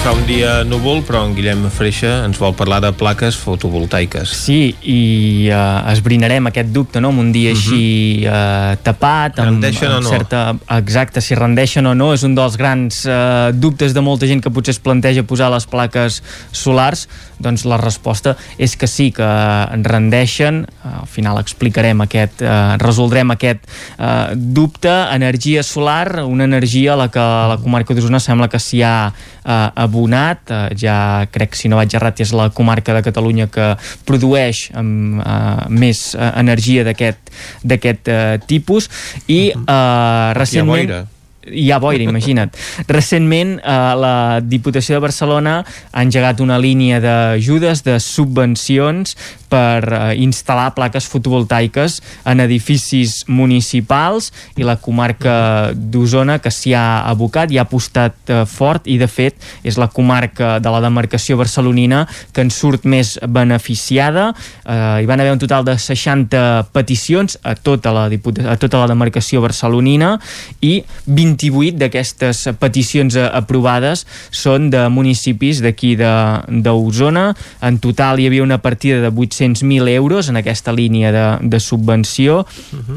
[0.04, 4.34] Fa un dia núvol, però en Guillem Freixa ens vol parlar de plaques fotovoltaiques.
[4.36, 9.88] Sí, i uh, esbrinarem aquest dubte, no?, amb un dia així uh, tapat, amb, Rendeixen
[9.88, 10.12] o amb no?
[10.12, 10.42] certa...
[10.76, 14.52] Exacte, si rendeixen o no, és un dels grans uh, dubtes de molta gent que
[14.52, 16.20] potser es planteja posar les plaques
[16.52, 17.06] solars,
[17.44, 19.30] doncs la resposta és que sí, que
[19.88, 26.98] rendeixen, uh, al final explicarem aquest, uh, resoldrem aquest uh, dubte, energia solar, una energia
[26.98, 30.98] a la que a la comarca d'Osona sembla que s'hi ha uh, abonat, uh, ja
[31.32, 33.74] crec, si no vaig errat, és la comarca de Catalunya que
[34.10, 37.34] produeix um, uh, més uh, energia d'aquest
[37.64, 38.90] d'aquest uh, tipus
[39.28, 40.90] i uh, recentment...
[40.90, 41.04] boira.
[41.44, 42.56] Hi ha boira, imagina't.
[42.88, 45.58] Recentment, eh, la Diputació de Barcelona
[45.92, 49.18] ha engegat una línia d'ajudes, de subvencions
[49.54, 52.00] per eh, instal·lar plaques fotovoltaiques
[52.30, 58.42] en edificis municipals i la comarca d'Osona que s'hi ha abocat i ha apostat eh,
[58.50, 62.04] fort i de fet és la comarca de la demarcació barcelonina
[62.34, 64.32] que en surt més beneficiada.
[64.66, 66.42] Eh, hi van haver un total de 60
[66.74, 70.16] peticions a tota la, a tota la demarcació barcelonina
[70.62, 77.30] i 28 d'aquestes peticions eh, aprovades són de municipis d'aquí d'Osona.
[77.62, 79.14] En total hi havia una partida de
[79.44, 82.44] 800.000 euros en aquesta línia de, de subvenció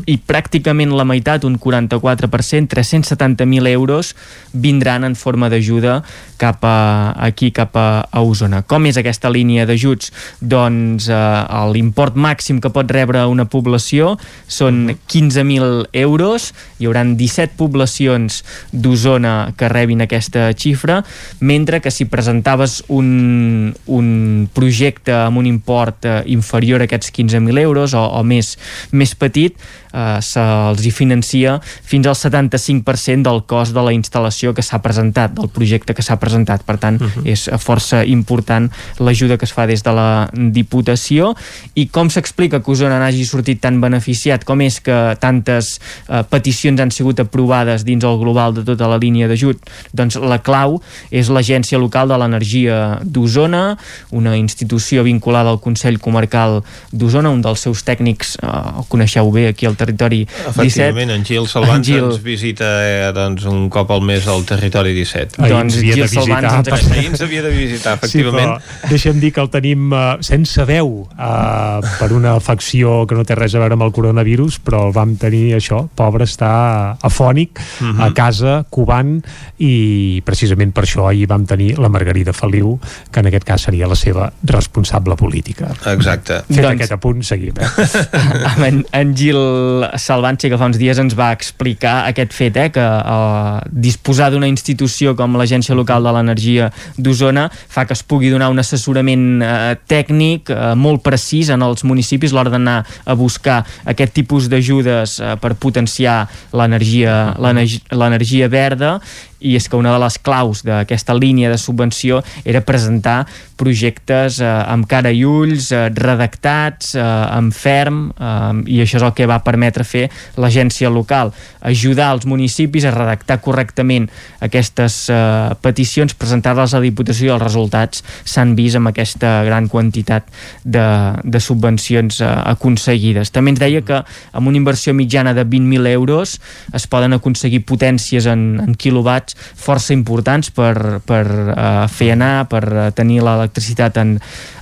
[0.06, 4.14] i pràcticament la meitat, un 44%, 370.000 euros
[4.52, 6.02] vindran en forma d'ajuda
[6.36, 8.62] cap a, aquí, cap a, a Osona.
[8.68, 10.12] Com és aquesta línia d'ajuts?
[10.40, 14.14] Doncs eh, l'import màxim que pot rebre una població
[14.46, 18.42] són 15.000 euros, hi haurà 17 poblacions
[18.72, 21.02] d'Osona que rebin aquesta xifra,
[21.40, 24.08] mentre que si presentaves un, un
[24.54, 28.54] projecte amb un import eh, inferior a aquests 15.000 euros o, o més,
[28.92, 29.56] més petit,
[29.96, 35.34] eh, se'ls hi financia fins al 75% del cost de la instal·lació que s'ha presentat,
[35.36, 36.64] del projecte que s'ha presentat.
[36.66, 37.24] Per tant, uh -huh.
[37.24, 41.34] és força important l'ajuda que es fa des de la Diputació
[41.74, 46.80] i com s'explica que Osona n'hagi sortit tan beneficiat, com és que tantes eh, peticions
[46.80, 49.58] han sigut aprovades dins el global de tota la línia d'ajut?
[49.92, 53.76] Doncs la clau és l'Agència Local de l'Energia d'Osona,
[54.10, 56.62] una institució vinculada al Consell Comarcal
[56.92, 60.26] d'Osona, un dels seus tècnics, eh, el coneixeu bé aquí al Territori 17.
[60.50, 64.44] Efectivament, en Gil Salvans En Gil- ens visita eh, doncs, un cop al mes al
[64.44, 65.40] Territori 17.
[65.42, 66.56] Ahir Doncs ens havia de Gil Salvans visitar.
[66.58, 68.52] ens per- Ahir ens havia de visitar, efectivament.
[68.56, 73.14] Sí, però deixa'm dir que el tenim uh, sense veu uh, per una afecció que
[73.14, 76.96] no té res a veure amb el coronavirus, però el vam tenir això, pobre, està
[77.02, 78.00] afònic Mhm.
[78.00, 79.22] a casa, cubant,
[79.58, 82.78] i precisament per això ahir vam tenir la Margarida Feliu,
[83.10, 85.70] que en aquest cas seria la seva responsable política.
[85.92, 86.42] Exacte.
[86.48, 87.54] Fet Doncs- aquest apunt, seguim.
[87.58, 87.66] Eh?
[88.52, 92.68] amb en, en Gil Salvanche que fa uns dies ens va explicar aquest fet eh,
[92.74, 98.30] que eh, disposar d'una institució com l'Agència Local de l'Energia d'Osona fa que es pugui
[98.32, 103.62] donar un assessorament eh, tècnic eh, molt precís en els municipis l'hora d'anar a buscar
[103.84, 106.22] aquest tipus d'ajudes eh, per potenciar
[106.56, 108.96] l'energia l'energi- l'energia verda
[109.40, 113.24] i és que una de les claus d'aquesta línia de subvenció era presentar
[113.56, 119.06] projectes eh, amb cara i ulls, eh, redactats, eh, amb ferm, eh, i això és
[119.06, 120.06] el que va permetre fer
[120.40, 121.32] l'agència local,
[121.66, 124.08] ajudar els municipis a redactar correctament
[124.44, 129.70] aquestes eh, peticions, presentar-les a la Diputació i els resultats s'han vist amb aquesta gran
[129.72, 130.28] quantitat
[130.62, 130.86] de,
[131.24, 133.32] de subvencions eh, aconseguides.
[133.34, 134.02] També ens deia que
[134.36, 136.36] amb una inversió mitjana de 20.000 euros
[136.76, 142.62] es poden aconseguir potències en, en quilowatts força importants per, per uh, fer anar, per
[142.68, 144.16] uh, tenir l'electricitat en,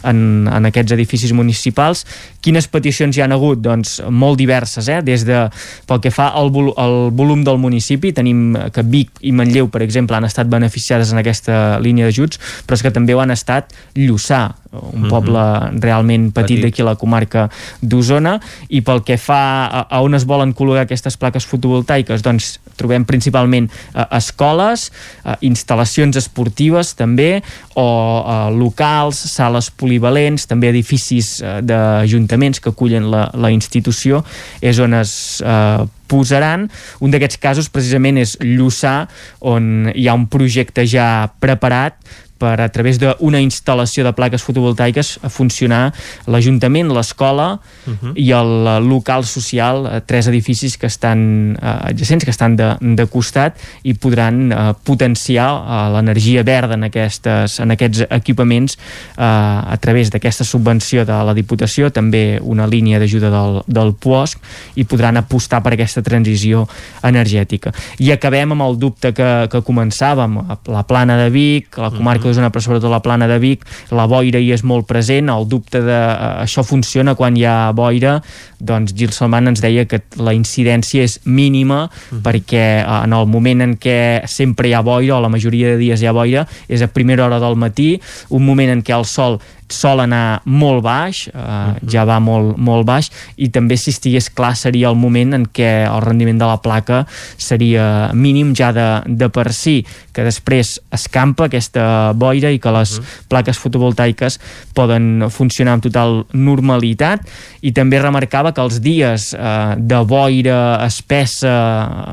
[0.05, 0.19] en,
[0.49, 2.05] en aquests edificis municipals.
[2.45, 3.61] Quines peticions hi han hagut?
[3.65, 5.01] Doncs molt diverses, eh?
[5.05, 5.45] des de,
[5.89, 6.73] pel que fa al, vol
[7.17, 11.79] volum del municipi, tenim que Vic i Manlleu, per exemple, han estat beneficiades en aquesta
[11.83, 15.09] línia d'ajuts, però és que també ho han estat Lluçà, un Mhm.
[15.11, 15.43] poble
[15.81, 16.63] realment petit, Petit.
[16.65, 17.49] d'aquí a la comarca
[17.81, 22.59] d'Osona, i pel que fa a, a on es volen col·locar aquestes plaques fotovoltaiques, doncs
[22.79, 24.91] trobem principalment eh, escoles,
[25.25, 27.43] eh, instal·lacions esportives també,
[27.75, 34.25] o eh, locals, sales polivalents, també edificis eh, d'ajuntaments que acullen la, la institució,
[34.65, 35.15] és on es
[35.45, 36.69] eh, posaran.
[37.03, 39.05] Un d'aquests casos precisament és Lluçà,
[39.41, 41.09] on hi ha un projecte ja
[41.43, 41.99] preparat
[42.45, 45.83] per a través d'una instal·lació de plaques fotovoltaiques a funcionar
[46.29, 47.55] l'Ajuntament, l'escola
[47.87, 48.13] Mhm.
[48.17, 52.75] i el eh, local social, eh, tres edificis que estan eh, adjacents, que estan de,
[52.81, 55.49] de costat i podran eh, potenciar
[55.93, 61.91] l'energia verda en, aquestes, en aquests equipaments eh, a través d'aquesta subvenció de la Diputació,
[61.93, 64.41] també una línia d'ajuda del, del PUOSC
[64.81, 66.65] i podran apostar per aquesta transició
[67.05, 67.73] energètica.
[68.01, 70.41] I acabem amb el dubte que, que començàvem,
[70.73, 74.43] la plana de Vic, la comarca d'Osona, però sobretot la plana de Vic, la boira
[74.43, 78.19] hi és molt present, el dubte de eh, això funciona quan hi ha boira,
[78.59, 81.85] doncs Gil Salman ens deia que la incidència és mínima
[82.25, 83.99] perquè eh, en el moment en què
[84.31, 87.27] sempre hi ha boira o la majoria de dies hi ha boira és a primera
[87.27, 87.95] hora del matí,
[88.31, 89.41] un moment en què el sol
[89.75, 94.55] sol anar molt baix, eh, ja va molt, molt baix, i també si estigués clar
[94.59, 97.05] seria el moment en què el rendiment de la placa
[97.37, 99.81] seria mínim ja de, de per si,
[100.15, 102.97] que després escampa aquesta boira i que les
[103.29, 104.39] plaques fotovoltaiques
[104.75, 107.25] poden funcionar amb total normalitat.
[107.67, 111.55] I també remarcava que els dies eh, de boira espessa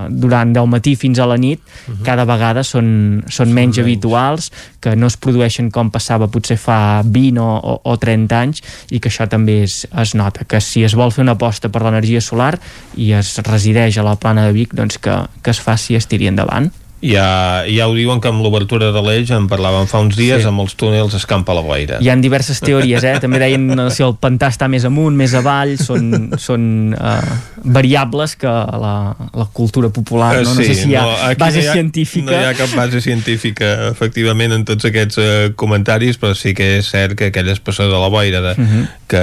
[0.09, 1.61] durant del matí fins a la nit
[2.05, 4.49] cada vegada són, són menys habituals
[4.81, 8.61] que no es produeixen com passava potser fa 20 o, o, o 30 anys
[8.91, 11.83] i que això també es, es nota que si es vol fer una aposta per
[11.83, 12.55] l'energia solar
[12.95, 16.09] i es resideix a la plana de Vic doncs que, que es faci i es
[16.09, 16.71] tiri endavant
[17.01, 20.43] Ja, ja ho diuen que amb l'obertura de l'eix en parlàvem fa uns dies, Sí.
[20.43, 20.47] sí.
[20.47, 21.97] amb els túnels escampa la boira.
[22.01, 23.15] Hi han diverses teories, eh?
[23.19, 27.19] També deien eh, si el pantà està més amunt, més avall, són, són uh,
[27.63, 28.93] variables que la,
[29.33, 30.53] la cultura popular, no?
[30.53, 32.31] no sé si hi ha aquí base no hi ha, científica.
[32.31, 36.77] No hi ha cap base científica, efectivament, en tots aquests eh, comentaris, però sí que
[36.79, 38.87] és cert que aquella espessor de la boira de, Mhm.
[39.11, 39.21] que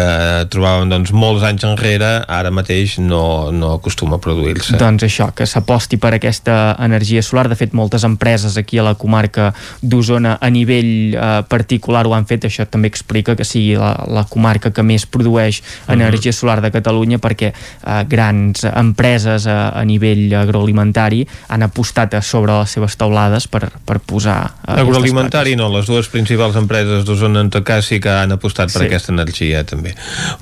[0.52, 4.76] trobàvem doncs, molts anys enrere, ara mateix no, no acostuma a produir-se.
[4.80, 7.48] Doncs això, que s'aposti per aquesta energia solar.
[7.48, 12.26] De fet, moltes empreses aquí a la comarca d'Osona a nivell eh, particular ho han
[12.26, 12.44] fet.
[12.48, 17.18] Això també explica que sigui la, la comarca que més produeix energia solar de Catalunya
[17.18, 23.48] perquè eh, grans empreses a, a nivell agroalimentari han apostat a sobre les seves taulades
[23.48, 28.00] per, per posar eh, Agroalimentari no, les dues principals empreses d'Osona en tot cas sí
[28.00, 28.86] que han apostat per Sí.
[28.88, 29.94] aquesta energia també.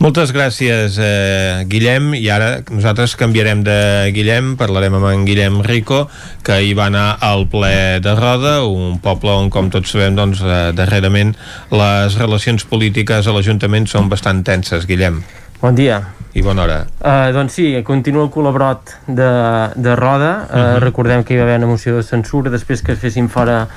[0.02, 6.06] Moltes gràcies eh, Guillem i ara nosaltres canviarem de Guillem, parlarem amb en Guillem Rico
[6.46, 10.42] que hi va anar al ple de Roda, un poble on com tots sabem doncs
[10.44, 11.34] eh, darrerament
[11.70, 15.22] les relacions polítiques a l'Ajuntament són bastant tenses, Guillem.
[15.60, 16.02] Bon dia.
[16.36, 16.78] I bona hora.
[17.00, 19.30] Uh, doncs sí, continua el col·labrot de,
[19.72, 20.32] de Roda.
[20.32, 20.78] Uh, uh -huh.
[20.84, 23.68] Recordem que hi va haver una moció de censura després que es fessin fora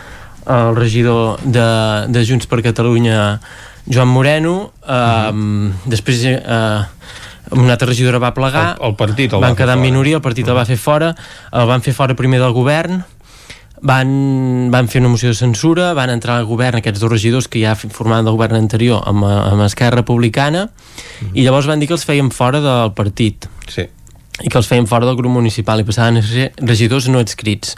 [0.45, 3.39] el regidor de, de Junts per Catalunya,
[3.87, 4.73] Joan Moreno.
[4.83, 5.71] Uh, uh -huh.
[5.85, 6.83] Després uh,
[7.51, 10.19] una altra regidora va plegar el, el partit el van va fer quedar en minoria,
[10.19, 11.15] el partit el va fer fora
[11.51, 13.03] el van fer fora primer del govern
[13.81, 17.61] van, van fer una moció de censura van entrar al govern aquests dos regidors que
[17.63, 20.67] ja formaven del govern anterior amb, amb Esquerra Republicana
[21.33, 23.49] i llavors van dir que els feien fora del partit.
[23.69, 23.87] Sí.
[24.39, 27.75] i que els feien fora del grup municipal i passaven a ser regidors no adscrits.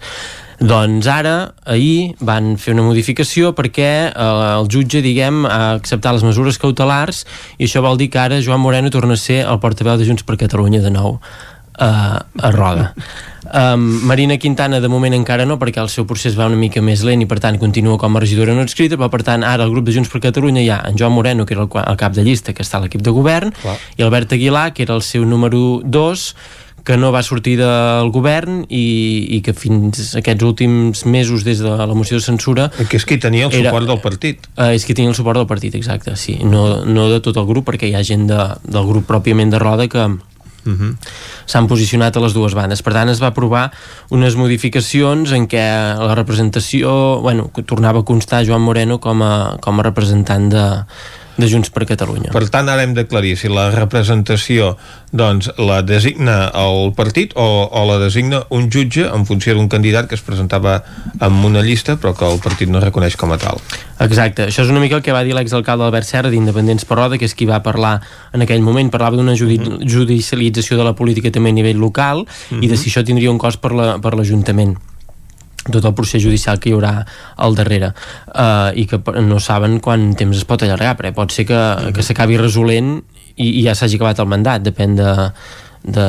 [0.62, 4.26] Doncs ara, ahir, van fer una modificació perquè eh,
[4.60, 7.24] el jutge, diguem, ha acceptat les mesures cautelars
[7.58, 10.28] i això vol dir que ara Joan Moreno torna a ser el portaveu de Junts
[10.28, 11.18] per Catalunya de nou
[11.80, 11.86] eh,
[12.48, 12.94] a Roda.
[13.54, 17.02] Um, Marina Quintana de moment encara no perquè el seu procés va una mica més
[17.04, 19.74] lent i per tant continua com a regidora no escrita però per tant ara el
[19.74, 22.16] grup de Junts per Catalunya hi ha en Joan Moreno que era el, el cap
[22.16, 23.76] de llista que està a l'equip de govern Clar.
[23.98, 26.28] i Albert Aguilar que era el seu número 2
[26.86, 28.86] que no va sortir del govern i,
[29.38, 33.20] i que fins aquests últims mesos des de la moció de censura que és qui
[33.22, 36.40] tenia el suport del partit eh, és qui tenia el suport del partit, exacte sí.
[36.46, 39.62] no, no de tot el grup perquè hi ha gent de, del grup pròpiament de
[39.62, 40.08] Roda que,
[40.66, 40.96] Uh -huh.
[41.46, 42.82] s'han posicionat a les dues bandes.
[42.82, 43.72] Per tant, es va aprovar
[44.10, 49.80] unes modificacions en què la representació, bueno, tornava a constar Joan Moreno com a, com
[49.80, 50.66] a representant de,
[51.42, 52.32] de Junts per Catalunya.
[52.32, 54.76] Per tant, ara hem d'aclarir si la representació
[55.12, 60.08] doncs, la designa el partit o, o la designa un jutge en funció d'un candidat
[60.08, 60.78] que es presentava
[61.20, 63.60] amb una llista però que el partit no reconeix com a tal.
[64.02, 67.18] Exacte, això és una mica el que va dir l'exalcalde Albert Serra d'Independents per Roda,
[67.20, 68.00] que és qui va parlar
[68.34, 72.24] en aquell moment, parlava d'una judi judicialització de la política també a nivell local
[72.62, 74.78] i de si això tindria un cost per la- per l'Ajuntament
[75.70, 76.94] tot el procés judicial que hi haurà
[77.38, 81.46] al darrere uh, i que no saben quant temps es pot allargar perquè pot ser
[81.50, 81.62] que,
[81.94, 82.96] que s'acabi resolent
[83.36, 85.12] i, i ja s'hagi acabat el mandat depèn de,
[85.84, 86.08] de,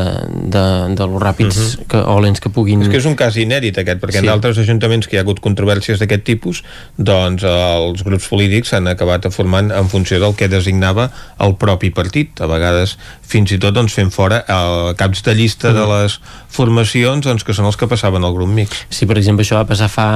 [0.53, 3.78] de, de lo ràpids que, o lents que puguin És que és un cas inèdit
[3.81, 4.23] aquest, perquè sí.
[4.23, 6.62] En d'altres ajuntaments que hi ha hagut controvèrsies d'aquest tipus,
[6.99, 11.09] doncs els grups polítics s'han acabat formant en funció del que designava
[11.43, 12.43] el propi partit.
[12.44, 16.19] A vegades, fins i tot, doncs, fent fora eh, caps de llista de les
[16.53, 18.85] formacions doncs, que són els que passaven al grup mix.
[18.93, 20.11] Sí, per exemple, això va passar fa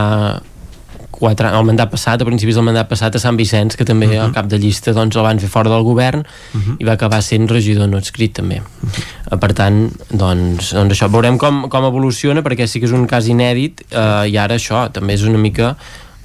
[1.19, 4.13] quatre, el mandat passat, a principis del mandat passat a Sant Vicenç, que també uh
[4.13, 4.25] -huh.
[4.27, 6.77] al cap de llista doncs, el van fer fora del govern uh -huh.
[6.79, 8.61] i va acabar sent regidor no escrit també.
[8.61, 9.39] Uh -huh.
[9.39, 13.27] Per tant, doncs, doncs això, veurem com, com evoluciona perquè sí que és un cas
[13.27, 15.77] inèdit eh, i ara això també és una mica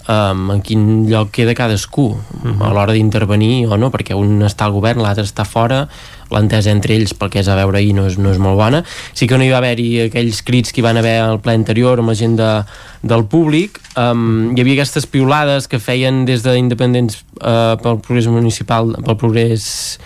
[0.08, 2.66] um, en quin lloc queda cadascú uh -huh.
[2.66, 5.88] a l'hora d'intervenir o no, perquè un està al govern, l'altre està fora
[6.32, 8.84] l'entesa entre ells pel que és a veure ahir no és, no és molt bona,
[9.14, 12.00] sí que no hi va haver-hi aquells crits que hi van haver al ple anterior
[12.00, 12.64] amb la gent de,
[13.04, 13.80] del públic.
[13.98, 20.00] Um, hi havia aquestes piulades que feien des d'independents uh, pel progrés municipal pel progrés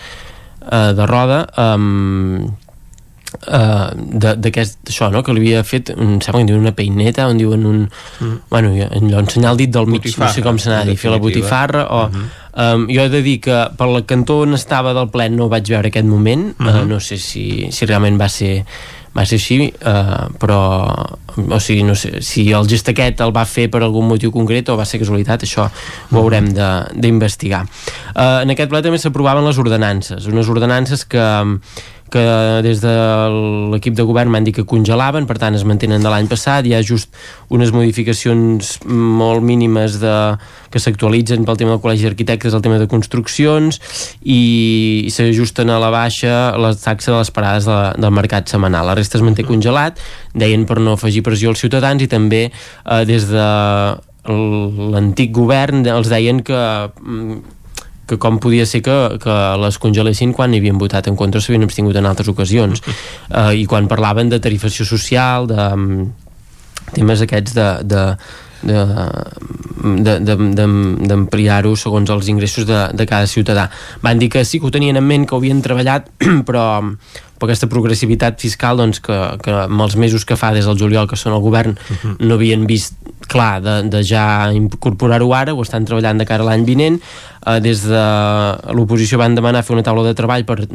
[0.72, 1.46] uh, de Roda.
[1.56, 2.56] Um,
[3.46, 5.22] uh, d'aquest això, no?
[5.22, 8.40] que li havia fet em sembla que en diuen una peineta on diuen un, mm.
[8.50, 11.14] bueno, allò, ensenyar el dit del mig no sé com se n'ha de dir, fer
[11.14, 12.74] la botifarra o, uh -huh.
[12.74, 15.68] um, jo he de dir que per la cantó on estava del ple no vaig
[15.68, 16.82] veure aquest moment uh -huh.
[16.82, 18.64] uh, no sé si, si realment va ser
[19.16, 20.58] va ser així, uh, però
[21.36, 24.68] o sigui, no sé, si el gest aquest el va fer per algun motiu concret
[24.68, 27.64] o va ser casualitat, això ho haurem de- d'investigar.
[28.14, 31.26] Uh, en aquest ple també s'aprovaven les ordenances, unes ordenances que
[32.12, 32.22] que
[32.62, 32.94] des de
[33.72, 36.74] l'equip de govern m'han dit que congelaven, per tant es mantenen de l'any passat, hi
[36.76, 37.10] ha just
[37.52, 40.14] unes modificacions molt mínimes de,
[40.70, 43.80] que s'actualitzen pel tema del Col·legi d'Arquitectes, el tema de construccions
[44.22, 44.40] i,
[45.06, 48.86] i s'ajusten a la baixa la taxa de les parades de, del mercat setmanal.
[48.86, 49.98] La resta es manté congelat,
[50.34, 53.48] deien per no afegir pressió als ciutadans i també eh, des de
[54.26, 57.38] l'antic govern els deien que mm,
[58.06, 61.66] que com podia ser que, que les congelessin quan hi havien votat en contra s'havien
[61.66, 66.06] abstingut en altres ocasions uh, i quan parlaven de tarifació social de um,
[66.94, 68.02] temes aquests de, de
[71.06, 73.68] d'ampliar-ho segons els ingressos de, de cada ciutadà.
[74.02, 76.08] Van dir que sí que ho tenien en ment, que ho havien treballat,
[76.48, 76.64] però
[77.36, 81.08] per aquesta progressivitat fiscal doncs, que, que amb els mesos que fa des del juliol
[81.10, 82.16] que són al govern uh -huh.
[82.20, 82.94] no havien vist
[83.28, 87.00] clar de, de ja incorporar-ho ara, ho estan treballant de cara a l'any vinent.
[87.46, 88.04] Eh, des de
[88.74, 90.66] l'oposició van demanar fer una taula de treball per,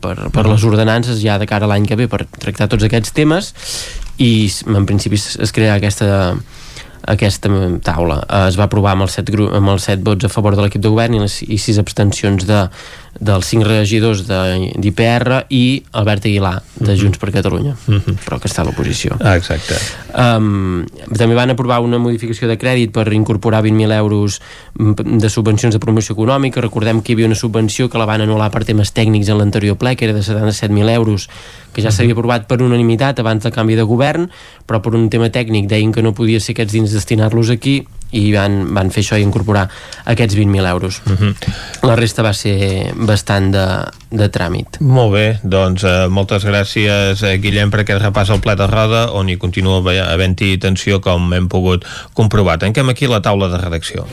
[0.00, 3.12] per, per les ordenances ja de cara a l'any que ve per tractar tots aquests
[3.12, 3.54] temes
[4.18, 6.36] i en principi es, es crea aquesta
[7.06, 7.48] aquesta
[7.86, 8.20] taula.
[8.28, 10.82] Eh, es va aprovar amb els set, amb els set vots a favor de l'equip
[10.82, 12.64] de govern i, les, i sis abstencions de,
[13.20, 17.00] dels cinc regidors d'IPR i Albert Aguilar de Mhm.
[17.00, 18.16] Junts per Catalunya Mhm.
[18.24, 19.74] però que està a l'oposició Ah, exacte.
[20.14, 20.86] Um,
[21.16, 24.40] també van aprovar una modificació de crèdit per incorporar 20.000 euros
[24.78, 26.60] mm, de subvencions de promoció econòmica.
[26.60, 29.76] Recordem que hi havia una subvenció que la van anul·lar per temes tècnics en l'anterior
[29.76, 31.28] ple, que era de 77.000 euros,
[31.72, 34.30] que ja s'havia aprovat per unanimitat abans del canvi de govern,
[34.66, 38.30] però per un tema tècnic deien que no podia ser aquests dins destinar-los aquí i
[38.34, 39.66] van, van fer això i incorporar
[40.04, 41.00] aquests 20.000 euros.
[41.06, 41.34] Uh -huh.
[41.82, 43.66] La resta va ser bastant de,
[44.10, 44.80] de tràmit.
[44.80, 49.10] Molt bé, doncs eh, moltes gràcies eh, Guillem per aquest repàs al plat de roda
[49.12, 51.84] on hi continua havent-hi tensió com hem pogut
[52.14, 52.58] comprovar.
[52.58, 54.06] Tanquem aquí la taula de redacció.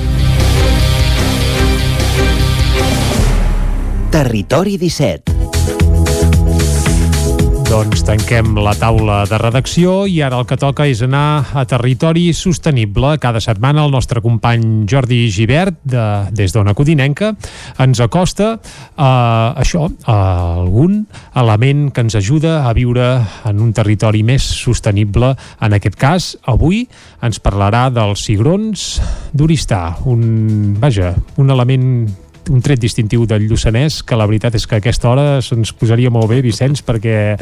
[4.11, 5.53] Territori 17
[7.74, 12.28] doncs tanquem la taula de redacció i ara el que toca és anar a territori
[12.38, 13.16] sostenible.
[13.18, 16.04] Cada setmana el nostre company Jordi Givert, de,
[16.38, 17.32] des d'Ona Codinenca,
[17.82, 18.52] ens acosta
[18.94, 19.10] a
[19.58, 20.18] això, a
[20.60, 21.00] algun
[21.41, 23.08] element que ens ajuda a viure
[23.50, 25.34] en un territori més sostenible.
[25.58, 26.84] En aquest cas, avui
[27.26, 29.00] ens parlarà dels cigrons
[29.34, 31.90] d'Oristà, un, vaja, un element
[32.52, 36.11] un tret distintiu del Lluçanès que la veritat és que a aquesta hora se'ns posaria
[36.14, 37.36] molt bé, Vicenç, perquè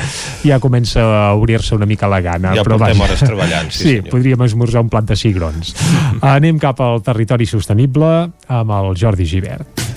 [0.46, 2.56] ja comença a obrir-se una mica la gana.
[2.58, 4.12] Ja però portem hores treballant, sí, sí senyor.
[4.14, 5.76] podríem esmorzar un plat de cigrons.
[6.36, 8.12] Anem cap al territori sostenible
[8.48, 9.91] amb el Jordi Givert.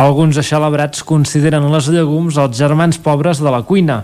[0.00, 3.98] Alguns aixalabrats consideren les llegums els germans pobres de la cuina,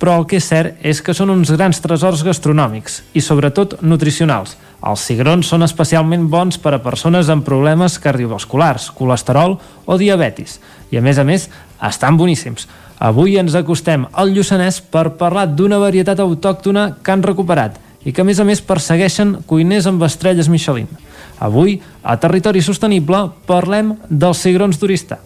[0.00, 4.56] però el que és cert és que són uns grans tresors gastronòmics i sobretot nutricionals.
[4.82, 9.54] Els cigrons són especialment bons per a persones amb problemes cardiovasculars, colesterol
[9.86, 10.56] o diabetis
[10.90, 11.46] i a més a més
[11.92, 12.66] estan boníssims.
[12.98, 18.24] Avui ens acostem al Lluçanès per parlar d'una varietat autòctona que han recuperat i que
[18.24, 20.90] a més a més persegueixen cuiners amb estrelles Michelin.
[21.38, 25.22] Avui, a Territori Sostenible, parlem dels cigrons d'Oristà.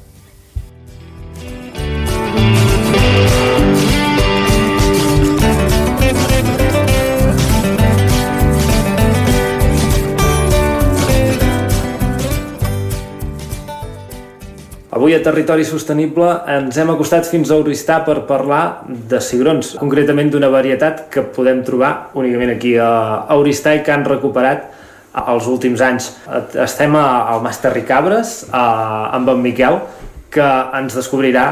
[14.90, 20.32] Avui a Territori Sostenible ens hem acostat fins a Oristà per parlar de cigrons, concretament
[20.32, 24.66] d'una varietat que podem trobar únicament aquí a Oristà i que han recuperat
[25.30, 26.10] els últims anys.
[26.58, 29.78] Estem al Mas Terricabres amb en Miquel,
[30.30, 31.46] que ens descobrirà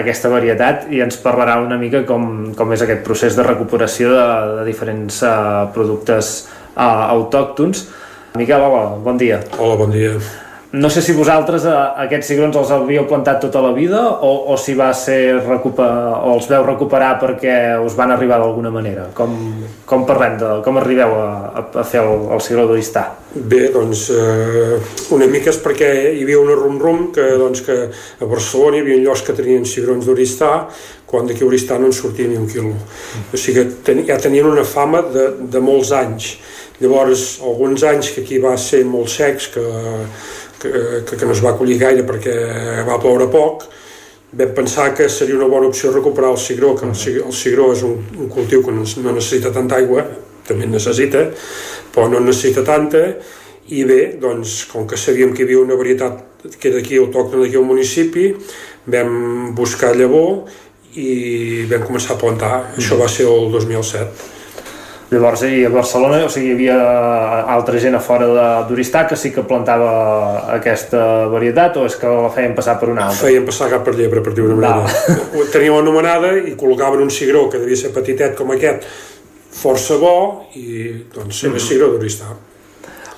[0.00, 4.28] aquesta varietat i ens parlarà una mica com, com és aquest procés de recuperació de,
[4.60, 6.36] de diferents uh, productes
[6.74, 7.88] uh, autòctons.
[8.40, 9.42] Miquel, hola, bon dia.
[9.58, 10.16] Hola, bon dia.
[10.72, 11.70] No sé si vosaltres eh,
[12.04, 15.88] aquests cigrons els havíeu plantat tota la vida o, o si va ser recuper,
[16.22, 19.08] o els veu recuperar perquè us van arribar d'alguna manera.
[19.16, 19.34] Com,
[19.82, 23.02] com parlem de, com arribeu a, a fer el, el cigró d'Oristà?
[23.34, 24.78] Bé, doncs eh,
[25.16, 29.02] una mica és perquè hi havia una rum-rum que, doncs, que a Barcelona hi havia
[29.02, 30.52] llocs que tenien cigrons d'Oristà
[31.10, 32.76] quan d'aquí a Oristà no en sortia ni un quilo.
[33.34, 36.36] O sigui que ten, ja tenien una fama de, de molts anys.
[36.78, 39.64] Llavors, alguns anys que aquí va ser molt secs, que
[40.60, 40.70] que,
[41.08, 42.34] que, que no es va acollir gaire perquè
[42.86, 43.66] va ploure poc,
[44.32, 47.72] vam pensar que seria una bona opció recuperar el cigró, que el cigró, el cigró
[47.74, 50.06] és un, un cultiu que no, no necessita tanta aigua,
[50.46, 51.26] també necessita,
[51.94, 53.04] però no necessita tanta,
[53.70, 56.26] i bé, doncs, com que sabíem que hi havia una varietat
[56.58, 58.30] que era d'aquí autòctona d'aquí al municipi,
[58.90, 60.48] vam buscar llavor
[60.98, 62.54] i vam començar a plantar.
[62.78, 64.39] Això va ser el 2007.
[65.10, 66.74] Llavors, i a Barcelona, o sigui, hi havia
[67.50, 68.28] altra gent a fora
[68.68, 69.88] d'Oristà que sí que plantava
[70.54, 71.00] aquesta
[71.32, 73.24] varietat o és que la feien passar per una altra?
[73.24, 74.84] Feien passar cap per llebre, per dir-ho manera.
[75.34, 75.48] No.
[75.50, 78.86] Teníem anomenada i col·locaven un cigró que devia ser petitet com aquest,
[79.50, 81.68] força bo, i doncs era mm -hmm.
[81.68, 82.30] cigró d'Oristà.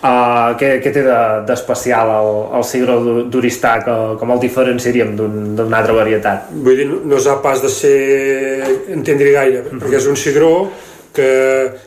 [0.03, 1.03] Uh, què, què té
[1.47, 2.95] d'especial de, el, el cigró
[3.31, 6.49] d'Oristà que, com el diferenciaríem d'una un, altra varietat?
[6.51, 9.83] Vull dir, no, no ha pas de ser entendre gaire, mm -hmm.
[9.83, 10.71] perquè és un cigró
[11.15, 11.29] que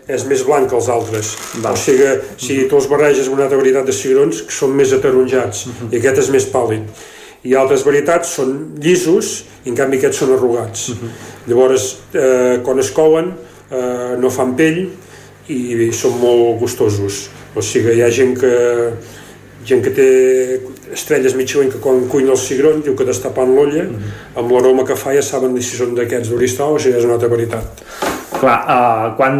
[0.07, 1.33] és més blanc que els altres.
[1.63, 1.73] Va.
[1.73, 2.07] O sigui,
[2.41, 5.71] si tu els barreges amb una altra varietat de cigrons, que són més ataronjats, uh
[5.73, 5.93] -huh.
[5.93, 6.83] i aquest és més pàl·lid.
[7.43, 10.89] I altres varietats són llisos, i en canvi aquests són arrugats.
[10.89, 11.09] Uh -huh.
[11.47, 13.33] Llavors, eh, quan es couen,
[13.71, 14.89] eh, no fan pell,
[15.47, 17.29] i són molt gustosos.
[17.55, 18.55] O sigui, hi ha gent que
[19.65, 20.09] gent que té
[20.93, 24.39] estrelles Michelin que quan cuina el cigron diu que destapant l'olla uh -huh.
[24.39, 27.27] amb l'aroma que fa ja saben si són d'aquests d'Oristà o si és una altra
[27.27, 27.65] varietat
[28.39, 29.35] Clar, uh, quan,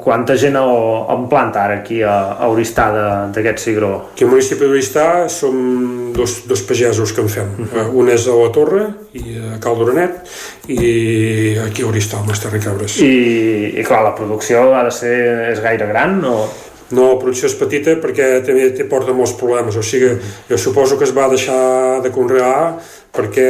[0.00, 2.88] quanta gent en planta ara aquí a, a Oristà
[3.34, 3.92] d'aquest cigró?
[4.14, 7.48] Aquí al municipi d'Oristà som dos, dos pagesos que en fem.
[7.58, 7.86] Uh -huh.
[7.88, 10.20] uh, un és a la Torre, i a Cal Doranet,
[10.68, 12.98] i aquí a Oristà, al Mestre Ricabres.
[12.98, 16.48] I, I clar, la producció ha de ser, és gaire gran o...?
[16.90, 20.18] No, la producció és petita perquè també té porta molts problemes, o sigui,
[20.50, 22.76] jo suposo que es va deixar de conrear
[23.14, 23.48] perquè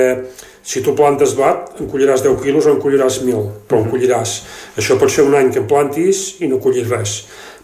[0.65, 4.39] si tu plantes bat, en colliràs 10 quilos o en colliràs 1.000, però en colliràs.
[4.81, 7.19] Això pot ser un any que en plantis i no collis res,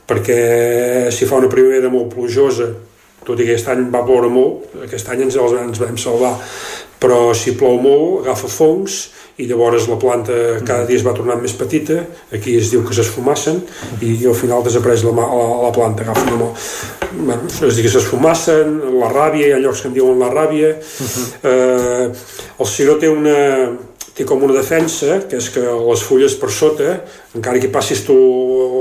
[0.06, 2.68] perquè si fa una primavera molt plujosa
[3.24, 6.32] tot i que aquest any va ploure molt, aquest any ens, els, ens vam salvar,
[7.01, 9.01] però si plou molt agafa fongs
[9.40, 10.35] i llavors la planta
[10.66, 12.02] cada dia es va tornant més petita,
[12.35, 13.62] aquí es diu que s'esfumassen
[14.05, 16.66] i, al final desapareix la, la, la planta, agafa una molt...
[17.10, 20.74] Bueno, es diu que s'esfumassen, la ràbia, hi ha llocs que en diuen la ràbia.
[20.77, 21.24] Uh -huh.
[21.51, 22.10] eh,
[22.60, 23.39] el cigró té una,
[24.14, 27.01] té com una defensa, que és que les fulles per sota,
[27.35, 28.16] encara que passis tu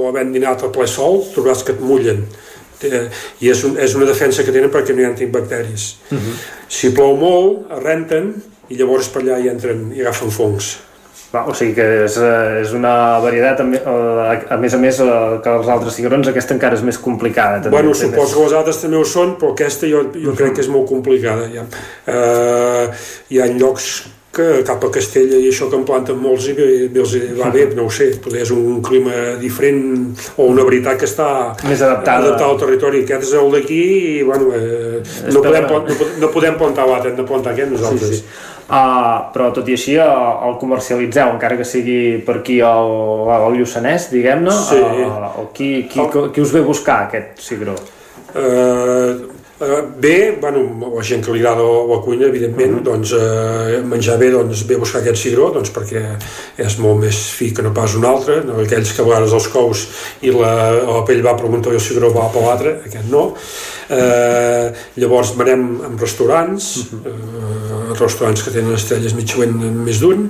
[0.10, 2.28] havent dinat a ple sol, trobaràs que et mullen
[2.84, 5.96] i és, un, és una defensa que tenen perquè no hi ha bacteris.
[6.12, 6.36] Uh -huh.
[6.68, 8.36] Si plou molt, arrenten
[8.70, 10.78] i llavors per allà hi entren i agafen fongs.
[11.30, 15.52] Va, o sigui que és, eh, és una varietat, a, a més a més que
[15.52, 17.62] els altres cigrons, aquesta encara és més complicada.
[17.62, 20.36] També, bueno, suposo que les altres també ho són, però aquesta jo, jo uh -huh.
[20.36, 21.46] crec que és molt complicada.
[21.54, 21.68] Ja.
[22.08, 22.90] Uh,
[23.30, 26.68] hi ha llocs que cap a Castella i això que en planten molts i bé,
[27.02, 29.82] els va bé, no ho sé, poder és un clima diferent
[30.38, 31.30] o una veritat que està
[31.64, 33.82] més adaptada, adaptada al territori aquest és el d'aquí
[34.20, 35.02] i bueno, eh,
[35.34, 38.48] no, podem, no, no podem plantar l'altre hem de plantar aquest nosaltres sí, sí.
[38.70, 42.92] Uh, però tot i així uh, el comercialitzeu encara que sigui per aquí al,
[43.34, 44.78] al Lluçanès diguem-ne sí.
[44.78, 47.74] uh, qui, qui, qui, us ve buscar aquest cigró?
[48.30, 52.84] Uh, bé, bueno, la gent que li agrada la cuina, evidentment, uh -huh.
[52.84, 56.02] doncs eh, menjar bé, doncs ve a buscar aquest cigró, doncs perquè
[56.58, 58.54] és molt més fi que no pas un altre, no?
[58.60, 59.88] aquells que a vegades els cous
[60.22, 63.34] i la, la pell va preguntar i el cigró va per l'altre, aquest no.
[63.90, 67.08] Eh, llavors anem en restaurants, uh -huh.
[67.08, 70.30] eh, restaurants que tenen estrelles Michelin més d'un,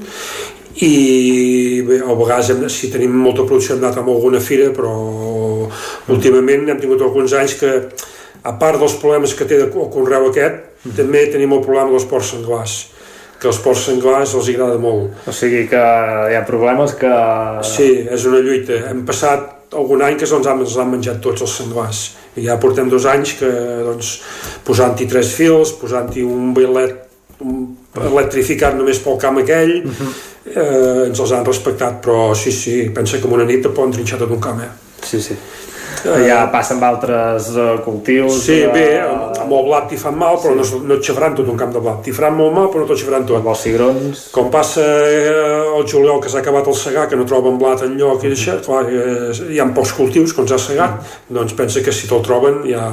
[0.75, 4.93] i bé, a vegades hem, si tenim molta producció hem anat a alguna fira però
[6.07, 7.89] últimament hem tingut alguns anys que
[8.43, 10.95] a part dels problemes que té el conreu aquest, mm.
[10.95, 12.79] també tenim el problema dels porcs senglars
[13.39, 15.13] que els porcs senglars els agrada molt.
[15.29, 17.11] O sigui que hi ha problemes que...
[17.63, 18.81] Sí, és una lluita.
[18.89, 22.01] Hem passat algun any que ens han, ens han menjat tots els senglars.
[22.35, 23.51] I ja portem dos anys que
[23.85, 24.09] doncs,
[24.67, 27.05] posant-hi tres fils, posant-hi un bailet
[27.39, 29.95] un electrificat només pel camp aquell, uh mhm.
[29.95, 30.13] -huh.
[30.55, 33.91] eh, ens els han respectat, però sí, sí, pensa que en una nit te poden
[33.91, 34.71] trinxar tot un camp, eh?
[35.01, 35.37] Sí, sí
[36.05, 38.71] ja passa amb altres uh, cultius sí, de...
[38.73, 40.77] bé, amb el blat t'hi fan mal però sí.
[40.77, 42.01] no, no et xafran tot un camp de blat.
[42.05, 43.39] T'hi faran molt mal però no t'ho xafran tot.
[43.39, 44.23] Amb els cigrons.
[44.35, 45.35] Com passa eh,
[45.77, 48.57] el juliol que s'ha acabat el segar que no troben blat en lloc i això,
[48.65, 51.37] clar, eh, hi ha pocs cultius quan s'ha segat mm.
[51.37, 52.87] doncs pensa que si te'l troben ja,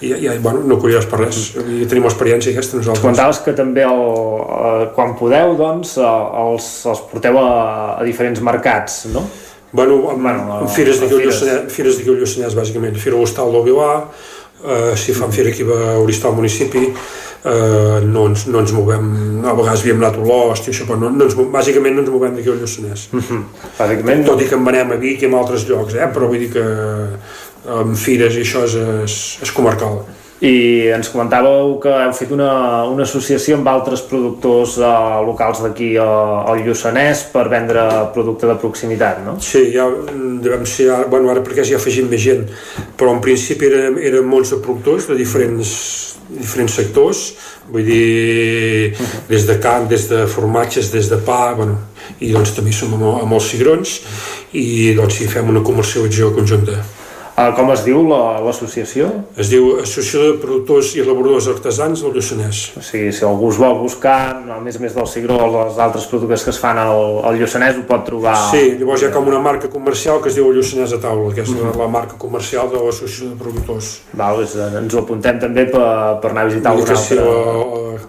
[0.00, 1.42] i, i bueno, no curiós per res.
[1.60, 3.04] I tenim experiència aquesta nosaltres.
[3.04, 4.02] comentaves que també el,
[4.40, 7.50] eh, quan podeu doncs els, els porteu a,
[7.98, 9.26] a diferents mercats no?
[9.72, 12.96] Bueno, bueno, amb fires d'aquí al Lluçanès, fires d'aquí al Lluçanès, bàsicament.
[12.98, 13.90] Fira Hostal del Vilà,
[14.66, 19.06] eh, si fan fira aquí a Oristà al municipi, eh, no, ens, no ens movem,
[19.46, 22.10] a vegades havíem anat a l'Ost i això, però no, no ens, bàsicament no ens
[22.10, 23.08] movem d'aquí al Lluçanès.
[23.12, 23.42] -huh.
[23.78, 24.24] Bàsicament...
[24.26, 26.08] Tot i que en venem a Vic i en altres llocs, eh?
[26.14, 26.66] però vull dir que
[27.68, 28.74] amb fires i això és,
[29.04, 30.02] és, és comarcal
[30.40, 32.50] i ens comentàveu que heu fet una,
[32.88, 37.82] una associació amb altres productors uh, locals d'aquí uh, al Lluçanès per vendre
[38.14, 39.36] producte de proximitat, no?
[39.44, 39.84] Sí, ja
[40.40, 42.46] devem ser, bueno, ara perquè ja afegim més gent,
[42.96, 45.74] però en principi eren, eren molts productors de diferents,
[46.30, 47.20] diferents sectors,
[47.68, 48.96] vull dir,
[49.28, 51.76] des de carn, des de formatges, des de pa, bueno,
[52.24, 53.98] i doncs també som amb, amb els cigrons
[54.56, 56.80] i doncs hi fem una comercialització conjunta.
[57.40, 59.06] Uh, com es diu l'associació?
[59.08, 62.60] La, es diu Associació de Productors i Elaboradors Artesans del Lluçanès.
[62.76, 64.18] O sigui, si algú es vol buscar,
[64.56, 67.86] a més més del cigró, els altres productes que es fan al, al Lluçanès, ho
[67.88, 68.34] pot trobar...
[68.50, 71.40] Sí, llavors hi ha com una marca comercial que es diu Lluçanès a taula, que
[71.46, 71.80] és mm -hmm.
[71.80, 73.88] la, marca comercial de l'Associació de Productors.
[74.12, 76.96] Val, doncs, ens ho apuntem també per, per anar a visitar algun altre...
[77.06, 77.24] Si la,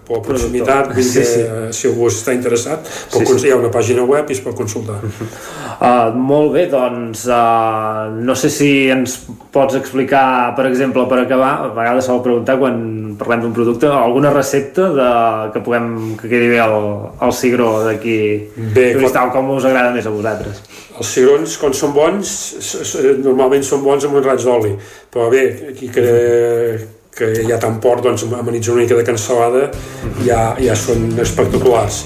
[0.07, 1.39] per la proximitat, sí, sí.
[1.39, 3.47] Eh, si algú està interessat, sí, sí.
[3.47, 4.99] hi ha una pàgina web i es pot consultar.
[5.01, 5.70] Mm -hmm.
[5.79, 9.17] Uh, molt bé, doncs uh, no sé si ens
[9.53, 12.77] pots explicar, per exemple, per acabar, a vegades s'ha de preguntar quan
[13.19, 15.09] parlem d'un producte, alguna recepta de,
[15.53, 15.89] que puguem
[16.19, 16.77] que quedi bé el,
[17.21, 18.17] el cigró d'aquí
[19.11, 20.63] tal com us agrada més a vosaltres?
[20.97, 22.33] Els cigrons, quan són bons,
[23.23, 24.73] normalment són bons amb un raig d'oli,
[25.11, 26.07] però bé, aquí que,
[27.15, 29.67] que hi ha tan port, doncs amanitza una mica de cansalada,
[30.25, 32.03] ja, ja són espectaculars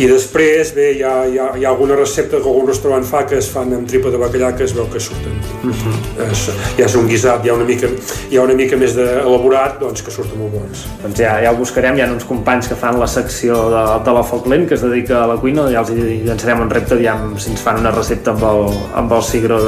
[0.00, 3.20] i després bé, hi ha, hi, ha, hi ha alguna recepta que algun restaurant fa
[3.28, 5.74] que es fan amb tripa de bacallà que es veu que surten uh mhm.
[5.74, 6.30] -huh.
[6.30, 6.44] és,
[6.78, 7.88] ja és un guisat hi ha una mica,
[8.30, 11.56] hi ha una mica més elaborat doncs que surten molt bons doncs ja, ja ho
[11.56, 14.74] buscarem, hi ha uns companys que fan la secció de, de la Foc Lent que
[14.74, 17.90] es dedica a la cuina, ja els llançarem un repte aviam si ens fan una
[17.90, 19.60] recepta amb el, amb el cigró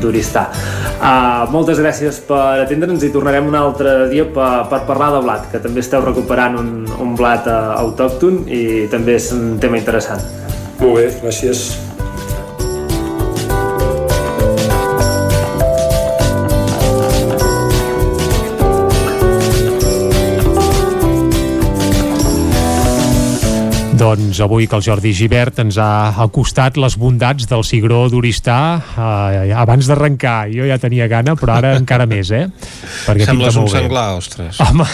[0.00, 0.48] d'Oristà
[1.00, 5.50] uh, moltes gràcies per atendre'ns i tornarem un altre dia per, per parlar de blat,
[5.52, 10.22] que també esteu recuperant un, un blat uh, autòcton i també és un tema interessant.
[10.80, 11.87] Molt bé, gràcies.
[24.08, 29.50] Doncs avui que el Jordi Givert ens ha acostat les bondats del cigró d'Oristà eh,
[29.52, 30.46] abans d'arrencar.
[30.48, 32.46] Jo ja tenia gana, però ara encara més, eh?
[33.04, 34.62] Perquè Sembles un senglar, ostres.
[34.64, 34.86] Home,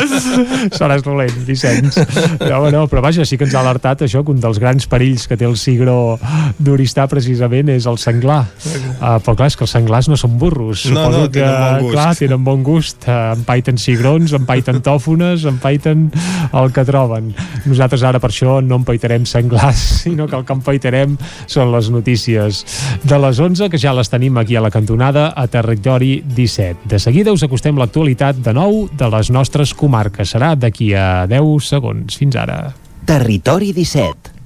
[0.78, 1.98] seràs dolent, Vicenç.
[2.40, 5.28] No, no, però vaja, sí que ens ha alertat això, que un dels grans perills
[5.28, 6.16] que té el cigró
[6.56, 8.46] d'Oristà precisament és el senglar.
[8.64, 10.86] Uh, però clar, és que els senglars no són burros.
[10.88, 11.98] No, Suposo no, tenen bon gust.
[11.98, 13.04] Clar, tenen bon gust.
[13.04, 16.08] Uh, empaiten cigrons, empaiten tòfones, empaiten
[16.48, 17.34] el que troben.
[17.68, 21.16] Nosaltres ara per això no empaitarem senglars, sinó que el que empaitarem
[21.46, 22.62] són les notícies
[23.02, 26.88] de les 11, que ja les tenim aquí a la cantonada a Territori 17.
[26.88, 30.34] De seguida us acostem l'actualitat de nou de les nostres comarques.
[30.34, 32.18] Serà d'aquí a 10 segons.
[32.18, 32.74] Fins ara.
[33.08, 34.36] Territori 17.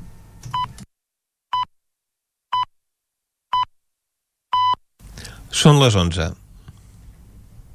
[5.52, 6.32] Són les 11.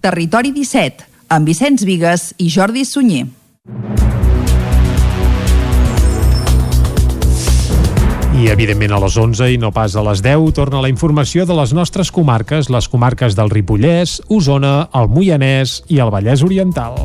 [0.02, 3.28] Territori 17, amb Vicenç Vigues i Jordi Sunyer.
[8.38, 11.58] I, evidentment, a les 11 i no pas a les 10 torna la informació de
[11.58, 17.02] les nostres comarques, les comarques del Ripollès, Osona, el Moianès i el Vallès Oriental.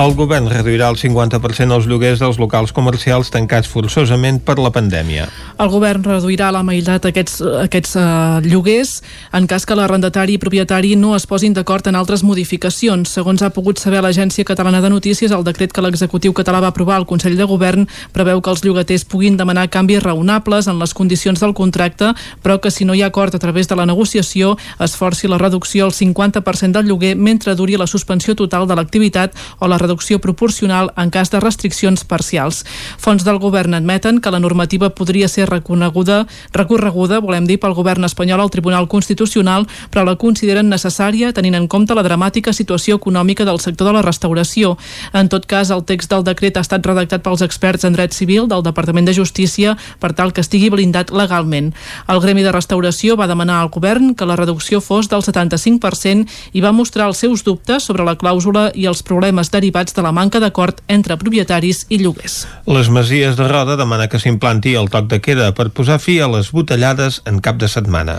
[0.00, 5.26] El govern reduirà el 50% els lloguers dels locals comercials tancats forçosament per la pandèmia.
[5.60, 8.94] El govern reduirà la meitat aquests, aquests uh, lloguers
[9.36, 13.12] en cas que l'arrendatari i propietari no es posin d'acord en altres modificacions.
[13.12, 16.96] Segons ha pogut saber l'Agència Catalana de Notícies, el decret que l'executiu català va aprovar
[16.96, 17.84] al Consell de Govern
[18.16, 22.72] preveu que els llogaters puguin demanar canvis raonables en les condicions del contracte, però que
[22.72, 25.92] si no hi ha acord a través de la negociació es forci la reducció al
[25.92, 29.89] 50% del lloguer mentre duri la suspensió total de l'activitat o la reducció
[30.20, 32.64] proporcional en cas de restriccions parcials.
[32.98, 38.04] Fons del govern admeten que la normativa podria ser reconeguda, recorreguda, volem dir, pel govern
[38.04, 43.44] espanyol al Tribunal Constitucional, però la consideren necessària tenint en compte la dramàtica situació econòmica
[43.44, 44.76] del sector de la restauració.
[45.12, 48.48] En tot cas, el text del decret ha estat redactat pels experts en dret civil
[48.48, 51.72] del Departament de Justícia per tal que estigui blindat legalment.
[52.08, 56.60] El Gremi de Restauració va demanar al govern que la reducció fos del 75% i
[56.60, 60.10] va mostrar els seus dubtes sobre la clàusula i els problemes derivats derivats de la
[60.12, 62.46] manca d'acord entre propietaris i lloguers.
[62.66, 66.28] Les Masies de Roda demana que s'implanti el toc de queda per posar fi a
[66.28, 68.18] les botellades en cap de setmana.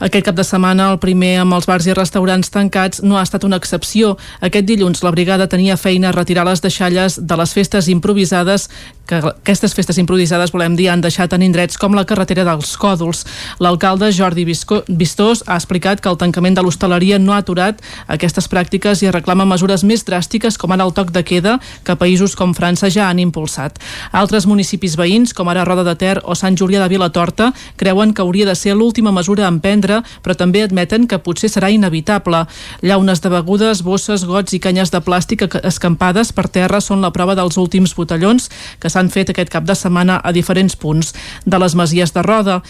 [0.00, 3.44] Aquest cap de setmana, el primer amb els bars i restaurants tancats no ha estat
[3.44, 4.16] una excepció.
[4.40, 8.68] Aquest dilluns, la brigada tenia feina a retirar les deixalles de les festes improvisades
[9.06, 13.24] que aquestes festes improvisades, volem dir, han deixat en indrets com la carretera dels Còdols.
[13.60, 19.02] L'alcalde Jordi Vistós ha explicat que el tancament de l'hostaleria no ha aturat aquestes pràctiques
[19.02, 22.90] i reclama mesures més dràstiques com ara el toc de queda que països com França
[22.94, 23.80] ja han impulsat.
[24.12, 28.22] Altres municipis veïns, com ara Roda de Ter o Sant Julià de Vilatorta, creuen que
[28.22, 29.81] hauria de ser l'última mesura a emprendre,
[30.22, 32.44] però també admeten que potser serà inevitable.
[32.82, 37.34] Llaunes de begudes, bosses, gots i canyes de plàstic escampades per terra són la prova
[37.34, 41.14] dels últims botellons que s'han fet aquest cap de setmana a diferents punts
[41.44, 42.60] de les Masies de Roda.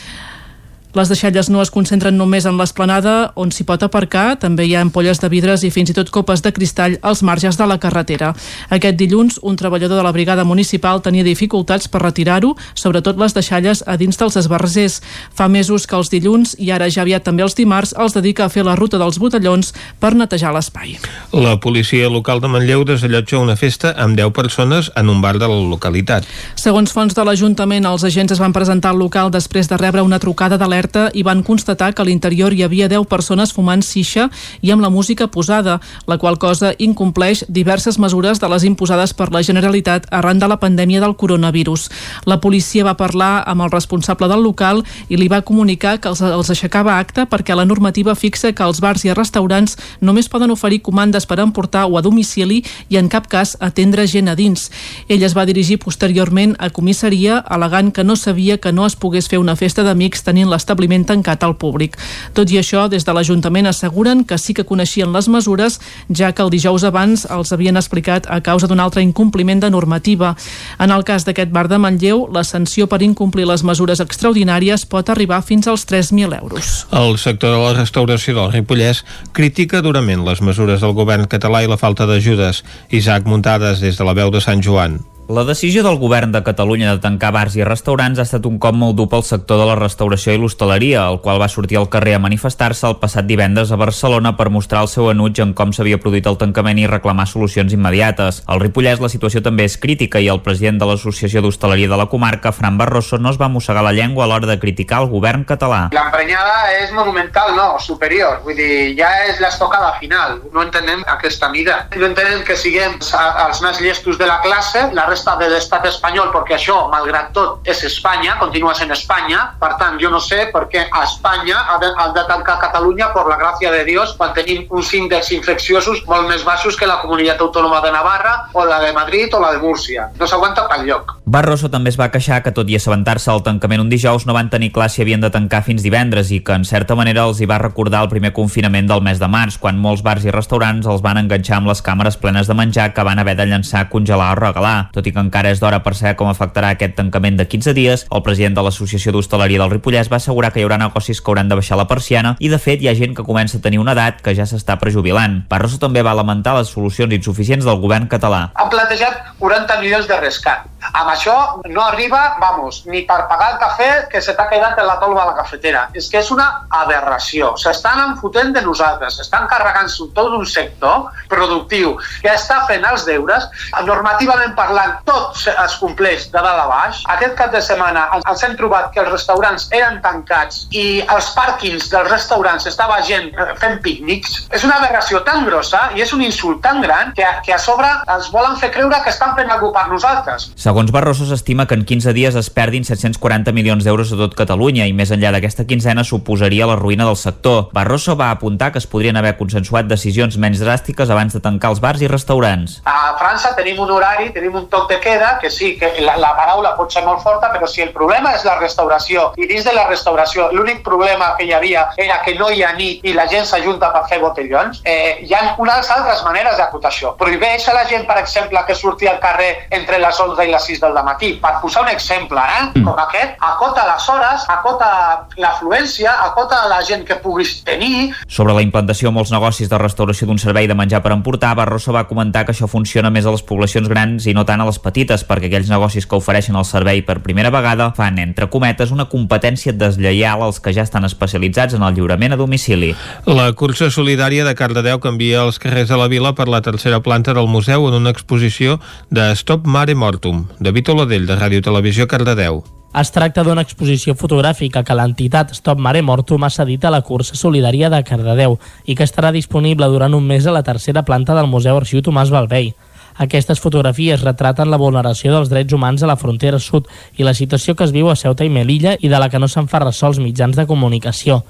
[0.92, 4.82] Les deixalles no es concentren només en l'esplanada, on s'hi pot aparcar, també hi ha
[4.84, 8.34] ampolles de vidres i fins i tot copes de cristall als marges de la carretera.
[8.68, 13.80] Aquest dilluns, un treballador de la brigada municipal tenia dificultats per retirar-ho, sobretot les deixalles
[13.88, 14.98] a dins dels esbarzers.
[15.32, 18.52] Fa mesos que els dilluns, i ara ja aviat també els dimarts, els dedica a
[18.52, 20.98] fer la ruta dels botellons per netejar l'espai.
[21.32, 25.48] La policia local de Manlleu desallotja una festa amb 10 persones en un bar de
[25.48, 26.28] la localitat.
[26.60, 30.20] Segons fons de l'Ajuntament, els agents es van presentar al local després de rebre una
[30.20, 34.28] trucada d'alerta alerta i van constatar que a l'interior hi havia 10 persones fumant xixa
[34.62, 39.30] i amb la música posada, la qual cosa incompleix diverses mesures de les imposades per
[39.32, 41.88] la Generalitat arran de la pandèmia del coronavirus.
[42.26, 46.22] La policia va parlar amb el responsable del local i li va comunicar que els,
[46.22, 50.82] els aixecava acte perquè la normativa fixa que els bars i restaurants només poden oferir
[50.82, 54.70] comandes per emportar o a domicili i en cap cas atendre gent a dins.
[55.08, 59.28] Ell es va dirigir posteriorment a comissaria alegant que no sabia que no es pogués
[59.28, 61.98] fer una festa d'amics tenint l'estat establiment tancat al públic.
[62.32, 65.78] Tot i això, des de l'Ajuntament asseguren que sí que coneixien les mesures,
[66.08, 70.34] ja que el dijous abans els havien explicat a causa d'un altre incompliment de normativa.
[70.80, 75.12] En el cas d'aquest bar de Manlleu, la sanció per incomplir les mesures extraordinàries pot
[75.12, 76.86] arribar fins als 3.000 euros.
[76.90, 79.04] El sector de la restauració del Ripollès
[79.36, 82.64] critica durament les mesures del govern català i la falta d'ajudes.
[82.90, 85.02] Isaac Muntades, des de la veu de Sant Joan.
[85.28, 88.74] La decisió del govern de Catalunya de tancar bars i restaurants ha estat un cop
[88.74, 92.16] molt dur pel sector de la restauració i l'hostaleria, el qual va sortir al carrer
[92.16, 96.00] a manifestar-se el passat divendres a Barcelona per mostrar el seu enuig en com s'havia
[96.02, 98.42] produït el tancament i reclamar solucions immediates.
[98.50, 102.08] Al Ripollès la situació també és crítica i el president de l'Associació d'Hostaleria de la
[102.10, 105.46] comarca, Fran Barroso, no es va mossegar la llengua a l'hora de criticar el govern
[105.46, 105.86] català.
[105.94, 108.42] L'emprenyada és monumental, no, superior.
[108.42, 110.42] Vull dir, ja és l'estocada final.
[110.50, 111.86] No entenem aquesta mida.
[111.94, 116.32] No entenem que siguem els més llestos de la classe, la resta de l'estat espanyol,
[116.32, 119.44] perquè això, malgrat tot, és Espanya, continua sent Espanya.
[119.60, 123.10] Per tant, jo no sé per què a Espanya ha de, ha de tancar Catalunya,
[123.14, 127.00] per la gràcia de Dios, quan tenim uns índexs infecciosos molt més baixos que la
[127.02, 130.08] comunitat autònoma de Navarra o la de Madrid o la de Múrcia.
[130.18, 131.16] No s'aguanta pel lloc.
[131.32, 134.50] Barroso també es va queixar que, tot i assabentar-se del tancament un dijous, no van
[134.52, 137.48] tenir clar si havien de tancar fins divendres i que, en certa manera, els hi
[137.48, 141.04] va recordar el primer confinament del mes de març, quan molts bars i restaurants els
[141.04, 144.40] van enganxar amb les càmeres plenes de menjar que van haver de llançar, congelar o
[144.40, 144.76] regalar.
[144.92, 148.06] Tot i que encara és d'hora per saber com afectarà aquest tancament de 15 dies,
[148.10, 151.52] el president de l'Associació d'Hostaleria del Ripollès va assegurar que hi haurà negocis que hauran
[151.52, 153.96] de baixar la persiana i, de fet, hi ha gent que comença a tenir una
[153.96, 155.42] edat que ja s'està prejubilant.
[155.52, 158.48] Barroso també va lamentar les solucions insuficients del govern català.
[158.56, 160.71] Han plantejat 40 milions de rescat.
[160.92, 161.36] Amb això
[161.70, 165.22] no arriba, vamos, ni per pagar el cafè que se t'ha quedat en la tolva
[165.22, 165.86] de la cafetera.
[165.94, 166.48] És que és una
[166.82, 167.52] aberració.
[167.60, 173.48] S'estan enfotent de nosaltres, estan carregant tot un sector productiu que està fent els deures.
[173.86, 177.02] Normativament parlant, tot es compleix de dalt a baix.
[177.14, 181.88] Aquest cap de setmana ens hem trobat que els restaurants eren tancats i als pàrquings
[181.92, 183.30] dels restaurants estava gent
[183.60, 184.42] fent pícnics.
[184.52, 187.88] És una aberració tan grossa i és un insult tan gran que, que a sobre
[188.12, 190.50] ens volen fer creure que estan fent alguna per nosaltres.
[190.72, 194.86] Segons Barroso, s'estima que en 15 dies es perdin 740 milions d'euros a tot Catalunya
[194.88, 197.66] i més enllà d'aquesta quinzena suposaria la ruïna del sector.
[197.76, 201.82] Barroso va apuntar que es podrien haver consensuat decisions menys dràstiques abans de tancar els
[201.84, 202.78] bars i restaurants.
[202.88, 206.30] A França tenim un horari, tenim un toc de queda, que sí, que la, la
[206.40, 209.76] paraula pot ser molt forta, però si el problema és la restauració i dins de
[209.76, 213.28] la restauració l'únic problema que hi havia era que no hi ha nit i la
[213.28, 217.12] gent s'ajunta per fer botellons, eh, hi ha unes altres maneres d'acotar això.
[217.20, 220.61] Prohibeix a la gent, per exemple, que surti al carrer entre les 11 i les
[220.64, 221.32] 6 del matí.
[221.42, 222.64] Per posar un exemple, eh?
[222.74, 222.84] Mm.
[222.86, 224.90] com aquest, acota les hores, acota
[225.36, 228.12] l'afluència, acota la gent que puguis tenir.
[228.26, 231.92] Sobre la implantació a molts negocis de restauració d'un servei de menjar per emportar, Barroso
[231.92, 234.78] va comentar que això funciona més a les poblacions grans i no tant a les
[234.82, 239.08] petites, perquè aquells negocis que ofereixen el servei per primera vegada fan, entre cometes, una
[239.10, 242.92] competència deslleial als que ja estan especialitzats en el lliurament a domicili.
[243.26, 247.34] La cursa solidària de Cardedeu canvia els carrers de la vila per la tercera planta
[247.34, 248.78] del museu en una exposició
[249.10, 250.46] de Stop Mare Mortum.
[250.60, 252.62] David Oladell, de Ràdio Televisió Cardedeu.
[252.92, 257.38] Es tracta d'una exposició fotogràfica que l'entitat Stop Mare Mortum ha cedit a la cursa
[257.40, 261.48] solidària de Cardedeu i que estarà disponible durant un mes a la tercera planta del
[261.48, 262.74] Museu Arxiu Tomàs Balvei.
[263.16, 267.74] Aquestes fotografies retraten la vulneració dels drets humans a la frontera sud i la situació
[267.74, 270.12] que es viu a Ceuta i Melilla i de la que no se'n fa ressò
[270.12, 271.42] els mitjans de comunicació.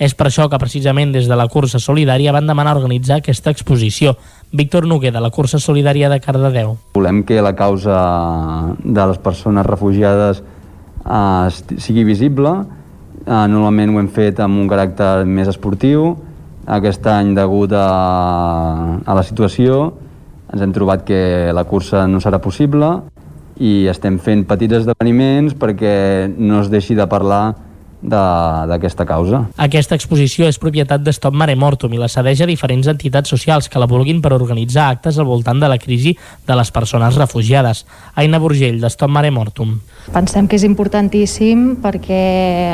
[0.00, 4.14] És per això que precisament des de la cursa solidària van demanar organitzar aquesta exposició.
[4.56, 6.72] Víctor Noguer, de la cursa solidària de Cardedeu.
[6.96, 7.98] Volem que la causa
[8.80, 12.54] de les persones refugiades eh, sigui visible.
[13.26, 16.14] Eh, normalment ho hem fet amb un caràcter més esportiu.
[16.64, 17.86] Aquest any, degut a,
[19.04, 19.90] a la situació,
[20.48, 21.22] ens hem trobat que
[21.52, 23.02] la cursa no serà possible
[23.60, 27.44] i estem fent petits esdeveniments perquè no es deixi de parlar
[28.02, 29.42] d'aquesta causa.
[29.60, 33.68] Aquesta exposició és propietat de Stop Mare Mortum i la cedeix a diferents entitats socials
[33.68, 36.14] que la vulguin per organitzar actes al voltant de la crisi
[36.46, 37.84] de les persones refugiades.
[38.14, 39.78] Aina Burgell, de Stop Mare Mortum.
[40.14, 42.24] Pensem que és importantíssim perquè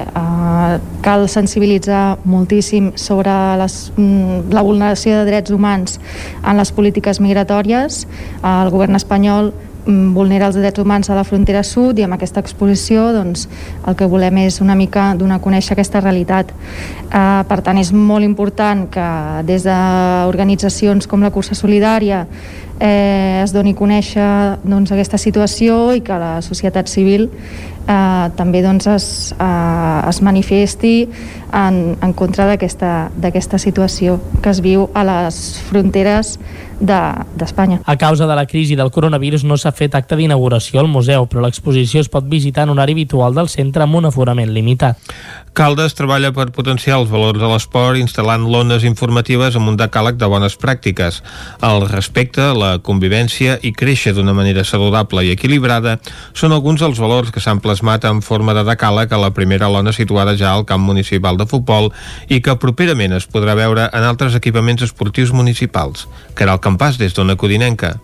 [0.06, 5.98] eh, cal sensibilitzar moltíssim sobre les, mm, la vulneració de drets humans
[6.44, 8.06] en les polítiques migratòries.
[8.46, 9.52] El govern espanyol
[9.86, 13.46] vulnera els drets humans a la frontera sud i amb aquesta exposició doncs,
[13.86, 16.50] el que volem és una mica donar a conèixer aquesta realitat.
[16.50, 19.08] Eh, per tant, és molt important que
[19.46, 22.26] des d'organitzacions com la Cursa Solidària
[22.80, 24.30] eh, es doni a conèixer
[24.64, 27.28] doncs, aquesta situació i que la societat civil
[27.86, 29.08] eh, també doncs, es,
[29.38, 30.96] eh, es manifesti
[31.52, 36.36] en, en contra d'aquesta situació que es viu a les fronteres
[36.80, 37.78] d'Espanya.
[37.78, 41.24] De, a causa de la crisi del coronavirus no s'ha fet acte d'inauguració al museu,
[41.26, 45.00] però l'exposició es pot visitar en horari habitual del centre amb un aforament limitat.
[45.56, 50.28] Caldes treballa per potenciar els valors de l'esport instal·lant lones informatives amb un decàleg de
[50.28, 51.22] bones pràctiques.
[51.64, 55.96] El respecte, la convivència i créixer d'una manera saludable i equilibrada
[56.36, 59.96] són alguns dels valors que s'han plasmat en forma de decàleg a la primera lona
[59.96, 61.92] situada ja al camp municipal de futbol
[62.28, 66.08] i que properament es podrà veure en altres equipaments esportius municipals.
[66.34, 67.96] Caral Campàs, des d'Ona Codinenca.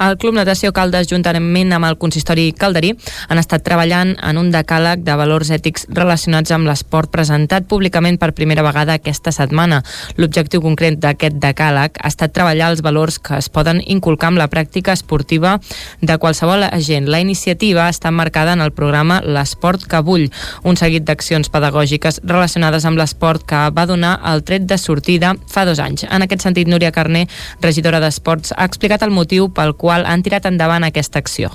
[0.00, 2.92] El Club Natació Caldes, juntament amb el consistori calderí,
[3.28, 8.32] han estat treballant en un decàleg de valors ètics relacionats amb l'esport presentat públicament per
[8.34, 9.82] primera vegada aquesta setmana.
[10.18, 14.48] L'objectiu concret d'aquest decàleg ha estat treballar els valors que es poden inculcar amb la
[14.50, 15.60] pràctica esportiva
[16.02, 17.06] de qualsevol agent.
[17.08, 20.26] La iniciativa està marcada en el programa L'Esport que vull,
[20.64, 25.64] un seguit d'accions pedagògiques relacionades amb l'esport que va donar el tret de sortida fa
[25.64, 26.04] dos anys.
[26.10, 27.26] En aquest sentit, Núria Carné,
[27.62, 31.52] regidora d'Esports, ha explicat el motiu pel qual han tirat endavant aquesta acció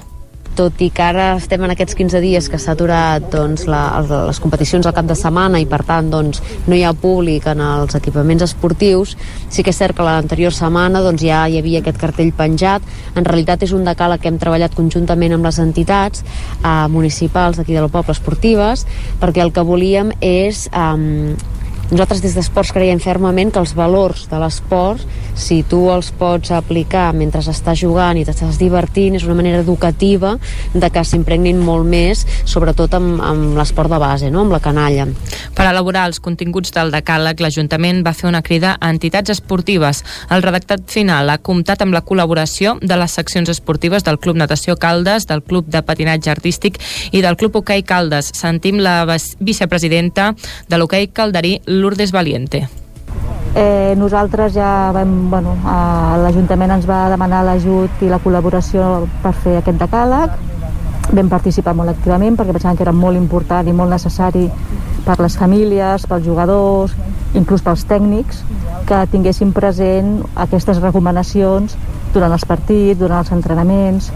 [0.59, 4.39] tot i que ara estem en aquests 15 dies que s'ha aturat doncs, la, les
[4.43, 7.95] competicions al cap de setmana i per tant doncs, no hi ha públic en els
[7.95, 9.15] equipaments esportius,
[9.47, 12.83] sí que és cert que l'anterior setmana doncs, ja hi havia aquest cartell penjat.
[13.15, 17.77] En realitat és un decàleg que hem treballat conjuntament amb les entitats eh, municipals d'aquí
[17.77, 18.83] del poble esportives
[19.21, 21.37] perquè el que volíem és eh,
[21.91, 25.01] nosaltres des d'Esports creiem fermament que els valors de l'esport,
[25.39, 30.35] si tu els pots aplicar mentre estàs jugant i t'estàs divertint, és una manera educativa
[30.73, 34.43] de que s'impregnin molt més, sobretot amb, amb l'esport de base, no?
[34.45, 35.07] amb la canalla.
[35.55, 40.03] Per elaborar els continguts del decàleg, l'Ajuntament va fer una crida a entitats esportives.
[40.29, 44.77] El redactat final ha comptat amb la col·laboració de les seccions esportives del Club Natació
[44.79, 46.79] Caldes, del Club de Patinatge Artístic
[47.11, 48.31] i del Club Hoquei Caldes.
[48.37, 49.01] Sentim la
[49.39, 50.31] vicepresidenta
[50.69, 52.67] de l'Hoquei Calderí, Lourdes Valiente.
[53.55, 55.55] Eh, nosaltres ja vam, bueno,
[56.21, 60.37] l'Ajuntament ens va demanar l'ajut i la col·laboració per fer aquest decàleg.
[61.09, 64.45] Vam participar molt activament perquè pensàvem que era molt important i molt necessari
[65.05, 66.93] per les famílies, pels jugadors,
[67.33, 68.43] inclús pels tècnics,
[68.85, 71.75] que tinguessin present aquestes recomanacions
[72.13, 74.11] durant els partits, durant els entrenaments,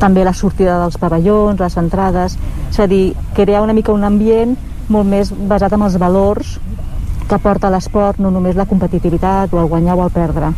[0.00, 2.38] també la sortida dels pavellons, les entrades,
[2.70, 4.56] és a dir, crear una mica un ambient
[4.88, 6.58] molt més basat en els valors
[7.28, 10.52] que porta l'esport, no només la competitivitat o el guanyar o el perdre.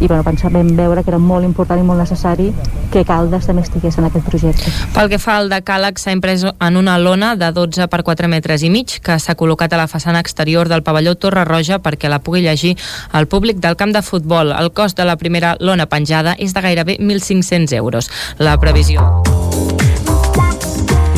[0.00, 2.46] I bueno, pensàvem veure que era molt important i molt necessari
[2.90, 4.72] que Caldes també estigués en aquest projecte.
[4.94, 8.64] Pel que fa al decàleg, s'ha imprès en una lona de 12 per 4 metres
[8.64, 12.22] i mig que s'ha col·locat a la façana exterior del pavelló Torre Roja perquè la
[12.24, 12.76] pugui llegir
[13.12, 14.56] el públic del camp de futbol.
[14.56, 18.10] El cost de la primera lona penjada és de gairebé 1.500 euros.
[18.38, 19.49] La previsió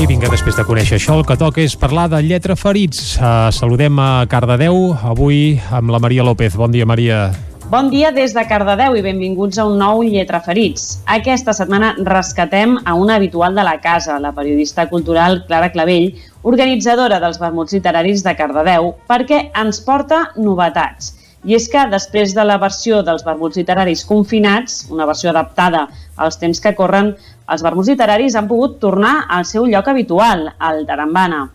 [0.00, 3.16] i vinga, després de conèixer això, el que toca és parlar de lletra ferits.
[3.18, 6.56] Uh, saludem a Cardedeu, avui amb la Maria López.
[6.56, 7.30] Bon dia, Maria.
[7.72, 10.98] Bon dia des de Cardedeu i benvinguts a un nou Lletra Ferits.
[11.08, 16.10] Aquesta setmana rescatem a una habitual de la casa, la periodista cultural Clara Clavell,
[16.42, 21.14] organitzadora dels vermuts literaris de Cardedeu, perquè ens porta novetats.
[21.48, 25.86] I és que després de la versió dels vermuts literaris confinats, una versió adaptada
[26.20, 27.14] als temps que corren,
[27.50, 31.48] els vermuts literaris han pogut tornar al seu lloc habitual, al Tarambana.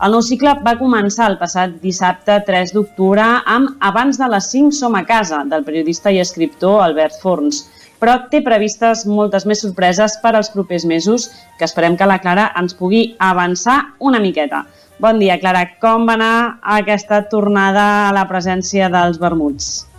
[0.00, 4.72] El nou cicle va començar el passat dissabte 3 d'octubre amb Abans de les 5
[4.78, 7.66] som a casa, del periodista i escriptor Albert Forns,
[8.00, 12.48] però té previstes moltes més sorpreses per als propers mesos que esperem que la Clara
[12.56, 14.64] ens pugui avançar una miqueta.
[15.00, 15.66] Bon dia, Clara.
[15.80, 16.32] Com va anar
[16.80, 19.89] aquesta tornada a la presència dels vermuts?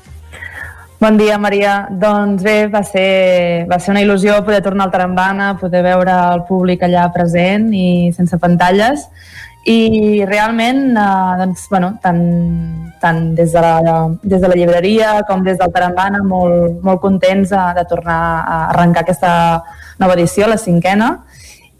[1.02, 1.88] Bon dia, Maria.
[1.90, 6.44] Doncs bé, va ser, va ser una il·lusió poder tornar al Tarambana, poder veure el
[6.46, 9.08] públic allà present i sense pantalles.
[9.66, 12.22] I realment, eh, doncs, bueno, tant,
[13.02, 17.50] tant des, de la, des de la llibreria com des del Tarambana, molt, molt contents
[17.50, 19.34] de, de tornar a arrencar aquesta
[19.98, 21.10] nova edició, la cinquena,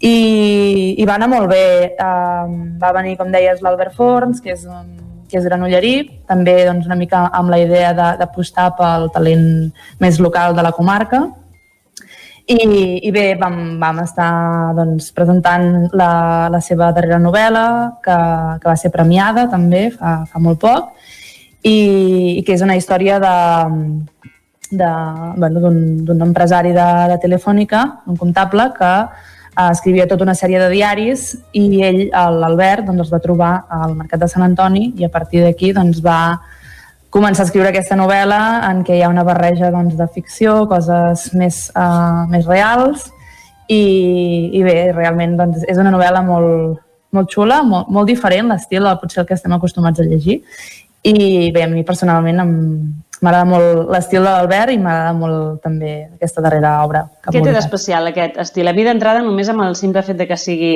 [0.00, 0.16] i,
[0.98, 1.94] i va anar molt bé.
[1.94, 5.94] Uh, va venir, com deies, l'Albert Forns, que és un que és granollerí,
[6.28, 9.46] també doncs, una mica amb la idea d'apostar pel talent
[10.02, 11.24] més local de la comarca.
[12.52, 12.58] I,
[13.06, 14.30] i bé, vam, vam estar
[14.76, 16.12] doncs, presentant la,
[16.52, 17.66] la seva darrera novel·la,
[18.04, 18.16] que,
[18.60, 20.90] que va ser premiada també fa, fa molt poc,
[21.62, 21.76] i,
[22.38, 23.36] i que és una història de,
[24.72, 24.90] de,
[25.38, 25.70] bueno,
[26.02, 28.92] d'un empresari de, de Telefònica, un comptable, que
[29.56, 33.96] eh, escrivia tota una sèrie de diaris i ell, l'Albert, doncs, els va trobar al
[33.98, 36.40] Mercat de Sant Antoni i a partir d'aquí doncs, va
[37.12, 41.28] començar a escriure aquesta novel·la en què hi ha una barreja doncs, de ficció, coses
[41.36, 43.10] més, uh, més reals
[43.68, 43.82] i,
[44.56, 46.80] i bé, realment doncs, és una novel·la molt,
[47.12, 50.40] molt xula, molt, molt diferent, l'estil potser el que estem acostumats a llegir
[51.02, 52.52] i bé, a mi personalment em,
[53.22, 57.04] m'agrada molt l'estil de l'Albert i m'agrada molt també aquesta darrera obra.
[57.22, 58.68] Que Què té d'especial aquest estil?
[58.68, 60.72] A mi d'entrada només amb el simple fet de que sigui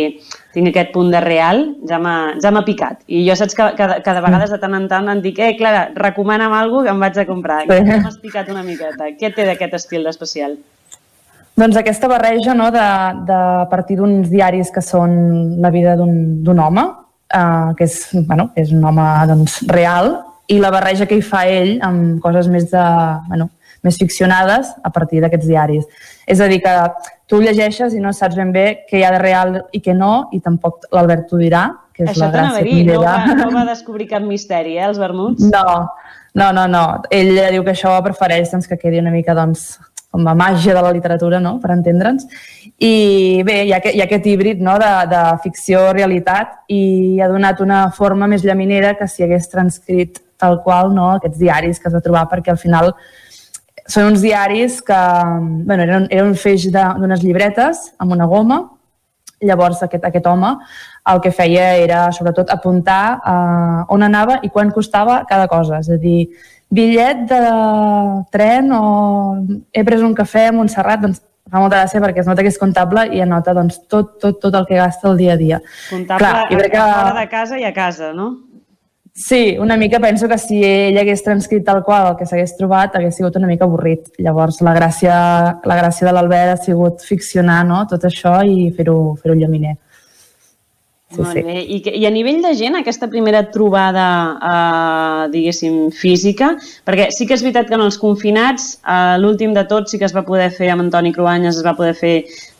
[0.55, 3.03] tingui aquest punt de real ja m'ha ja picat.
[3.07, 5.89] I jo saps que cada, cada vegada de tant en tant em dic, eh, Clara,
[5.95, 7.61] recomana'm alguna que em vaig a comprar.
[7.67, 7.83] Sí.
[7.83, 9.11] Que m'has picat una miqueta.
[9.19, 10.57] Què té d'aquest estil d'especial?
[11.57, 12.87] Doncs aquesta barreja no, de,
[13.27, 13.41] de
[13.71, 16.85] partir d'uns diaris que són la vida d'un home,
[17.33, 20.13] eh, que és, bueno, és un home doncs, real,
[20.49, 22.85] i la barreja que hi fa ell amb coses més de,
[23.29, 23.51] bueno,
[23.87, 25.87] més ficcionades a partir d'aquests diaris.
[26.27, 26.75] És a dir, que
[27.31, 30.29] tu llegeixes i no saps ben bé què hi ha de real i què no,
[30.35, 33.51] i tampoc l'Albert t'ho dirà, que és Això la gràcia a dir, no va, no
[33.55, 35.47] va descobrir cap misteri, eh, els vermuts?
[35.49, 35.67] No,
[36.37, 36.87] no, no, no.
[37.15, 39.77] Ell diu que això prefereix doncs, que quedi una mica doncs,
[40.13, 42.29] com la màgia de la literatura, no?, per entendre'ns.
[42.77, 44.77] I bé, hi ha, hi ha aquest híbrid no?
[44.81, 50.63] de, de ficció-realitat i ha donat una forma més llaminera que si hagués transcrit tal
[50.63, 51.11] qual no?
[51.17, 52.95] aquests diaris que es va trobar, perquè al final
[53.87, 55.03] són uns diaris que
[55.67, 58.65] bueno, eren, eren un feix d'unes llibretes amb una goma
[59.45, 60.55] Llavors aquest, aquest home
[61.13, 65.83] el que feia era sobretot apuntar uh, on anava i quan costava cada cosa.
[65.85, 66.31] És a dir,
[66.73, 67.41] bitllet de
[68.33, 68.85] tren o
[69.73, 72.59] he pres un cafè a Montserrat, doncs fa molta gràcia perquè es nota que és
[72.59, 75.61] comptable i anota doncs, tot, tot, tot el que gasta el dia a dia.
[75.91, 78.33] Comptable Clar, jo crec que- fora de casa i a casa, no?
[79.17, 82.99] Sí, una mica penso que si ell hagués transcrit tal qual el que s'hagués trobat
[82.99, 84.11] hagués sigut una mica avorrit.
[84.21, 85.17] Llavors la gràcia,
[85.65, 87.87] la gràcia de l'Albert ha sigut ficcionar no?
[87.89, 89.73] tot això i fer-ho fer, -ho, llaminer.
[91.09, 91.61] Sí, Molt bé.
[91.63, 94.07] I, I a nivell de gent, aquesta primera trobada,
[94.37, 96.51] eh, diguéssim, física,
[96.85, 100.05] perquè sí que és veritat que en els confinats, eh, l'últim de tots sí que
[100.05, 102.17] es va poder fer amb Antoni Cruanyes, es va poder fer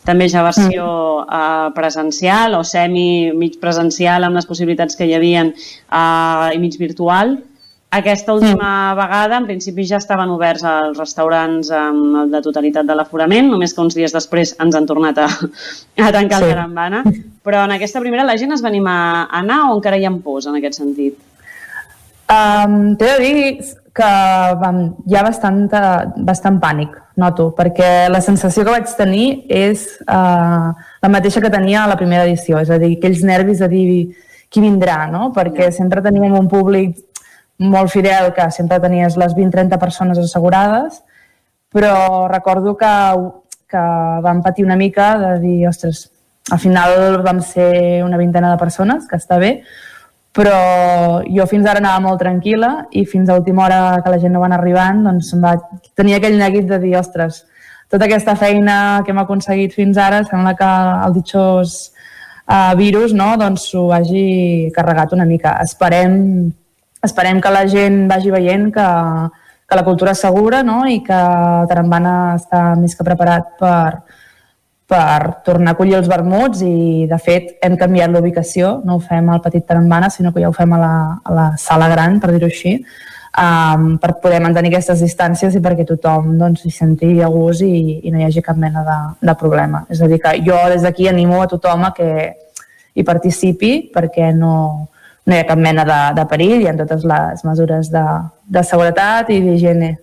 [0.07, 0.87] també ja versió
[1.27, 6.79] eh, presencial o semi mig presencial amb les possibilitats que hi havien eh, i mig
[6.79, 7.37] virtual.
[7.97, 13.47] Aquesta última vegada, en principi, ja estaven oberts els restaurants amb la totalitat de l'aforament,
[13.49, 15.29] només que uns dies després ens han tornat a,
[16.09, 16.51] a tancar sí.
[16.51, 17.05] El Tarambana.
[17.47, 20.13] Però en aquesta primera la gent es va animar a anar o encara hi ha
[20.25, 21.17] pors en aquest sentit?
[22.27, 24.09] Um, T'he de dir que
[24.61, 25.63] vam, hi ha bastant,
[26.27, 26.93] bastant pànic,
[27.23, 31.97] noto, perquè la sensació que vaig tenir és uh, la mateixa que tenia a la
[31.97, 33.87] primera edició, és a dir, aquells nervis de dir
[34.53, 35.31] qui vindrà, no?
[35.37, 36.99] Perquè sempre teníem un públic
[37.63, 41.01] molt fidel, que sempre tenies les 20-30 persones assegurades,
[41.73, 42.93] però recordo que,
[43.71, 43.87] que
[44.27, 46.11] vam patir una mica de dir, ostres,
[46.53, 49.63] al final vam ser una vintena de persones, que està bé,
[50.37, 54.35] però jo fins ara anava molt tranquil·la i fins a última hora que la gent
[54.37, 55.55] no va anar arribant doncs em va
[55.97, 57.45] tenir aquell neguit de dir ostres,
[57.89, 60.71] tota aquesta feina que hem aconseguit fins ara sembla que
[61.07, 61.77] el ditxós
[62.47, 65.57] uh, virus no, doncs s'ho hagi carregat una mica.
[65.63, 66.17] Esperem,
[67.07, 68.89] esperem que la gent vagi veient que,
[69.67, 70.83] que la cultura és segura no?
[70.91, 71.23] i que
[71.71, 74.03] Tarambana està més que preparat per,
[74.87, 79.29] per tornar a acollir els vermuts i, de fet, hem canviat l'ubicació, no ho fem
[79.31, 80.95] al Petit Tarambana, sinó que ja ho fem a la,
[81.25, 82.77] a la sala gran, per dir-ho així,
[83.43, 88.01] um, per poder mantenir aquestes distàncies i perquè tothom doncs, s'hi senti a gust i,
[88.07, 89.85] i no hi hagi cap mena de, de problema.
[89.91, 92.11] És a dir, que jo des d'aquí animo a tothom a que
[92.97, 94.55] hi participi perquè no,
[95.27, 98.07] no hi ha cap mena de, de perill, hi ha totes les mesures de,
[98.47, 99.97] de seguretat i d'higiene.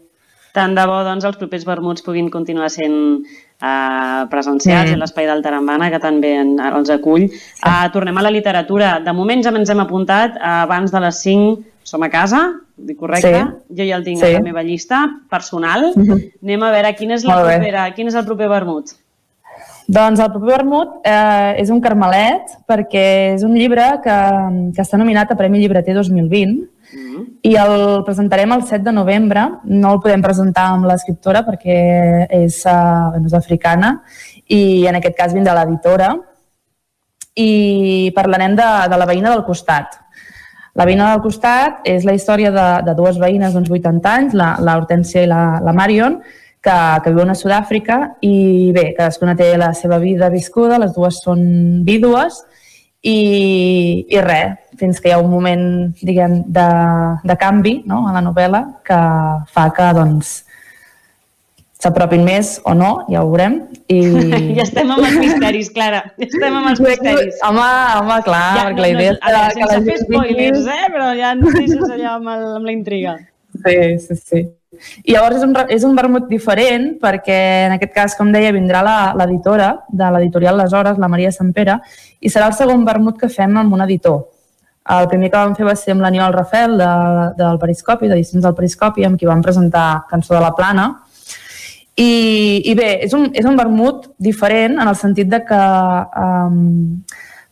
[0.53, 3.23] Tant de bo doncs, els propers vermuts puguin continuar sent
[3.61, 4.93] uh, presencials Mm.
[4.93, 4.95] mm.
[4.95, 7.29] a l'Espai del Tarambana, que també en, els acull.
[7.63, 8.99] Uh, tornem a la literatura.
[9.03, 12.97] De moment ja ens hem apuntat, uh, abans de les 5 som a casa, dic
[12.97, 13.29] correcte?
[13.43, 13.75] Sí.
[13.77, 14.25] Jo ja el tinc Sí.
[14.25, 15.91] a la meva llista personal.
[15.95, 16.21] Mhm.
[16.43, 17.55] Anem a veure quin és, la Molt bé.
[17.57, 18.85] propera, quin és el proper vermut.
[19.85, 24.15] Doncs el proper vermut eh, és un carmelet perquè és un llibre que,
[24.73, 26.69] que està nominat a Premi Llibreter 2020
[27.43, 29.45] i el presentarem el 7 de novembre.
[29.65, 31.79] No el podem presentar amb l'escriptora perquè
[32.29, 33.97] és, uh, és africana
[34.47, 36.13] i en aquest cas vindrà l'editora
[37.39, 39.99] i parlarem de, de la veïna del costat.
[40.73, 44.55] La veïna del costat és la història de, de dues veïnes d'uns 80 anys, la,
[44.61, 46.19] la Hortència i la, la Marion,
[46.63, 51.19] que, que viuen a Sud-àfrica i bé, cadascuna té la seva vida viscuda, les dues
[51.25, 51.43] són
[51.85, 52.41] vídues
[53.03, 53.17] i,
[54.07, 55.65] i res, fins que hi ha un moment
[55.99, 56.69] diguem, de,
[57.27, 58.99] de canvi no, a la novel·la que
[59.53, 60.33] fa que doncs,
[61.83, 63.59] s'apropin més o no, ja ho veurem.
[63.91, 63.99] I...
[64.57, 66.01] ja estem amb els misteris, Clara.
[66.15, 67.43] Ja estem amb els misteris.
[67.43, 67.67] Home,
[67.99, 70.81] home, clar, Ja, perquè la idea és a veure, sense fer spoilers, eh?
[70.95, 73.17] però ja ens deixes allà amb, el, amb la intriga.
[73.59, 74.45] Sí, sí, sí.
[75.03, 78.83] I llavors és un, és un vermut diferent perquè en aquest cas, com deia, vindrà
[79.17, 81.79] l'editora de l'editorial Les Hores, la Maria Sampere,
[82.19, 84.23] i serà el segon vermut que fem amb un editor.
[84.93, 86.91] El primer que vam fer va ser amb l'Aniol Rafel de,
[87.37, 90.89] del Periscopi, d'Edicions del Periscopi, amb qui vam presentar Cançó de la Plana.
[91.95, 95.61] I, i bé, és un, és un vermut diferent en el sentit de que
[96.19, 97.03] um,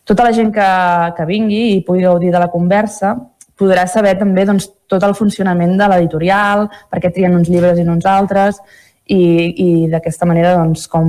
[0.04, 0.68] tota la gent que,
[1.16, 3.14] que vingui i pugui gaudir de la conversa
[3.62, 7.86] podrà saber també doncs, tot el funcionament de l'editorial, per què trien uns llibres i
[7.86, 8.58] no uns altres,
[9.06, 9.22] i,
[9.64, 11.08] i d'aquesta manera doncs, com,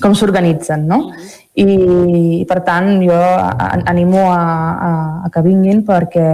[0.00, 1.06] com s'organitzen, no?
[1.60, 3.16] I, per tant, jo
[3.90, 4.92] animo a, a,
[5.26, 6.24] a que vinguin perquè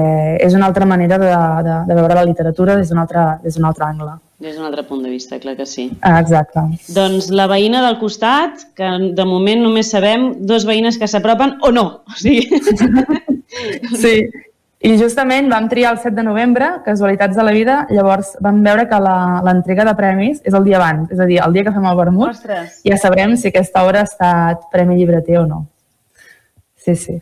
[0.45, 1.33] és una altra manera de,
[1.67, 4.13] de, de veure la literatura des d'un altre, des altre angle.
[4.39, 5.89] Des d'un altre punt de vista, clar que sí.
[6.05, 6.61] Ah, exacte.
[6.93, 11.73] Doncs la veïna del costat, que de moment només sabem dos veïnes que s'apropen o
[11.73, 11.87] no.
[12.05, 12.45] O sigui...
[14.03, 14.19] sí,
[14.85, 18.85] i justament vam triar el 7 de novembre, casualitats de la vida, llavors vam veure
[18.91, 21.87] que l'entrega de premis és el dia abans, és a dir, el dia que fem
[21.89, 22.83] el vermut, Ostres.
[22.85, 25.63] ja sabrem si aquesta hora ha estat premi llibreter o no.
[26.77, 27.17] Sí, sí.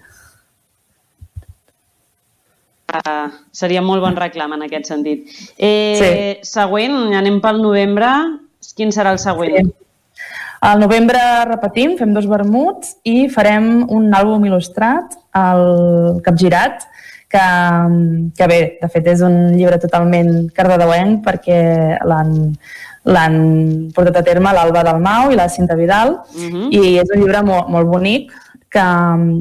[2.94, 5.31] Uh, seria molt bon reclam en aquest sentit.
[5.57, 6.10] Eh, sí.
[6.47, 8.10] Següent, anem pel novembre.
[8.74, 9.70] Quin serà el següent?
[9.70, 9.84] Sí.
[10.65, 16.86] Al novembre repetim, fem dos vermuts i farem un àlbum il·lustrat, el Capgirat,
[17.34, 21.60] que, que bé, de fet és un llibre totalment cardedeuenc perquè
[22.06, 22.32] l'han
[23.04, 23.34] l'han
[23.92, 26.54] portat a terme l'Alba Dalmau i la Cinta Vidal uh Mhm.
[26.54, 26.68] -huh.
[26.72, 28.32] i és un llibre molt, molt bonic
[28.70, 28.86] que,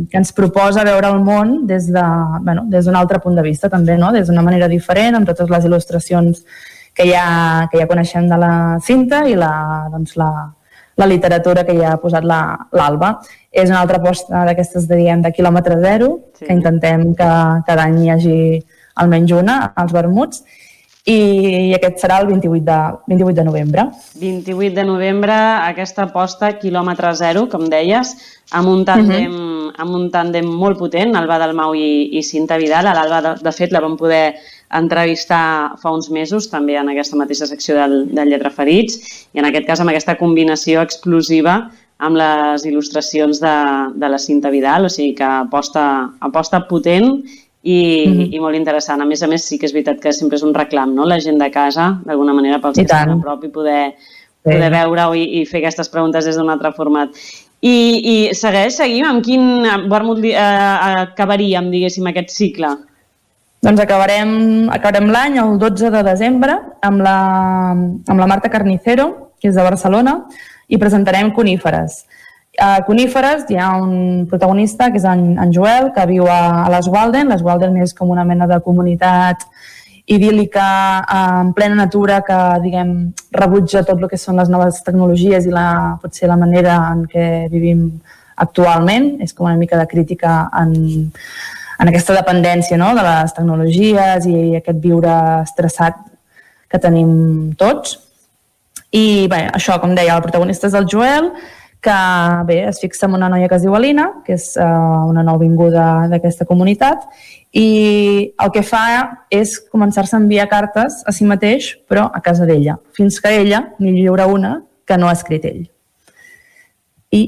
[0.10, 3.70] que ens proposa veure el món des d'un de, bueno, des altre punt de vista
[3.70, 4.12] també, no?
[4.12, 6.44] des d'una manera diferent amb totes les il·lustracions
[6.94, 10.54] que ja, que ja coneixem de la cinta i la, doncs, la,
[10.96, 13.14] la literatura que ja ha posat l'Alba.
[13.14, 16.48] La, és una altra aposta d'aquestes de, diem, de quilòmetre zero, sí.
[16.48, 17.32] que intentem que
[17.68, 18.38] cada any hi hagi
[19.02, 20.44] almenys una als vermuts,
[21.04, 21.16] i,
[21.68, 22.78] i aquest serà el 28 de,
[23.12, 23.86] 28 de novembre.
[24.22, 25.36] 28 de novembre,
[25.68, 28.14] aquesta aposta quilòmetre zero, com deies,
[28.56, 29.74] amb un tàndem, uh -huh.
[29.84, 32.88] amb un tàndem molt potent, Alba Dalmau i, i Cinta Vidal.
[32.88, 34.36] A l'Alba, de, de fet, la vam poder
[34.74, 39.00] entrevistar fa uns mesos, també en aquesta mateixa secció del, del Lletra Ferits,
[39.34, 41.62] i en aquest cas amb aquesta combinació explosiva
[42.04, 43.56] amb les il·lustracions de,
[43.96, 45.86] de la Cinta Vidal, o sigui que aposta,
[46.26, 47.24] aposta potent
[47.64, 48.34] i, mm -hmm.
[48.36, 49.02] i molt interessant.
[49.02, 51.20] A més a més, sí que és veritat que sempre és un reclam, no?, la
[51.20, 53.94] gent de casa, d'alguna manera, pels que estan a prop i poder,
[54.44, 54.78] poder sí.
[54.78, 57.10] veure-ho i, i fer aquestes preguntes des d'un altre format.
[57.62, 62.68] I, i segueix, seguim, amb quin vermut eh, acabaríem, diguéssim, aquest cicle?
[63.64, 64.32] Doncs acabarem,
[64.76, 67.20] acabarem l'any, el 12 de desembre, amb la,
[67.72, 69.06] amb la Marta Carnicero,
[69.40, 70.18] que és de Barcelona,
[70.68, 72.02] i presentarem Coníferes.
[72.60, 76.74] A Coníferes hi ha un protagonista, que és en, en Joel, que viu a, a
[76.76, 77.32] les Walden.
[77.32, 79.48] Les Walden és com una mena de comunitat
[80.12, 80.68] idíl·lica
[81.08, 82.94] en plena natura que, diguem,
[83.32, 87.48] rebutja tot el que són les noves tecnologies i la, potser la manera en què
[87.48, 87.88] vivim
[88.36, 89.14] actualment.
[89.24, 90.76] És com una mica de crítica en,
[91.80, 92.94] en aquesta dependència no?
[92.98, 96.00] de les tecnologies i aquest viure estressat
[96.70, 98.00] que tenim tots.
[98.94, 101.32] I bé, això, com deia, el protagonista és el Joel,
[101.84, 102.00] que
[102.48, 106.08] bé, es fixa en una noia que es diu Alina, que és uh, una nouvinguda
[106.12, 107.04] d'aquesta comunitat,
[107.54, 108.86] i el que fa
[109.34, 113.66] és començar-se a enviar cartes a si mateix, però a casa d'ella, fins que ella
[113.78, 114.56] n'hi lliura una
[114.88, 115.66] que no ha escrit ell.
[117.14, 117.22] I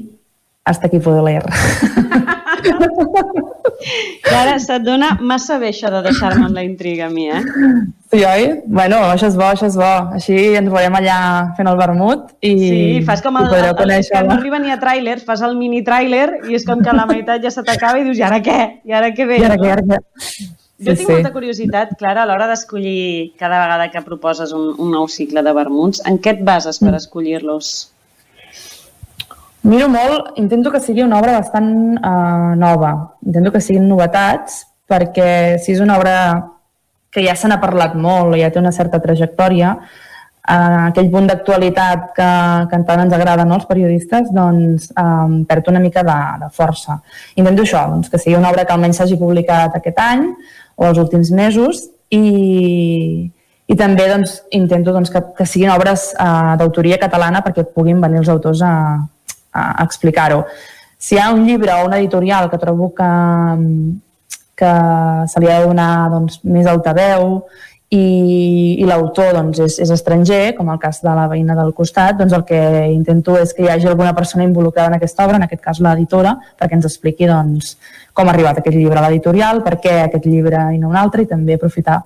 [0.66, 1.44] hasta aquí puedo leer.
[4.24, 7.42] Clara, se't dona massa bé això de deixar-me amb la intriga a mi, eh?
[8.12, 8.48] Sí, oi?
[8.66, 9.92] Bueno, això és bo, això és bo.
[10.18, 11.18] Així ens veurem allà
[11.58, 14.74] fent el vermut i Sí, fas com el, el, el, el que no arriba ni
[14.74, 18.02] a tràilers, fas el mini tràiler i és com que la meitat ja se t'acaba
[18.02, 18.60] i dius, i ara què?
[18.88, 19.42] I ara què ve?
[19.44, 19.74] I ara què?
[19.78, 20.00] Ara què?
[20.76, 21.14] Jo sí, tinc sí.
[21.14, 25.54] molta curiositat, Clara, a l'hora d'escollir cada vegada que proposes un, un nou cicle de
[25.56, 27.76] vermuts, en què et bases per escollir-los?
[29.66, 32.92] Miro molt, intento que sigui una obra bastant uh, nova,
[33.26, 36.18] intento que siguin novetats, perquè si és una obra
[37.10, 42.12] que ja se n'ha parlat molt, ja té una certa trajectòria, uh, aquell punt d'actualitat
[42.14, 42.28] que,
[42.70, 47.00] que tant ens agrada no, als periodistes, doncs um, perd una mica de, de força.
[47.34, 50.28] Intento això, doncs, que sigui una obra que almenys s'hagi publicat aquest any
[50.78, 52.22] o els últims mesos i,
[53.66, 58.22] i també doncs, intento doncs, que, que siguin obres uh, d'autoria catalana perquè puguin venir
[58.22, 58.76] els autors a
[59.84, 60.44] explicar-ho.
[60.98, 63.12] Si hi ha un llibre o una editorial que trobo que,
[64.56, 64.74] que
[65.28, 67.42] se li ha de donar doncs, més altaveu
[67.94, 72.18] i, i l'autor doncs, és, és estranger, com el cas de la veïna del costat,
[72.18, 72.62] doncs el que
[72.92, 76.36] intento és que hi hagi alguna persona involucrada en aquesta obra, en aquest cas l'editora,
[76.60, 77.76] perquè ens expliqui doncs,
[78.16, 81.24] com ha arribat aquest llibre a l'editorial, per què aquest llibre i no un altre,
[81.24, 82.02] i també aprofitar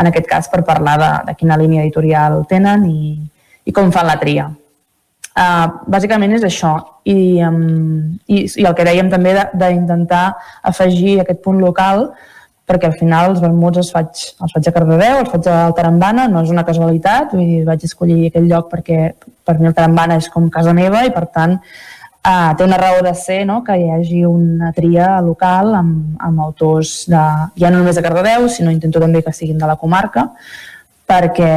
[0.00, 3.16] en aquest cas per parlar de, de quina línia editorial tenen i,
[3.64, 4.50] i com fan la tria.
[5.34, 6.76] Uh, bàsicament és això
[7.10, 7.56] I, um,
[8.30, 10.28] i, i el que dèiem també d'intentar
[10.70, 12.04] afegir aquest punt local
[12.70, 16.28] perquè al final els vermuts els faig, els faig a Cardedeu, els faig a Tarambana,
[16.30, 19.00] no és una casualitat, vull dir, vaig escollir aquell lloc perquè
[19.44, 23.02] per mi el Tarambana és com casa meva i per tant uh, té una raó
[23.02, 23.58] de ser no?
[23.66, 27.24] que hi hagi una tria local amb, amb autors de,
[27.58, 30.28] ja no només de Cardedeu, sinó intento també que siguin de la comarca
[31.08, 31.54] perquè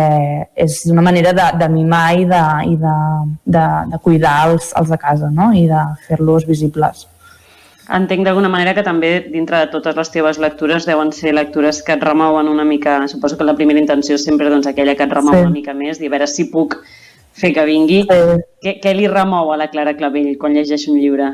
[0.59, 2.42] és una manera de, de mimar i de,
[2.74, 2.95] i de,
[3.45, 5.53] de, de cuidar els, els de casa no?
[5.56, 7.08] i de fer-los visibles.
[7.88, 11.95] Entenc d'alguna manera que també dintre de totes les teves lectures deuen ser lectures que
[11.95, 15.16] et remouen una mica, suposo que la primera intenció és sempre doncs, aquella que et
[15.16, 15.45] remou sí.
[15.45, 16.76] una mica més, i a veure si puc
[17.38, 18.01] fer que vingui.
[18.09, 18.40] Sí.
[18.66, 21.32] Què, què li remou a la Clara Clavell quan llegeix un llibre?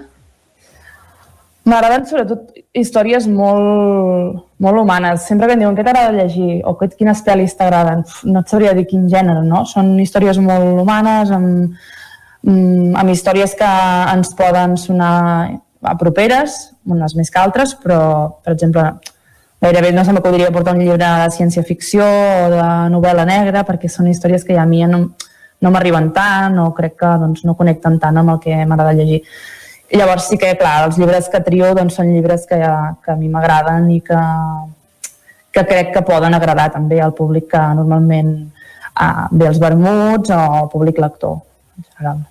[1.64, 5.24] M'agraden sobretot històries molt, molt humanes.
[5.30, 8.84] Sempre que em diuen què t'agrada llegir o quines pel·lis t'agraden, no et sabria dir
[8.90, 9.64] quin gènere, no?
[9.70, 11.78] Són històries molt humanes, amb,
[12.44, 13.72] mm, amb històries que
[14.16, 15.16] ens poden sonar
[15.84, 18.84] a properes, unes més que altres, però, per exemple,
[19.62, 24.08] gairebé no se m'acudiria portar un llibre de ciència-ficció o de novel·la negra, perquè són
[24.12, 25.06] històries que ja a mi no,
[25.62, 29.22] no m'arriben tant o crec que doncs, no connecten tant amb el que m'agrada llegir.
[29.94, 33.18] I llavors sí que, clar, els llibres que trio doncs, són llibres que, que a
[33.20, 34.22] mi m'agraden i que,
[35.54, 40.70] que crec que poden agradar també al públic que normalment uh, ve als vermuts o
[40.74, 41.44] públic lector,
[41.78, 42.24] en general.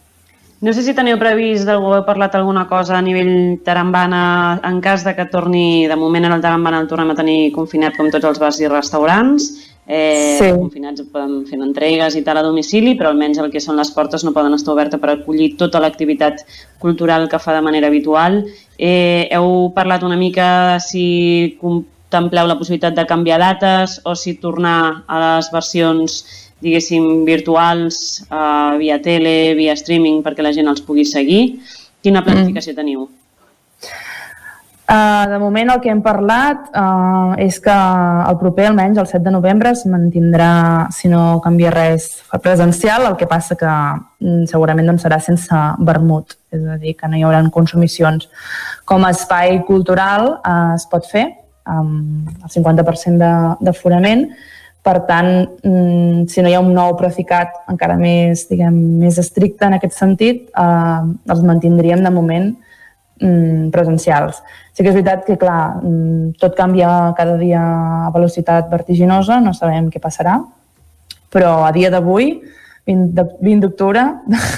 [0.63, 5.03] No sé si teniu previst d'algú haver parlat alguna cosa a nivell tarambana en cas
[5.07, 8.27] de que torni, de moment en el tarambana el tornem a tenir confinat com tots
[8.27, 9.49] els bars i restaurants
[9.93, 10.49] eh, sí.
[10.57, 14.33] confinats fer entregues i tal a domicili, però almenys el que són les portes no
[14.33, 16.41] poden estar obertes per acollir tota l'activitat
[16.81, 18.41] cultural que fa de manera habitual.
[18.79, 25.05] Eh, heu parlat una mica si contempleu la possibilitat de canviar dates o si tornar
[25.07, 26.23] a les versions
[26.62, 31.59] diguéssim, virtuals, eh, via tele, via streaming, perquè la gent els pugui seguir.
[32.03, 32.79] Quina planificació mm.
[32.81, 33.11] teniu?
[34.93, 39.25] Uh, de moment el que hem parlat uh, és que el proper, almenys el 7
[39.25, 40.49] de novembre, es mantindrà,
[40.93, 42.11] si no canvia res,
[42.45, 47.09] presencial, el que passa que um, segurament doncs, serà sense vermut, és a dir, que
[47.09, 48.29] no hi haurà consumicions.
[48.85, 51.25] Com a espai cultural uh, es pot fer,
[51.65, 53.31] amb el 50%
[53.65, 54.27] d'aforament,
[54.85, 55.31] per tant,
[55.71, 59.97] um, si no hi ha un nou Procicat encara més, diguem, més estricte en aquest
[59.97, 61.01] sentit, uh,
[61.33, 62.72] els mantindríem de moment mm,
[63.73, 64.42] presencials.
[64.73, 67.62] Sí que és veritat que, clar, mm, tot canvia cada dia
[68.07, 70.41] a velocitat vertiginosa, no sabem què passarà,
[71.33, 72.41] però a dia d'avui,
[72.86, 74.02] 20 d'octubre,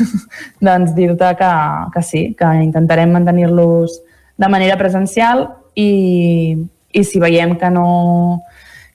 [0.69, 1.53] doncs dir-te que,
[1.93, 4.01] que sí, que intentarem mantenir-los
[4.37, 6.57] de manera presencial i,
[6.93, 8.43] i si veiem que no,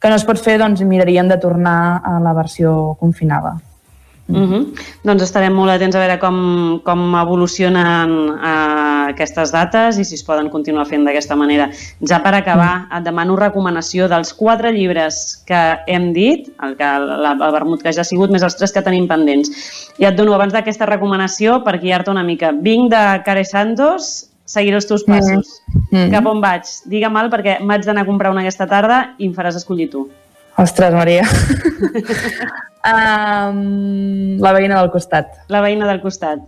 [0.01, 3.57] que no es pot fer, doncs miraríem de tornar a la versió confinada.
[4.29, 4.65] Uh -huh.
[5.03, 10.23] Doncs estarem molt atents a veure com, com evolucionen uh, aquestes dates i si es
[10.23, 11.69] poden continuar fent d'aquesta manera.
[12.07, 17.31] Ja per acabar, et demano recomanació dels quatre llibres que hem dit, el, que, la,
[17.31, 19.49] el vermut que ja ha sigut, més els tres que tenim pendents.
[19.97, 22.51] I et dono abans d'aquesta recomanació per guiar-te una mica.
[22.51, 25.61] Vinc de Care Santos, seguiré els teus passos.
[25.73, 26.11] Mm -hmm.
[26.11, 26.63] Cap on vaig?
[26.85, 30.09] Digue mal perquè m'haig d'anar a comprar una aquesta tarda i em faràs escollir tu.
[30.57, 31.23] Ostres, Maria.
[32.91, 35.31] um, la veïna del costat.
[35.53, 36.41] La veïna del costat.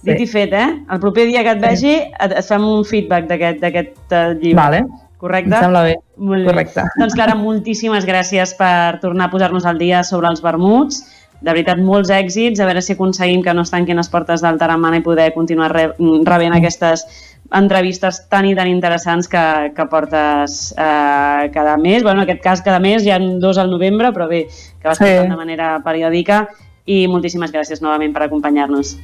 [0.00, 0.08] Sí.
[0.08, 0.68] Dit i fet, eh?
[0.88, 4.60] El proper dia que et vegi et, et fem un feedback d'aquest uh, llibre.
[4.62, 4.82] Vale.
[5.20, 5.52] Correcte?
[5.52, 5.96] Em sembla bé.
[6.16, 6.48] Molt bé.
[6.48, 6.84] Correcte.
[7.00, 11.02] Doncs Clara, moltíssimes gràcies per tornar a posar-nos al dia sobre els vermuts.
[11.40, 12.60] De veritat, molts èxits.
[12.60, 15.70] A veure si aconseguim que no es tanquin les portes del Taramana i poder continuar
[15.76, 15.90] re
[16.28, 17.04] rebent aquestes
[17.50, 22.02] entrevistes tan i tan interessants que, que portes eh, cada mes.
[22.02, 24.46] Bueno, en aquest cas cada mes, hi ha dos al novembre, però bé,
[24.80, 25.10] que vas sí.
[25.10, 26.46] de manera periòdica
[26.86, 28.96] i moltíssimes gràcies novament per acompanyar-nos.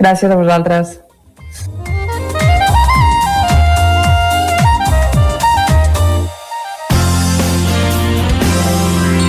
[0.00, 0.98] Gràcies a vosaltres.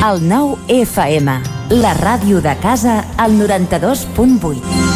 [0.03, 1.37] El nou FM,
[1.79, 4.92] la ràdio de casa, al 92.8.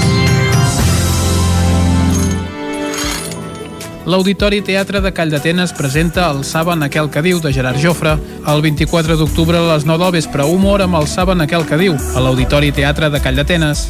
[4.08, 8.14] l'Auditori Teatre de Call d'Atenes presenta el Saben aquel que diu de Gerard Jofre
[8.48, 11.98] el 24 d'octubre a les 9 del vespre, humor amb el Saben aquel que diu
[12.16, 13.90] a l'Auditori Teatre de Call d'Atenes.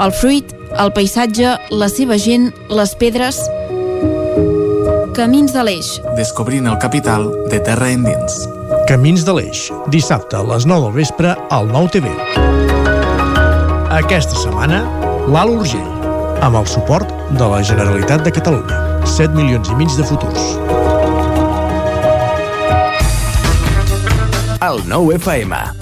[0.00, 3.40] El fruit, el paisatge, la seva gent, les pedres...
[5.12, 5.90] Camins de l'Eix.
[6.16, 8.38] Descobrint el capital de terra endins.
[8.88, 12.14] Camins de l'Eix, dissabte a les 9 del vespre al 9 TV.
[13.92, 14.80] Aquesta setmana,
[15.28, 15.92] l'Alt Urgell,
[16.40, 18.80] amb el suport de la Generalitat de Catalunya.
[19.04, 20.56] 7 milions i mig de futurs.
[24.64, 25.81] El 9 FM.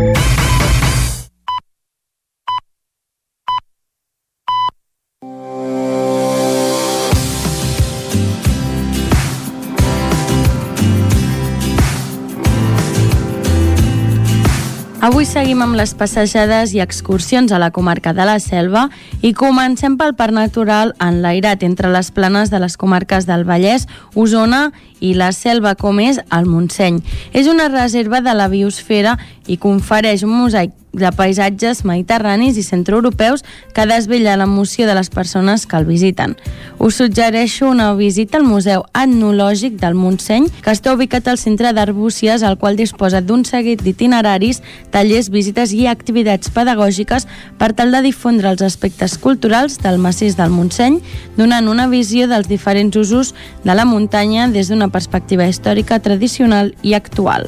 [15.01, 18.83] Avui seguim amb les passejades i excursions a la comarca de la Selva
[19.25, 24.67] i comencem pel Parc Natural enlairat entre les planes de les comarques del Vallès, Osona
[25.01, 27.01] i la Selva, com és el Montseny.
[27.33, 29.15] És una reserva de la biosfera
[29.51, 35.65] i confereix un mosaic de paisatges mediterranis i centroeuropeus que desvella l'emoció de les persones
[35.65, 36.35] que el visiten.
[36.79, 42.43] Us suggereixo una visita al Museu Etnològic del Montseny, que està ubicat al centre d'Arbúcies,
[42.43, 48.51] al qual disposa d'un seguit d'itineraris, tallers, visites i activitats pedagògiques per tal de difondre
[48.51, 50.99] els aspectes culturals del massís del Montseny,
[51.37, 56.95] donant una visió dels diferents usos de la muntanya des d'una perspectiva històrica, tradicional i
[56.99, 57.47] actual.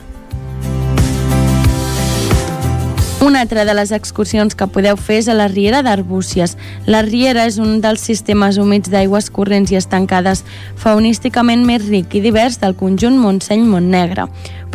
[3.24, 6.58] Una altra de les excursions que podeu fer és a la Riera d'Arbúcies.
[6.92, 10.42] La Riera és un dels sistemes humits d'aigües corrents i estancades
[10.82, 14.26] faunísticament més ric i divers del conjunt Montseny-Montnegre.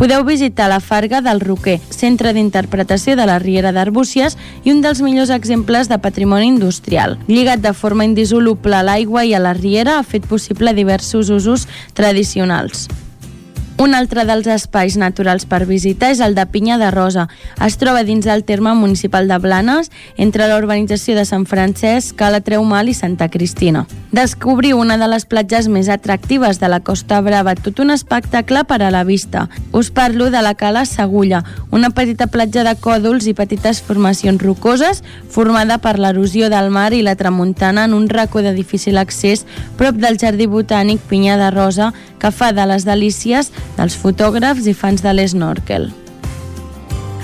[0.00, 5.02] Podeu visitar la Farga del Roquer, centre d'interpretació de la Riera d'Arbúcies i un dels
[5.04, 7.18] millors exemples de patrimoni industrial.
[7.28, 11.68] Lligat de forma indissoluble a l'aigua i a la Riera, ha fet possible diversos usos
[11.92, 12.88] tradicionals.
[13.78, 17.28] Un altre dels espais naturals per visitar és el de Pinya de Rosa.
[17.62, 22.40] Es troba dins del terme municipal de Blanes, entre la urbanització de Sant Francesc, Cala
[22.42, 23.84] Treumal i Santa Cristina.
[24.10, 28.80] Descobrir una de les platges més atractives de la Costa Brava, tot un espectacle per
[28.82, 29.46] a la vista.
[29.70, 35.04] Us parlo de la Cala Segulla, una petita platja de còdols i petites formacions rocoses
[35.30, 39.46] formada per l'erosió del mar i la tramuntana en un racó de difícil accés
[39.78, 44.76] prop del Jardí Botànic Pinya de Rosa, que fa de les delícies dels fotògrafs i
[44.76, 45.90] fans de l'snorkel.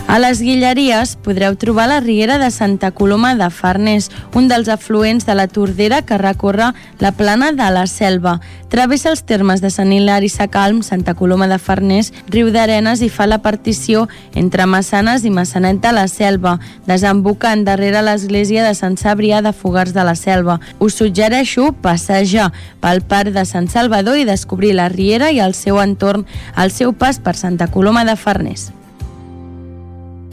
[0.06, 5.24] A les Guilleries podreu trobar la Riera de Santa Coloma de Farners, un dels afluents
[5.24, 8.36] de la Tordera que recorre la plana de la Selva.
[8.68, 13.26] Travessa els termes de Sant Hilari Sacalm, Santa Coloma de Farners, Riu d'Arenes i fa
[13.26, 14.04] la partició
[14.36, 19.96] entre Massanes i Massanet de la Selva, desembocant darrere l'església de Sant Sabrià de Fogars
[19.96, 20.60] de la Selva.
[20.84, 22.52] Us suggereixo passejar
[22.84, 26.92] pel parc de Sant Salvador i descobrir la Riera i el seu entorn al seu
[26.92, 28.70] pas per Santa Coloma de Farners.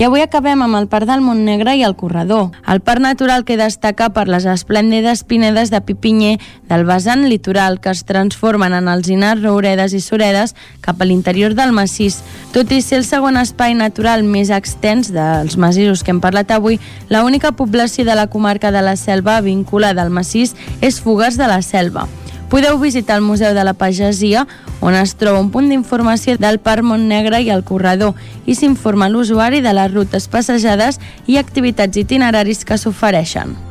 [0.01, 2.47] I avui acabem amb el Parc del Montnegre i el Corredor.
[2.65, 6.39] El parc natural que destaca per les esplèndides pinedes de pipinyer
[6.71, 11.69] del vessant litoral que es transformen en alzinars, rouredes i suredes cap a l'interior del
[11.77, 12.17] massís.
[12.49, 16.79] Tot i ser el segon espai natural més extens dels massissos que hem parlat avui,
[17.13, 21.45] la única població de la comarca de la Selva vinculada al massís és Fogars de
[21.45, 22.07] la Selva.
[22.51, 24.41] Podeu visitar el Museu de la Pagesia,
[24.83, 29.63] on es troba un punt d'informació del Parc Montnegre i el Corredor, i s'informa l'usuari
[29.63, 30.99] de les rutes passejades
[31.31, 33.70] i activitats itineraris que s'ofereixen.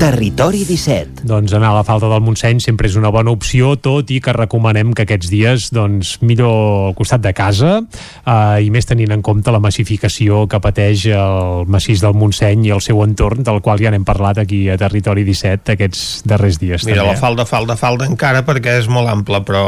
[0.00, 1.26] Territori 17.
[1.28, 4.32] Doncs anar a la falda del Montseny sempre és una bona opció, tot i que
[4.32, 9.20] recomanem que aquests dies doncs, millor al costat de casa eh, i més tenint en
[9.20, 13.84] compte la massificació que pateix el massís del Montseny i el seu entorn, del qual
[13.84, 16.88] ja n'hem parlat aquí a Territori 17 aquests darrers dies.
[16.88, 17.12] Mira, també.
[17.12, 19.66] la falda, falda, falda encara perquè és molt ampla, però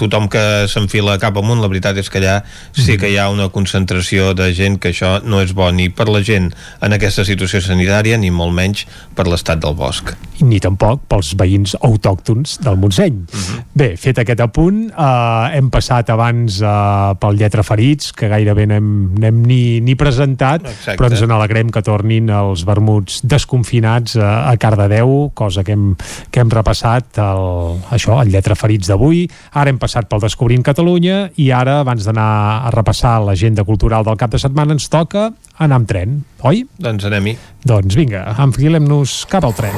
[0.00, 2.40] tothom que s'enfila cap amunt, la veritat és que allà
[2.76, 6.08] sí que hi ha una concentració de gent que això no és bo ni per
[6.08, 10.14] la gent en aquesta situació sanitària ni molt menys per l'estat del bosc.
[10.40, 13.12] ni tampoc pels veïns autòctons del Montseny.
[13.12, 13.62] Uh -huh.
[13.74, 19.12] Bé, fet aquest apunt, eh, hem passat abans eh, pel Lletra Ferits, que gairebé n'hem
[19.18, 20.96] n'hem ni, ni presentat, Exacte.
[20.96, 25.96] però ens n'alegrem que tornin els vermuts desconfinats a, a Cardedeu, cosa que hem,
[26.30, 29.28] que hem repassat, el, això, el Lletra Ferits d'avui.
[29.52, 32.26] Ara hem passat pel Descobrint Catalunya i ara, abans d'anar
[32.66, 36.64] a repassar l'agenda cultural del cap de setmana, ens toca anar amb tren, oi?
[36.78, 37.36] Doncs anem-hi.
[37.66, 39.74] Doncs vinga, enfilem-nos cap al tren.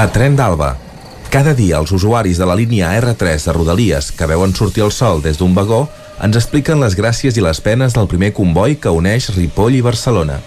[0.00, 0.72] A Tren d'Alba.
[1.32, 5.22] Cada dia els usuaris de la línia R3 de Rodalies que veuen sortir el sol
[5.24, 5.86] des d'un vagó
[6.22, 10.40] ens expliquen les gràcies i les penes del primer comboi que uneix Ripoll i Barcelona.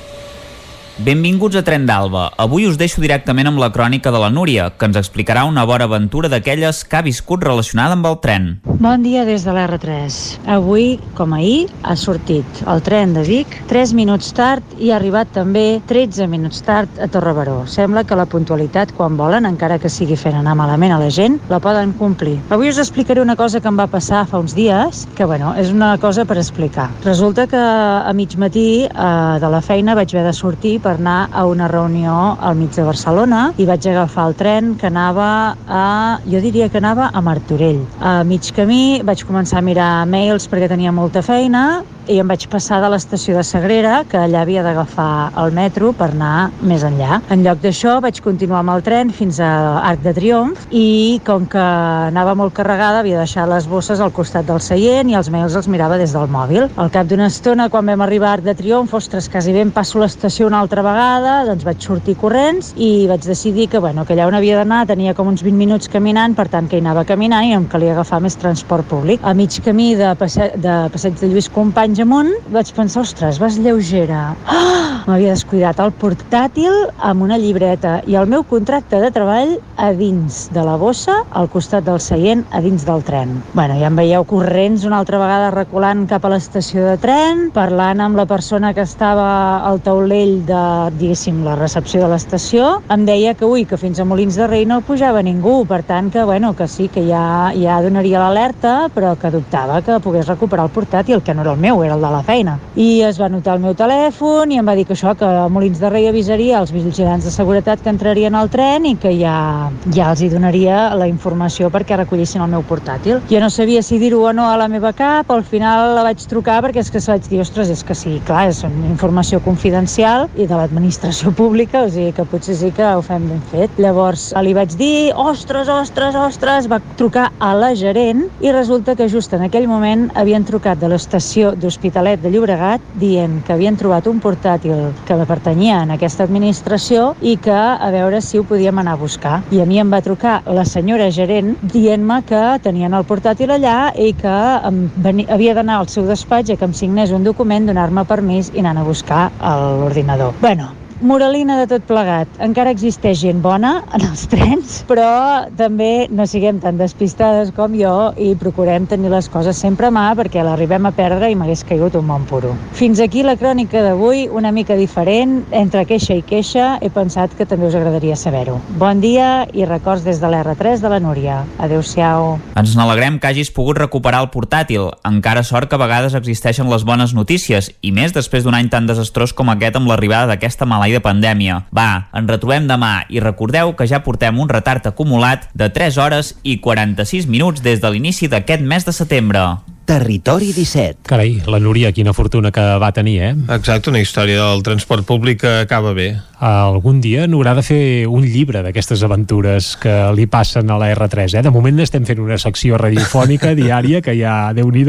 [0.96, 2.30] Benvinguts a Tren d'Alba.
[2.40, 5.90] Avui us deixo directament amb la crònica de la Núria, que ens explicarà una bona
[5.90, 8.46] aventura d'aquelles que ha viscut relacionada amb el tren.
[8.80, 10.20] Bon dia des de l'R3.
[10.56, 10.86] Avui,
[11.18, 15.82] com ahir, ha sortit el tren de Vic 3 minuts tard i ha arribat també
[15.90, 17.66] 13 minuts tard a Torrebaró.
[17.68, 21.42] Sembla que la puntualitat quan volen, encara que sigui fent anar malament a la gent,
[21.52, 22.38] la poden complir.
[22.56, 25.76] Avui us explicaré una cosa que em va passar fa uns dies, que bueno, és
[25.76, 26.88] una cosa per explicar.
[27.04, 31.28] Resulta que a mig matí eh, de la feina vaig haver de sortir per anar
[31.34, 35.30] a una reunió al mig de Barcelona i vaig agafar el tren que anava
[35.66, 36.20] a...
[36.30, 37.82] jo diria que anava a Martorell.
[38.00, 41.66] A mig camí vaig començar a mirar mails perquè tenia molta feina
[42.08, 46.12] i em vaig passar de l'estació de Sagrera, que allà havia d'agafar el metro per
[46.12, 47.20] anar més enllà.
[47.34, 49.50] En lloc d'això vaig continuar amb el tren fins a
[49.82, 54.46] Arc de Triomf i com que anava molt carregada havia deixat les bosses al costat
[54.46, 56.70] del seient i els mails els mirava des del mòbil.
[56.82, 60.00] Al cap d'una estona, quan vam arribar a Arc de Triomf, ostres, quasi ben passo
[60.02, 64.30] l'estació una altra vegada, doncs vaig sortir corrents i vaig decidir que, bueno, que allà
[64.30, 67.50] on havia d'anar tenia com uns 20 minuts caminant, per tant que hi anava caminant
[67.50, 69.24] i em calia agafar més transport públic.
[69.24, 73.60] A mig camí de, passe de Passeig de Lluís Companys amunt, vaig pensar, ostres, vas
[73.62, 74.34] lleugera.
[74.46, 74.76] Ah!
[75.06, 76.74] M'havia descuidat el portàtil
[77.06, 81.46] amb una llibreta i el meu contracte de treball a dins de la bossa, al
[81.54, 83.36] costat del seient, a dins del tren.
[83.54, 88.02] Bueno, ja em veieu corrents una altra vegada reculant cap a l'estació de tren, parlant
[88.02, 89.28] amb la persona que estava
[89.68, 90.64] al taulell de,
[90.98, 92.80] diguéssim, la recepció de l'estació.
[92.90, 96.10] Em deia que, ui, que fins a Molins de Rei no pujava ningú, per tant
[96.10, 100.66] que, bueno, que sí, que ja, ja donaria l'alerta, però que dubtava que pogués recuperar
[100.66, 102.58] el portàtil, que no era el meu, era el de la feina.
[102.76, 105.48] I es va notar el meu telèfon i em va dir que això, que a
[105.52, 109.72] Molins de Rei avisaria els vigilants de seguretat que entrarien al tren i que ja,
[109.96, 113.22] ja els hi donaria la informació perquè recollissin el meu portàtil.
[113.30, 116.26] Jo no sabia si dir-ho o no a la meva cap, al final la vaig
[116.30, 119.42] trucar perquè és que se vaig dir, ostres, és que sí, clar, és una informació
[119.46, 123.80] confidencial i de l'administració pública, o sigui que potser sí que ho fem ben fet.
[123.82, 129.10] Llavors li vaig dir, ostres, ostres, ostres, va trucar a la gerent i resulta que
[129.12, 134.06] just en aquell moment havien trucat de l'estació d'Hospitalet de Llobregat dient que havien trobat
[134.08, 138.94] un portàtil que pertanyia en aquesta administració i que a veure si ho podíem anar
[138.96, 139.42] a buscar.
[139.52, 143.92] I a mi em va trucar la senyora gerent dient-me que tenien el portàtil allà
[144.00, 144.38] i que
[144.70, 148.54] em veni, havia d'anar al seu despatx a que em signés un document, donar-me permís
[148.56, 150.32] i anar a buscar l'ordinador.
[150.40, 150.72] Bueno,
[151.02, 152.30] Moralina de tot plegat.
[152.40, 158.14] Encara existeix gent bona en els trens, però també no siguem tan despistades com jo
[158.16, 161.98] i procurem tenir les coses sempre a mà perquè l'arribem a perdre i m'hagués caigut
[162.00, 162.54] un bon puro.
[162.80, 167.46] Fins aquí la crònica d'avui, una mica diferent, entre queixa i queixa, he pensat que
[167.50, 168.62] també us agradaria saber-ho.
[168.80, 171.42] Bon dia i records des de l'R3 de la Núria.
[171.60, 172.38] Adéu-siau.
[172.56, 174.88] Ens n'alegrem que hagis pogut recuperar el portàtil.
[175.04, 178.88] Encara sort que a vegades existeixen les bones notícies, i més després d'un any tan
[178.88, 181.62] desastrós com aquest amb l'arribada d'aquesta maleïda pandèmia.
[181.74, 186.36] Va, ens retrobem demà i recordeu que ja portem un retard acumulat de 3 hores
[186.44, 189.46] i 46 minuts des de l'inici d'aquest mes de setembre.
[189.86, 191.06] Territori 17.
[191.06, 193.34] Carai, la Núria, quina fortuna que va tenir, eh?
[193.54, 196.16] Exacte, una història del transport públic que acaba bé.
[196.40, 201.38] Algun dia n'haurà de fer un llibre d'aquestes aventures que li passen a la R3,
[201.40, 201.44] eh?
[201.46, 204.84] De moment estem fent una secció radiofònica diària que ja déu nhi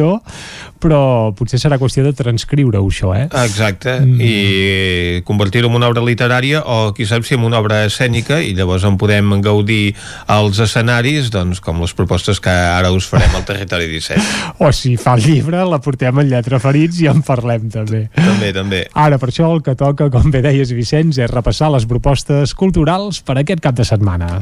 [0.77, 3.29] però potser serà qüestió de transcriure-ho, això, eh?
[3.47, 4.21] Exacte, mm.
[4.21, 8.53] i convertir-ho en una obra literària o, qui sap, si en una obra escènica i
[8.55, 9.97] llavors en podem gaudir
[10.31, 14.21] als escenaris, doncs, com les propostes que ara us farem al Territori 17.
[14.67, 18.05] O si si fa el llibre, la portem en lletra ferits i en parlem també.
[18.15, 18.81] També, també.
[18.95, 23.21] Ara, per això el que toca, com bé deies, Vicenç, és repassar les propostes culturals
[23.23, 24.41] per aquest cap de setmana.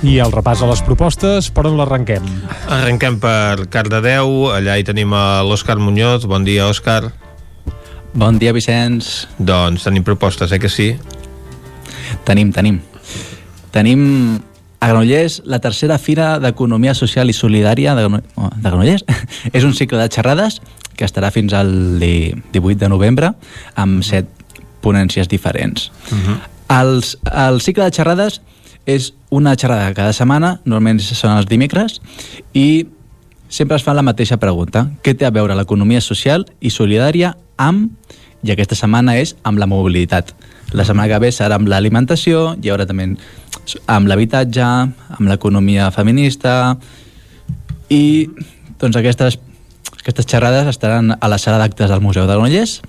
[0.00, 2.24] I el repàs a les propostes, per on l'arrenquem?
[2.72, 6.24] Arrenquem per Cardedeu, allà hi tenim a l'Òscar Muñoz.
[6.24, 7.10] Bon dia, Òscar.
[8.16, 9.28] Bon dia, Vicenç.
[9.36, 10.94] Doncs tenim propostes, eh que sí?
[12.24, 12.80] Tenim, tenim.
[13.70, 14.40] Tenim
[14.80, 19.04] a Granollers la tercera Fira d'Economia Social i Solidària de, oh, de Granollers.
[19.56, 20.62] És un cicle de xerrades
[21.00, 23.32] que estarà fins al 18 de novembre
[23.80, 24.28] amb set
[24.84, 25.90] ponències diferents.
[26.12, 26.38] Uh -huh.
[26.80, 28.40] Els, el cicle de xerrades
[28.86, 32.00] és una xerrada cada setmana, normalment són els dimecres,
[32.52, 32.86] i
[33.48, 34.88] sempre es fa la mateixa pregunta.
[35.02, 37.90] Què té a veure l'economia social i solidària amb,
[38.42, 40.34] i aquesta setmana és amb la mobilitat.
[40.72, 43.16] La setmana que ve serà amb l'alimentació, hi haurà també
[43.86, 46.76] amb l'habitatge, amb l'economia feminista,
[47.90, 48.30] i
[48.78, 49.38] doncs aquestes,
[50.00, 52.80] aquestes xerrades estaran a la sala d'actes del Museu de Granollers,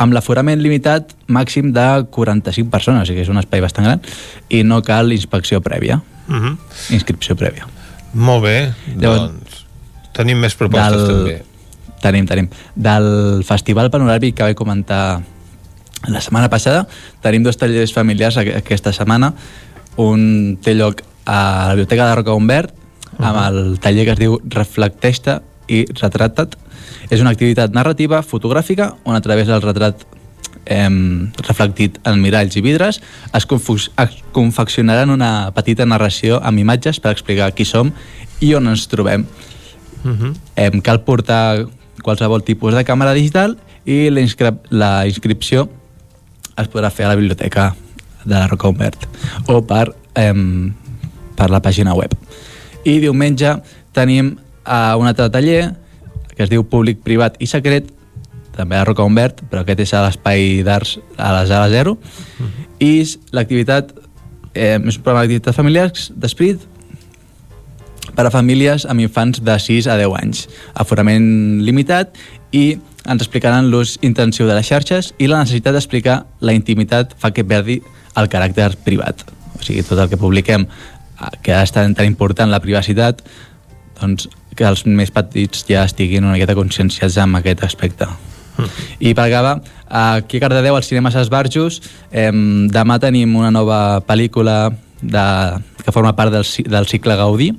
[0.00, 4.00] amb l'aforament limitat màxim de 45 persones, o sigui que és un espai bastant gran,
[4.48, 6.56] i no cal inspecció prèvia, Uh -huh.
[6.90, 7.66] inscripció prèvia.
[8.14, 9.66] Molt bé, Llavors, doncs
[10.12, 11.06] tenim més propostes del...
[11.16, 11.42] també.
[12.00, 12.48] Tenim, tenim.
[12.74, 15.20] Del Festival Panoràmic que vaig comentar
[16.08, 16.86] la setmana passada,
[17.20, 19.34] tenim dos tallers familiars aqu- aquesta setmana.
[19.96, 22.72] Un té lloc a la Biblioteca de Roca Humbert,
[23.18, 25.40] amb el taller que es diu Reflecteix-te
[25.70, 26.56] i Retrata't.
[27.10, 30.04] És una activitat narrativa, fotogràfica, on a través del retrat
[30.66, 30.88] eh,
[31.46, 33.00] reflectit en miralls i vidres
[33.34, 37.92] es, es confeccionaran una petita narració amb imatges per explicar qui som
[38.40, 39.26] i on ens trobem.
[40.04, 40.34] Uh -huh.
[40.56, 41.66] Em cal portar
[42.02, 45.68] qualsevol tipus de càmera digital i la, inscri la inscripció
[46.56, 47.74] es podrà fer a la biblioteca
[48.24, 49.06] de la Roca Humbert
[49.46, 50.74] o per, em,
[51.36, 52.12] per la pàgina web.
[52.84, 53.56] I diumenge
[53.92, 54.36] tenim
[54.70, 55.72] uh, un altre taller
[56.36, 57.90] que es diu Públic, Privat i Secret
[58.54, 61.96] també a Roca Humbert, però aquest és a l'espai d'arts a la sala 0
[62.80, 62.92] i
[63.36, 63.92] l'activitat
[64.54, 66.66] eh, és un programa d'activitats familiars d'esprit
[68.16, 70.46] per a famílies amb infants de 6 a 10 anys.
[70.74, 72.16] Aforament limitat
[72.52, 77.30] i ens explicaran l'ús intensiu de les xarxes i la necessitat d'explicar la intimitat fa
[77.32, 77.80] que perdi
[78.18, 79.22] el caràcter privat.
[79.56, 83.22] O sigui, tot el que publiquem eh, que ha estat tan important la privacitat,
[84.00, 88.08] doncs que els més petits ja estiguin una miqueta conscienciats amb aquest aspecte.
[89.00, 91.80] I per acabar, aquí a Cardedeu, als cinemes Esbarjos,
[92.12, 95.26] eh, demà tenim una nova pel·lícula de,
[95.84, 97.54] que forma part del, del cicle Gaudí,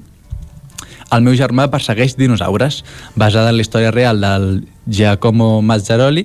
[1.12, 2.82] el meu germà persegueix dinosaures,
[3.20, 4.46] basada en la història real del
[4.88, 6.24] Giacomo Mazzaroli,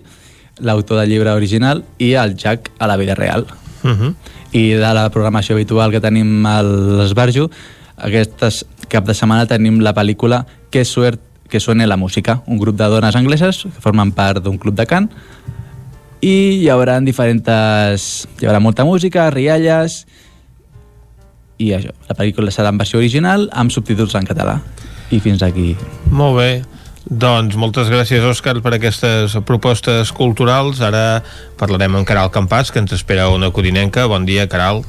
[0.62, 3.46] l'autor del llibre original, i el Jack a la vida real.
[3.82, 4.14] Uh -huh.
[4.52, 7.50] I de la programació habitual que tenim a l'Esbarjo,
[7.96, 12.76] aquestes cap de setmana tenim la pel·lícula Que suert que suene la música, un grup
[12.76, 15.10] de dones angleses que formen part d'un club de cant
[16.20, 18.26] i hi haurà diferents...
[18.40, 20.05] hi haurà molta música, rialles
[21.58, 24.58] i això, la pel·lícula serà en versió original amb subtítols en català
[25.15, 25.76] i fins aquí
[26.10, 26.50] Molt bé.
[27.06, 30.81] Doncs moltes gràcies, Òscar, per aquestes propostes culturals.
[30.82, 31.23] Ara
[31.60, 34.08] parlarem amb Caral Campàs, que ens espera una codinenca.
[34.10, 34.82] Bon dia, Caral.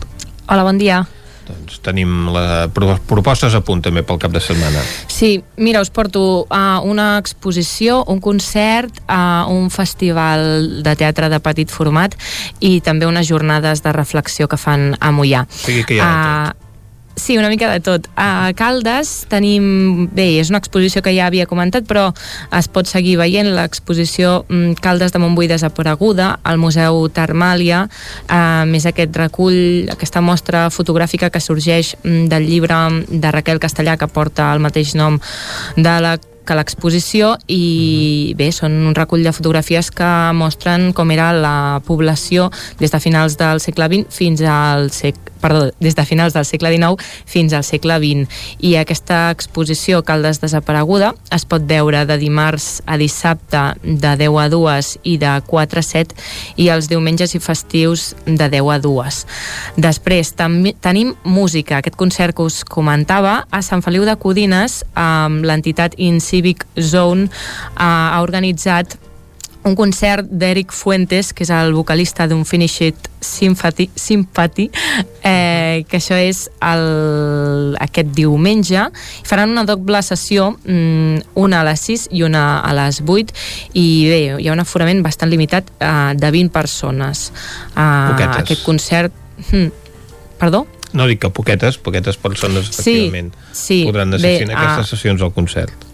[0.48, 1.04] Hola, bon dia.
[1.48, 4.84] Doncs tenim les propostes a punt també pel cap de setmana.
[5.12, 11.42] Sí, mira, us porto a una exposició, un concert, a un festival de teatre de
[11.44, 12.16] petit format
[12.60, 15.48] i també unes jornades de reflexió que fan a Mollà.
[15.48, 16.67] O sigui que hi ha de tot.
[17.18, 18.06] Sí, una mica de tot.
[18.16, 20.06] A Caldes tenim...
[20.14, 22.12] Bé, és una exposició que ja havia comentat, però
[22.54, 27.88] es pot seguir veient l'exposició mm, Caldes de Montbui desapareguda al Museu Termàlia,
[28.30, 32.78] eh, més aquest recull, aquesta mostra fotogràfica que sorgeix mm, del llibre
[33.10, 35.18] de Raquel Castellà que porta el mateix nom
[35.76, 41.34] de la que l'exposició i bé, són un recull de fotografies que mostren com era
[41.36, 42.48] la població
[42.80, 46.72] des de finals del segle XX fins al segle perdó, des de finals del segle
[46.74, 48.28] XIX fins al segle XX.
[48.60, 54.48] I aquesta exposició Caldes desapareguda es pot veure de dimarts a dissabte de 10 a
[54.54, 56.16] 2 i de 4 a 7
[56.58, 59.24] i els diumenges i festius de 10 a 2.
[59.78, 65.98] Després tenim música, aquest concert que us comentava a Sant Feliu de Codines amb l'entitat
[65.98, 67.30] Incivic Zone
[67.76, 68.98] ha organitzat
[69.68, 74.70] un concert d'Eric Fuentes, que és el vocalista d'un Finish It Sympathy, Sympathy
[75.22, 78.88] eh, que això és el, aquest diumenge.
[79.28, 83.36] Faran una doble sessió, mm, una a les 6 i una a les 8,
[83.74, 87.28] i bé, hi ha un aforament bastant limitat eh, de 20 persones.
[87.76, 88.42] Eh, Poquetes.
[88.46, 89.14] aquest concert...
[89.52, 89.70] Hmm,
[90.40, 90.66] perdó?
[90.98, 93.84] No dic que poquetes, poquetes persones, efectivament, sí, sí.
[93.86, 94.90] podran assistir Bé, a aquestes ah.
[94.96, 95.87] sessions al concert.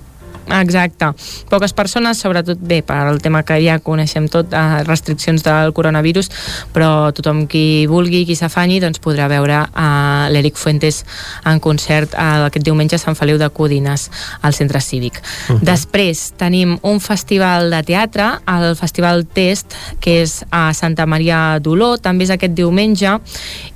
[0.48, 1.12] Exacte.
[1.50, 6.30] Poques persones, sobretot bé, per al tema que ja coneixem tot, eh, restriccions del coronavirus,
[6.74, 11.04] però tothom qui vulgui, qui s'afanyi, doncs podrà veure eh, l'Eric Fuentes
[11.46, 14.10] en concert eh, aquest diumenge a Sant Feliu de Codines,
[14.42, 15.22] al centre cívic.
[15.50, 15.60] Uh -huh.
[15.62, 21.98] Després tenim un festival de teatre, el Festival Test, que és a Santa Maria d'Oló,
[21.98, 23.20] també és aquest diumenge,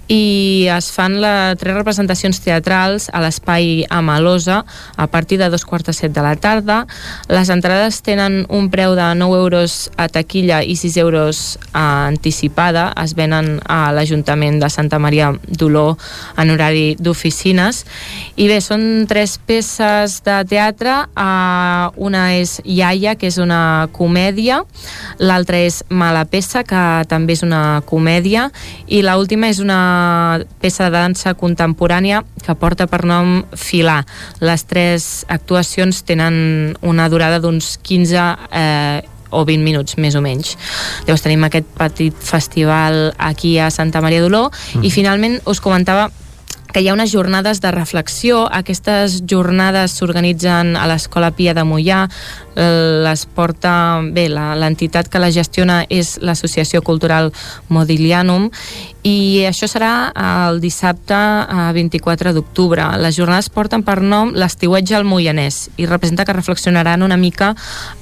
[0.07, 4.61] i es fan la, tres representacions teatrals a l'espai Amalosa
[4.95, 6.85] a partir de dos quarts de set de la tarda.
[7.27, 12.93] Les entrades tenen un preu de 9 euros a taquilla i 6 euros a anticipada.
[13.03, 15.97] Es venen a l'Ajuntament de Santa Maria d'Oló
[16.37, 17.83] en horari d'oficines.
[18.37, 20.95] I bé, són tres peces de teatre.
[21.17, 24.63] Uh, una és Iaia, que és una comèdia.
[25.19, 28.47] L'altra és Mala peça, que també és una comèdia.
[28.87, 29.96] I l'última és una
[30.61, 34.03] peça de dansa contemporània que porta per nom Filar.
[34.39, 40.55] Les tres actuacions tenen una durada d'uns 15 eh, o 20 minuts, més o menys.
[41.07, 44.85] Llavors tenim aquest petit festival aquí a Santa Maria d'Oló mm.
[44.87, 46.07] i finalment us comentava
[46.77, 48.43] que hi ha unes jornades de reflexió.
[48.53, 52.03] Aquestes jornades s'organitzen a l'Escola Pia de Mollà,
[52.53, 53.71] les porta,
[54.13, 57.31] bé, l'entitat que la gestiona és l'Associació Cultural
[57.73, 58.51] Modiglianum
[59.07, 61.17] i això serà el dissabte
[61.77, 62.87] 24 d'octubre.
[63.01, 67.53] Les jornades porten per nom l'estiuetge al Moianès i representa que reflexionaran una mica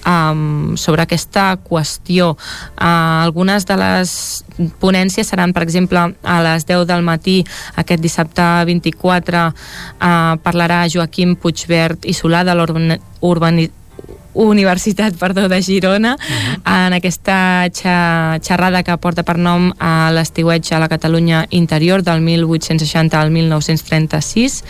[0.07, 2.33] um, sobre aquesta qüestió.
[2.79, 4.44] Uh, algunes de les
[4.79, 7.41] ponències seran, per exemple, a les 10 del matí
[7.75, 13.84] aquest dissabte 24 uh, parlarà Joaquim Puigvert i Solà de l'urbanització
[14.35, 16.87] Universitat perdó, de Girona uh -huh.
[16.87, 23.19] en aquesta xerrada que porta per nom a l'estiuetge a la Catalunya interior del 1860
[23.19, 24.63] al 1936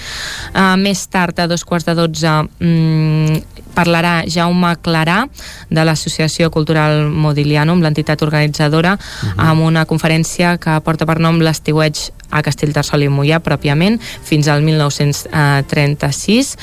[0.54, 2.30] uh, més tard a dos quarts de dotze
[2.62, 3.42] um,
[3.74, 5.28] parlarà Jaume Clarà
[5.70, 9.50] de l'Associació Cultural Modiglianum, l'entitat organitzadora uh -huh.
[9.50, 14.62] amb una conferència que porta per nom l'estiuetge a Castellterçol i Mollà pròpiament fins al
[14.62, 16.58] 1936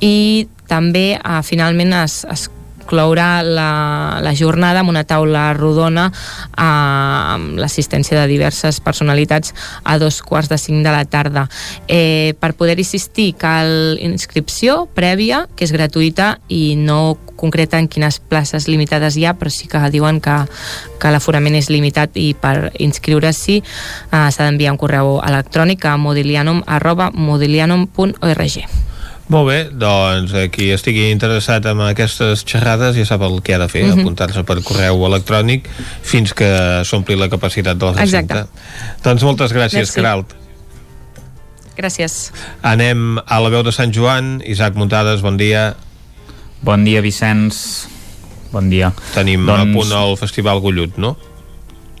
[0.00, 2.48] i també uh, finalment es, es
[2.84, 9.98] clourà la, la jornada amb una taula rodona eh, amb l'assistència de diverses personalitats a
[9.98, 11.48] dos quarts de cinc de la tarda.
[11.88, 18.20] Eh, per poder assistir cal inscripció prèvia, que és gratuïta i no concreta en quines
[18.20, 20.46] places limitades hi ha, però sí que diuen que,
[21.00, 23.64] que l'aforament és limitat i per inscriure-s'hi eh,
[24.30, 28.93] s'ha d'enviar un correu electrònic a modilianum.org.
[29.32, 33.68] Molt bé, doncs qui estigui interessat en aquestes xerrades ja sap el que ha de
[33.68, 33.94] fer, mhm.
[33.94, 34.00] -huh.
[34.02, 35.68] apuntar-se per correu electrònic
[36.02, 38.34] fins que s'ompli la capacitat del recinte.
[38.34, 38.48] Exacte.
[39.02, 39.94] Doncs moltes gràcies, Merci.
[39.94, 40.34] Caralt.
[41.76, 42.32] Gràcies.
[42.62, 44.42] Anem a la veu de Sant Joan.
[44.46, 45.74] Isaac Muntades, bon dia.
[46.62, 47.88] Bon dia, Vicenç.
[48.52, 48.92] Bon dia.
[49.14, 49.60] Tenim doncs...
[49.60, 51.16] a punt el Festival Gullut, no?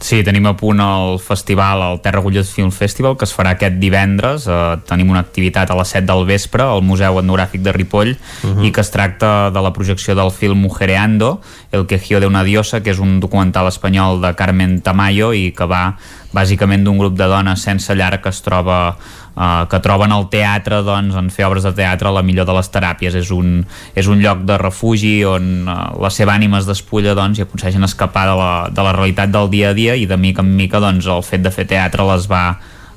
[0.04, 3.78] Sí, tenim a punt el festival, el Terra Gullet Film Festival, que es farà aquest
[3.80, 4.44] divendres.
[4.44, 8.50] Eh, tenim una activitat a les 7 del vespre al Museu Etnogràfic de Ripoll uh
[8.50, 8.66] -huh.
[8.66, 11.40] i que es tracta de la projecció del film Mujereando,
[11.72, 15.64] El quejío de una diosa, que és un documental espanyol de Carmen Tamayo i que
[15.64, 15.96] va
[16.34, 18.98] bàsicament d'un grup de dones sense llar que es troba
[19.34, 22.68] Uh, que troben al teatre doncs, en fer obres de teatre la millor de les
[22.70, 23.16] teràpies.
[23.18, 23.64] És un,
[23.98, 27.82] és un lloc de refugi on uh, la seva ànima es despulla doncs, i aconsegueixen
[27.82, 30.78] escapar de la, de la realitat del dia a dia i de mica en mica
[30.78, 32.44] doncs, el fet de fer teatre les va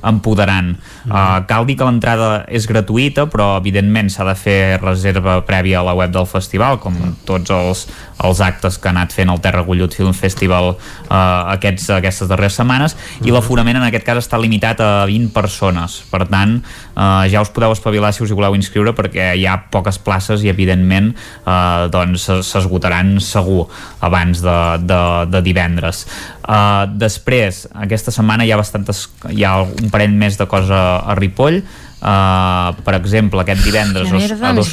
[0.05, 0.75] empoderant.
[1.05, 1.11] Mm.
[1.11, 5.85] Uh, cal dir que l'entrada és gratuïta, però evidentment s'ha de fer reserva prèvia a
[5.87, 6.95] la web del festival, com
[7.27, 7.85] tots els,
[8.23, 11.17] els actes que ha anat fent el Terra Gullut Film Festival uh,
[11.55, 13.27] aquests, aquestes darreres setmanes, mm.
[13.27, 15.99] i l'aforament en aquest cas està limitat a 20 persones.
[16.11, 16.57] Per tant,
[16.95, 20.45] uh, ja us podeu espavilar si us hi voleu inscriure, perquè hi ha poques places
[20.45, 21.13] i, evidentment,
[21.45, 23.67] uh, doncs s'esgotaran segur
[24.05, 25.01] abans de, de,
[25.31, 26.05] de divendres.
[26.47, 31.17] Uh, després, aquesta setmana hi ha bastantes, hi ha un parell més de cosa a
[31.19, 31.61] Ripoll,
[31.97, 34.69] Uh, per exemple, aquest divendres a, dos,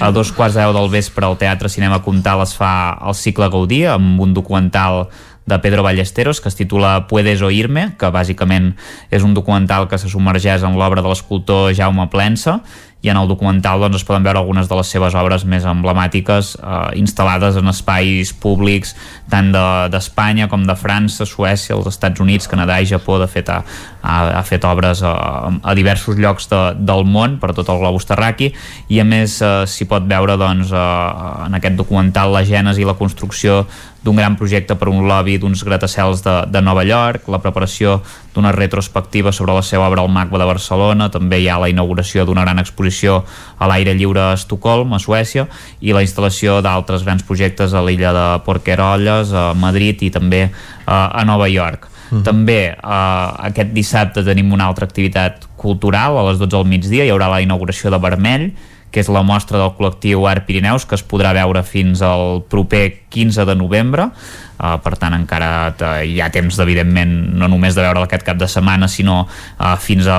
[0.00, 3.50] a dos quarts de deu del vespre al Teatre Cinema Comtal es fa el cicle
[3.52, 5.04] Gaudí amb un documental
[5.44, 8.72] de Pedro Ballesteros que es titula Puedes oírme, que bàsicament
[9.12, 12.62] és un documental que se submergeix en l'obra de l'escultor Jaume Plensa
[13.04, 16.54] i en el documental doncs, es poden veure algunes de les seves obres més emblemàtiques
[16.56, 18.94] eh, instal·lades en espais públics
[19.30, 19.50] tant
[19.92, 23.60] d'Espanya de, com de França, Suècia, els Estats Units, Canadà i Japó, de fet ha,
[24.00, 25.14] ha, ha fet obres a,
[25.60, 28.52] a diversos llocs de, del món per tot el globus terraqui
[28.88, 32.88] i a més eh, s'hi pot veure doncs, eh, en aquest documental la gènesi i
[32.88, 33.64] la construcció
[34.04, 38.02] d'un gran projecte per un lobby d'uns gratacels de, de Nova York, la preparació
[38.34, 42.26] d'una retrospectiva sobre la seva obra al MACBA de Barcelona, també hi ha la inauguració
[42.28, 43.22] d'una gran exposició
[43.56, 45.46] a l'aire lliure a Estocolm, a Suècia,
[45.80, 50.92] i la instal·lació d'altres grans projectes a l'illa de Porquerolles, a Madrid i també uh,
[50.92, 51.88] a Nova York.
[51.88, 52.22] Uh -huh.
[52.22, 57.10] També uh, aquest dissabte tenim una altra activitat cultural a les 12 del migdia, hi
[57.10, 58.52] haurà la inauguració de Vermell,
[58.94, 63.03] que és la mostra del col·lectiu Art Pirineus, que es podrà veure fins al proper
[63.14, 64.10] 15 de novembre.
[64.54, 65.74] Uh, per tant encara
[66.06, 70.06] hi ha temps evidentment no només de veure aquest cap de setmana sinó uh, fins
[70.06, 70.18] a,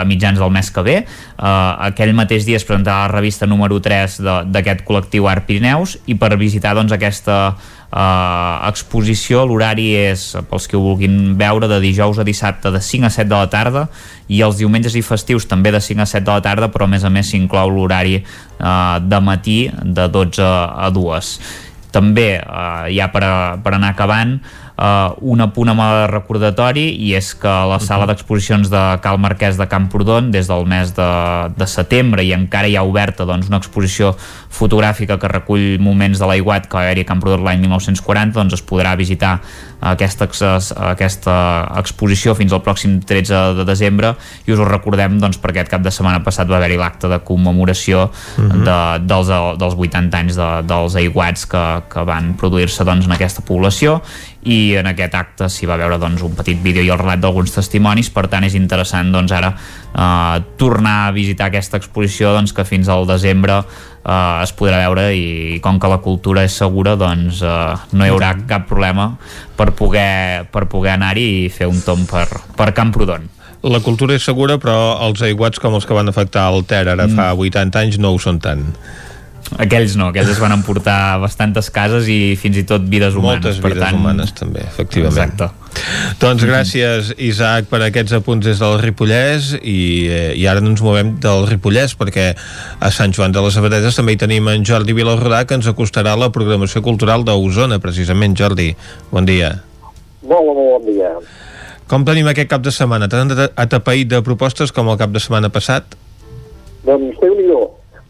[0.00, 3.76] a mitjans del mes que ve uh, aquell mateix dia es presentarà la revista número
[3.84, 4.16] 3
[4.48, 10.80] d'aquest col·lectiu Art Pirineus i per visitar doncs aquesta uh, exposició l'horari és pels que
[10.80, 13.86] ho vulguin veure de dijous a dissabte de 5 a 7 de la tarda
[14.32, 16.94] i els diumenges i festius també de 5 a 7 de la tarda però a
[16.96, 21.36] més a més s'inclou l'horari uh, de matí de 12 a 2
[21.94, 24.38] també eh, ja per, a, per anar acabant
[24.76, 29.58] uh, un apunt amb el recordatori i és que la sala d'exposicions de Cal Marquès
[29.60, 31.10] de Camprodon des del mes de,
[31.56, 34.14] de setembre i encara hi ha oberta doncs, una exposició
[34.56, 38.64] fotogràfica que recull moments de l'aiguat que va haver-hi a Camprodon l'any 1940 doncs es
[38.64, 39.38] podrà visitar
[39.80, 40.28] aquesta,
[40.90, 41.36] aquesta
[41.76, 44.14] exposició fins al pròxim 13 de desembre
[44.46, 47.20] i us ho recordem doncs, perquè aquest cap de setmana passat va haver-hi l'acte de
[47.24, 48.44] commemoració uh.
[48.44, 48.64] -huh.
[48.64, 49.28] de, dels,
[49.60, 54.00] dels 80 anys de, dels aiguats que, que van produir-se doncs, en aquesta població
[54.46, 57.50] i en aquest acte s'hi va veure doncs, un petit vídeo i el relat d'alguns
[57.56, 62.64] testimonis, per tant és interessant doncs, ara eh, tornar a visitar aquesta exposició doncs, que
[62.68, 67.42] fins al desembre eh, es podrà veure i com que la cultura és segura doncs
[67.42, 67.56] eh,
[67.92, 69.08] no hi haurà cap problema
[69.58, 73.26] per poder, per poder anar-hi i fer un tom per, per Camprodon.
[73.66, 77.08] La cultura és segura però els aiguats com els que van afectar el Ter ara
[77.08, 77.18] mm.
[77.18, 78.62] fa 80 anys no ho són tant
[79.62, 83.44] aquells no, aquells es van emportar bastantes cases i fins i tot vides humanes.
[83.44, 84.00] Moltes per vides tant...
[84.00, 85.14] humanes també, efectivament.
[85.14, 85.66] Exacte.
[86.22, 91.16] Doncs gràcies, Isaac, per aquests apunts des del Ripollès i, eh, i ara ens movem
[91.22, 95.44] del Ripollès perquè a Sant Joan de les Abadeses també hi tenim en Jordi Vilarrodà
[95.44, 98.36] que ens acostarà la programació cultural d'Osona, precisament.
[98.36, 98.72] Jordi,
[99.12, 99.52] bon dia.
[100.26, 101.12] Molt, molt bon dia.
[101.86, 103.06] Com tenim aquest cap de setmana?
[103.08, 105.94] T'han atapeït de propostes com el cap de setmana passat?
[106.86, 107.46] Doncs déu nhi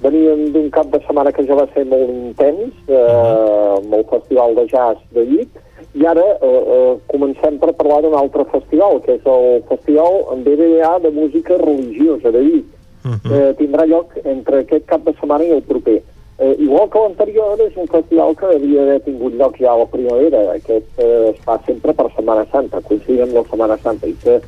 [0.06, 4.54] Veníem d'un cap de setmana que ja va ser molt intens, eh, amb el Festival
[4.54, 5.62] de Jazz de Vic,
[5.98, 10.92] i ara eh, eh, comencem per parlar d'un altre festival, que és el Festival BBA
[11.06, 12.66] de Música Religiosa de Vic.
[13.06, 13.32] Uh -huh.
[13.34, 16.02] eh, tindrà lloc entre aquest cap de setmana i el proper.
[16.38, 19.86] Eh, igual que l'anterior, és un festival que havia d'haver tingut lloc ja a la
[19.86, 20.52] primavera.
[20.52, 24.40] Aquest eh, es fa sempre per Setmana Santa, coincidint amb la Setmana Santa, i que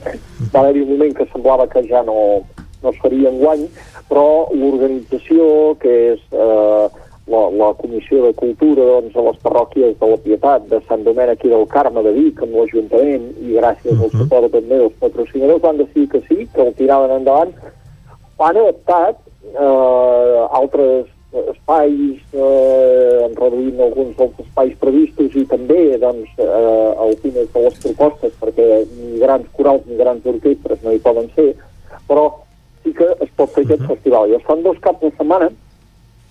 [0.53, 2.43] va haver-hi un moment que semblava que ja no,
[2.83, 3.67] no es faria enguany,
[4.09, 6.87] però l'organització, que és eh,
[7.29, 11.45] la, la Comissió de Cultura doncs, a les parròquies de la Pietat, de Sant Domènec
[11.45, 14.05] i del Carme de Vic, amb l'Ajuntament, i gràcies uh -huh.
[14.05, 14.23] al mhm.
[14.23, 17.53] suport també dels patrocinadors, van decidir que sí, que el tiraven endavant,
[18.39, 21.07] han adaptat eh, altres
[21.53, 28.33] espais, eh, reduint alguns dels espais previstos i també doncs, eh, algunes de les propostes,
[28.41, 31.55] perquè ni grans corals ni grans orquestres no hi poden ser,
[32.09, 32.31] però
[32.95, 33.95] que es pot fer aquest -huh.
[33.95, 34.31] festival.
[34.31, 35.51] I es fan dos caps de setmana,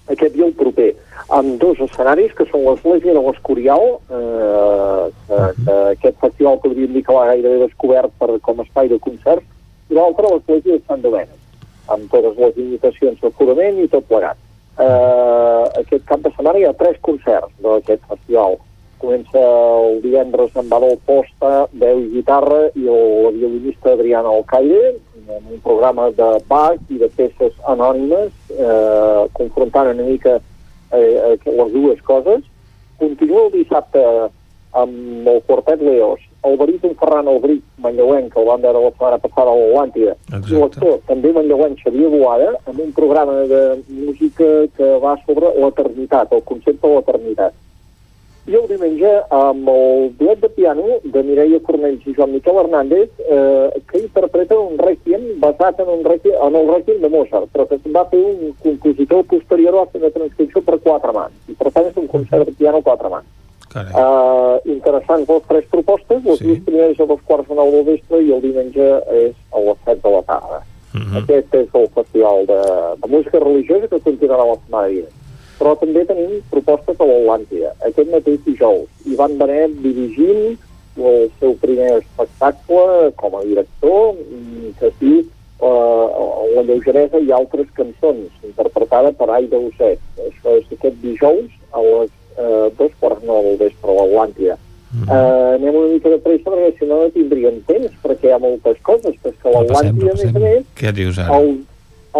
[0.07, 0.95] aquest dia el proper,
[1.29, 5.53] amb dos escenaris, que són l'Església de l'Escorial, eh, que, -huh.
[5.65, 9.43] que aquest festival podríem dir que l'ha gairebé descobert per, com a espai de concerts,
[9.89, 11.39] i l'altre l'Església de Sant Domènec,
[11.87, 14.37] amb totes les limitacions d'aforament i tot plegat.
[14.77, 18.59] Eh, aquest cap de setmana hi ha tres concerts d'aquest festival.
[19.01, 24.95] Comença el divendres amb Adolf Posta, veu i guitarra, i el violinista Adriana Alcaire,
[25.29, 30.37] en un programa de Bach i de peces anònimes, eh, confrontant una mica
[30.91, 32.43] eh, eh, les dues coses.
[32.97, 34.03] Continua el dissabte
[34.77, 39.19] amb el quartet Leos, el baríton Ferran Albric, manlleuenc, que el van veure la setmana
[39.21, 44.91] passada a l'Atlàntida, i l'actor, també manlleuenc, Xavier Boada, amb un programa de música que
[45.03, 47.57] va sobre l'eternitat, el concepte de l'eternitat
[48.47, 53.09] i el diumenge amb el duet de piano de Mireia Cornells i Joan Miquel Hernández
[53.19, 57.67] eh, que interpreten un requiem basat en, un requiem, en el requiem de Mozart però
[57.67, 61.73] que va fer un compositor posterior va fer una transcripció per quatre mans i per
[61.75, 63.27] tant és un concert de piano a quatre mans
[63.75, 66.47] uh, interessants les tres propostes les sí.
[66.47, 68.89] dues primeres a dos quarts de nou del vespre i el diumenge
[69.25, 70.63] és a les set de la tarda
[70.97, 71.17] Uh -huh.
[71.21, 72.61] Aquest és el festival de,
[73.01, 75.26] de música religiosa que continuarà la setmana vinent.
[75.57, 78.87] Però també tenim propostes a l'Atlàntida, aquest mateix dijous.
[79.09, 80.57] Ivan Benet dirigint
[80.97, 84.15] el seu primer espectacle com a director,
[84.79, 85.15] que sí,
[85.61, 89.99] uh, La lleugeresa i altres cançons, interpretada per Aida Osset.
[90.17, 94.57] Això és aquest dijous a les uh, dos quarts nou del vespre a l'Atlàntida.
[94.87, 95.09] Mm -hmm.
[95.11, 98.39] uh, anem una mica de pressa perquè si no no tindríem temps perquè hi ha
[98.39, 101.39] moltes coses però és que l'Atlàntida a més a més què dius ara?
[101.39, 101.49] el,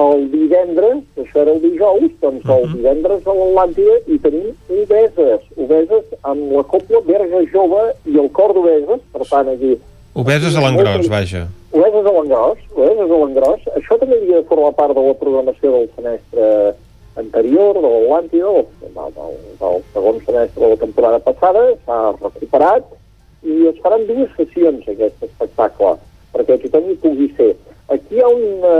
[0.03, 2.57] el divendres això era el dijous doncs uh -huh.
[2.57, 4.49] el divendres a l'Atlàntida hi tenim
[4.81, 9.77] obeses obeses amb la copla Verge Jove i el cor d'obeses per tant aquí
[10.17, 11.43] Obeses a l'engròs, vaja.
[11.77, 13.61] Obeses a l'engròs, obeses a l'engròs.
[13.77, 16.47] Això també havia de formar part de la programació del semestre
[17.21, 22.89] anterior, de l'Atlàntida, del, del, del segon semestre de la temporada passada, s'ha recuperat
[23.45, 25.93] i es faran dues sessions aquest espectacle,
[26.33, 27.53] perquè tothom hi pugui ser.
[27.87, 28.71] Aquí hi ha una,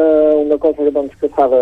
[0.43, 1.61] una cosa que, doncs, que s'ha de,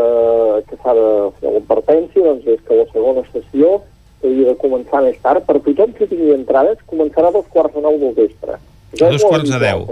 [0.70, 1.10] que s'ha de
[1.40, 3.76] fer l'advertència, doncs, és que la segona sessió
[4.24, 7.84] havia de començar més tard, per tothom que tingui entrades, començarà a dos quarts de
[7.86, 8.58] nou del vespre.
[8.58, 9.86] A dos quarts de deu.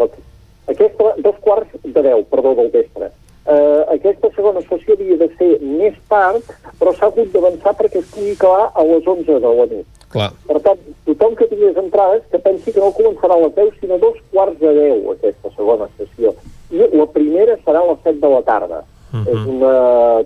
[0.74, 3.12] Aquesta, dos quarts de deu, perdó, del vespre.
[3.44, 6.46] Uh, aquesta segona sessió havia de ser més tard,
[6.80, 9.90] però s'ha hagut d'avançar perquè es pugui acabar a les 11 de la nit.
[10.14, 10.30] Clar.
[10.48, 13.98] Per tant, tothom que tingués entrades que pensi que no començarà a les 10, sinó
[13.98, 16.32] a dos quarts de 10, aquesta segona sessió.
[16.72, 18.80] I la primera serà a les 7 de la tarda.
[19.12, 19.34] Uh -huh.
[19.34, 19.76] És una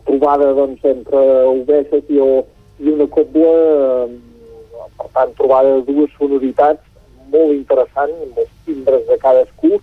[0.05, 2.43] trobada, doncs, entre obeses i, el,
[2.79, 3.53] i una cobla,
[4.05, 4.07] eh,
[4.97, 6.83] per tant, trobada de dues sonoritats
[7.31, 9.81] molt interessant, amb els timbres de cadascú,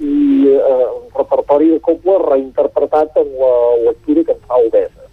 [0.00, 3.54] i eh, un repertori de cobla reinterpretat en la
[3.90, 5.04] lectura que en fa Obesa.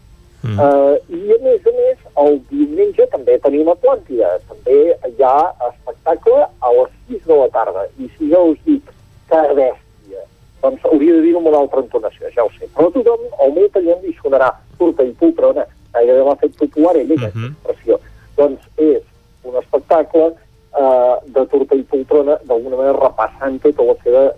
[0.42, 0.58] Mm.
[0.58, 4.40] Uh, I a més a més, el diumenge també tenim Atlàntida.
[4.50, 4.78] També
[5.12, 7.86] hi ha espectacle a les 6 de la tarda.
[8.02, 8.90] I si jo us dic
[9.30, 10.26] que bèstia,
[10.64, 12.66] doncs hauria de dir-ho amb una altra entonació, ja ho sé.
[12.74, 17.12] Però tothom, al meu taller li sonarà turta i poltrona, gairebé l'ha fet popular ell,
[17.12, 17.54] aquesta Mhm.
[17.54, 18.00] expressió.
[18.38, 19.04] Doncs és
[19.44, 20.34] un espectacle
[20.72, 24.34] eh, de turta i poltrona, d'alguna manera repassant tota la seva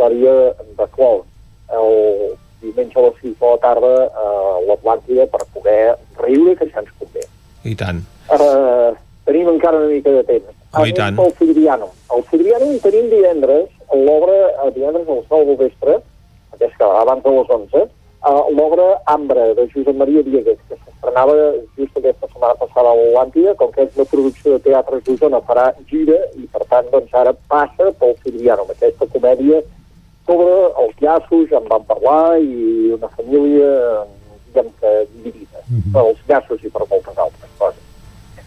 [0.00, 1.22] trajectòria de clown.
[1.70, 4.24] El diumenge a les 6 de la tarda a
[4.68, 7.26] l'Atlàntida per poder riure, que això ens convé.
[7.64, 8.02] I tant.
[8.28, 10.56] Ara tenim encara una mica de temps.
[10.72, 11.16] Oh, i tant.
[11.16, 11.90] Pel Fidriano.
[12.14, 15.96] El Fidriano hi tenim divendres, l'obra eh, divendres a les 9 del vespre,
[16.60, 17.86] és que abans de les 11,
[18.28, 21.36] uh, l'obra Ambra, de Josep Maria Diegues, que s'estrenava
[21.78, 25.70] just aquesta setmana passada a l'Atlàntida, com que és una producció de teatre Osona, farà
[25.88, 29.62] gira, i per tant, doncs, ara passa pel Fidriano, amb aquesta comèdia
[30.30, 30.50] sobre
[30.84, 33.70] els llaços, en vam parlar, i una família,
[34.46, 37.86] diguem que dividida, per als llaços i per moltes altres coses.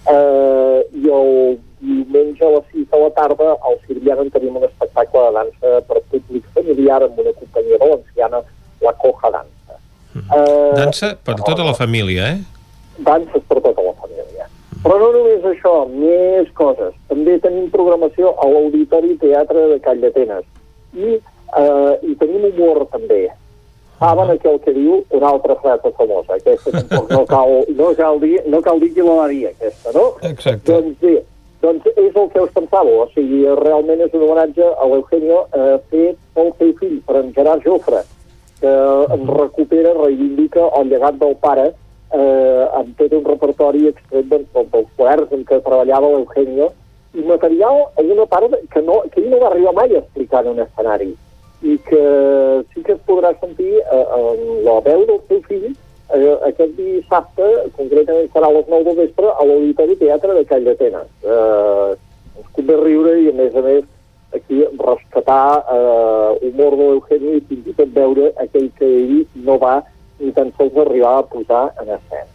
[0.03, 4.66] Uh, I el diumenge a les 6 de la tarda al Sirviana en tenim un
[4.68, 8.42] espectacle de dansa per públic familiar amb una companyia valenciana,
[8.84, 9.80] la Coja Dansa.
[10.14, 12.42] Uh, Dansa per tota la família, eh?
[12.98, 14.48] danses per tota la família.
[14.84, 16.95] Però no només això, més coses.
[17.10, 20.44] També tenim programació a l'Auditori Teatre de Call d'Atenes.
[20.94, 21.20] I,
[21.57, 23.27] uh, I tenim humor, també.
[23.99, 26.35] Saben aquell que diu una altra frase famosa.
[26.35, 29.93] Aquesta tampoc no cal, no cal, dir, no cal dir qui la va dir, aquesta,
[29.95, 30.07] no?
[30.27, 30.72] Exacte.
[30.72, 31.14] Doncs bé,
[31.64, 33.03] doncs és el que us pensàveu.
[33.06, 37.32] O sigui, realment és un homenatge a l'Eugenio eh, fet pel seu fill, per en
[37.38, 38.03] Gerard Jofre,
[38.59, 38.73] que
[39.15, 44.69] en recupera, reivindica el llegat del pare eh, amb tot un repertori extret doncs, del-
[44.73, 46.72] dels quaderns en què treballava l'Eugenio
[47.14, 50.43] i material en una part que, no, que ell no va arribar mai a explicar
[50.43, 51.11] en un escenari
[51.64, 52.03] i que
[52.74, 57.50] sí que es podrà sentir eh, en la veu del seu fill eh, aquest dissabte,
[57.77, 61.09] concretament serà a les 9 del vespre, a l'Auditori Teatre de Call d'Atenes.
[61.24, 61.90] Eh,
[62.42, 63.90] ens convé riure i, a més a més,
[64.33, 69.59] aquí rescatar eh, humor de l'Eugeni i fins i tot veure aquell que ell no
[69.61, 69.75] va
[70.19, 72.30] ni tan sols arribar a posar en escena.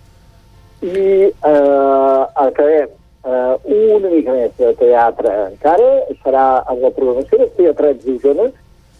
[0.78, 2.94] I eh, acabem
[3.26, 3.54] eh,
[3.98, 5.90] una mica més de teatre encara,
[6.22, 8.48] serà en la programació dels teatrets d'Osona,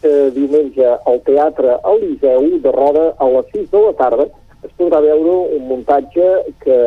[0.02, 4.28] que diumenge al Teatre Eliseu de Roda a les 6 de la tarda
[4.67, 6.28] es podrà veure un muntatge
[6.62, 6.78] que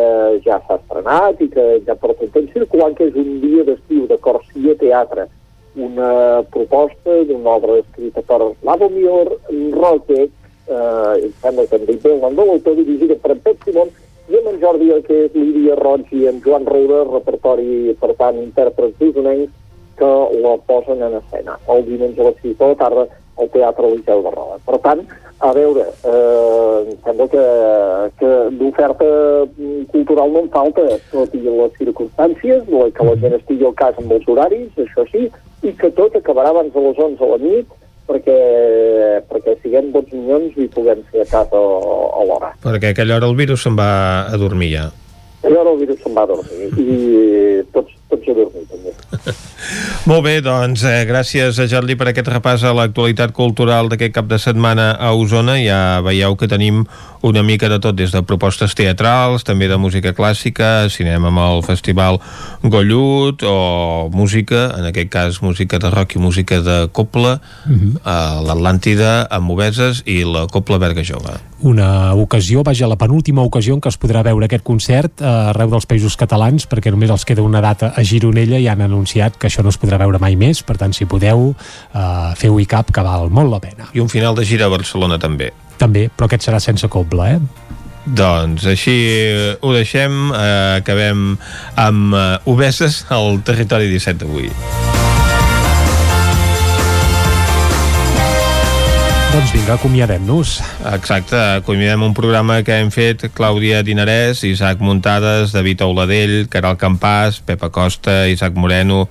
[0.45, 4.07] ja s'ha estrenat i que ja porta un temps circulant, que és un dia d'estiu
[4.09, 5.27] de Corsia Teatre,
[5.75, 9.07] una proposta d'una obra escrita per Lavomir
[9.72, 13.40] Roque, eh, em sembla que em dic bé el nom de l'autor, dirigida per en
[13.45, 13.95] Pep Simón,
[14.27, 18.38] i amb en Jordi, que és Lídia Roig i en Joan Roura, repertori, per tant,
[18.40, 19.51] intèrprets d'usonencs,
[20.01, 23.07] que la posen en escena el diumenge a les 6 de la tarda
[23.41, 24.57] al Teatre Liceu de Roda.
[24.65, 25.01] Per tant,
[25.41, 27.45] a veure, eh, em sembla que,
[28.19, 29.09] que d'oferta
[29.93, 34.13] cultural no en falta, tot i les circumstàncies, que la gent estigui al cas amb
[34.17, 35.30] els horaris, això sí,
[35.61, 37.77] i que tot acabarà abans de les 11 a la nit,
[38.09, 38.39] perquè,
[39.30, 41.61] perquè siguem 12 milions i puguem fer a casa
[42.27, 42.51] l'hora.
[42.65, 43.91] Perquè a aquella hora el virus se'n va
[44.27, 44.89] a dormir ja.
[45.41, 48.93] A hora el virus se'n va a dormir i tots, dormir també.
[50.09, 54.27] Molt bé, doncs eh, gràcies a Jordi per aquest repàs a l'actualitat cultural d'aquest cap
[54.27, 55.57] de setmana a Osona.
[55.61, 56.83] Ja veieu que tenim
[57.22, 61.64] una mica de tot, des de propostes teatrals, també de música clàssica, cinema amb el
[61.66, 62.19] Festival
[62.64, 68.00] Gollut, o música, en aquest cas música de rock i música de copla, uh -huh.
[68.03, 71.38] a l'Atlàntida, amb Moveses i la Copla Berga Jove.
[71.61, 75.85] Una ocasió, vaja, la penúltima ocasió en què es podrà veure aquest concert arreu dels
[75.85, 79.61] països catalans, perquè només els queda una data a Gironella i han anunciat que això
[79.61, 81.56] no es podrà veure mai més, per tant, si podeu,
[81.93, 83.90] eh, feu-hi cap, que val molt la pena.
[83.93, 85.51] I un final de gira a Barcelona també.
[85.81, 87.69] També, però aquest serà sense coble, eh?
[88.05, 88.95] Doncs així
[89.61, 91.35] ho deixem, eh, acabem
[91.77, 94.49] amb eh, Obeses al territori 17 d'avui.
[99.31, 100.57] Doncs vinga, acomiadem-nos.
[100.91, 107.39] Exacte, acomiadem un programa que hem fet Clàudia Dinarès, Isaac Muntades, David Auladell, Caral Campàs,
[107.39, 109.05] Pepa Costa, Isaac Moreno,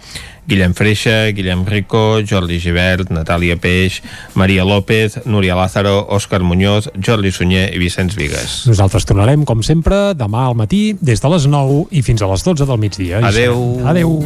[0.46, 4.00] Guillem Freixa, Guillem Rico, Jordi Givert, Natàlia Peix,
[4.34, 8.64] Maria López, Núria Lázaro, Òscar Muñoz, Jordi Sunyer i Vicenç Vigues.
[8.70, 12.44] Nosaltres tornarem, com sempre, demà al matí, des de les 9 i fins a les
[12.44, 13.24] 12 del migdia.
[13.26, 13.80] Adeu.
[13.86, 14.20] Adeu.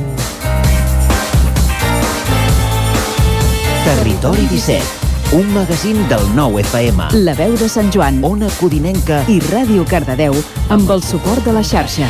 [3.84, 7.08] Territori 17 un magazín del nou FM.
[7.24, 10.36] La veu de Sant Joan, Ona Codinenca i Ràdio Cardedeu
[10.70, 12.06] amb el suport de la xarxa.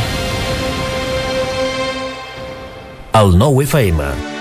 [3.15, 4.34] El nou FM.